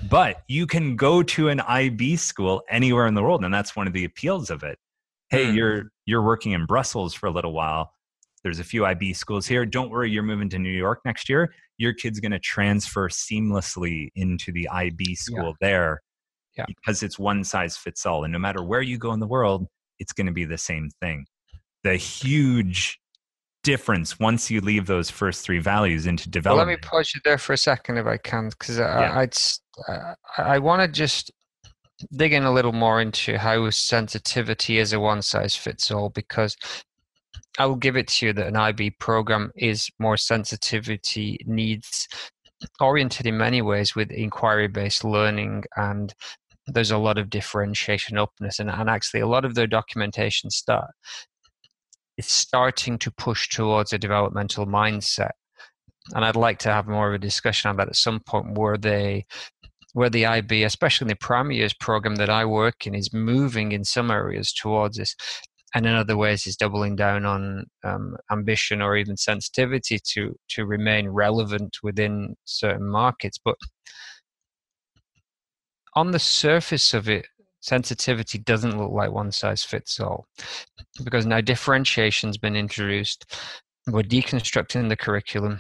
But 0.10 0.44
you 0.48 0.66
can 0.68 0.96
go 0.96 1.22
to 1.24 1.50
an 1.50 1.60
IB 1.62 2.16
school 2.16 2.64
anywhere 2.70 3.08
in 3.08 3.14
the 3.14 3.24
world, 3.24 3.44
and 3.44 3.54
that's 3.54 3.76
one 3.76 3.88
of 3.88 3.94
the 3.94 4.06
appeals 4.06 4.50
of 4.50 4.64
it. 4.64 4.78
Hey, 5.30 5.46
mm. 5.46 5.56
you're 5.56 5.92
you're 6.06 6.24
working 6.24 6.54
in 6.54 6.66
Brussels 6.66 7.14
for 7.14 7.28
a 7.28 7.32
little 7.32 7.54
while. 7.54 7.92
There's 8.44 8.60
a 8.60 8.64
few 8.64 8.86
IB 8.86 9.14
schools 9.14 9.46
here. 9.46 9.66
Don't 9.66 9.90
worry, 9.90 10.10
you're 10.10 10.24
moving 10.24 10.50
to 10.50 10.60
New 10.60 10.70
York 10.70 11.02
next 11.04 11.28
year. 11.28 11.54
Your 11.78 11.94
kid's 11.94 12.20
going 12.20 12.32
to 12.32 12.40
transfer 12.40 13.10
seamlessly 13.10 14.10
into 14.16 14.52
the 14.52 14.70
IB 14.70 15.16
school 15.16 15.54
yeah. 15.60 15.68
there 15.68 16.02
yeah. 16.58 16.66
because 16.68 17.04
it's 17.04 17.20
one 17.20 17.44
size 17.44 17.76
fits 17.76 18.06
all. 18.06 18.24
And 18.24 18.32
no 18.32 18.40
matter 18.40 18.64
where 18.64 18.82
you 18.82 18.98
go 18.98 19.12
in 19.12 19.20
the 19.20 19.28
world, 19.28 19.68
it's 20.00 20.14
going 20.14 20.28
to 20.28 20.34
be 20.34 20.46
the 20.46 20.58
same 20.58 20.90
thing 21.02 21.26
the 21.84 21.96
huge 21.96 23.00
difference 23.64 24.20
once 24.20 24.50
you 24.50 24.62
leave 24.62 24.86
those 24.86 25.10
first 25.10 25.44
three 25.44 25.60
values 25.60 26.06
into 26.06 26.30
development. 26.30 26.68
Well, 26.68 26.76
let 26.76 26.82
me 26.82 26.88
pause 26.88 27.12
you 27.14 27.22
there 27.24 27.38
for 27.38 27.54
a 27.54 27.58
second 27.58 27.98
if 27.98 28.06
I 28.06 28.18
can, 28.18 28.50
because 28.50 28.78
yeah. 28.78 28.86
I, 28.86 29.22
I'd, 29.22 29.38
uh, 29.88 30.14
I 30.38 30.60
want 30.60 30.82
to 30.82 30.88
just 30.88 31.32
dig 32.16 32.34
in 32.34 32.44
a 32.44 32.54
little 32.54 32.72
more 32.72 33.02
into 33.02 33.38
how 33.38 33.70
sensitivity 33.70 34.78
is 34.78 34.94
a 34.94 35.00
one 35.00 35.22
size 35.22 35.56
fits 35.56 35.92
all, 35.92 36.10
because 36.10 36.56
I 37.60 37.66
will 37.66 37.76
give 37.76 37.98
it 37.98 38.08
to 38.08 38.28
you 38.28 38.34
that 38.34 38.48
an 38.48 38.56
IB 38.56 38.92
program 39.00 39.52
is 39.56 39.90
more 40.00 40.18
sensitivity 40.18 41.40
needs 41.46 42.08
oriented 42.80 43.26
in 43.26 43.38
many 43.38 43.62
ways 43.62 43.96
with 43.96 44.12
inquiry 44.12 44.68
based 44.68 45.04
learning 45.04 45.64
and 45.76 46.14
there's 46.68 46.92
a 46.92 46.98
lot 46.98 47.18
of 47.18 47.30
differentiation 47.30 48.18
openness 48.18 48.60
and, 48.60 48.70
and 48.70 48.90
actually 48.90 49.20
a 49.20 49.28
lot 49.28 49.46
of 49.46 49.56
their 49.56 49.68
documentation 49.68 50.50
start 50.50 50.90
is 52.18 52.26
starting 52.26 52.98
to 53.00 53.12
push 53.12 53.50
towards 53.50 53.94
a 53.94 53.98
developmental 53.98 54.66
mindset. 54.66 55.32
And 56.16 56.24
I'd 56.24 56.36
like 56.36 56.60
to 56.60 56.72
have 56.72 56.88
more 56.88 57.10
of 57.10 57.16
a 57.16 57.20
discussion 57.20 57.70
on 57.70 57.78
that 57.78 57.90
at 57.90 57.96
some 57.96 58.20
point 58.22 58.58
where 58.58 58.78
they 58.78 59.26
where 59.94 60.10
the 60.10 60.28
IB, 60.28 60.64
especially 60.64 61.06
in 61.06 61.10
the 61.10 61.16
primary 61.16 61.58
years 61.58 61.74
program 61.74 62.18
that 62.18 62.30
I 62.30 62.46
work 62.46 62.86
in, 62.86 62.94
is 62.94 63.14
moving 63.14 63.72
in 63.72 63.84
some 63.84 64.12
areas 64.12 64.54
towards 64.54 64.98
this, 64.98 65.16
and 65.74 65.86
in 65.86 65.94
other 65.94 66.16
ways 66.16 66.46
is 66.46 66.56
doubling 66.56 66.96
down 66.96 67.26
on 67.26 67.66
um, 67.84 68.16
ambition 68.32 68.82
or 68.82 68.96
even 68.96 69.18
sensitivity 69.18 70.00
to 70.14 70.36
to 70.50 70.66
remain 70.66 71.10
relevant 71.10 71.78
within 71.84 72.36
certain 72.46 72.88
markets. 72.88 73.40
But 73.44 73.56
on 75.96 76.12
the 76.12 76.20
surface 76.20 76.94
of 76.94 77.10
it, 77.10 77.26
sensitivity 77.68 78.38
doesn't 78.38 78.78
look 78.78 78.92
like 78.92 79.12
one 79.12 79.32
size 79.32 79.62
fits 79.62 80.00
all 80.00 80.26
because 81.04 81.26
now 81.26 81.42
differentiation's 81.42 82.38
been 82.38 82.56
introduced 82.56 83.26
we're 83.90 84.04
deconstructing 84.04 84.90
the 84.90 84.96
curriculum. 84.96 85.60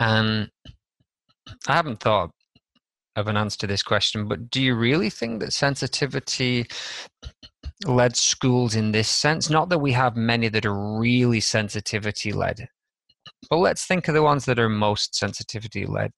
And 0.00 0.50
i 1.68 1.74
haven't 1.74 2.00
thought 2.00 2.30
of 3.14 3.28
an 3.28 3.36
answer 3.36 3.58
to 3.58 3.66
this 3.66 3.82
question 3.82 4.26
but 4.26 4.50
do 4.50 4.62
you 4.62 4.74
really 4.74 5.10
think 5.10 5.40
that 5.40 5.52
sensitivity 5.52 6.66
led 7.86 8.16
schools 8.16 8.74
in 8.74 8.92
this 8.92 9.08
sense? 9.08 9.50
Not 9.50 9.68
that 9.68 9.78
we 9.78 9.92
have 9.92 10.16
many 10.16 10.48
that 10.48 10.66
are 10.66 10.98
really 10.98 11.40
sensitivity 11.40 12.32
led 12.32 12.68
but 13.50 13.58
let's 13.58 13.84
think 13.86 14.08
of 14.08 14.14
the 14.14 14.22
ones 14.22 14.46
that 14.46 14.58
are 14.58 14.68
most 14.68 15.14
sensitivity 15.14 15.84
led 15.84 16.10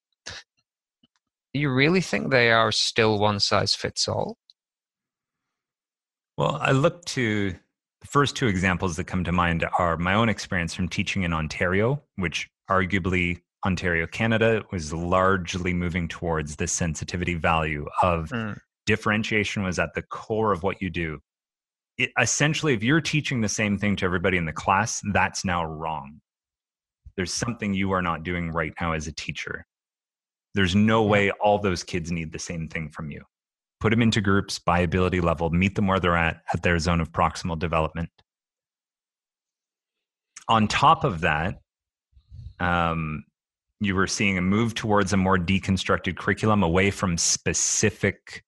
you 1.53 1.73
really 1.73 2.01
think 2.01 2.31
they 2.31 2.51
are 2.51 2.73
still 2.73 3.19
one 3.19 3.41
size 3.41 3.75
fits 3.75 4.09
all? 4.09 4.37
Well, 6.37 6.59
I 6.61 6.73
look 6.73 7.05
to 7.07 7.51
the 8.01 8.07
first 8.07 8.37
two 8.37 8.47
examples 8.47 8.97
that 8.97 9.05
come 9.05 9.25
to 9.25 9.33
mind 9.33 9.67
are 9.79 9.97
my 9.97 10.15
own 10.15 10.29
experience 10.29 10.75
from 10.75 10.89
teaching 10.89 11.25
in 11.25 11.33
Ontario, 11.33 12.03
which 12.17 12.49
arguably 12.71 13.41
Ontario, 13.67 14.07
Canada 14.07 14.63
was 14.71 14.93
largely 14.93 15.75
moving 15.75 16.07
towards 16.07 16.57
this 16.57 16.73
sensitivity 16.73 17.35
value 17.35 17.87
of 18.03 18.29
mm. 18.29 18.57
differentiation 18.87 19.65
was 19.65 19.79
at 19.79 19.95
the 19.95 20.03
core 20.03 20.53
of 20.53 20.63
what 20.63 20.81
you 20.81 20.91
do. 20.91 21.19
It, 21.97 22.11
essentially, 22.21 22.75
if 22.75 22.85
you're 22.85 23.01
teaching 23.01 23.41
the 23.41 23.49
same 23.49 23.77
thing 23.77 23.97
to 23.97 24.05
everybody 24.05 24.37
in 24.37 24.45
the 24.45 24.53
class, 24.53 25.01
that's 25.13 25.45
now 25.45 25.65
wrong. 25.65 26.21
There's 27.17 27.33
something 27.33 27.75
you 27.75 27.91
are 27.91 28.03
not 28.03 28.23
doing 28.23 28.53
right 28.53 28.73
now 28.81 28.93
as 28.93 29.09
a 29.09 29.13
teacher. 29.13 29.67
There's 30.59 30.75
no 30.75 31.05
way 31.05 31.31
all 31.31 31.61
those 31.61 31.85
kids 31.85 32.11
need 32.11 32.33
the 32.33 32.39
same 32.41 32.67
thing 32.67 32.89
from 32.89 33.13
you. 33.13 33.23
Put 33.79 33.91
them 33.91 34.03
into 34.03 34.21
groups 34.21 34.59
by 34.59 34.81
ability 34.81 35.21
level, 35.21 35.51
meet 35.51 35.77
them 35.77 35.87
where 35.87 36.01
they're 36.01 36.17
at, 36.17 36.43
at 36.53 36.65
their 36.65 36.77
zone 36.81 37.01
of 37.01 37.13
proximal 37.13 37.57
development. 37.57 38.11
On 40.49 40.67
top 40.67 41.05
of 41.05 41.21
that, 41.21 41.61
um, 42.59 43.23
you 43.79 43.95
were 43.95 44.09
seeing 44.09 44.37
a 44.37 44.43
move 44.43 44.75
towards 44.75 45.13
a 45.13 45.17
more 45.17 45.39
deconstructed 45.39 46.17
curriculum 46.17 46.65
away 46.65 46.91
from 46.91 47.17
specific 47.17 48.43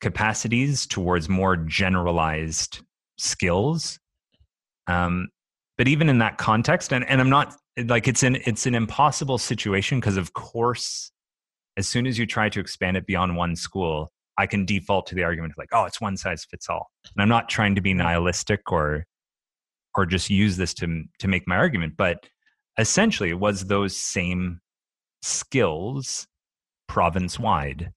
capacities 0.00 0.86
towards 0.86 1.28
more 1.28 1.56
generalized 1.56 2.82
skills. 3.18 3.98
Um, 4.86 5.26
but 5.76 5.88
even 5.88 6.08
in 6.08 6.18
that 6.18 6.38
context, 6.38 6.92
and, 6.92 7.04
and 7.08 7.20
I'm 7.20 7.30
not 7.30 7.56
like 7.76 8.06
it's 8.06 8.22
an 8.22 8.36
it's 8.46 8.64
an 8.64 8.76
impossible 8.76 9.38
situation 9.38 9.98
because 9.98 10.16
of 10.16 10.34
course 10.34 11.10
as 11.76 11.86
soon 11.86 12.06
as 12.06 12.18
you 12.18 12.26
try 12.26 12.48
to 12.48 12.60
expand 12.60 12.96
it 12.96 13.06
beyond 13.06 13.36
one 13.36 13.56
school, 13.56 14.10
I 14.38 14.46
can 14.46 14.64
default 14.64 15.06
to 15.08 15.14
the 15.14 15.24
argument 15.24 15.52
of 15.52 15.58
like, 15.58 15.68
oh, 15.72 15.84
it's 15.84 16.00
one 16.00 16.16
size 16.16 16.44
fits 16.44 16.68
all. 16.68 16.90
And 17.14 17.22
I'm 17.22 17.28
not 17.28 17.48
trying 17.48 17.74
to 17.74 17.80
be 17.80 17.90
mm-hmm. 17.90 17.98
nihilistic 17.98 18.72
or 18.72 19.04
or 19.94 20.04
just 20.04 20.28
use 20.28 20.56
this 20.56 20.74
to 20.74 21.04
to 21.18 21.28
make 21.28 21.48
my 21.48 21.56
argument, 21.56 21.96
but 21.96 22.28
essentially 22.78 23.30
it 23.30 23.38
was 23.38 23.66
those 23.66 23.96
same 23.96 24.60
skills 25.22 26.26
province 26.86 27.38
wide 27.38 27.92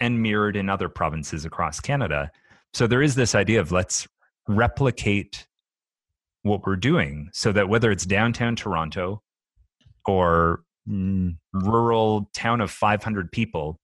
and 0.00 0.22
mirrored 0.22 0.56
in 0.56 0.68
other 0.68 0.88
provinces 0.88 1.44
across 1.44 1.78
Canada. 1.78 2.30
So 2.72 2.86
there 2.86 3.02
is 3.02 3.14
this 3.14 3.34
idea 3.34 3.60
of 3.60 3.70
let's 3.70 4.08
replicate 4.48 5.46
what 6.42 6.66
we're 6.66 6.76
doing 6.76 7.28
so 7.32 7.52
that 7.52 7.68
whether 7.68 7.90
it's 7.90 8.04
downtown 8.04 8.56
Toronto 8.56 9.22
or 10.06 10.62
Mm, 10.88 11.36
rural 11.52 12.28
town 12.34 12.60
of 12.60 12.70
500 12.70 13.30
people 13.30 13.78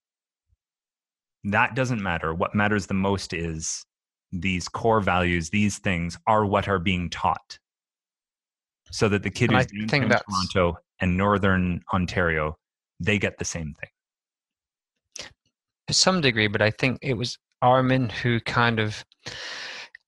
that 1.44 1.74
doesn't 1.74 2.02
matter 2.02 2.34
what 2.34 2.54
matters 2.54 2.86
the 2.86 2.94
most 2.94 3.32
is 3.32 3.84
these 4.32 4.68
core 4.68 5.00
values, 5.00 5.50
these 5.50 5.78
things 5.78 6.18
are 6.26 6.44
what 6.44 6.68
are 6.68 6.78
being 6.78 7.08
taught. 7.08 7.58
So 8.90 9.08
that 9.08 9.22
the 9.22 9.30
kid 9.30 9.52
And 9.52 9.68
who's 9.70 9.92
in 9.92 10.08
Toronto 10.08 10.78
and 11.00 11.16
Northern 11.16 11.82
Ontario, 11.92 12.56
they 13.00 13.18
get 13.18 13.38
the 13.38 13.44
same 13.44 13.74
thing. 13.80 13.90
to 15.86 15.94
some 15.94 16.20
degree, 16.20 16.48
but 16.48 16.60
I 16.60 16.70
think 16.70 16.98
it 17.00 17.14
was 17.14 17.38
Armin 17.62 18.10
who 18.10 18.40
kind 18.40 18.78
of, 18.78 19.04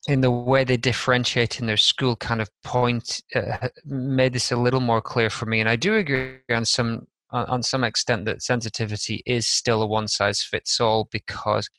in 0.07 0.21
the 0.21 0.31
way 0.31 0.63
they 0.63 0.77
differentiate 0.77 1.59
in 1.59 1.67
their 1.67 1.77
school, 1.77 2.15
kind 2.15 2.41
of 2.41 2.49
point 2.63 3.21
uh, 3.35 3.69
made 3.85 4.33
this 4.33 4.51
a 4.51 4.55
little 4.55 4.79
more 4.79 5.01
clear 5.01 5.29
for 5.29 5.45
me. 5.45 5.59
And 5.59 5.69
I 5.69 5.75
do 5.75 5.95
agree 5.95 6.37
on 6.49 6.65
some 6.65 7.07
on, 7.31 7.63
some 7.63 7.85
extent 7.85 8.25
that 8.25 8.41
sensitivity 8.41 9.23
is 9.25 9.47
still 9.47 9.81
a 9.81 9.87
one 9.87 10.07
size 10.07 10.43
fits 10.43 10.81
all 10.81 11.07
because 11.11 11.69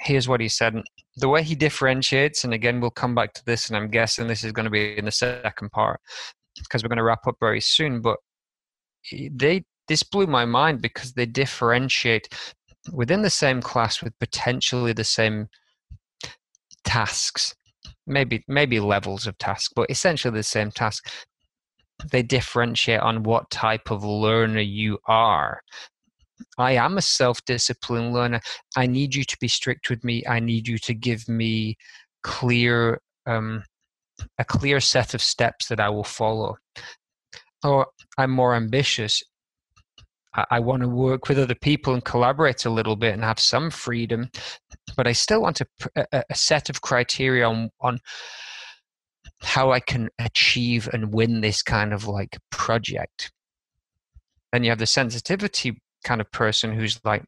here's 0.00 0.28
what 0.28 0.40
he 0.40 0.48
said. 0.48 0.80
The 1.16 1.28
way 1.28 1.42
he 1.42 1.56
differentiates, 1.56 2.44
and 2.44 2.54
again, 2.54 2.80
we'll 2.80 2.90
come 2.90 3.14
back 3.14 3.32
to 3.34 3.44
this, 3.44 3.68
and 3.68 3.76
I'm 3.76 3.90
guessing 3.90 4.28
this 4.28 4.44
is 4.44 4.52
going 4.52 4.64
to 4.64 4.70
be 4.70 4.96
in 4.96 5.06
the 5.06 5.10
second 5.10 5.70
part 5.72 6.00
because 6.56 6.82
we're 6.82 6.88
going 6.88 6.98
to 6.98 7.02
wrap 7.02 7.26
up 7.26 7.36
very 7.40 7.60
soon. 7.60 8.00
But 8.00 8.18
they 9.32 9.64
this 9.88 10.02
blew 10.04 10.26
my 10.26 10.44
mind 10.44 10.80
because 10.80 11.14
they 11.14 11.26
differentiate 11.26 12.28
within 12.92 13.22
the 13.22 13.30
same 13.30 13.60
class 13.60 14.02
with 14.02 14.16
potentially 14.20 14.92
the 14.92 15.04
same 15.04 15.48
tasks. 16.90 17.54
Maybe 18.06 18.42
maybe 18.48 18.80
levels 18.80 19.26
of 19.28 19.38
task 19.38 19.70
but 19.76 19.90
essentially 19.90 20.34
the 20.34 20.42
same 20.42 20.70
task. 20.72 21.08
They 22.10 22.22
differentiate 22.22 23.00
on 23.00 23.22
what 23.22 23.50
type 23.50 23.90
of 23.90 24.02
learner 24.04 24.60
you 24.60 24.98
are. 25.06 25.60
I 26.58 26.72
am 26.72 26.98
a 26.98 27.02
self-disciplined 27.02 28.12
learner. 28.12 28.40
I 28.76 28.86
need 28.86 29.14
you 29.14 29.24
to 29.24 29.36
be 29.40 29.48
strict 29.48 29.90
with 29.90 30.02
me. 30.02 30.24
I 30.26 30.40
need 30.40 30.66
you 30.66 30.78
to 30.78 30.94
give 30.94 31.28
me 31.28 31.76
clear 32.22 33.00
um, 33.26 33.62
a 34.38 34.44
clear 34.44 34.80
set 34.80 35.14
of 35.14 35.22
steps 35.22 35.68
that 35.68 35.80
i 35.80 35.88
will 35.88 36.10
follow. 36.20 36.56
Or 37.62 37.86
i'm 38.18 38.30
more 38.30 38.54
ambitious. 38.54 39.22
I, 40.34 40.44
I 40.56 40.60
want 40.60 40.82
to 40.82 40.88
work 40.88 41.28
with 41.28 41.38
other 41.38 41.54
people 41.54 41.94
and 41.94 42.04
collaborate 42.04 42.64
a 42.64 42.70
little 42.70 42.96
bit 42.96 43.14
and 43.14 43.24
have 43.24 43.38
some 43.38 43.70
freedom, 43.70 44.30
but 44.96 45.06
I 45.06 45.12
still 45.12 45.42
want 45.42 45.60
a, 45.60 45.66
a, 45.96 46.24
a 46.30 46.34
set 46.34 46.68
of 46.70 46.80
criteria 46.80 47.46
on, 47.46 47.70
on 47.80 47.98
how 49.42 49.72
I 49.72 49.80
can 49.80 50.10
achieve 50.18 50.88
and 50.92 51.14
win 51.14 51.40
this 51.40 51.62
kind 51.62 51.92
of 51.92 52.06
like 52.06 52.38
project. 52.50 53.32
Then 54.52 54.64
you 54.64 54.70
have 54.70 54.78
the 54.78 54.86
sensitivity 54.86 55.80
kind 56.04 56.20
of 56.20 56.30
person 56.32 56.72
who's 56.72 57.00
like, 57.04 57.24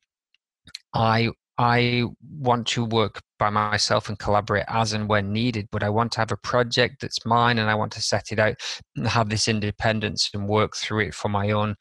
I 0.95 1.31
I 1.59 2.05
want 2.39 2.67
to 2.69 2.85
work 2.85 3.21
by 3.39 3.51
myself 3.51 4.09
and 4.09 4.19
collaborate 4.19 4.65
as 4.69 4.95
and 4.95 5.09
when 5.09 5.33
needed, 5.33 5.69
but 5.71 5.83
I 5.83 5.91
want 5.91 6.13
to 6.13 6.21
have 6.21 6.33
a 6.33 6.37
project 6.37 6.97
that's 7.01 7.25
mine 7.27 7.59
and 7.59 7.71
I 7.71 7.75
want 7.75 7.93
to 7.93 8.03
set 8.03 8.33
it 8.33 8.39
out 8.39 8.57
and 8.97 9.07
have 9.07 9.29
this 9.29 9.49
independence 9.49 10.31
and 10.33 10.49
work 10.49 10.77
through 10.77 11.01
it 11.01 11.15
for 11.15 11.29
my 11.29 11.51
own 11.51 11.77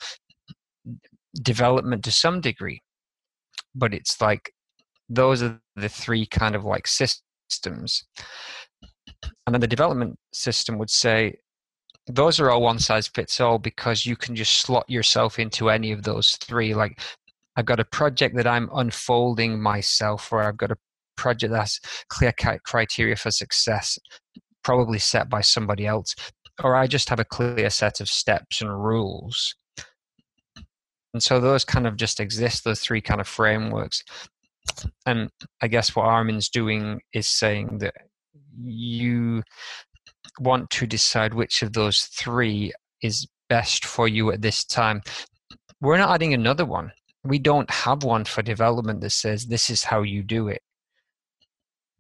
development 1.42 2.04
to 2.04 2.12
some 2.12 2.42
degree. 2.42 2.82
But 3.74 3.94
it's 3.94 4.20
like 4.20 4.52
those 5.10 5.42
are 5.42 5.60
the 5.82 5.90
three 5.90 6.26
kind 6.26 6.56
of 6.56 6.64
like 6.64 6.88
systems. 6.88 8.04
And 9.46 9.54
then 9.54 9.62
the 9.62 9.68
development 9.68 10.18
system 10.34 10.78
would 10.78 10.90
say 10.90 11.36
those 12.08 12.40
are 12.40 12.50
all 12.50 12.62
one 12.62 12.80
size 12.80 13.08
fits 13.08 13.40
all 13.40 13.60
because 13.60 14.06
you 14.06 14.16
can 14.16 14.36
just 14.36 14.54
slot 14.62 14.90
yourself 14.90 15.40
into 15.40 15.70
any 15.70 15.92
of 15.92 16.04
those 16.04 16.38
three. 16.42 16.74
Like 16.74 17.00
I've 17.56 17.66
got 17.66 17.80
a 17.80 17.86
project 17.86 18.36
that 18.38 18.48
I'm 18.48 18.70
unfolding 18.74 19.62
myself, 19.62 20.32
or 20.32 20.42
I've 20.42 20.58
got 20.58 20.72
a 20.72 20.78
project 21.18 21.52
that's 21.52 21.80
clear 22.10 22.34
criteria 22.66 23.16
for 23.16 23.32
success, 23.32 24.00
probably 24.64 25.00
set 25.00 25.30
by 25.30 25.42
somebody 25.42 25.86
else, 25.86 26.16
or 26.64 26.76
I 26.76 26.88
just 26.88 27.10
have 27.10 27.20
a 27.20 27.26
clear 27.26 27.70
set 27.70 28.00
of 28.00 28.10
steps 28.10 28.62
and 28.62 28.84
rules. 28.84 29.56
And 31.14 31.22
so 31.22 31.40
those 31.40 31.66
kind 31.66 31.86
of 31.86 31.98
just 31.98 32.20
exist, 32.20 32.64
those 32.64 32.80
three 32.80 33.02
kind 33.02 33.20
of 33.20 33.28
frameworks. 33.28 34.04
And 35.06 35.30
I 35.62 35.68
guess 35.68 35.96
what 35.96 36.06
Armin's 36.06 36.50
doing 36.50 37.02
is 37.14 37.28
saying 37.28 37.80
that 37.80 37.96
you 38.64 39.44
want 40.40 40.70
to 40.72 40.88
decide 40.88 41.34
which 41.34 41.62
of 41.62 41.74
those 41.74 42.04
three 42.04 42.74
is 43.02 43.28
best 43.50 43.86
for 43.86 44.08
you 44.08 44.32
at 44.32 44.42
this 44.42 44.64
time. 44.64 45.02
We're 45.82 45.98
not 45.98 46.14
adding 46.14 46.34
another 46.34 46.66
one. 46.66 46.92
We 47.24 47.40
don't 47.40 47.70
have 47.70 48.04
one 48.04 48.26
for 48.26 48.42
development 48.42 49.02
that 49.02 49.12
says 49.12 49.46
this 49.46 49.70
is 49.70 49.84
how 49.84 50.02
you 50.02 50.24
do 50.24 50.48
it. 50.48 50.62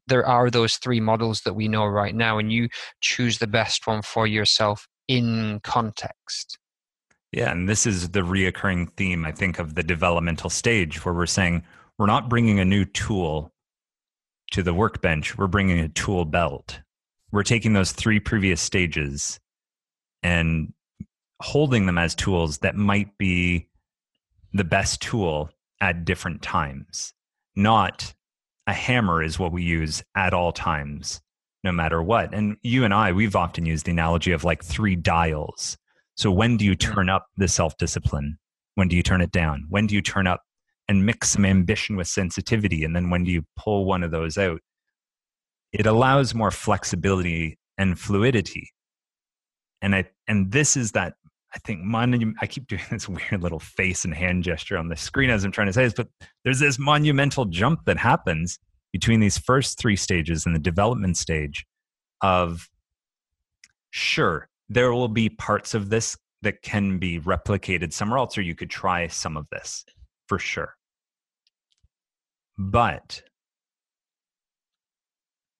There 0.07 0.25
are 0.25 0.49
those 0.49 0.77
three 0.77 0.99
models 0.99 1.41
that 1.41 1.53
we 1.53 1.67
know 1.67 1.85
right 1.85 2.15
now, 2.15 2.38
and 2.38 2.51
you 2.51 2.69
choose 3.01 3.38
the 3.38 3.47
best 3.47 3.85
one 3.88 4.01
for 4.01 4.25
yourself 4.27 4.88
in 5.07 5.59
context. 5.63 6.57
Yeah, 7.31 7.51
and 7.51 7.69
this 7.69 7.85
is 7.85 8.09
the 8.09 8.21
reoccurring 8.21 8.91
theme, 8.97 9.25
I 9.25 9.31
think, 9.31 9.57
of 9.57 9.75
the 9.75 9.83
developmental 9.83 10.49
stage 10.49 11.05
where 11.05 11.13
we're 11.13 11.27
saying 11.27 11.63
we're 12.01 12.07
not 12.07 12.29
bringing 12.29 12.59
a 12.59 12.65
new 12.65 12.83
tool 12.83 13.53
to 14.49 14.63
the 14.63 14.73
workbench, 14.73 15.37
we're 15.37 15.45
bringing 15.45 15.79
a 15.79 15.87
tool 15.87 16.25
belt. 16.25 16.79
We're 17.31 17.43
taking 17.43 17.73
those 17.73 17.91
three 17.91 18.19
previous 18.19 18.59
stages 18.59 19.39
and 20.23 20.73
holding 21.39 21.85
them 21.85 21.99
as 21.99 22.15
tools 22.15 22.57
that 22.57 22.75
might 22.75 23.15
be 23.19 23.67
the 24.51 24.63
best 24.63 24.99
tool 25.03 25.51
at 25.79 26.03
different 26.03 26.41
times. 26.41 27.13
Not 27.55 28.15
a 28.65 28.73
hammer 28.73 29.21
is 29.21 29.37
what 29.37 29.51
we 29.51 29.61
use 29.61 30.01
at 30.15 30.33
all 30.33 30.51
times, 30.51 31.21
no 31.63 31.71
matter 31.71 32.01
what. 32.01 32.33
And 32.33 32.57
you 32.63 32.83
and 32.83 32.95
I, 32.95 33.11
we've 33.11 33.35
often 33.35 33.67
used 33.67 33.85
the 33.85 33.91
analogy 33.91 34.31
of 34.31 34.43
like 34.43 34.63
three 34.63 34.95
dials 34.95 35.77
so 36.15 36.31
when 36.31 36.57
do 36.57 36.65
you 36.65 36.75
turn 36.75 37.09
up 37.09 37.27
the 37.37 37.47
self 37.47 37.77
discipline? 37.77 38.37
When 38.75 38.87
do 38.87 38.95
you 38.95 39.03
turn 39.03 39.21
it 39.21 39.31
down? 39.31 39.65
When 39.69 39.87
do 39.87 39.95
you 39.95 40.01
turn 40.01 40.27
up 40.27 40.41
and 40.91 41.05
mix 41.05 41.30
some 41.30 41.45
ambition 41.45 41.95
with 41.95 42.07
sensitivity? 42.07 42.84
And 42.84 42.95
then 42.95 43.09
when 43.09 43.26
you 43.26 43.43
pull 43.55 43.85
one 43.85 44.03
of 44.03 44.11
those 44.11 44.38
out? 44.38 44.59
It 45.72 45.85
allows 45.85 46.35
more 46.35 46.51
flexibility 46.51 47.57
and 47.77 47.97
fluidity. 47.97 48.69
And 49.81 49.95
I 49.95 50.05
and 50.27 50.51
this 50.51 50.77
is 50.77 50.91
that 50.91 51.13
I 51.55 51.59
think 51.59 51.81
monu- 51.81 52.34
I 52.41 52.45
keep 52.45 52.68
doing 52.68 52.84
this 52.91 53.09
weird 53.09 53.41
little 53.41 53.59
face 53.59 54.05
and 54.05 54.13
hand 54.13 54.43
gesture 54.43 54.77
on 54.77 54.89
the 54.89 54.95
screen 54.95 55.30
as 55.30 55.43
I'm 55.43 55.51
trying 55.51 55.68
to 55.68 55.73
say 55.73 55.85
this, 55.85 55.93
but 55.93 56.09
there's 56.43 56.59
this 56.59 56.77
monumental 56.77 57.45
jump 57.45 57.85
that 57.85 57.97
happens 57.97 58.59
between 58.91 59.22
these 59.22 59.38
first 59.38 59.80
three 59.80 59.95
stages 59.95 60.45
and 60.45 60.53
the 60.53 60.59
development 60.59 61.18
stage 61.18 61.65
of 62.19 62.69
sure 63.89 64.49
there 64.69 64.93
will 64.93 65.07
be 65.07 65.30
parts 65.30 65.73
of 65.73 65.89
this 65.89 66.18
that 66.41 66.61
can 66.61 66.97
be 66.97 67.19
replicated 67.19 67.93
somewhere 67.93 68.18
else, 68.18 68.38
or 68.38 68.41
you 68.41 68.55
could 68.55 68.69
try 68.69 69.07
some 69.07 69.38
of 69.38 69.47
this 69.51 69.85
for 70.27 70.39
sure. 70.39 70.76
But 72.69 73.23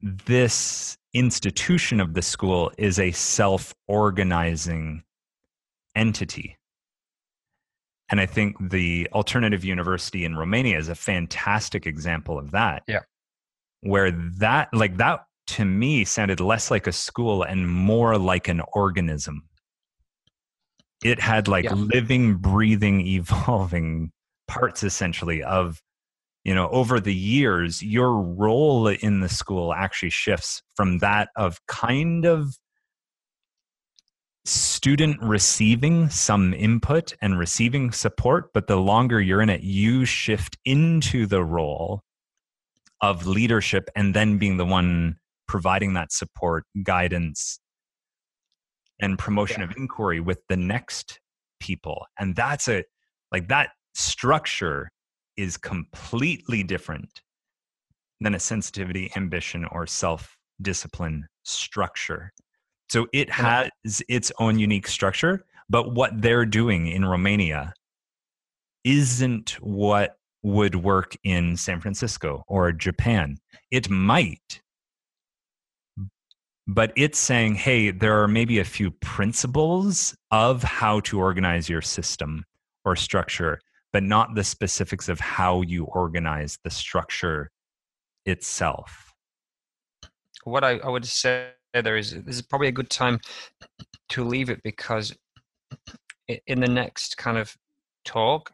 this 0.02 0.98
institution 1.14 2.00
of 2.00 2.14
the 2.14 2.22
school 2.22 2.72
is 2.78 3.00
a 3.00 3.12
self 3.12 3.74
organizing 3.88 5.04
entity. 5.96 6.58
And 8.10 8.20
I 8.20 8.28
think 8.28 8.70
the 8.70 9.08
alternative 9.14 9.64
university 9.64 10.26
in 10.26 10.36
Romania 10.36 10.78
is 10.78 10.90
a 10.90 10.96
fantastic 10.96 11.88
example 11.88 12.38
of 12.38 12.52
that. 12.52 12.84
Yeah. 12.88 13.00
Where 13.82 14.12
that, 14.12 14.70
like, 14.72 14.98
that 14.98 15.26
to 15.48 15.66
me 15.66 16.06
sounded 16.06 16.40
less 16.40 16.70
like 16.70 16.86
a 16.86 16.92
school 16.92 17.42
and 17.42 17.68
more 17.68 18.18
like 18.18 18.48
an 18.48 18.62
organism. 18.74 19.44
It 21.04 21.20
had 21.20 21.48
like 21.48 21.66
yeah. 21.66 21.74
living, 21.74 22.36
breathing, 22.36 23.02
evolving 23.08 24.12
parts 24.48 24.84
essentially 24.84 25.42
of, 25.42 25.82
you 26.44 26.56
know, 26.56 26.68
over 26.70 27.00
the 27.00 27.14
years, 27.14 27.84
your 27.84 28.20
role 28.20 28.88
in 28.88 29.20
the 29.20 29.30
school 29.30 29.74
actually 29.74 30.10
shifts 30.10 30.64
from 30.76 31.00
that 31.00 31.30
of 31.36 31.60
kind 31.68 32.26
of 32.26 32.58
student 34.44 35.22
receiving 35.22 36.10
some 36.10 36.54
input 36.54 37.14
and 37.22 37.38
receiving 37.38 37.92
support, 37.92 38.52
but 38.54 38.68
the 38.68 38.78
longer 38.78 39.22
you're 39.22 39.42
in 39.42 39.50
it, 39.50 39.62
you 39.62 40.04
shift 40.04 40.58
into 40.66 41.28
the 41.28 41.44
role 41.44 42.02
of 43.02 43.28
leadership 43.28 43.90
and 43.96 44.16
then 44.16 44.38
being 44.38 44.58
the 44.58 44.66
one 44.66 45.18
providing 45.48 45.94
that 45.94 46.12
support, 46.12 46.64
guidance, 46.84 47.60
and 49.00 49.20
promotion 49.20 49.62
yeah. 49.62 49.68
of 49.68 49.78
inquiry 49.78 50.20
with 50.20 50.40
the 50.50 50.58
next 50.58 51.20
people. 51.60 52.06
And 52.18 52.36
that's 52.36 52.68
a 52.68 52.84
like 53.32 53.48
that 53.50 53.70
structure 53.94 54.90
is 55.38 55.58
completely 55.58 56.64
different 56.64 57.22
than 58.20 58.36
a 58.36 58.40
sensitivity, 58.40 59.12
ambition, 59.16 59.66
or 59.72 59.88
self 59.88 60.38
discipline 60.62 61.28
structure. 61.44 62.32
So 62.90 63.08
it 63.14 63.30
has 63.32 63.70
its 64.10 64.32
own 64.40 64.60
unique 64.60 64.88
structure, 64.88 65.46
but 65.70 65.94
what 65.94 66.22
they're 66.22 66.46
doing 66.46 66.88
in 66.88 67.06
Romania 67.06 67.74
isn't 68.84 69.52
what 69.62 70.18
would 70.44 70.76
work 70.76 71.16
in 71.24 71.56
San 71.56 71.80
Francisco 71.80 72.44
or 72.48 72.72
Japan. 72.72 73.38
It 73.70 73.90
might, 73.90 74.62
but 76.68 76.92
it's 76.96 77.20
saying, 77.20 77.56
hey, 77.56 77.92
there 77.92 78.22
are 78.22 78.28
maybe 78.28 78.60
a 78.60 78.66
few 78.66 78.92
principles 78.92 80.16
of 80.32 80.64
how 80.64 81.00
to 81.02 81.20
organize 81.20 81.70
your 81.70 81.82
system 81.82 82.44
or 82.86 82.96
structure, 82.96 83.60
but 83.94 84.04
not 84.04 84.36
the 84.36 84.44
specifics 84.44 85.10
of 85.10 85.20
how 85.20 85.62
you 85.62 85.86
organize 85.86 86.58
the 86.64 86.70
structure 86.70 87.52
itself. 88.26 89.12
What 90.44 90.64
I, 90.64 90.78
I 90.78 90.90
would 90.90 91.06
say 91.06 91.52
there 91.74 91.98
is 91.98 92.12
this 92.12 92.36
is 92.36 92.42
probably 92.42 92.68
a 92.68 92.74
good 92.74 92.90
time 92.90 93.20
to 94.10 94.24
leave 94.24 94.50
it 94.50 94.62
because 94.64 95.16
in 96.48 96.60
the 96.60 96.68
next 96.68 97.18
kind 97.18 97.38
of 97.38 97.56
talk, 98.06 98.52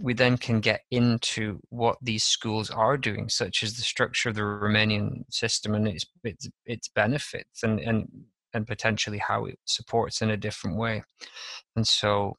we 0.00 0.14
then 0.14 0.36
can 0.36 0.60
get 0.60 0.82
into 0.90 1.60
what 1.70 1.96
these 2.02 2.24
schools 2.24 2.70
are 2.70 2.96
doing, 2.96 3.28
such 3.28 3.62
as 3.62 3.74
the 3.74 3.82
structure 3.82 4.28
of 4.28 4.34
the 4.34 4.42
Romanian 4.42 5.24
system 5.30 5.74
and 5.74 5.88
its 5.88 6.06
its, 6.24 6.48
its 6.66 6.88
benefits, 6.88 7.62
and 7.62 7.80
and 7.80 8.08
and 8.52 8.66
potentially 8.66 9.18
how 9.18 9.44
it 9.46 9.58
supports 9.64 10.22
in 10.22 10.30
a 10.30 10.36
different 10.36 10.76
way. 10.76 11.02
And 11.76 11.86
so, 11.86 12.36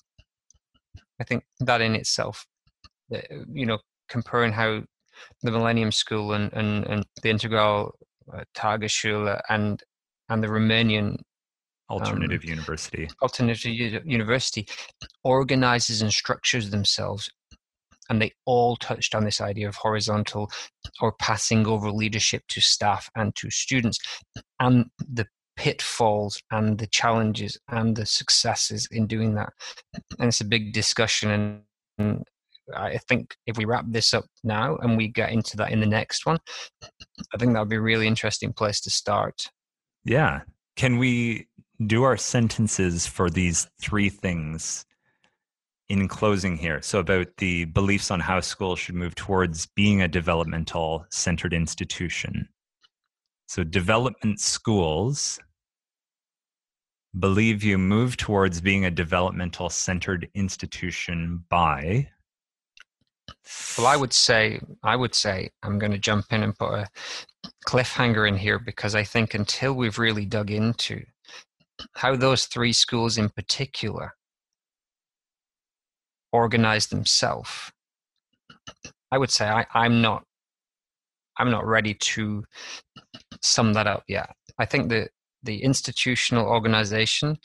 I 1.21 1.23
think 1.23 1.43
that 1.59 1.81
in 1.81 1.95
itself, 1.95 2.45
uh, 3.13 3.19
you 3.53 3.65
know, 3.65 3.77
comparing 4.09 4.51
how 4.51 4.81
the 5.43 5.51
Millennium 5.51 5.91
School 5.91 6.33
and 6.33 6.51
and, 6.53 6.85
and 6.85 7.05
the 7.21 7.29
Integral 7.29 7.93
uh, 8.33 8.43
Tagesschule 8.55 9.39
and 9.49 9.81
and 10.29 10.43
the 10.43 10.47
Romanian 10.47 11.17
alternative 11.89 12.41
um, 12.43 12.49
university. 12.49 13.07
Alternative 13.21 14.01
university 14.05 14.67
organizes 15.23 16.01
and 16.01 16.11
structures 16.11 16.71
themselves 16.71 17.29
and 18.09 18.21
they 18.21 18.33
all 18.45 18.75
touched 18.75 19.15
on 19.15 19.23
this 19.23 19.39
idea 19.39 19.69
of 19.69 19.75
horizontal 19.75 20.51
or 20.99 21.13
passing 21.13 21.65
over 21.65 21.89
leadership 21.91 22.43
to 22.49 22.59
staff 22.59 23.09
and 23.15 23.33
to 23.37 23.49
students. 23.49 23.99
And 24.59 24.87
the 24.99 25.27
pitfalls 25.55 26.41
and 26.51 26.77
the 26.77 26.87
challenges 26.87 27.57
and 27.69 27.95
the 27.95 28.05
successes 28.05 28.87
in 28.91 29.07
doing 29.07 29.35
that 29.35 29.49
and 30.19 30.29
it's 30.29 30.41
a 30.41 30.45
big 30.45 30.73
discussion 30.73 31.61
and, 31.97 32.23
I 32.73 32.99
think 33.09 33.35
if 33.47 33.57
we 33.57 33.65
wrap 33.65 33.83
this 33.89 34.13
up 34.13 34.23
now 34.45 34.77
and 34.77 34.95
we 34.95 35.09
get 35.09 35.31
into 35.31 35.57
that 35.57 35.71
in 35.71 35.81
the 35.81 35.85
next 35.85 36.25
one, 36.25 36.37
I 36.81 37.37
think 37.37 37.51
that 37.51 37.59
would 37.59 37.67
be 37.67 37.75
a 37.75 37.81
really 37.81 38.07
interesting 38.07 38.53
place 38.53 38.79
to 38.81 38.89
start. 38.89 39.49
Yeah. 40.05 40.41
Can 40.77 40.97
we 40.97 41.47
do 41.85 42.03
our 42.03 42.15
sentences 42.17 43.07
for 43.07 43.29
these 43.29 43.67
three 43.81 44.09
things 44.09 44.85
in 45.91 46.07
closing 46.07 46.55
here. 46.55 46.81
So, 46.81 46.99
about 46.99 47.27
the 47.37 47.65
beliefs 47.65 48.11
on 48.11 48.21
how 48.21 48.39
schools 48.39 48.79
should 48.79 48.95
move 48.95 49.13
towards 49.13 49.67
being 49.75 50.01
a 50.01 50.07
developmental 50.07 51.05
centered 51.09 51.53
institution. 51.53 52.47
So, 53.51 53.65
development 53.65 54.39
schools 54.39 55.37
believe 57.19 57.65
you 57.65 57.77
move 57.77 58.15
towards 58.15 58.61
being 58.61 58.85
a 58.85 58.89
developmental 58.89 59.69
centered 59.69 60.29
institution 60.33 61.43
by. 61.49 62.07
Well, 63.77 63.87
I 63.87 63.97
would 63.97 64.13
say, 64.13 64.61
I 64.83 64.95
would 64.95 65.13
say, 65.13 65.49
I'm 65.63 65.79
going 65.79 65.91
to 65.91 65.97
jump 65.97 66.27
in 66.31 66.43
and 66.43 66.57
put 66.57 66.71
a 66.71 66.87
cliffhanger 67.67 68.25
in 68.25 68.37
here 68.37 68.57
because 68.57 68.95
I 68.95 69.03
think 69.03 69.33
until 69.33 69.73
we've 69.73 69.99
really 69.99 70.25
dug 70.25 70.49
into 70.49 71.03
how 71.95 72.15
those 72.15 72.45
three 72.45 72.71
schools 72.71 73.17
in 73.17 73.27
particular 73.27 74.13
organize 76.31 76.87
themselves 76.87 77.73
i 79.11 79.17
would 79.17 79.31
say 79.31 79.45
I, 79.45 79.65
i'm 79.73 80.01
not 80.01 80.23
i'm 81.37 81.51
not 81.51 81.65
ready 81.65 81.95
to 81.95 82.45
sum 83.41 83.73
that 83.73 83.87
up 83.87 84.03
Yeah, 84.07 84.27
i 84.57 84.65
think 84.65 84.89
the 84.89 85.09
the 85.43 85.63
institutional 85.63 86.45
organization 86.45 87.37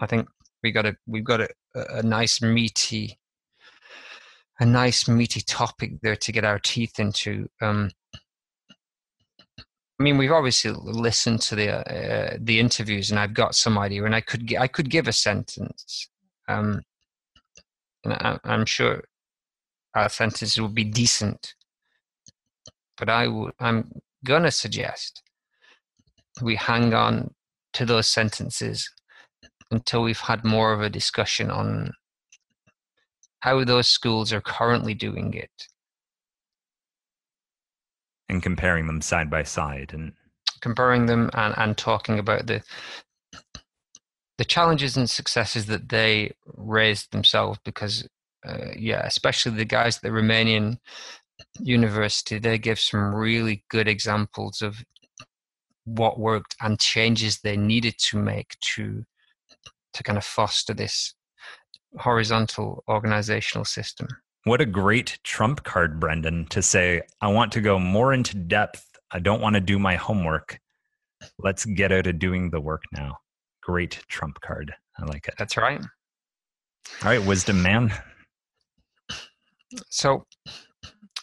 i 0.00 0.06
think 0.06 0.28
we 0.62 0.72
got 0.72 0.86
a 0.86 0.96
we've 1.06 1.24
got 1.24 1.40
a, 1.40 1.48
a 1.74 2.02
nice 2.02 2.42
meaty 2.42 3.18
a 4.60 4.66
nice 4.66 5.08
meaty 5.08 5.40
topic 5.40 5.92
there 6.02 6.16
to 6.16 6.32
get 6.32 6.44
our 6.44 6.58
teeth 6.58 7.00
into 7.00 7.48
um, 7.60 7.90
I 10.02 10.04
mean, 10.04 10.18
we've 10.18 10.32
obviously 10.32 10.72
listened 10.72 11.42
to 11.42 11.54
the 11.54 11.68
uh, 11.70 12.36
the 12.40 12.58
interviews, 12.58 13.12
and 13.12 13.20
I've 13.20 13.34
got 13.34 13.54
some 13.54 13.78
idea, 13.78 14.04
and 14.04 14.16
I 14.16 14.20
could 14.20 14.52
I 14.58 14.66
could 14.66 14.90
give 14.90 15.06
a 15.06 15.12
sentence, 15.12 16.08
um, 16.48 16.82
and 18.02 18.14
I, 18.14 18.38
am 18.44 18.66
sure 18.66 19.04
our 19.94 20.08
sentence 20.08 20.58
would 20.58 20.74
be 20.74 20.82
decent, 20.82 21.54
but 22.96 23.08
I 23.08 23.28
would 23.28 23.52
I'm 23.60 23.92
gonna 24.24 24.50
suggest 24.50 25.22
we 26.40 26.56
hang 26.56 26.94
on 26.94 27.34
to 27.74 27.84
those 27.84 28.06
sentences 28.06 28.90
until 29.70 30.02
we've 30.02 30.20
had 30.20 30.44
more 30.44 30.72
of 30.72 30.80
a 30.80 30.90
discussion 30.90 31.50
on 31.50 31.92
how 33.40 33.64
those 33.64 33.88
schools 33.88 34.32
are 34.32 34.40
currently 34.40 34.94
doing 34.94 35.34
it. 35.34 35.50
And 38.28 38.42
comparing 38.42 38.86
them 38.86 39.00
side 39.00 39.28
by 39.28 39.42
side 39.42 39.90
and 39.92 40.12
comparing 40.60 41.06
them 41.06 41.28
and, 41.34 41.54
and 41.58 41.76
talking 41.76 42.18
about 42.18 42.46
the 42.46 42.62
the 44.38 44.44
challenges 44.44 44.96
and 44.96 45.10
successes 45.10 45.66
that 45.66 45.90
they 45.90 46.32
raised 46.56 47.12
themselves 47.12 47.58
because 47.64 48.08
uh, 48.46 48.70
yeah 48.76 49.04
especially 49.04 49.52
the 49.52 49.64
guys 49.64 49.96
at 49.96 50.02
the 50.02 50.08
romanian 50.08 50.78
university 51.60 52.38
they 52.38 52.58
give 52.58 52.80
some 52.80 53.14
really 53.14 53.64
good 53.68 53.88
examples 53.88 54.62
of 54.62 54.82
what 55.84 56.18
worked 56.18 56.54
and 56.60 56.80
changes 56.80 57.40
they 57.40 57.56
needed 57.56 57.94
to 57.98 58.16
make 58.16 58.56
to 58.60 59.04
to 59.92 60.02
kind 60.02 60.16
of 60.16 60.24
foster 60.24 60.72
this 60.72 61.14
horizontal 61.98 62.82
organizational 62.88 63.64
system 63.64 64.08
what 64.44 64.60
a 64.60 64.66
great 64.66 65.18
trump 65.22 65.62
card, 65.62 66.00
Brendan, 66.00 66.46
to 66.46 66.62
say, 66.62 67.02
I 67.20 67.28
want 67.28 67.52
to 67.52 67.60
go 67.60 67.78
more 67.78 68.12
into 68.12 68.36
depth. 68.36 68.84
I 69.12 69.20
don't 69.20 69.40
want 69.40 69.54
to 69.54 69.60
do 69.60 69.78
my 69.78 69.94
homework. 69.94 70.58
Let's 71.38 71.64
get 71.64 71.92
out 71.92 72.08
of 72.08 72.18
doing 72.18 72.50
the 72.50 72.60
work 72.60 72.82
now. 72.92 73.18
Great 73.62 74.02
trump 74.08 74.40
card. 74.40 74.74
I 74.98 75.04
like 75.04 75.28
it. 75.28 75.34
That's 75.38 75.56
right. 75.56 75.80
All 75.80 77.08
right, 77.08 77.24
wisdom 77.24 77.62
man. 77.62 77.92
So, 79.90 80.26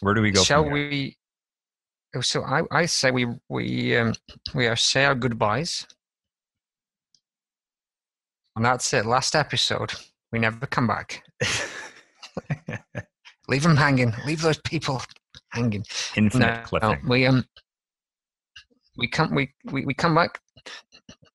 where 0.00 0.14
do 0.14 0.22
we 0.22 0.30
go? 0.30 0.42
Shall 0.42 0.68
we? 0.68 1.16
So 2.20 2.42
I, 2.42 2.62
I 2.70 2.86
say 2.86 3.10
we 3.10 3.26
we 3.48 3.96
um, 3.96 4.14
we 4.54 4.66
are 4.66 4.76
say 4.76 5.04
our 5.04 5.14
goodbyes, 5.14 5.86
and 8.56 8.64
that's 8.64 8.92
it. 8.92 9.06
Last 9.06 9.34
episode. 9.34 9.92
We 10.32 10.38
never 10.38 10.66
come 10.66 10.86
back. 10.86 11.24
Leave 13.48 13.64
them 13.64 13.76
hanging. 13.76 14.14
Leave 14.26 14.42
those 14.42 14.58
people 14.58 15.02
hanging. 15.50 15.84
Infinite 16.16 16.70
no, 16.72 16.78
no, 16.78 16.96
we 17.06 17.26
um 17.26 17.44
we 18.96 19.08
come 19.08 19.34
we, 19.34 19.52
we 19.64 19.84
we 19.84 19.94
come 19.94 20.14
back 20.14 20.40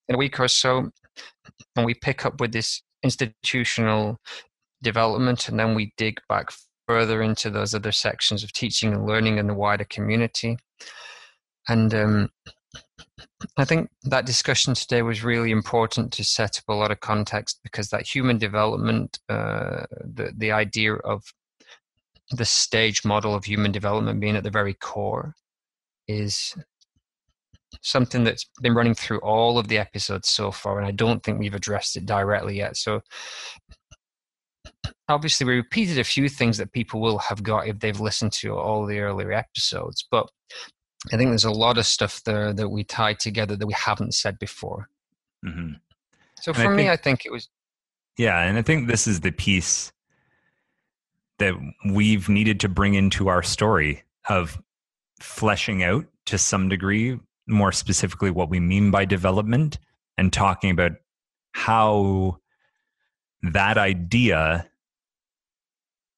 in 0.07 0.15
a 0.15 0.17
week 0.17 0.39
or 0.39 0.47
so, 0.47 0.89
and 1.75 1.85
we 1.85 1.93
pick 1.93 2.25
up 2.25 2.39
with 2.39 2.51
this 2.51 2.81
institutional 3.03 4.17
development, 4.81 5.49
and 5.49 5.59
then 5.59 5.75
we 5.75 5.93
dig 5.97 6.19
back 6.29 6.49
further 6.87 7.21
into 7.21 7.49
those 7.49 7.73
other 7.73 7.91
sections 7.91 8.43
of 8.43 8.51
teaching 8.51 8.93
and 8.93 9.05
learning 9.05 9.37
in 9.37 9.47
the 9.47 9.53
wider 9.53 9.85
community. 9.85 10.57
And 11.67 11.93
um, 11.93 12.29
I 13.57 13.65
think 13.65 13.89
that 14.03 14.25
discussion 14.25 14.73
today 14.73 15.01
was 15.01 15.23
really 15.23 15.51
important 15.51 16.11
to 16.13 16.23
set 16.23 16.59
up 16.59 16.65
a 16.67 16.73
lot 16.73 16.91
of 16.91 16.99
context 16.99 17.59
because 17.63 17.89
that 17.89 18.07
human 18.07 18.37
development, 18.37 19.19
uh, 19.29 19.85
the 20.03 20.33
the 20.35 20.51
idea 20.51 20.95
of 20.95 21.23
the 22.31 22.45
stage 22.45 23.05
model 23.05 23.35
of 23.35 23.45
human 23.45 23.71
development 23.71 24.19
being 24.19 24.35
at 24.35 24.43
the 24.43 24.49
very 24.49 24.73
core 24.73 25.35
is 26.07 26.55
something 27.81 28.23
that's 28.23 28.49
been 28.61 28.73
running 28.73 28.95
through 28.95 29.19
all 29.19 29.57
of 29.57 29.67
the 29.67 29.77
episodes 29.77 30.29
so 30.29 30.51
far, 30.51 30.77
and 30.77 30.87
I 30.87 30.91
don't 30.91 31.23
think 31.23 31.39
we've 31.39 31.55
addressed 31.55 31.97
it 31.97 32.05
directly 32.05 32.57
yet. 32.57 32.77
So, 32.77 33.01
obviously, 35.07 35.45
we 35.45 35.55
repeated 35.55 35.99
a 35.99 36.03
few 36.03 36.29
things 36.29 36.57
that 36.57 36.71
people 36.71 36.99
will 36.99 37.19
have 37.19 37.43
got 37.43 37.67
if 37.67 37.79
they've 37.79 37.99
listened 37.99 38.31
to 38.33 38.55
all 38.55 38.85
the 38.85 38.99
earlier 38.99 39.31
episodes, 39.31 40.05
but 40.09 40.29
I 41.11 41.17
think 41.17 41.29
there's 41.29 41.45
a 41.45 41.51
lot 41.51 41.77
of 41.77 41.85
stuff 41.85 42.23
there 42.23 42.53
that 42.53 42.69
we 42.69 42.83
tied 42.83 43.19
together 43.19 43.55
that 43.55 43.67
we 43.67 43.73
haven't 43.73 44.13
said 44.13 44.39
before. 44.39 44.89
Mm-hmm. 45.45 45.73
So, 46.41 46.53
for 46.53 46.61
I 46.61 46.67
me, 46.69 46.83
think, 46.83 46.89
I 46.89 46.97
think 46.97 47.25
it 47.25 47.31
was. 47.31 47.49
Yeah, 48.17 48.41
and 48.41 48.57
I 48.57 48.61
think 48.61 48.87
this 48.87 49.07
is 49.07 49.21
the 49.21 49.31
piece 49.31 49.91
that 51.39 51.53
we've 51.85 52.29
needed 52.29 52.59
to 52.61 52.69
bring 52.69 52.93
into 52.93 53.27
our 53.27 53.43
story 53.43 54.03
of 54.29 54.61
fleshing 55.19 55.83
out 55.83 56.05
to 56.25 56.37
some 56.37 56.69
degree 56.69 57.19
more 57.47 57.71
specifically 57.71 58.31
what 58.31 58.49
we 58.49 58.59
mean 58.59 58.89
by 58.89 59.05
development 59.05 59.77
and 60.17 60.31
talking 60.33 60.71
about 60.71 60.93
how 61.51 62.39
that 63.53 63.77
idea 63.77 64.67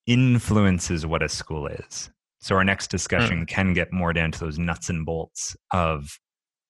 influences 0.06 1.06
what 1.06 1.24
a 1.24 1.30
school 1.30 1.68
is. 1.68 2.10
So 2.40 2.56
our 2.56 2.64
next 2.64 2.90
discussion 2.90 3.42
mm. 3.42 3.48
can 3.48 3.74
get 3.74 3.92
more 3.92 4.14
down 4.14 4.32
to 4.32 4.40
those 4.40 4.58
nuts 4.58 4.90
and 4.90 5.06
bolts 5.06 5.56
of 5.72 6.20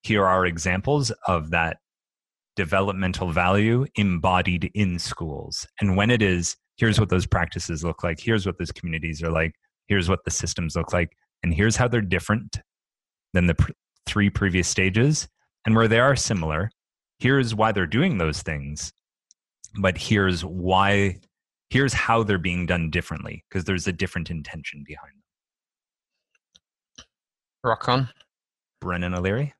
here 0.02 0.24
are 0.24 0.46
examples 0.46 1.12
of 1.26 1.50
that 1.50 1.78
developmental 2.56 3.30
value 3.30 3.86
embodied 3.96 4.70
in 4.74 4.98
schools. 4.98 5.66
And 5.80 5.96
when 5.96 6.10
it 6.10 6.22
is, 6.22 6.56
here's 6.76 6.98
what 6.98 7.08
those 7.08 7.26
practices 7.26 7.84
look 7.84 8.02
like, 8.02 8.18
here's 8.18 8.46
what 8.46 8.58
those 8.58 8.72
communities 8.72 9.22
are 9.22 9.30
like, 9.30 9.52
here's 9.86 10.08
what 10.08 10.24
the 10.24 10.30
systems 10.30 10.74
look 10.74 10.92
like, 10.92 11.10
and 11.42 11.54
here's 11.54 11.76
how 11.76 11.86
they're 11.86 12.00
different 12.00 12.58
than 13.32 13.46
the 13.46 13.54
pr- 13.54 13.70
three 14.06 14.30
previous 14.30 14.66
stages. 14.66 15.28
And 15.66 15.76
where 15.76 15.88
they 15.88 16.00
are 16.00 16.16
similar, 16.16 16.70
here's 17.18 17.54
why 17.54 17.72
they're 17.72 17.86
doing 17.86 18.18
those 18.18 18.42
things, 18.42 18.92
but 19.78 19.96
here's 19.96 20.44
why, 20.44 21.18
here's 21.70 21.92
how 21.92 22.22
they're 22.22 22.38
being 22.38 22.66
done 22.66 22.90
differently, 22.90 23.44
because 23.48 23.64
there's 23.64 23.86
a 23.86 23.92
different 23.92 24.30
intention 24.30 24.84
behind 24.86 25.12
them. 26.96 27.06
Rock 27.64 27.88
on. 27.88 28.08
Brendan 28.80 29.14
O'Leary, 29.14 29.54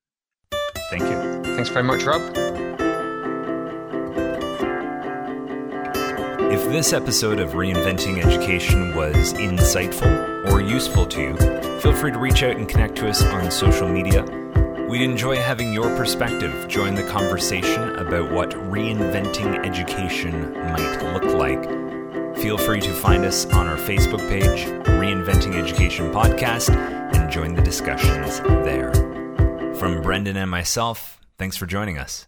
thank 0.91 1.03
you. 1.03 1.55
Thanks 1.55 1.69
very 1.71 1.83
much, 1.83 2.05
Rob. 2.05 2.21
If 6.51 6.65
this 6.71 6.93
episode 6.93 7.41
of 7.41 7.51
Reinventing 7.51 8.25
Education 8.25 8.95
was 8.97 9.35
insightful 9.35 10.51
or 10.51 10.61
useful 10.61 11.05
to 11.07 11.21
you, 11.21 11.37
feel 11.81 11.93
free 11.93 12.11
to 12.11 12.19
reach 12.19 12.43
out 12.43 12.57
and 12.57 12.69
connect 12.69 12.97
to 12.97 13.09
us 13.09 13.23
on 13.23 13.51
social 13.51 13.89
media. 13.89 14.25
We'd 14.89 15.03
enjoy 15.03 15.37
having 15.37 15.75
your 15.75 15.95
perspective 15.97 16.67
join 16.67 16.95
the 16.95 17.03
conversation 17.03 17.97
about 17.97 18.33
what 18.33 18.53
reinventing 18.53 19.67
education 19.67 20.55
might 20.55 21.13
look 21.13 21.25
like. 21.25 21.63
Feel 22.39 22.57
free 22.57 22.81
to 22.81 22.95
find 22.95 23.27
us 23.27 23.45
on 23.53 23.67
our 23.67 23.77
Facebook 23.77 24.27
page, 24.31 24.65
Reinventing 24.87 25.57
Education 25.63 26.11
Podcast, 26.11 26.75
and 26.75 27.31
join 27.31 27.55
the 27.55 27.61
discussions 27.61 28.41
there. 28.65 28.95
From 29.75 30.01
Brendan 30.01 30.39
and 30.39 30.51
myself, 30.51 31.21
thanks 31.37 31.59
for 31.59 31.67
joining 31.67 31.99
us. 31.99 32.27